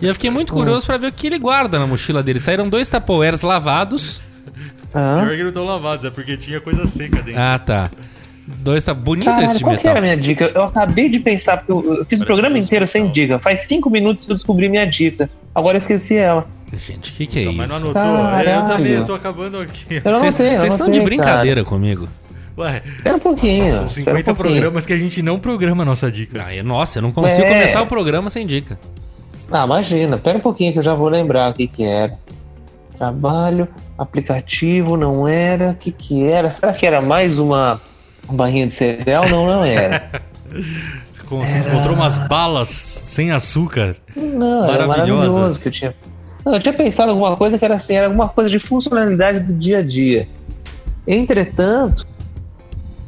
E 0.00 0.06
eu 0.06 0.14
fiquei 0.14 0.30
Hum. 0.30 0.32
muito 0.32 0.52
curioso 0.52 0.86
pra 0.86 0.96
ver 0.96 1.08
o 1.08 1.12
que 1.12 1.26
ele 1.26 1.38
guarda 1.38 1.78
na 1.78 1.86
mochila 1.86 2.22
dele. 2.22 2.38
Saíram 2.40 2.68
dois 2.68 2.88
Tupperwares 2.88 3.42
lavados. 3.42 4.20
Ah. 4.94 5.24
que 5.30 5.38
não 5.42 5.48
estão 5.48 5.64
lavados, 5.64 6.04
é 6.04 6.10
porque 6.10 6.36
tinha 6.36 6.60
coisa 6.60 6.86
seca 6.86 7.22
dentro. 7.22 7.40
Ah, 7.40 7.58
tá. 7.58 7.88
Dois 8.46 8.82
tá 8.84 8.92
bonito 8.92 9.26
Cara, 9.26 9.44
esse 9.44 9.58
de 9.58 9.64
qual 9.64 9.72
que 9.76 9.78
metal. 9.78 9.90
era 9.90 9.98
a 10.00 10.02
minha 10.02 10.16
dica? 10.16 10.50
Eu 10.54 10.64
acabei 10.64 11.08
de 11.08 11.20
pensar, 11.20 11.58
porque 11.58 11.72
eu, 11.72 11.98
eu 11.98 12.04
fiz 12.04 12.20
o 12.20 12.24
programa 12.24 12.58
inteiro 12.58 12.86
sem 12.88 13.08
dica. 13.10 13.38
Faz 13.38 13.60
cinco 13.60 13.88
minutos 13.88 14.24
que 14.26 14.32
eu 14.32 14.36
descobri 14.36 14.68
minha 14.68 14.84
dica. 14.84 15.30
Agora 15.54 15.76
eu 15.76 15.78
esqueci 15.78 16.16
ela. 16.16 16.46
Gente, 16.72 17.12
o 17.12 17.14
que, 17.14 17.26
que 17.26 17.38
é 17.38 17.42
Então, 17.42 17.54
mas 17.54 17.70
não 17.70 17.76
isso? 17.76 17.98
anotou? 17.98 18.26
É, 18.40 18.40
eu 18.40 18.44
também, 18.44 18.66
Caralho. 18.66 18.88
eu 18.94 19.04
tô 19.04 19.14
acabando 19.14 19.58
aqui. 19.60 20.00
Eu 20.04 20.12
não 20.12 20.18
Vocês 20.20 20.62
estão 20.64 20.90
de 20.90 21.00
brincadeira 21.00 21.62
comigo. 21.64 22.08
Ué, 22.58 22.80
Cara. 22.80 22.84
Espera 22.96 23.16
um 23.16 23.20
pouquinho. 23.20 23.72
são 23.72 23.86
espera 23.86 24.16
50 24.18 24.32
um 24.32 24.34
pouquinho. 24.34 24.56
programas 24.56 24.86
que 24.86 24.92
a 24.92 24.98
gente 24.98 25.22
não 25.22 25.38
programa 25.38 25.82
a 25.84 25.86
nossa 25.86 26.10
dica. 26.10 26.44
Ah, 26.46 26.54
eu- 26.54 26.64
nossa, 26.64 26.98
eu 26.98 27.02
não 27.02 27.12
consigo 27.12 27.46
É. 27.46 27.48
começar 27.48 27.80
o 27.82 27.86
programa 27.86 28.28
sem 28.28 28.46
dica. 28.46 28.78
Ah, 29.50 29.64
imagina. 29.64 30.16
Espera 30.16 30.38
um 30.38 30.40
pouquinho 30.40 30.72
que 30.72 30.78
eu 30.78 30.82
já 30.82 30.94
vou 30.94 31.08
lembrar 31.08 31.50
o 31.50 31.54
que 31.54 31.66
que 31.68 31.84
era. 31.84 32.18
Trabalho, 32.98 33.68
aplicativo, 33.98 34.96
não 34.96 35.26
era. 35.26 35.70
O 35.70 35.74
que 35.74 35.90
que 35.92 36.24
era? 36.24 36.50
Será 36.50 36.72
que 36.72 36.86
era 36.86 37.00
mais 37.02 37.38
uma 37.38 37.80
barrinha 38.30 38.66
de 38.66 38.72
cereal? 38.74 39.28
Não, 39.28 39.46
não 39.46 39.64
era. 39.64 40.10
Você 41.28 41.58
encontrou 41.58 41.94
umas 41.96 42.18
balas 42.18 42.68
sem 42.68 43.30
açúcar. 43.32 43.96
Não, 44.14 44.70
era 44.70 44.86
Maravilhosas. 44.86 45.32
maravilhoso 45.32 45.60
que 45.62 45.68
eu 45.68 45.72
tinha. 45.72 45.94
Não, 46.44 46.52
eu 46.54 46.60
tinha 46.60 46.74
pensado 46.74 47.08
em 47.08 47.12
alguma 47.14 47.36
coisa 47.38 47.58
que 47.58 47.64
era 47.64 47.74
assim, 47.76 47.94
era 47.94 48.06
alguma 48.06 48.28
coisa 48.28 48.50
de 48.50 48.58
funcionalidade 48.58 49.40
do 49.40 49.54
dia 49.54 49.78
a 49.78 49.82
dia. 49.82 50.28
Entretanto, 51.06 52.06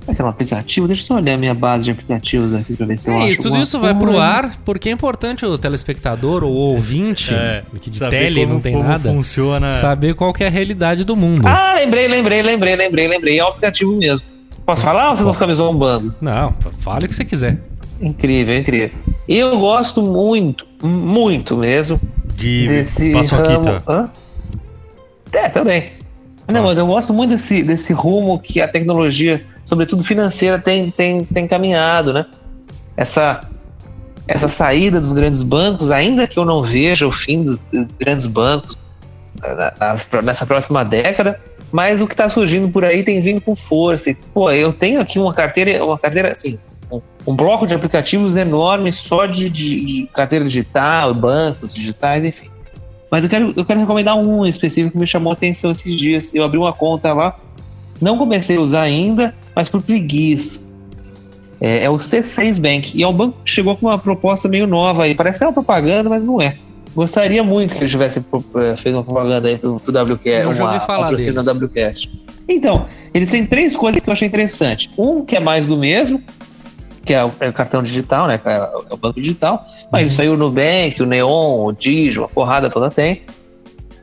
será 0.00 0.14
que 0.14 0.22
é 0.22 0.24
um 0.24 0.28
aplicativo? 0.28 0.86
Deixa 0.86 1.02
eu 1.02 1.06
só 1.06 1.14
olhar 1.16 1.34
a 1.34 1.36
minha 1.36 1.52
base 1.52 1.84
de 1.84 1.90
aplicativos 1.90 2.54
aqui 2.54 2.74
pra 2.74 2.86
ver 2.86 2.96
se 2.96 3.08
eu 3.10 3.14
É 3.14 3.18
acho. 3.24 3.32
isso, 3.32 3.42
tudo 3.42 3.58
isso 3.58 3.78
vai 3.78 3.94
pro 3.94 4.18
ar 4.18 4.56
porque 4.64 4.88
é 4.88 4.92
importante 4.92 5.44
o 5.44 5.58
telespectador 5.58 6.44
ou 6.44 6.50
o 6.50 6.54
ouvinte, 6.56 7.34
que 7.80 7.90
de 7.90 8.00
tele 8.08 8.40
como, 8.42 8.54
não 8.54 8.60
tem 8.60 8.72
como 8.72 8.88
nada, 8.88 9.10
funciona. 9.10 9.70
saber 9.72 10.14
qual 10.14 10.32
que 10.32 10.42
é 10.42 10.46
a 10.46 10.50
realidade 10.50 11.04
do 11.04 11.14
mundo. 11.14 11.46
Ah, 11.46 11.74
lembrei, 11.74 12.08
lembrei, 12.08 12.42
lembrei, 12.42 12.74
lembrei, 12.74 13.06
lembrei. 13.08 13.38
É 13.38 13.44
um 13.44 13.48
aplicativo 13.48 13.94
mesmo. 13.96 14.26
Posso 14.66 14.82
falar 14.82 15.10
ou 15.10 15.16
vocês 15.16 15.24
vão 15.24 15.34
ficar 15.34 15.46
me 15.46 15.54
zombando? 15.54 16.14
Não, 16.20 16.52
fale 16.78 17.04
o 17.06 17.08
que 17.08 17.14
você 17.14 17.24
quiser. 17.24 17.58
Incrível, 18.00 18.56
incrível. 18.58 18.90
Eu 19.28 19.58
gosto 19.58 20.02
muito, 20.02 20.66
muito 20.82 21.56
mesmo, 21.56 22.00
De 22.34 22.66
desse 22.68 23.12
paçoquita. 23.12 23.82
ramo... 23.86 24.10
É, 25.32 25.48
também. 25.48 25.92
Não, 26.48 26.60
Tá. 26.60 26.62
mas 26.68 26.78
eu 26.78 26.86
gosto 26.86 27.12
muito 27.12 27.30
desse, 27.30 27.62
desse 27.62 27.92
rumo 27.92 28.38
que 28.38 28.60
a 28.60 28.68
tecnologia, 28.68 29.44
sobretudo 29.66 30.04
financeira, 30.04 30.58
tem, 30.58 30.90
tem, 30.90 31.24
tem 31.24 31.46
caminhado, 31.46 32.12
né? 32.12 32.26
Essa 32.96 33.48
essa 34.26 34.48
saída 34.48 34.98
dos 35.00 35.12
grandes 35.12 35.42
bancos, 35.42 35.90
ainda 35.90 36.26
que 36.26 36.38
eu 36.38 36.46
não 36.46 36.62
veja 36.62 37.06
o 37.06 37.12
fim 37.12 37.42
dos, 37.42 37.58
dos 37.70 37.94
grandes 37.96 38.24
bancos 38.24 38.78
na- 39.38 39.74
na- 40.14 40.22
nessa 40.22 40.46
próxima 40.46 40.82
década, 40.82 41.38
mas 41.74 42.00
o 42.00 42.06
que 42.06 42.14
está 42.14 42.28
surgindo 42.28 42.68
por 42.68 42.84
aí 42.84 43.02
tem 43.02 43.20
vindo 43.20 43.40
com 43.40 43.56
força. 43.56 44.08
E, 44.10 44.14
pô, 44.14 44.48
eu 44.52 44.72
tenho 44.72 45.00
aqui 45.00 45.18
uma 45.18 45.34
carteira, 45.34 45.84
uma 45.84 45.98
carteira 45.98 46.30
assim, 46.30 46.56
um, 46.88 47.00
um 47.26 47.34
bloco 47.34 47.66
de 47.66 47.74
aplicativos 47.74 48.36
enorme 48.36 48.92
só 48.92 49.26
de, 49.26 49.50
de- 49.50 49.84
de 49.84 50.06
carteira 50.14 50.44
digital, 50.44 51.12
bancos 51.12 51.74
digitais, 51.74 52.24
enfim. 52.24 52.48
Mas 53.10 53.24
eu 53.24 53.28
quero, 53.30 53.52
eu 53.56 53.64
quero 53.64 53.80
recomendar 53.80 54.16
um 54.16 54.46
específico 54.46 54.92
que 54.92 54.98
me 54.98 55.06
chamou 55.06 55.32
a 55.32 55.34
atenção 55.34 55.72
esses 55.72 55.96
dias. 55.96 56.32
Eu 56.32 56.44
abri 56.44 56.58
uma 56.58 56.72
conta 56.72 57.12
lá, 57.12 57.36
não 58.00 58.16
comecei 58.18 58.56
a 58.56 58.60
usar 58.60 58.82
ainda, 58.82 59.34
mas 59.52 59.68
por 59.68 59.82
preguiça. 59.82 60.60
É, 61.60 61.82
é 61.84 61.90
o 61.90 61.94
C6 61.96 62.56
Bank. 62.60 62.96
E 62.96 63.02
é 63.02 63.08
um 63.08 63.12
banco 63.12 63.38
que 63.44 63.50
chegou 63.50 63.76
com 63.76 63.86
uma 63.86 63.98
proposta 63.98 64.46
meio 64.48 64.68
nova 64.68 65.02
aí. 65.04 65.14
Parece 65.16 65.40
ser 65.40 65.46
uma 65.46 65.52
propaganda, 65.52 66.08
mas 66.08 66.22
não 66.22 66.40
é. 66.40 66.54
Gostaria 66.94 67.42
muito 67.42 67.74
que 67.74 67.80
ele 67.80 67.90
tivesse 67.90 68.20
eh, 68.20 68.76
feito 68.76 68.96
uma 68.96 69.04
propaganda 69.04 69.48
aí 69.48 69.58
pro, 69.58 69.76
pro 69.80 69.92
WCast. 69.92 70.42
Eu 70.42 70.54
já 70.54 70.64
ouvi 70.64 70.78
falar 70.86 71.10
deles. 71.16 71.34
Então, 72.48 72.86
eles 73.12 73.28
têm 73.30 73.44
três 73.46 73.74
coisas 73.74 74.02
que 74.02 74.08
eu 74.08 74.12
achei 74.12 74.28
interessante. 74.28 74.90
Um 74.96 75.24
que 75.24 75.34
é 75.36 75.40
mais 75.40 75.66
do 75.66 75.78
mesmo, 75.78 76.22
que 77.04 77.12
é 77.14 77.24
o, 77.24 77.30
é 77.40 77.48
o 77.48 77.52
cartão 77.52 77.82
digital, 77.82 78.26
né? 78.26 78.38
que 78.38 78.48
É 78.48 78.60
o 78.90 78.96
banco 78.96 79.20
digital. 79.20 79.64
Mas 79.90 80.12
isso 80.12 80.22
aí 80.22 80.28
o 80.28 80.36
Nubank, 80.36 81.02
o 81.02 81.06
Neon, 81.06 81.64
o 81.66 81.72
Digio, 81.72 82.24
a 82.24 82.28
porrada 82.28 82.68
toda 82.70 82.90
tem. 82.90 83.22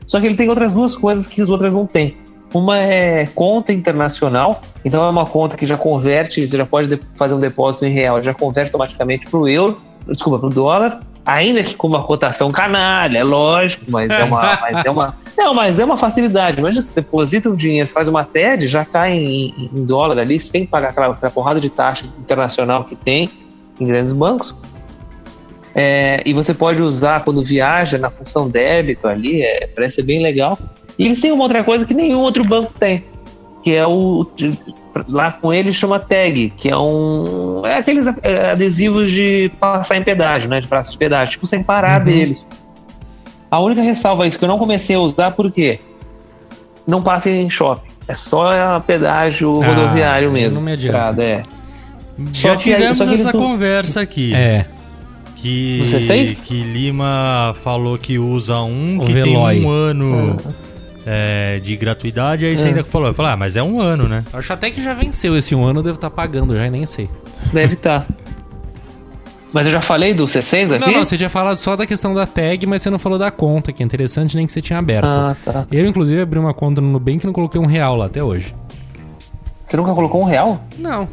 Só 0.06 0.20
que 0.20 0.26
ele 0.26 0.34
tem 0.34 0.48
outras 0.48 0.72
duas 0.72 0.96
coisas 0.96 1.26
que 1.26 1.40
as 1.40 1.48
outras 1.48 1.72
não 1.72 1.86
têm. 1.86 2.16
Uma 2.52 2.78
é 2.78 3.26
conta 3.34 3.72
internacional, 3.72 4.60
então 4.84 5.02
é 5.02 5.08
uma 5.08 5.24
conta 5.24 5.56
que 5.56 5.64
já 5.64 5.78
converte, 5.78 6.46
você 6.46 6.54
já 6.54 6.66
pode 6.66 6.86
de- 6.86 7.00
fazer 7.14 7.32
um 7.32 7.40
depósito 7.40 7.86
em 7.86 7.92
real, 7.92 8.22
já 8.22 8.34
converte 8.34 8.68
automaticamente 8.68 9.26
para 9.26 9.40
o 9.40 9.48
euro, 9.48 9.76
desculpa, 10.06 10.38
para 10.38 10.48
o 10.48 10.50
dólar, 10.50 11.00
ainda 11.24 11.62
que 11.62 11.74
com 11.74 11.86
uma 11.86 12.02
cotação 12.02 12.50
canalha, 12.50 13.18
é 13.18 13.24
lógico, 13.24 13.84
mas 13.88 14.10
é 14.10 14.24
uma, 14.24 14.58
mas 14.60 14.84
é 14.84 14.90
uma, 14.90 15.16
não, 15.36 15.54
mas 15.54 15.78
é 15.78 15.84
uma 15.84 15.96
facilidade. 15.96 16.58
Imagina 16.58 16.82
você 16.82 16.92
deposita 16.94 17.48
um 17.48 17.56
dinheiro, 17.56 17.86
você 17.86 17.94
faz 17.94 18.08
uma 18.08 18.24
TED, 18.24 18.66
já 18.66 18.84
cai 18.84 19.12
em, 19.12 19.70
em 19.72 19.84
dólar 19.84 20.18
ali, 20.18 20.38
sem 20.40 20.66
pagar 20.66 20.90
aquela, 20.90 21.08
aquela 21.08 21.32
porrada 21.32 21.60
de 21.60 21.70
taxa 21.70 22.06
internacional 22.18 22.84
que 22.84 22.96
tem 22.96 23.30
em 23.80 23.86
grandes 23.86 24.12
bancos. 24.12 24.54
É, 25.74 26.22
e 26.26 26.34
você 26.34 26.52
pode 26.52 26.82
usar 26.82 27.24
quando 27.24 27.42
viaja 27.42 27.96
na 27.96 28.10
função 28.10 28.48
débito 28.48 29.08
ali, 29.08 29.42
é, 29.42 29.66
parece 29.66 29.96
ser 29.96 30.02
bem 30.02 30.22
legal. 30.22 30.58
E 30.98 31.06
eles 31.06 31.20
têm 31.20 31.32
uma 31.32 31.42
outra 31.42 31.64
coisa 31.64 31.86
que 31.86 31.94
nenhum 31.94 32.20
outro 32.20 32.44
banco 32.44 32.72
tem, 32.78 33.04
que 33.62 33.72
é 33.74 33.86
o 33.86 34.26
lá 35.08 35.30
com 35.32 35.52
eles 35.52 35.76
chama 35.76 35.98
tag, 35.98 36.52
que 36.56 36.68
é 36.68 36.76
um 36.76 37.62
é 37.64 37.76
aqueles 37.78 38.04
adesivos 38.50 39.10
de 39.10 39.50
passar 39.60 39.96
em 39.96 40.02
pedágio, 40.02 40.48
né, 40.48 40.60
de 40.60 40.66
praça 40.68 40.90
de 40.90 40.98
pedágio, 40.98 41.32
tipo 41.32 41.46
sem 41.46 41.62
parar 41.62 42.00
deles. 42.00 42.46
A 43.50 43.60
única 43.60 43.82
ressalva 43.82 44.24
é 44.24 44.28
isso 44.28 44.38
que 44.38 44.44
eu 44.44 44.48
não 44.48 44.58
comecei 44.58 44.96
a 44.96 45.00
usar 45.00 45.30
porque 45.32 45.78
não 46.86 47.00
passa 47.02 47.30
em 47.30 47.48
shopping, 47.48 47.88
é 48.08 48.14
só 48.14 48.80
pedágio 48.80 49.62
Ah, 49.62 49.66
rodoviário 49.68 50.28
aí 50.28 50.34
mesmo. 50.34 50.56
não 50.56 50.62
me 50.62 50.72
adianta. 50.72 50.98
estrada, 50.98 51.22
é. 51.22 51.42
Já 52.32 52.56
que 52.56 52.70
aí- 52.70 52.76
tivemos 52.80 53.00
eles 53.00 53.20
essa 53.20 53.32
não- 53.32 53.40
conversa 53.40 54.00
aqui. 54.00 54.34
É. 54.34 54.66
Que, 55.36 55.78
No 55.80 55.86
C6? 55.98 56.40
que 56.40 56.54
Lima 56.62 57.52
falou 57.64 57.98
que 57.98 58.16
usa 58.18 58.60
um 58.60 59.00
O 59.00 59.06
que 59.06 59.12
Veloy. 59.12 59.54
tem 59.56 59.64
um 59.64 59.70
ano 59.70 60.36
é, 60.38 60.52
de 61.62 61.76
gratuidade, 61.76 62.46
aí 62.46 62.56
você 62.56 62.64
É. 62.64 62.68
ainda 62.68 62.84
falou, 62.84 63.08
eu 63.08 63.14
falei, 63.14 63.32
ah, 63.32 63.36
mas 63.36 63.56
é 63.56 63.62
um 63.62 63.80
ano, 63.80 64.08
né? 64.08 64.24
Acho 64.32 64.52
até 64.52 64.70
que 64.70 64.82
já 64.82 64.94
venceu 64.94 65.36
esse 65.36 65.54
um 65.54 65.64
ano, 65.64 65.80
eu 65.80 65.82
devo 65.82 65.96
estar 65.96 66.10
pagando 66.10 66.54
já, 66.56 66.66
e 66.66 66.70
nem 66.70 66.86
sei. 66.86 67.08
Deve 67.52 67.74
estar. 67.74 68.06
Mas 69.52 69.66
eu 69.66 69.72
já 69.72 69.82
falei 69.82 70.14
do 70.14 70.24
C6 70.24 70.70
aqui? 70.76 70.86
Não, 70.86 70.92
não, 70.92 71.04
você 71.04 71.16
tinha 71.18 71.28
falado 71.28 71.58
só 71.58 71.76
da 71.76 71.86
questão 71.86 72.14
da 72.14 72.24
tag, 72.26 72.64
mas 72.66 72.80
você 72.80 72.88
não 72.88 72.98
falou 72.98 73.18
da 73.18 73.30
conta, 73.30 73.70
que 73.70 73.82
é 73.82 73.86
interessante, 73.86 74.34
nem 74.34 74.46
que 74.46 74.52
você 74.52 74.62
tinha 74.62 74.78
aberto. 74.78 75.06
Ah, 75.10 75.36
tá. 75.44 75.66
Eu, 75.70 75.84
inclusive, 75.86 76.22
abri 76.22 76.38
uma 76.38 76.54
conta 76.54 76.80
no 76.80 76.88
Nubank 76.88 77.22
e 77.22 77.26
não 77.26 77.34
coloquei 77.34 77.60
um 77.60 77.66
real 77.66 77.94
lá 77.96 78.06
até 78.06 78.22
hoje. 78.24 78.54
Você 79.66 79.76
nunca 79.76 79.92
colocou 79.92 80.22
um 80.22 80.24
real? 80.24 80.64
Não. 80.78 81.06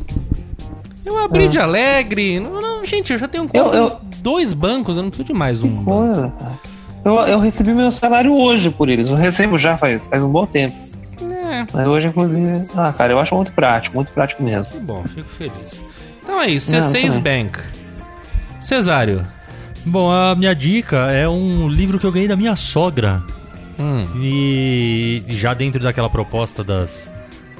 Eu 1.06 1.18
abri 1.18 1.50
de 1.50 1.58
alegre. 1.60 2.40
Não, 2.40 2.62
não, 2.62 2.86
gente, 2.86 3.12
eu 3.12 3.20
já 3.20 3.28
tenho 3.28 3.44
conta 3.46 3.58
Eu- 3.58 3.74
eu- 3.74 3.98
dois 4.22 4.54
bancos, 4.54 4.96
eu 4.96 5.04
não 5.04 5.10
preciso 5.10 5.28
de 5.28 5.34
mais 5.34 5.62
um. 5.62 5.70
banco. 5.70 5.92
Coisa, 6.06 6.34
cara. 6.40 6.52
Eu, 7.10 7.16
eu 7.28 7.40
recebi 7.40 7.72
meu 7.74 7.92
salário 7.92 8.34
hoje 8.34 8.70
por 8.70 8.90
eles. 8.90 9.08
Eu 9.08 9.16
recebo 9.16 9.58
já 9.58 9.78
faz, 9.78 10.06
faz 10.08 10.22
um 10.24 10.30
bom 10.30 10.46
tempo. 10.46 10.76
É, 11.22 11.66
Mas 11.74 11.88
hoje, 11.88 12.08
inclusive. 12.08 12.68
Ah, 12.76 12.94
cara, 12.96 13.12
eu 13.14 13.20
acho 13.20 13.36
muito 13.36 13.52
prático, 13.52 13.96
muito 13.96 14.12
prático 14.12 14.44
mesmo. 14.44 14.66
que 14.66 14.80
bom, 14.80 15.04
fico 15.14 15.28
feliz. 15.30 15.84
Então 16.24 16.40
é 16.40 16.48
isso, 16.48 16.72
Não, 16.72 16.80
C6 16.80 17.16
também. 17.16 17.46
Bank. 17.46 17.60
Cesário. 18.60 19.24
Bom, 19.86 20.12
a 20.12 20.36
minha 20.36 20.54
dica 20.54 20.98
é 21.12 21.28
um 21.28 21.68
livro 21.68 21.98
que 21.98 22.06
eu 22.06 22.12
ganhei 22.12 22.28
da 22.28 22.36
minha 22.36 22.56
sogra. 22.56 23.24
Hum. 23.80 24.06
E 24.22 25.24
já 25.30 25.54
dentro 25.54 25.82
daquela 25.82 26.10
proposta 26.10 26.64
das 26.64 27.12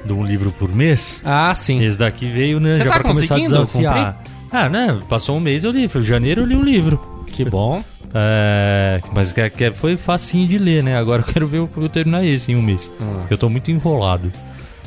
de 0.06 0.14
um 0.14 0.24
livro 0.24 0.52
por 0.52 0.74
mês, 0.74 1.22
Ah, 1.26 1.54
sim. 1.56 1.82
esse 1.84 1.98
daqui 2.00 2.26
veio, 2.30 2.60
né, 2.60 2.74
Você 2.74 2.78
já 2.80 2.86
tá 2.86 2.92
pra 3.00 3.04
começar 3.12 3.36
a 3.36 3.40
desafiar. 3.40 4.18
Ah, 4.52 4.70
né? 4.70 4.98
Passou 5.10 5.38
um 5.38 5.40
mês 5.40 5.64
eu 5.64 5.72
li. 5.72 5.88
Foi 5.88 6.02
janeiro 6.04 6.42
eu 6.42 6.46
li 6.46 6.56
o 6.56 6.62
livro. 6.64 7.24
Que 7.28 7.44
bom. 7.46 7.82
É, 8.14 9.00
mas 9.14 9.32
que, 9.32 9.50
que 9.50 9.72
foi 9.72 9.96
facinho 9.96 10.48
de 10.48 10.58
ler, 10.58 10.84
né? 10.84 10.98
Agora 10.98 11.22
eu 11.22 11.26
quero 11.32 11.48
ver 11.48 11.58
eu, 11.58 11.70
eu 11.78 11.90
terminar 11.90 12.26
esse 12.26 12.52
em 12.52 12.56
um 12.56 12.62
mês. 12.62 12.92
Ah. 13.02 13.26
Eu 13.30 13.38
tô 13.38 13.50
muito 13.50 13.70
enrolado. 13.70 14.32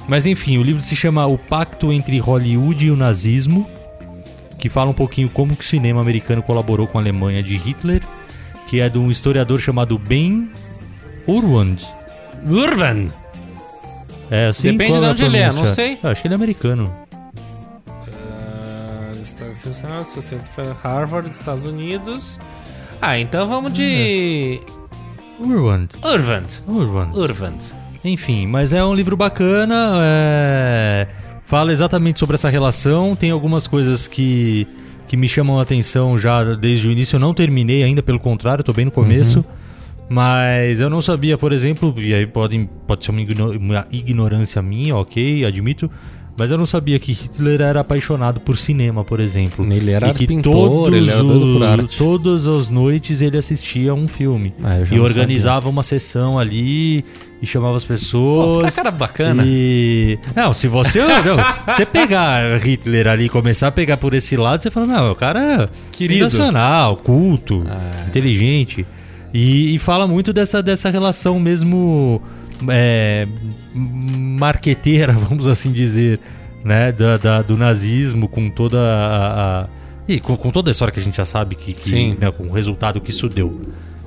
Mas 0.09 0.27
enfim, 0.27 0.59
o 0.59 0.63
livro 0.63 0.83
se 0.83 0.97
chama 0.97 1.27
O 1.27 1.39
Pacto 1.39 1.93
entre 1.93 2.19
Hollywood 2.19 2.87
e 2.87 2.91
o 2.91 2.97
Nazismo, 2.97 3.69
que 4.59 4.69
fala 4.69 4.91
um 4.91 4.95
pouquinho 4.95 5.29
como 5.29 5.55
que 5.55 5.63
o 5.63 5.67
cinema 5.67 6.01
americano 6.01 6.43
colaborou 6.43 6.87
com 6.87 6.99
a 6.99 7.01
Alemanha 7.01 7.43
de 7.43 7.57
Hitler, 7.57 8.03
que 8.67 8.81
é 8.81 8.89
de 8.89 8.99
um 8.99 9.11
historiador 9.11 9.61
chamado 9.61 9.97
Ben 9.99 10.51
Urwand. 11.27 11.77
Urban. 12.45 13.13
É, 14.31 14.49
assim, 14.49 14.73
Depende 14.73 14.99
qual 14.99 15.03
de 15.03 15.09
onde 15.09 15.25
ele 15.25 15.37
é, 15.37 15.53
não 15.53 15.67
sei. 15.67 15.99
Eu 16.03 16.11
acho 16.11 16.23
que 16.23 16.27
ele 16.27 16.35
é 16.35 16.37
americano. 16.37 16.93
Harvard, 20.83 21.31
Estados 21.31 21.65
Unidos. 21.65 22.41
Ah, 23.03 23.19
então 23.19 23.47
vamos 23.49 23.73
de. 23.73 24.61
Urwand. 25.41 25.89
Urban. 26.05 26.43
Urwand. 26.69 27.11
Urban. 27.15 27.53
Enfim, 28.05 28.47
mas 28.47 28.73
é 28.73 28.85
um 28.85 28.95
livro 28.95 29.17
bacana. 29.17 29.95
é, 30.01 31.09
Fala 31.45 31.73
exatamente 31.73 32.19
sobre 32.19 32.35
essa 32.35 32.49
relação. 32.49 33.15
Tem 33.17 33.31
algumas 33.33 33.67
coisas 33.67 34.07
que, 34.07 34.67
que 35.09 35.17
me 35.17 35.29
chamam 35.29 35.59
a 35.59 35.63
atenção 35.63 36.17
já 36.19 36.43
desde 36.55 36.87
o 36.89 36.93
início. 36.93 37.17
Eu 37.17 37.21
não 37.21 37.35
terminei 37.35 37.83
ainda, 37.83 38.03
pelo 38.03 38.21
contrário, 38.21 38.63
tô 38.65 38.73
bem 38.73 38.85
no 38.85 38.91
começo. 38.91 39.45
Mas 40.09 40.79
eu 40.81 40.89
não 40.91 41.01
sabia, 41.03 41.37
por 41.39 41.53
exemplo, 41.53 41.95
e 41.99 42.13
aí 42.15 42.27
pode, 42.27 42.69
pode 42.87 43.05
ser 43.05 43.11
uma, 43.13 43.21
igno- 43.21 43.57
uma 43.59 43.87
ignorância 43.91 44.61
minha, 44.63 44.95
ok, 44.97 45.45
admito. 45.45 45.91
Mas 46.37 46.51
eu 46.51 46.57
não 46.57 46.65
sabia 46.67 46.99
que 46.99 47.13
Hitler 47.13 47.61
era 47.61 47.81
apaixonado 47.81 48.41
por 48.41 48.57
cinema, 48.57 49.05
por 49.05 49.21
exemplo. 49.21 49.71
Ele 49.73 49.91
era 49.91 50.09
e 50.09 50.15
que 50.15 50.27
pintor, 50.27 50.53
todos 50.69 50.97
ele 50.97 51.11
era 51.11 51.23
doido 51.23 51.53
por 51.59 51.63
arte. 51.63 51.99
Todas 51.99 52.47
as 52.47 52.69
noites 52.69 53.21
ele 53.21 53.37
assistia 53.37 53.91
a 53.91 53.95
um 53.95 54.09
filme. 54.09 54.55
Ah, 54.65 54.79
e 54.91 54.99
organizava 54.99 55.69
uma 55.69 55.83
sessão 55.83 56.39
ali 56.39 57.05
e 57.41 57.47
chamava 57.47 57.77
as 57.77 57.85
Pô, 57.85 57.89
pessoas. 57.93 58.65
tá 58.75 58.83
cara 58.83 58.91
bacana. 58.91 59.43
E. 59.47 60.19
Não, 60.35 60.55
se 60.55 60.69
você. 60.69 61.01
não, 61.23 61.37
você 61.67 61.85
pegar 61.85 62.59
Hitler 62.61 63.09
ali 63.09 63.25
e 63.25 63.29
começar 63.29 63.69
a 63.69 63.73
pegar 63.73 63.99
por 63.99 64.15
esse 64.15 64.37
lado, 64.37 64.63
você 64.63 64.71
fala, 64.71 64.87
não, 64.87 65.13
o 65.13 65.15
cara 65.15 65.41
é 65.41 65.69
sensacional, 65.97 66.97
culto, 66.97 67.63
Ah. 67.69 68.07
inteligente. 68.09 68.87
E, 69.35 69.75
e 69.75 69.79
fala 69.79 70.07
muito 70.07 70.33
dessa, 70.33 70.63
dessa 70.63 70.89
relação 70.91 71.41
mesmo 71.41 72.21
é, 72.69 73.27
marqueteira, 73.75 75.13
vamos 75.17 75.47
assim 75.47 75.73
dizer, 75.73 76.21
né? 76.65 76.93
Da, 76.93 77.17
da- 77.17 77.43
do 77.43 77.57
nazismo 77.57 78.29
com 78.29 78.49
toda 78.51 78.79
a. 78.79 79.63
a- 79.65 79.69
e 80.09 80.19
com, 80.19 80.37
com 80.37 80.51
toda 80.51 80.69
a 80.69 80.73
história 80.73 80.93
que 80.93 80.99
a 80.99 81.03
gente 81.03 81.17
já 81.17 81.25
sabe 81.25 81.55
que, 81.55 81.73
que 81.73 81.89
Sim. 81.89 82.17
né, 82.21 82.31
com 82.31 82.43
o 82.49 82.53
resultado 82.53 83.01
que 83.01 83.11
isso 83.13 83.29
deu. 83.29 83.61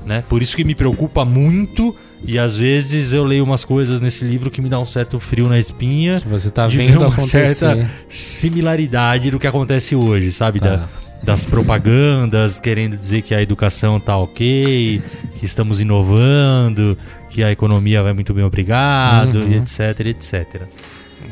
Né? 0.05 0.23
Por 0.29 0.41
isso 0.43 0.55
que 0.55 0.63
me 0.63 0.75
preocupa 0.75 1.23
muito 1.25 1.95
e 2.23 2.37
às 2.37 2.57
vezes 2.57 3.11
eu 3.13 3.23
leio 3.23 3.43
umas 3.43 3.63
coisas 3.63 4.01
nesse 4.01 4.23
livro 4.25 4.51
que 4.51 4.61
me 4.61 4.69
dá 4.69 4.77
um 4.77 4.85
certo 4.85 5.19
frio 5.19 5.47
na 5.47 5.57
espinha. 5.57 6.21
Você 6.29 6.51
tá 6.51 6.67
vendo 6.67 6.97
uma 6.99 7.07
acontecer. 7.07 7.55
certa 7.55 7.89
similaridade 8.07 9.31
do 9.31 9.39
que 9.39 9.47
acontece 9.47 9.95
hoje, 9.95 10.31
sabe? 10.31 10.59
Tá. 10.59 10.75
Da- 10.75 10.89
das 11.25 11.43
propagandas 11.45 12.59
querendo 12.59 12.95
dizer 12.95 13.21
que 13.23 13.33
a 13.33 13.41
educação 13.41 13.99
tá 13.99 14.15
ok, 14.17 15.01
que 15.39 15.45
estamos 15.45 15.81
inovando, 15.81 16.97
que 17.29 17.43
a 17.43 17.51
economia 17.51 18.01
vai 18.03 18.13
muito 18.13 18.33
bem 18.33 18.43
obrigado, 18.45 19.39
Uhum. 19.39 19.53
etc, 19.53 19.99
etc. 20.01 20.33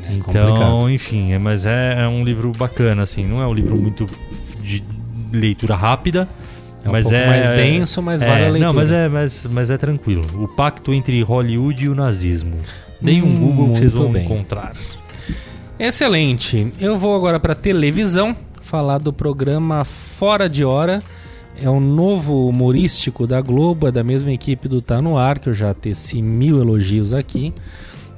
É 0.05 0.13
Então, 0.13 0.47
complicado. 0.47 0.89
enfim, 0.89 1.31
é, 1.31 1.37
mas 1.39 1.65
é, 1.65 2.01
é 2.03 2.07
um 2.07 2.23
livro 2.25 2.51
bacana, 2.57 3.03
assim, 3.03 3.25
não 3.25 3.41
é 3.41 3.47
um 3.47 3.53
livro 3.53 3.75
muito 3.77 4.05
de 4.61 4.83
leitura 5.31 5.75
rápida. 5.75 6.27
É 6.83 6.89
um 6.89 6.91
mas 6.91 7.03
pouco 7.05 7.15
é 7.17 7.27
mais 7.27 7.47
denso, 7.47 8.01
mas 8.01 8.21
é, 8.21 8.27
vale 8.27 8.41
a 8.45 8.49
leitura. 8.49 8.65
Não, 8.65 8.73
mas 8.73 8.91
é, 8.91 9.07
mas, 9.07 9.47
mas 9.49 9.69
é 9.69 9.77
tranquilo. 9.77 10.25
O 10.43 10.47
pacto 10.49 10.93
entre 10.93 11.21
Hollywood 11.21 11.85
e 11.85 11.87
o 11.87 11.95
nazismo. 11.95 12.57
Deem 12.99 13.21
um 13.21 13.27
Hum, 13.27 13.39
Google 13.39 13.69
que 13.73 13.79
vocês 13.79 13.93
vão 13.93 14.11
bem. 14.11 14.25
encontrar. 14.25 14.73
Excelente. 15.79 16.67
Eu 16.79 16.95
vou 16.97 17.15
agora 17.15 17.39
pra 17.39 17.55
televisão 17.55 18.35
falar 18.73 18.97
do 18.97 19.13
programa 19.13 19.85
Fora 19.85 20.49
de 20.49 20.65
Hora. 20.65 21.03
É 21.55 21.69
um 21.69 21.79
novo 21.79 22.47
humorístico 22.49 23.27
da 23.27 23.39
Globo, 23.39 23.87
é 23.87 23.91
da 23.91 24.03
mesma 24.03 24.31
equipe 24.31 24.67
do 24.67 24.81
Tá 24.81 24.99
No 24.99 25.15
Ar, 25.15 25.37
que 25.37 25.47
eu 25.47 25.53
já 25.53 25.75
teci 25.75 26.23
mil 26.23 26.59
elogios 26.59 27.13
aqui. 27.13 27.53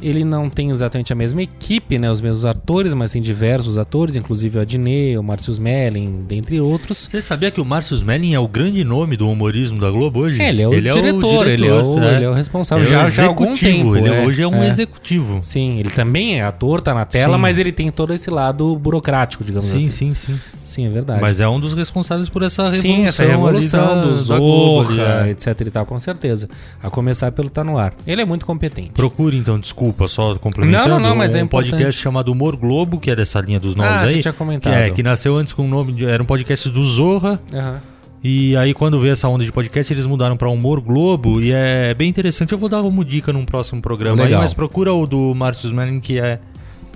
Ele 0.01 0.23
não 0.23 0.49
tem 0.49 0.69
exatamente 0.69 1.13
a 1.13 1.15
mesma 1.15 1.41
equipe, 1.41 1.97
né? 1.97 2.09
Os 2.09 2.21
mesmos 2.21 2.45
atores, 2.45 2.93
mas 2.93 3.11
tem 3.11 3.21
diversos 3.21 3.77
atores, 3.77 4.15
inclusive 4.15 4.57
o 4.57 4.61
Adnet, 4.61 5.17
o 5.17 5.23
Márcio 5.23 5.51
Smelling, 5.51 6.25
dentre 6.27 6.59
outros. 6.59 7.07
Você 7.09 7.21
sabia 7.21 7.51
que 7.51 7.61
o 7.61 7.65
Márcio 7.65 7.95
Smelling 7.95 8.33
é 8.33 8.39
o 8.39 8.47
grande 8.47 8.83
nome 8.83 9.15
do 9.17 9.29
humorismo 9.29 9.79
da 9.79 9.89
Globo 9.89 10.21
hoje? 10.21 10.41
É, 10.41 10.49
ele 10.49 10.61
é 10.61 10.67
o, 10.67 10.71
diretor, 10.71 11.47
ele, 11.47 11.67
é 11.67 11.73
o, 11.73 11.99
né? 11.99 12.15
ele 12.15 12.25
é 12.25 12.29
o 12.29 12.33
responsável 12.33 12.85
Ele 12.85 12.93
é 12.93 12.97
já, 12.99 13.05
o 13.05 13.09
já 13.09 13.23
há 13.23 13.27
algum 13.27 13.45
executivo, 13.53 13.93
tempo. 13.93 13.97
ele 13.97 14.15
é, 14.15 14.25
hoje 14.25 14.41
é 14.41 14.47
um 14.47 14.63
é. 14.63 14.67
executivo. 14.67 15.39
Sim, 15.41 15.79
ele 15.79 15.89
também 15.89 16.39
é 16.39 16.43
ator, 16.43 16.81
tá 16.81 16.93
na 16.93 17.05
tela, 17.05 17.35
Sim. 17.35 17.41
mas 17.41 17.57
ele 17.57 17.71
tem 17.71 17.91
todo 17.91 18.13
esse 18.13 18.29
lado 18.29 18.75
burocrático, 18.77 19.43
digamos 19.43 19.69
Sim, 19.69 19.77
assim. 19.77 19.89
sim, 19.89 20.13
sim. 20.13 20.35
Sim, 20.35 20.39
é 20.85 20.89
verdade. 20.89 21.21
Mas 21.21 21.39
é 21.39 21.47
um 21.47 21.59
dos 21.59 21.73
responsáveis 21.73 22.27
por 22.29 22.41
essa 22.43 22.63
revolução. 22.71 22.81
Sim, 22.95 23.03
essa 23.05 23.23
revolução 23.23 23.85
da- 23.95 24.01
do 24.01 24.15
Zorra, 24.15 25.27
é. 25.27 25.29
etc 25.31 25.61
e 25.61 25.71
tal, 25.71 25.85
com 25.85 25.99
certeza. 25.99 26.49
A 26.81 26.89
começar 26.89 27.31
pelo 27.31 27.49
Tá 27.49 27.63
No 27.63 27.77
Ar. 27.77 27.93
Ele 28.07 28.21
é 28.21 28.25
muito 28.25 28.45
competente. 28.45 28.89
Procure 28.91 29.37
então, 29.37 29.59
desculpa, 29.59 30.07
só 30.07 30.35
complementando. 30.35 30.89
Não, 30.89 30.99
não, 30.99 31.09
não, 31.09 31.15
mas 31.15 31.35
um 31.35 31.37
é 31.37 31.41
importante. 31.41 31.71
podcast 31.71 32.01
chamado 32.01 32.31
Humor 32.31 32.55
Globo, 32.55 32.99
que 32.99 33.11
é 33.11 33.15
dessa 33.15 33.39
linha 33.41 33.59
dos 33.59 33.75
novos 33.75 33.91
Ah, 33.91 34.01
aí. 34.01 34.15
você 34.15 34.21
tinha 34.21 34.33
comentado. 34.33 34.73
Que, 34.73 34.79
é, 34.79 34.89
que 34.89 35.03
nasceu 35.03 35.37
antes 35.37 35.53
com 35.53 35.63
o 35.63 35.67
nome. 35.67 35.91
De, 35.93 36.05
era 36.05 36.21
um 36.21 36.25
podcast 36.25 36.69
do 36.69 36.83
Zorra. 36.83 37.39
Aham. 37.53 37.81
E 38.27 38.57
aí, 38.57 38.73
quando 38.73 38.99
veio 38.99 39.11
essa 39.13 39.27
onda 39.27 39.43
de 39.43 39.51
podcast, 39.51 39.93
eles 39.93 40.07
mudaram 40.07 40.35
pra 40.35 40.49
Humor 40.49 40.81
Globo. 40.81 41.39
E 41.39 41.51
é 41.51 41.93
bem 41.93 42.09
interessante. 42.09 42.53
Eu 42.53 42.57
vou 42.57 42.67
dar 42.67 42.81
uma 42.81 43.05
dica 43.05 43.31
num 43.31 43.45
próximo 43.45 43.79
programa 43.83 44.23
aí, 44.23 44.29
Legal. 44.29 44.41
mas 44.41 44.51
procura 44.51 44.91
o 44.91 45.05
do 45.05 45.35
Márcio 45.35 45.67
Smelling, 45.67 45.99
que 45.99 46.19
é 46.19 46.39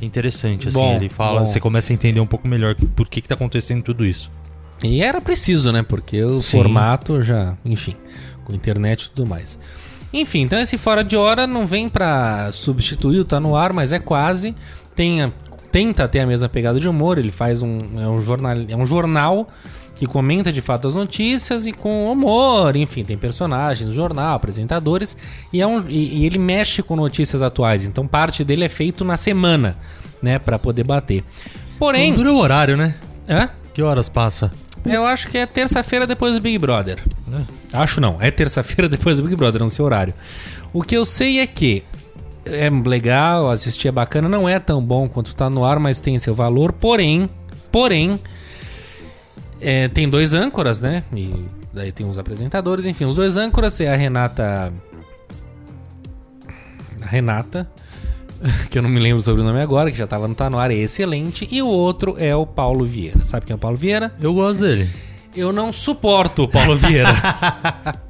interessante. 0.06 0.68
Assim, 0.68 0.78
Bom, 0.78 0.96
ele 0.96 1.10
fala, 1.10 1.42
bom. 1.42 1.48
você 1.48 1.60
começa 1.60 1.92
a 1.92 1.94
entender 1.94 2.20
um 2.20 2.26
pouco 2.26 2.48
melhor 2.48 2.76
por 2.96 3.08
que, 3.08 3.22
que 3.22 3.28
tá 3.28 3.36
acontecendo 3.36 3.84
tudo 3.84 4.06
isso. 4.06 4.32
E 4.84 5.02
era 5.02 5.20
preciso, 5.20 5.72
né? 5.72 5.84
Porque 5.84 6.24
o 6.24 6.42
Sim. 6.42 6.58
formato 6.58 7.22
já, 7.22 7.58
enfim, 7.66 7.96
com 8.46 8.54
internet 8.54 9.04
e 9.04 9.10
tudo 9.12 9.28
mais. 9.28 9.60
Enfim, 10.12 10.40
então 10.42 10.60
esse 10.60 10.78
Fora 10.78 11.04
de 11.04 11.16
Hora 11.18 11.46
não 11.46 11.68
vem 11.68 11.88
pra 11.90 12.52
substituir 12.52 13.20
o 13.20 13.26
Tá 13.26 13.40
No 13.40 13.56
Ar, 13.56 13.74
mas 13.74 13.92
é 13.92 14.00
quase. 14.00 14.56
Tem 14.96 15.22
a- 15.22 15.32
tenta 15.72 16.08
ter 16.08 16.22
a 16.22 16.26
mesma 16.26 16.50
pegada 16.50 16.80
de 16.80 16.88
humor, 16.90 17.18
ele 17.20 17.30
faz 17.32 17.62
um, 17.62 18.00
é 18.02 18.08
um, 18.08 18.20
jornal, 18.20 18.56
é 18.68 18.76
um 18.76 18.86
jornal 18.86 19.48
que 20.00 20.06
comenta 20.06 20.50
de 20.50 20.62
fato 20.62 20.88
as 20.88 20.96
notícias 20.96 21.66
e 21.66 21.74
com 21.74 22.10
humor, 22.10 22.74
enfim, 22.78 23.04
tem 23.04 23.18
personagens 23.18 23.94
jornal, 23.94 24.36
apresentadores, 24.36 25.18
e, 25.52 25.60
é 25.60 25.68
um, 25.68 25.90
e, 25.90 26.20
e 26.20 26.26
ele 26.26 26.38
mexe 26.38 26.82
com 26.82 26.96
notícias 26.96 27.42
atuais, 27.42 27.84
então 27.84 28.08
parte 28.08 28.46
dele 28.46 28.64
é 28.64 28.70
feito 28.70 29.04
na 29.04 29.18
semana, 29.18 29.76
né, 30.22 30.40
Pra 30.40 30.58
poder 30.58 30.86
bater. 30.86 31.22
Porém, 31.78 32.12
Não 32.12 32.18
dura 32.18 32.32
o 32.32 32.38
horário, 32.38 32.78
né? 32.78 32.96
é? 33.28 33.50
Que 33.74 33.82
horas 33.82 34.08
passa? 34.08 34.50
Eu 34.86 35.06
acho 35.06 35.28
que 35.28 35.38
é 35.38 35.46
terça-feira 35.46 36.08
depois 36.08 36.34
do 36.34 36.40
Big 36.40 36.58
Brother. 36.58 37.04
Acho 37.74 38.00
não, 38.00 38.22
é 38.22 38.32
terça-feira 38.32 38.88
depois 38.88 39.18
do 39.18 39.24
Big 39.24 39.36
Brother, 39.36 39.60
não 39.60 39.70
sei 39.70 39.84
o 39.84 39.86
horário. 39.86 40.14
O 40.72 40.82
que 40.82 40.96
eu 40.96 41.06
sei 41.06 41.40
é 41.40 41.48
que 41.48 41.84
é 42.46 42.70
legal, 42.70 43.52
assistir 43.52 43.90
é 43.90 43.92
bacana, 43.92 44.30
não 44.30 44.48
é 44.48 44.60
tão 44.60 44.82
bom 44.82 45.10
quanto 45.10 45.36
tá 45.36 45.50
no 45.50 45.66
ar, 45.66 45.78
mas 45.78 46.00
tem 46.00 46.18
seu 46.18 46.34
valor. 46.34 46.72
Porém, 46.72 47.30
porém, 47.70 48.18
é, 49.62 49.88
tem 49.88 50.10
dois 50.10 50.34
âncoras, 50.34 50.82
né? 50.82 51.04
E 51.14 51.46
daí 51.74 51.92
tem 51.92 52.08
os 52.08 52.18
apresentadores, 52.18 52.86
enfim, 52.86 53.06
os 53.06 53.16
dois 53.16 53.38
âncoras 53.38 53.80
é 53.82 53.92
a 53.92 53.96
Renata. 53.96 54.74
A 57.02 57.06
Renata, 57.06 57.70
que 58.70 58.78
eu 58.78 58.82
não 58.82 58.90
me 58.90 59.00
lembro 59.00 59.22
sobre 59.22 59.42
o 59.42 59.44
nome 59.44 59.62
agora, 59.62 59.92
que 59.92 59.98
já 59.98 60.08
tava 60.08 60.28
no 60.28 60.36
Tá 60.36 60.50
No 60.50 60.60
Ar, 60.60 60.72
é 60.72 60.76
excelente. 60.76 61.48
E 61.52 61.62
o 61.62 61.68
outro 61.68 62.16
é 62.18 62.36
o 62.36 62.46
Paulo 62.46 62.86
Vieira. 62.86 63.24
Sabe 63.26 63.46
quem 63.46 63.54
é 63.54 63.56
o 63.56 63.60
Paulo 63.60 63.78
Vieira? 63.78 64.14
Eu 64.22 64.34
gosto 64.34 64.62
dele. 64.62 64.90
Eu 65.36 65.54
não 65.54 65.72
suporto 65.72 66.44
o 66.44 66.48
Paulo 66.48 66.76
Vieira. 66.76 67.10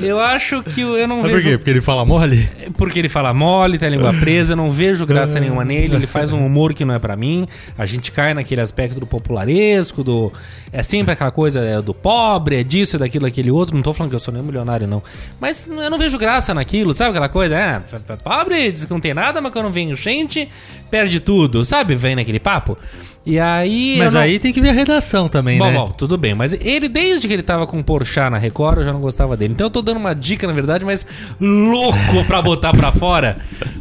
eu 0.00 0.18
acho 0.18 0.62
que 0.62 0.80
eu 0.80 1.06
não 1.06 1.22
Mas 1.22 1.32
vejo. 1.32 1.42
por 1.42 1.50
quê? 1.50 1.58
Porque 1.58 1.70
ele 1.70 1.80
fala 1.80 2.04
mole? 2.04 2.48
Porque 2.76 2.98
ele 2.98 3.08
fala 3.08 3.32
mole, 3.32 3.78
tem 3.78 3.88
a 3.88 3.90
língua 3.90 4.12
presa, 4.14 4.56
não 4.56 4.70
vejo 4.70 5.06
graça 5.06 5.38
nenhuma 5.40 5.64
nele, 5.64 5.94
ele 5.94 6.06
faz 6.06 6.32
um 6.32 6.44
humor 6.44 6.74
que 6.74 6.84
não 6.84 6.94
é 6.94 6.98
pra 6.98 7.16
mim. 7.16 7.46
A 7.76 7.86
gente 7.86 8.10
cai 8.10 8.34
naquele 8.34 8.60
aspecto 8.60 8.98
do 8.98 9.06
popularesco, 9.06 10.02
do. 10.02 10.32
É 10.72 10.82
sempre 10.82 11.12
aquela 11.12 11.30
coisa 11.30 11.60
é, 11.60 11.80
do 11.80 11.94
pobre, 11.94 12.56
é 12.56 12.64
disso, 12.64 12.96
é 12.96 12.98
daquilo, 12.98 13.26
aquele 13.26 13.50
outro. 13.50 13.74
Não 13.74 13.82
tô 13.82 13.92
falando 13.92 14.10
que 14.10 14.16
eu 14.16 14.20
sou 14.20 14.32
nem 14.32 14.42
milionário, 14.42 14.86
não. 14.86 15.02
Mas 15.40 15.66
eu 15.66 15.90
não 15.90 15.98
vejo 15.98 16.18
graça 16.18 16.52
naquilo, 16.54 16.92
sabe 16.92 17.10
aquela 17.10 17.28
coisa? 17.28 17.56
É, 17.56 17.80
pobre, 18.22 18.72
diz 18.72 18.84
que 18.84 18.90
não 18.90 19.00
tem 19.00 19.14
nada, 19.14 19.40
mas 19.40 19.52
quando 19.52 19.70
vem 19.70 19.94
gente, 19.94 20.48
perde 20.90 21.20
tudo, 21.20 21.64
sabe? 21.64 21.94
Vem 21.94 22.16
naquele 22.16 22.40
papo. 22.40 22.76
E 23.24 23.38
aí. 23.38 23.96
Mas 23.98 24.12
não- 24.12 24.20
aí 24.20 24.38
tem 24.40 24.52
que 24.52 24.60
ver 24.60 24.70
a 24.70 24.72
redação 24.72 25.28
também, 25.28 25.56
Bom, 25.58 25.66
né? 25.70 25.74
bom, 25.74 25.90
tudo 25.90 26.18
bem. 26.18 26.34
Mas 26.34 26.52
ele, 26.54 26.88
desde 26.88 27.28
que 27.28 27.32
ele 27.32 27.42
tava 27.42 27.66
com 27.68 27.78
o 27.78 27.84
Porchat 27.84 28.28
na 28.30 28.36
Record, 28.38 28.78
eu 28.78 28.84
já 28.84 28.92
não 28.92 29.00
gostava 29.00 29.36
dele. 29.36 29.52
Então 29.54 29.66
eu 29.66 29.70
tô 29.70 29.80
dando 29.80 29.98
uma 29.98 30.12
dica, 30.12 30.44
na 30.46 30.52
verdade, 30.52 30.84
mas 30.84 31.06
louco 31.40 32.24
pra 32.26 32.42
botar 32.42 32.72
pra 32.72 32.90
fora. 32.90 33.36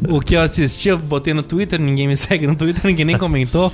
O 0.08 0.20
que 0.20 0.36
eu 0.36 0.42
assisti, 0.42 0.89
eu 0.89 0.98
botei 0.98 1.34
no 1.34 1.42
Twitter, 1.42 1.80
ninguém 1.80 2.08
me 2.08 2.16
segue 2.18 2.46
no 2.46 2.56
Twitter, 2.56 2.86
ninguém 2.86 3.06
nem 3.06 3.18
comentou. 3.18 3.72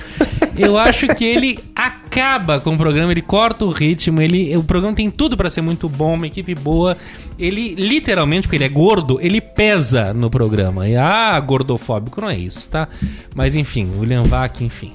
Eu 0.56 0.78
acho 0.78 1.06
que 1.14 1.24
ele 1.24 1.58
acaba 1.76 2.58
com 2.60 2.74
o 2.74 2.76
programa, 2.78 3.12
ele 3.12 3.22
corta 3.22 3.64
o 3.64 3.70
ritmo, 3.70 4.20
ele, 4.22 4.56
o 4.56 4.62
programa 4.64 4.94
tem 4.96 5.10
tudo 5.10 5.36
pra 5.36 5.50
ser 5.50 5.60
muito 5.60 5.88
bom, 5.88 6.14
uma 6.14 6.26
equipe 6.26 6.54
boa. 6.54 6.96
Ele, 7.38 7.74
literalmente, 7.76 8.48
porque 8.48 8.56
ele 8.56 8.64
é 8.64 8.68
gordo, 8.68 9.18
ele 9.20 9.40
pesa 9.40 10.12
no 10.14 10.28
programa. 10.30 10.88
E, 10.88 10.96
ah, 10.96 11.38
gordofóbico 11.40 12.20
não 12.20 12.30
é 12.30 12.36
isso, 12.36 12.68
tá? 12.68 12.88
Mas 13.34 13.54
enfim, 13.54 13.92
William 13.98 14.22
Vac, 14.24 14.60
enfim. 14.62 14.92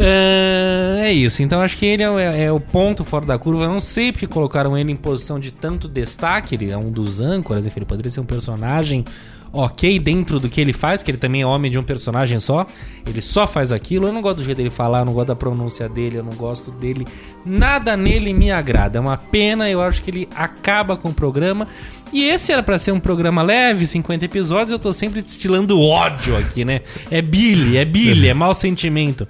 Ah, 0.00 1.00
é 1.06 1.12
isso, 1.12 1.42
então 1.42 1.60
acho 1.60 1.76
que 1.76 1.84
ele 1.86 2.02
é, 2.02 2.10
o- 2.10 2.18
é- 2.18 2.44
é 2.44 2.52
o 2.52 2.60
ponto 2.60 3.04
fora 3.04 3.26
da 3.26 3.38
curva. 3.38 3.64
Eu 3.64 3.68
não 3.70 3.80
sei 3.80 4.12
porque 4.12 4.26
colocaram 4.26 4.76
ele 4.78 4.92
em 4.92 4.96
posição 4.96 5.40
de 5.40 5.50
tanto 5.50 5.88
destaque. 5.88 6.54
Ele 6.54 6.70
é 6.70 6.76
um 6.76 6.90
dos 6.90 7.20
âncoras, 7.20 7.64
ele 7.76 7.84
poderia 7.86 8.10
ser 8.10 8.20
um 8.20 8.24
personagem 8.26 9.04
ok 9.50 9.98
dentro 9.98 10.38
do 10.38 10.46
que 10.48 10.60
ele 10.60 10.74
faz, 10.74 11.00
porque 11.00 11.10
ele 11.10 11.18
também 11.18 11.40
é 11.40 11.46
homem 11.46 11.70
de 11.70 11.78
um 11.78 11.82
personagem 11.82 12.38
só. 12.38 12.66
Ele 13.06 13.20
só 13.20 13.46
faz 13.46 13.72
aquilo. 13.72 14.06
Eu 14.06 14.12
não 14.12 14.20
gosto 14.20 14.36
do 14.38 14.44
jeito 14.44 14.58
dele 14.58 14.70
falar, 14.70 15.00
eu 15.00 15.04
não 15.06 15.12
gosto 15.14 15.28
da 15.28 15.36
pronúncia 15.36 15.88
dele, 15.88 16.18
eu 16.18 16.22
não 16.24 16.34
gosto 16.34 16.70
dele. 16.70 17.06
Nada 17.44 17.96
nele 17.96 18.32
me 18.32 18.50
agrada. 18.50 18.98
É 18.98 19.00
uma 19.00 19.16
pena, 19.16 19.68
eu 19.70 19.80
acho 19.82 20.02
que 20.02 20.10
ele 20.10 20.28
acaba 20.36 20.96
com 20.96 21.08
o 21.08 21.14
programa. 21.14 21.66
E 22.12 22.24
esse 22.24 22.52
era 22.52 22.62
pra 22.62 22.78
ser 22.78 22.92
um 22.92 23.00
programa 23.00 23.42
leve, 23.42 23.84
50 23.86 24.24
episódios, 24.24 24.70
eu 24.70 24.78
tô 24.78 24.92
sempre 24.92 25.20
destilando 25.22 25.80
ódio 25.80 26.36
aqui, 26.36 26.64
né? 26.64 26.80
É 27.10 27.20
Billy, 27.20 27.76
é 27.76 27.84
Billy, 27.84 28.28
é 28.28 28.34
mau 28.34 28.54
sentimento. 28.54 29.26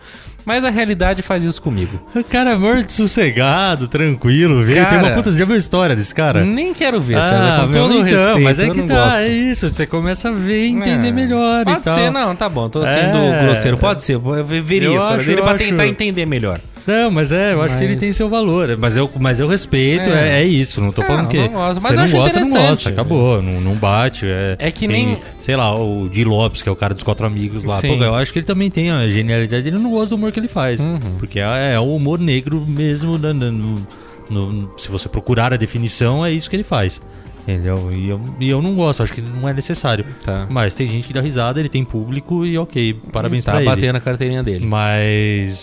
Mas 0.48 0.64
a 0.64 0.70
realidade 0.70 1.20
faz 1.20 1.44
isso 1.44 1.60
comigo. 1.60 2.00
O 2.14 2.24
cara 2.24 2.52
é 2.52 2.56
morto, 2.56 2.90
sossegado, 2.90 3.86
tranquilo, 3.86 4.64
vê. 4.64 4.82
Tem 4.86 4.96
uma 4.98 5.10
puta, 5.10 5.30
já 5.30 5.44
viu 5.44 5.54
a 5.54 5.58
história 5.58 5.94
desse 5.94 6.14
cara? 6.14 6.42
Nem 6.42 6.72
quero 6.72 6.98
ver, 7.02 7.22
César, 7.22 7.36
Ah, 7.60 7.66
com 7.66 7.72
todo 7.72 7.90
o 7.90 7.98
então, 7.98 8.04
respeito. 8.04 8.40
mas 8.40 8.58
é 8.58 8.70
que 8.70 8.82
tá, 8.84 8.94
gosto. 9.04 9.18
é 9.18 9.28
isso, 9.28 9.68
você 9.68 9.86
começa 9.86 10.30
a 10.30 10.32
ver 10.32 10.62
e 10.64 10.68
entender 10.70 11.08
É, 11.08 11.12
melhor 11.12 11.64
Pode 11.66 11.84
ser, 11.84 12.10
não, 12.10 12.34
tá 12.34 12.48
bom. 12.48 12.66
Tô 12.70 12.80
sendo 12.86 13.18
É. 13.18 13.42
grosseiro. 13.44 13.76
Pode 13.76 14.00
ser, 14.00 14.14
eu 14.14 14.44
veria 14.44 14.88
Eu 14.88 14.92
a 14.92 14.96
história 14.96 15.16
acho, 15.18 15.26
dele 15.26 15.42
pra 15.42 15.50
acho. 15.52 15.64
tentar 15.64 15.86
entender 15.86 16.24
melhor. 16.24 16.58
Não, 16.88 17.10
mas 17.10 17.30
é, 17.32 17.52
eu 17.52 17.60
acho 17.60 17.76
que 17.76 17.84
ele 17.84 17.92
Mas- 17.92 18.00
tem 18.00 18.12
seu 18.12 18.28
valor. 18.30 18.76
Mas 18.78 18.96
eu, 18.96 19.10
mas 19.20 19.38
eu 19.38 19.46
respeito, 19.46 20.08
É. 20.08 20.38
é, 20.38 20.42
é 20.42 20.44
isso. 20.44 20.80
Não 20.80 20.90
tô 20.90 21.02
É, 21.02 21.04
falando 21.04 21.24
eu 21.26 21.28
que. 21.30 21.36
não 21.36 21.48
gosto, 21.52 21.82
mas 21.82 21.92
você 21.94 21.96
não 22.00 22.10
gosta, 22.10 22.40
não 22.40 22.50
gosta. 22.50 22.88
Acabou, 22.88 23.42
não, 23.42 23.60
não 23.60 23.74
bate. 23.74 24.24
É, 24.26 24.56
É 24.58 24.70
que 24.70 24.88
tem, 24.88 25.06
nem- 25.06 25.18
Sei 25.42 25.54
lá, 25.54 25.74
o 25.78 26.08
Di 26.08 26.24
Lopes, 26.24 26.62
que 26.62 26.68
é 26.68 26.72
o 26.72 26.76
cara 26.76 26.94
dos 26.94 27.02
quatro 27.02 27.26
amigos 27.26 27.64
lá. 27.64 27.80
Pô, 27.80 27.86
eu 27.88 28.14
acho 28.14 28.32
que 28.32 28.38
ele 28.38 28.46
também 28.46 28.70
tem 28.70 28.90
a 28.90 29.06
genialidade 29.08 29.62
dele. 29.62 29.76
Eu 29.76 29.80
não 29.80 29.90
gosto 29.90 30.10
do 30.10 30.16
humor 30.16 30.32
que 30.32 30.40
ele 30.40 30.48
faz. 30.48 30.80
Uhum. 30.80 30.98
Porque 31.18 31.38
é, 31.40 31.74
é 31.74 31.78
o 31.80 31.94
humor 31.94 32.18
negro 32.18 32.64
mesmo. 32.66 33.18
né, 33.18 33.32
no- 33.32 33.52
no- 33.52 33.86
no- 34.30 34.70
se 34.78 34.88
você 34.90 35.08
procurar 35.08 35.52
a 35.52 35.56
definição, 35.56 36.24
é 36.24 36.32
isso 36.32 36.48
que 36.48 36.56
ele 36.56 36.62
faz. 36.64 37.00
Entendeu? 37.48 37.90
E 37.90 38.10
eu, 38.10 38.20
e 38.38 38.50
eu 38.50 38.60
não 38.60 38.74
gosto, 38.74 39.02
acho 39.02 39.14
que 39.14 39.22
não 39.22 39.48
é 39.48 39.54
necessário. 39.54 40.04
Tá. 40.22 40.46
Mas 40.50 40.74
tem 40.74 40.86
gente 40.86 41.06
que 41.08 41.14
dá 41.14 41.22
risada, 41.22 41.58
ele 41.58 41.70
tem 41.70 41.82
público 41.82 42.44
e 42.44 42.58
ok, 42.58 42.92
parabéns 43.10 43.42
tá 43.42 43.52
pra 43.52 43.62
ele. 43.62 43.70
batendo 43.70 43.96
a 43.96 44.00
carteirinha 44.00 44.42
dele. 44.42 44.66
Mas, 44.66 45.56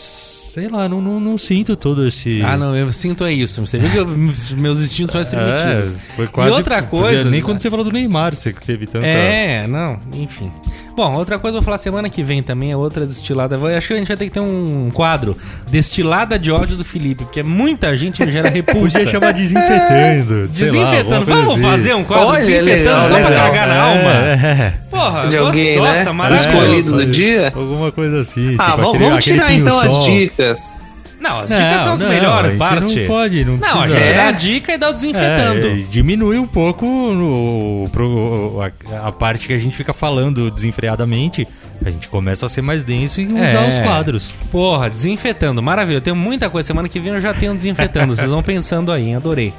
sei 0.55 0.67
lá, 0.67 0.89
não, 0.89 0.99
não, 0.99 1.19
não 1.19 1.37
sinto 1.37 1.75
todo 1.75 2.07
esse. 2.07 2.41
Ah, 2.41 2.57
não, 2.57 2.75
eu 2.75 2.91
sinto 2.91 3.23
é 3.23 3.31
isso. 3.31 3.61
Você 3.61 3.77
viu 3.77 3.91
que 3.91 3.97
eu- 3.97 4.07
meus 4.57 4.81
instintos 4.81 5.13
mais 5.13 5.29
primitivos. 5.29 5.91
É, 5.93 5.95
foi 6.15 6.27
quase, 6.27 6.49
e 6.49 6.53
outra 6.55 6.81
coisa. 6.81 7.29
Nem 7.29 7.41
quando 7.43 7.61
você 7.61 7.69
falou 7.69 7.85
do 7.85 7.91
Neymar, 7.91 8.35
você 8.35 8.51
teve 8.51 8.87
tanta. 8.87 9.05
É, 9.05 9.67
não, 9.67 9.99
enfim. 10.15 10.51
Bom, 10.95 11.13
outra 11.15 11.37
coisa 11.37 11.57
eu 11.57 11.61
vou 11.61 11.65
falar 11.65 11.77
semana 11.77 12.09
que 12.09 12.23
vem 12.23 12.41
também, 12.41 12.71
é 12.71 12.77
outra 12.77 13.05
destilada. 13.05 13.55
Eu 13.57 13.77
acho 13.77 13.87
que 13.89 13.93
a 13.93 13.97
gente 13.97 14.07
vai 14.07 14.15
ter 14.17 14.25
que 14.25 14.31
ter 14.31 14.39
um 14.39 14.89
quadro 14.93 15.35
Destilada 15.69 16.39
de 16.39 16.51
ódio 16.51 16.77
do 16.77 16.85
Felipe, 16.85 17.25
porque 17.25 17.43
muita 17.43 17.93
gente 17.95 18.23
me 18.25 18.31
gera 18.31 18.47
repulsa. 18.51 18.99
Podia 18.99 19.11
chamar 19.11 19.33
desinfetando. 19.33 20.41
lá, 20.41 20.47
Desinfetando. 20.47 21.25
coisa 21.25 21.41
Vamos 21.41 21.51
assim. 21.53 21.61
fazer 21.63 21.93
um 21.95 22.03
quadro 22.05 22.27
Olha, 22.27 22.39
desinfetando 22.39 22.77
legal, 22.77 22.99
só 23.01 23.15
pra 23.19 23.29
legal. 23.29 23.45
cagar 23.47 23.67
na 23.67 23.81
alma? 23.81 24.11
É, 24.11 24.73
Porra, 24.89 25.27
De 25.27 25.37
alguém, 25.37 25.77
nossa, 25.77 26.03
né? 26.05 26.11
O 26.11 26.13
maravilhoso. 26.15 26.57
escolhido 26.57 26.91
do 26.93 27.05
dia. 27.07 27.51
alguma 27.53 27.91
coisa 27.91 28.19
assim. 28.21 28.55
Ah, 28.57 28.71
tipo 28.71 28.77
vamos, 28.77 28.89
aquele- 28.95 29.03
vamos 29.03 29.19
aquele 29.19 29.37
tirar 29.37 29.53
então 29.53 29.77
as 29.77 29.83
pinho-sol. 29.87 30.05
dicas. 30.05 30.75
Não, 31.19 31.39
as 31.39 31.49
dicas 31.49 31.81
são 31.83 31.93
as 31.93 31.99
não, 32.01 32.09
melhores 32.09 32.57
partes. 32.57 32.95
Não 32.95 33.05
pode, 33.07 33.45
não 33.45 33.57
Não, 33.57 33.81
a 33.81 33.87
gente 33.87 34.07
É. 34.09 34.13
dá 34.13 34.27
a 34.27 34.31
dica 34.31 34.73
e 34.73 34.77
dá 34.77 34.89
o 34.89 34.93
desinfetando. 34.93 35.67
É, 35.67 35.71
diminui 35.89 36.37
um 36.37 36.45
pouco 36.47 36.85
no, 36.85 37.87
pro- 37.91 38.59
a, 38.61 39.07
a 39.07 39.11
parte 39.11 39.47
que 39.47 39.53
a 39.53 39.57
gente 39.57 39.75
fica 39.75 39.93
falando 39.93 40.51
desenfreadamente. 40.51 41.47
A 41.85 41.89
gente 41.89 42.07
começa 42.07 42.45
a 42.45 42.49
ser 42.49 42.61
mais 42.61 42.83
denso 42.83 43.19
e 43.21 43.25
usar 43.27 43.63
É. 43.65 43.67
os 43.67 43.77
quadros. 43.79 44.33
Porra, 44.51 44.89
desinfetando. 44.89 45.61
Maravilha. 45.61 45.97
Eu 45.97 46.01
tenho 46.01 46.15
muita 46.15 46.49
coisa. 46.49 46.65
Semana 46.67 46.87
que 46.87 46.99
vem 46.99 47.13
eu 47.13 47.19
já 47.21 47.33
tenho 47.33 47.53
desinfetando. 47.53 48.15
Vocês 48.15 48.29
vão 48.31 48.41
pensando 48.43 48.91
aí? 48.91 49.13
Adorei. 49.13 49.53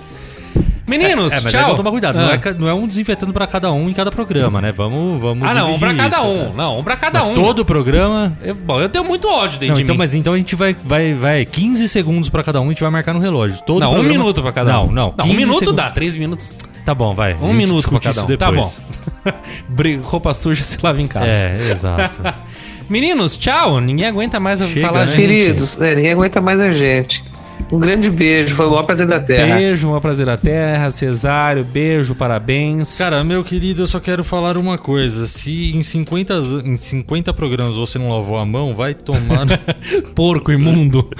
Meninos, 0.88 1.32
É, 1.32 1.40
mas 1.40 1.52
tchau. 1.52 1.70
aí 1.70 1.76
tomar 1.76 1.90
cuidado. 1.90 2.16
Não, 2.16 2.28
Ah. 2.28 2.34
é, 2.34 2.38
ca- 2.38 2.54
não 2.54 2.68
é 2.68 2.74
um 2.74 2.86
desinfetando 2.86 3.32
pra 3.32 3.46
cada 3.46 3.72
um 3.72 3.88
em 3.88 3.92
cada 3.92 4.10
programa, 4.12 4.60
né? 4.60 4.70
Vamos, 4.70 5.20
vamos. 5.20 5.46
Ah, 5.48 5.52
não, 5.52 5.74
um 5.74 5.78
pra 5.78 5.88
dividir 5.92 6.10
cada 6.10 6.22
isso, 6.22 6.32
um. 6.32 6.44
né? 6.44 6.52
Não, 6.56 6.78
um 6.78 6.84
pra 6.84 6.96
cada 6.96 7.24
um. 7.24 7.34
Todo 7.34 7.64
programa. 7.64 8.38
Eu- 8.42 8.54
bom, 8.54 8.80
eu 8.80 8.88
tenho 8.88 9.04
muito 9.04 9.26
ódio 9.28 9.58
dentro 9.58 9.68
Não, 9.68 9.74
de 9.74 9.82
então, 9.82 9.94
mim. 9.94 9.98
mas 9.98 10.14
então 10.14 10.32
a 10.32 10.36
gente 10.36 10.54
vai, 10.54 10.76
vai, 10.84 11.12
vai 11.14 11.44
15 11.44 11.88
segundos 11.88 12.28
pra 12.28 12.42
cada 12.44 12.60
um 12.60 12.64
e 12.64 12.66
a 12.66 12.70
gente 12.70 12.80
vai 12.82 12.90
marcar 12.90 13.12
no 13.12 13.18
relógio. 13.20 13.58
Todo 13.66 13.80
Não, 13.80 13.90
um 13.90 13.94
programa- 13.94 14.18
minuto 14.18 14.42
pra 14.42 14.52
cada 14.52 14.72
não, 14.72 14.86
um. 14.86 14.92
Não, 14.92 15.08
um 15.08 15.12
15 15.22 15.36
minuto 15.36 15.58
segundos. 15.58 15.74
dá, 15.76 15.90
três 15.90 16.14
minutos. 16.14 16.52
Tá 16.84 16.94
bom, 16.94 17.14
vai. 17.14 17.34
Um 17.34 17.48
gente 17.48 17.56
minuto 17.56 17.88
pra 17.90 17.98
discute 17.98 18.08
cada 18.08 18.22
um. 18.32 18.36
Tá 18.36 18.46
bom. 18.52 18.56
depois. 18.56 18.80
Bri- 19.68 20.00
Roupa 20.04 20.32
suja 20.34 20.62
se 20.62 20.78
lava 20.80 21.02
em 21.02 21.08
casa. 21.08 21.26
É, 21.26 21.70
exato. 21.72 22.20
Meninos, 22.88 23.36
tchau. 23.36 23.80
Ninguém 23.80 24.06
aguenta 24.06 24.38
mais 24.38 24.60
Chega, 24.60 24.86
falar, 24.86 25.00
né? 25.00 25.06
gente. 25.08 25.16
Queridos, 25.20 25.80
é, 25.80 25.96
ninguém 25.96 26.12
aguenta 26.12 26.40
mais 26.40 26.60
a 26.60 26.70
gente. 26.70 27.24
Um 27.72 27.80
grande 27.80 28.08
beijo, 28.10 28.54
foi 28.54 28.66
o 28.66 28.70
maior 28.70 28.84
prazer 28.84 29.06
da 29.08 29.18
Terra. 29.18 29.56
Beijo, 29.56 29.92
um 29.92 30.00
prazer 30.00 30.24
da 30.26 30.36
terra. 30.36 30.88
Cesário, 30.90 31.64
beijo, 31.64 32.14
parabéns. 32.14 32.96
Cara, 32.96 33.24
meu 33.24 33.42
querido, 33.42 33.82
eu 33.82 33.86
só 33.88 33.98
quero 33.98 34.22
falar 34.22 34.56
uma 34.56 34.78
coisa. 34.78 35.26
Se 35.26 35.74
em 35.76 35.82
50, 35.82 36.34
az- 36.34 36.64
em 36.64 36.76
50 36.76 37.32
programas 37.34 37.74
você 37.74 37.98
não 37.98 38.10
lavou 38.10 38.38
a 38.38 38.46
mão, 38.46 38.74
vai 38.74 38.94
tomar. 38.94 39.46
porco 40.14 40.52
imundo. 40.52 41.08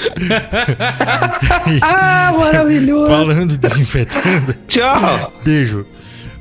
Ah, 1.82 2.32
maravilhoso! 2.38 3.08
Falando 3.08 3.56
desinfetando. 3.56 4.54
Tchau! 4.68 5.32
Beijo. 5.44 5.86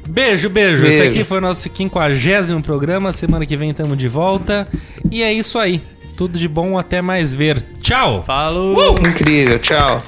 Beijo, 0.08 0.50
beijo, 0.50 0.86
Esse 0.86 1.00
Beijo. 1.00 1.12
aqui 1.12 1.24
foi 1.24 1.40
o 1.40 1.42
nosso 1.42 1.68
quinquagésimo 1.70 2.62
programa. 2.62 3.12
Semana 3.12 3.46
que 3.46 3.58
vem 3.58 3.72
estamos 3.72 3.98
de 3.98 4.08
volta. 4.08 4.68
E 5.12 5.24
é 5.24 5.34
isso 5.34 5.58
aí. 5.58 5.82
Tudo 6.18 6.40
de 6.40 6.48
bom, 6.48 6.78
até 6.78 7.02
mais 7.02 7.34
ver. 7.34 7.62
Tchau! 7.82 8.24
Falou! 8.24 8.96
Incrível, 9.00 9.60
tchau. 9.60 10.02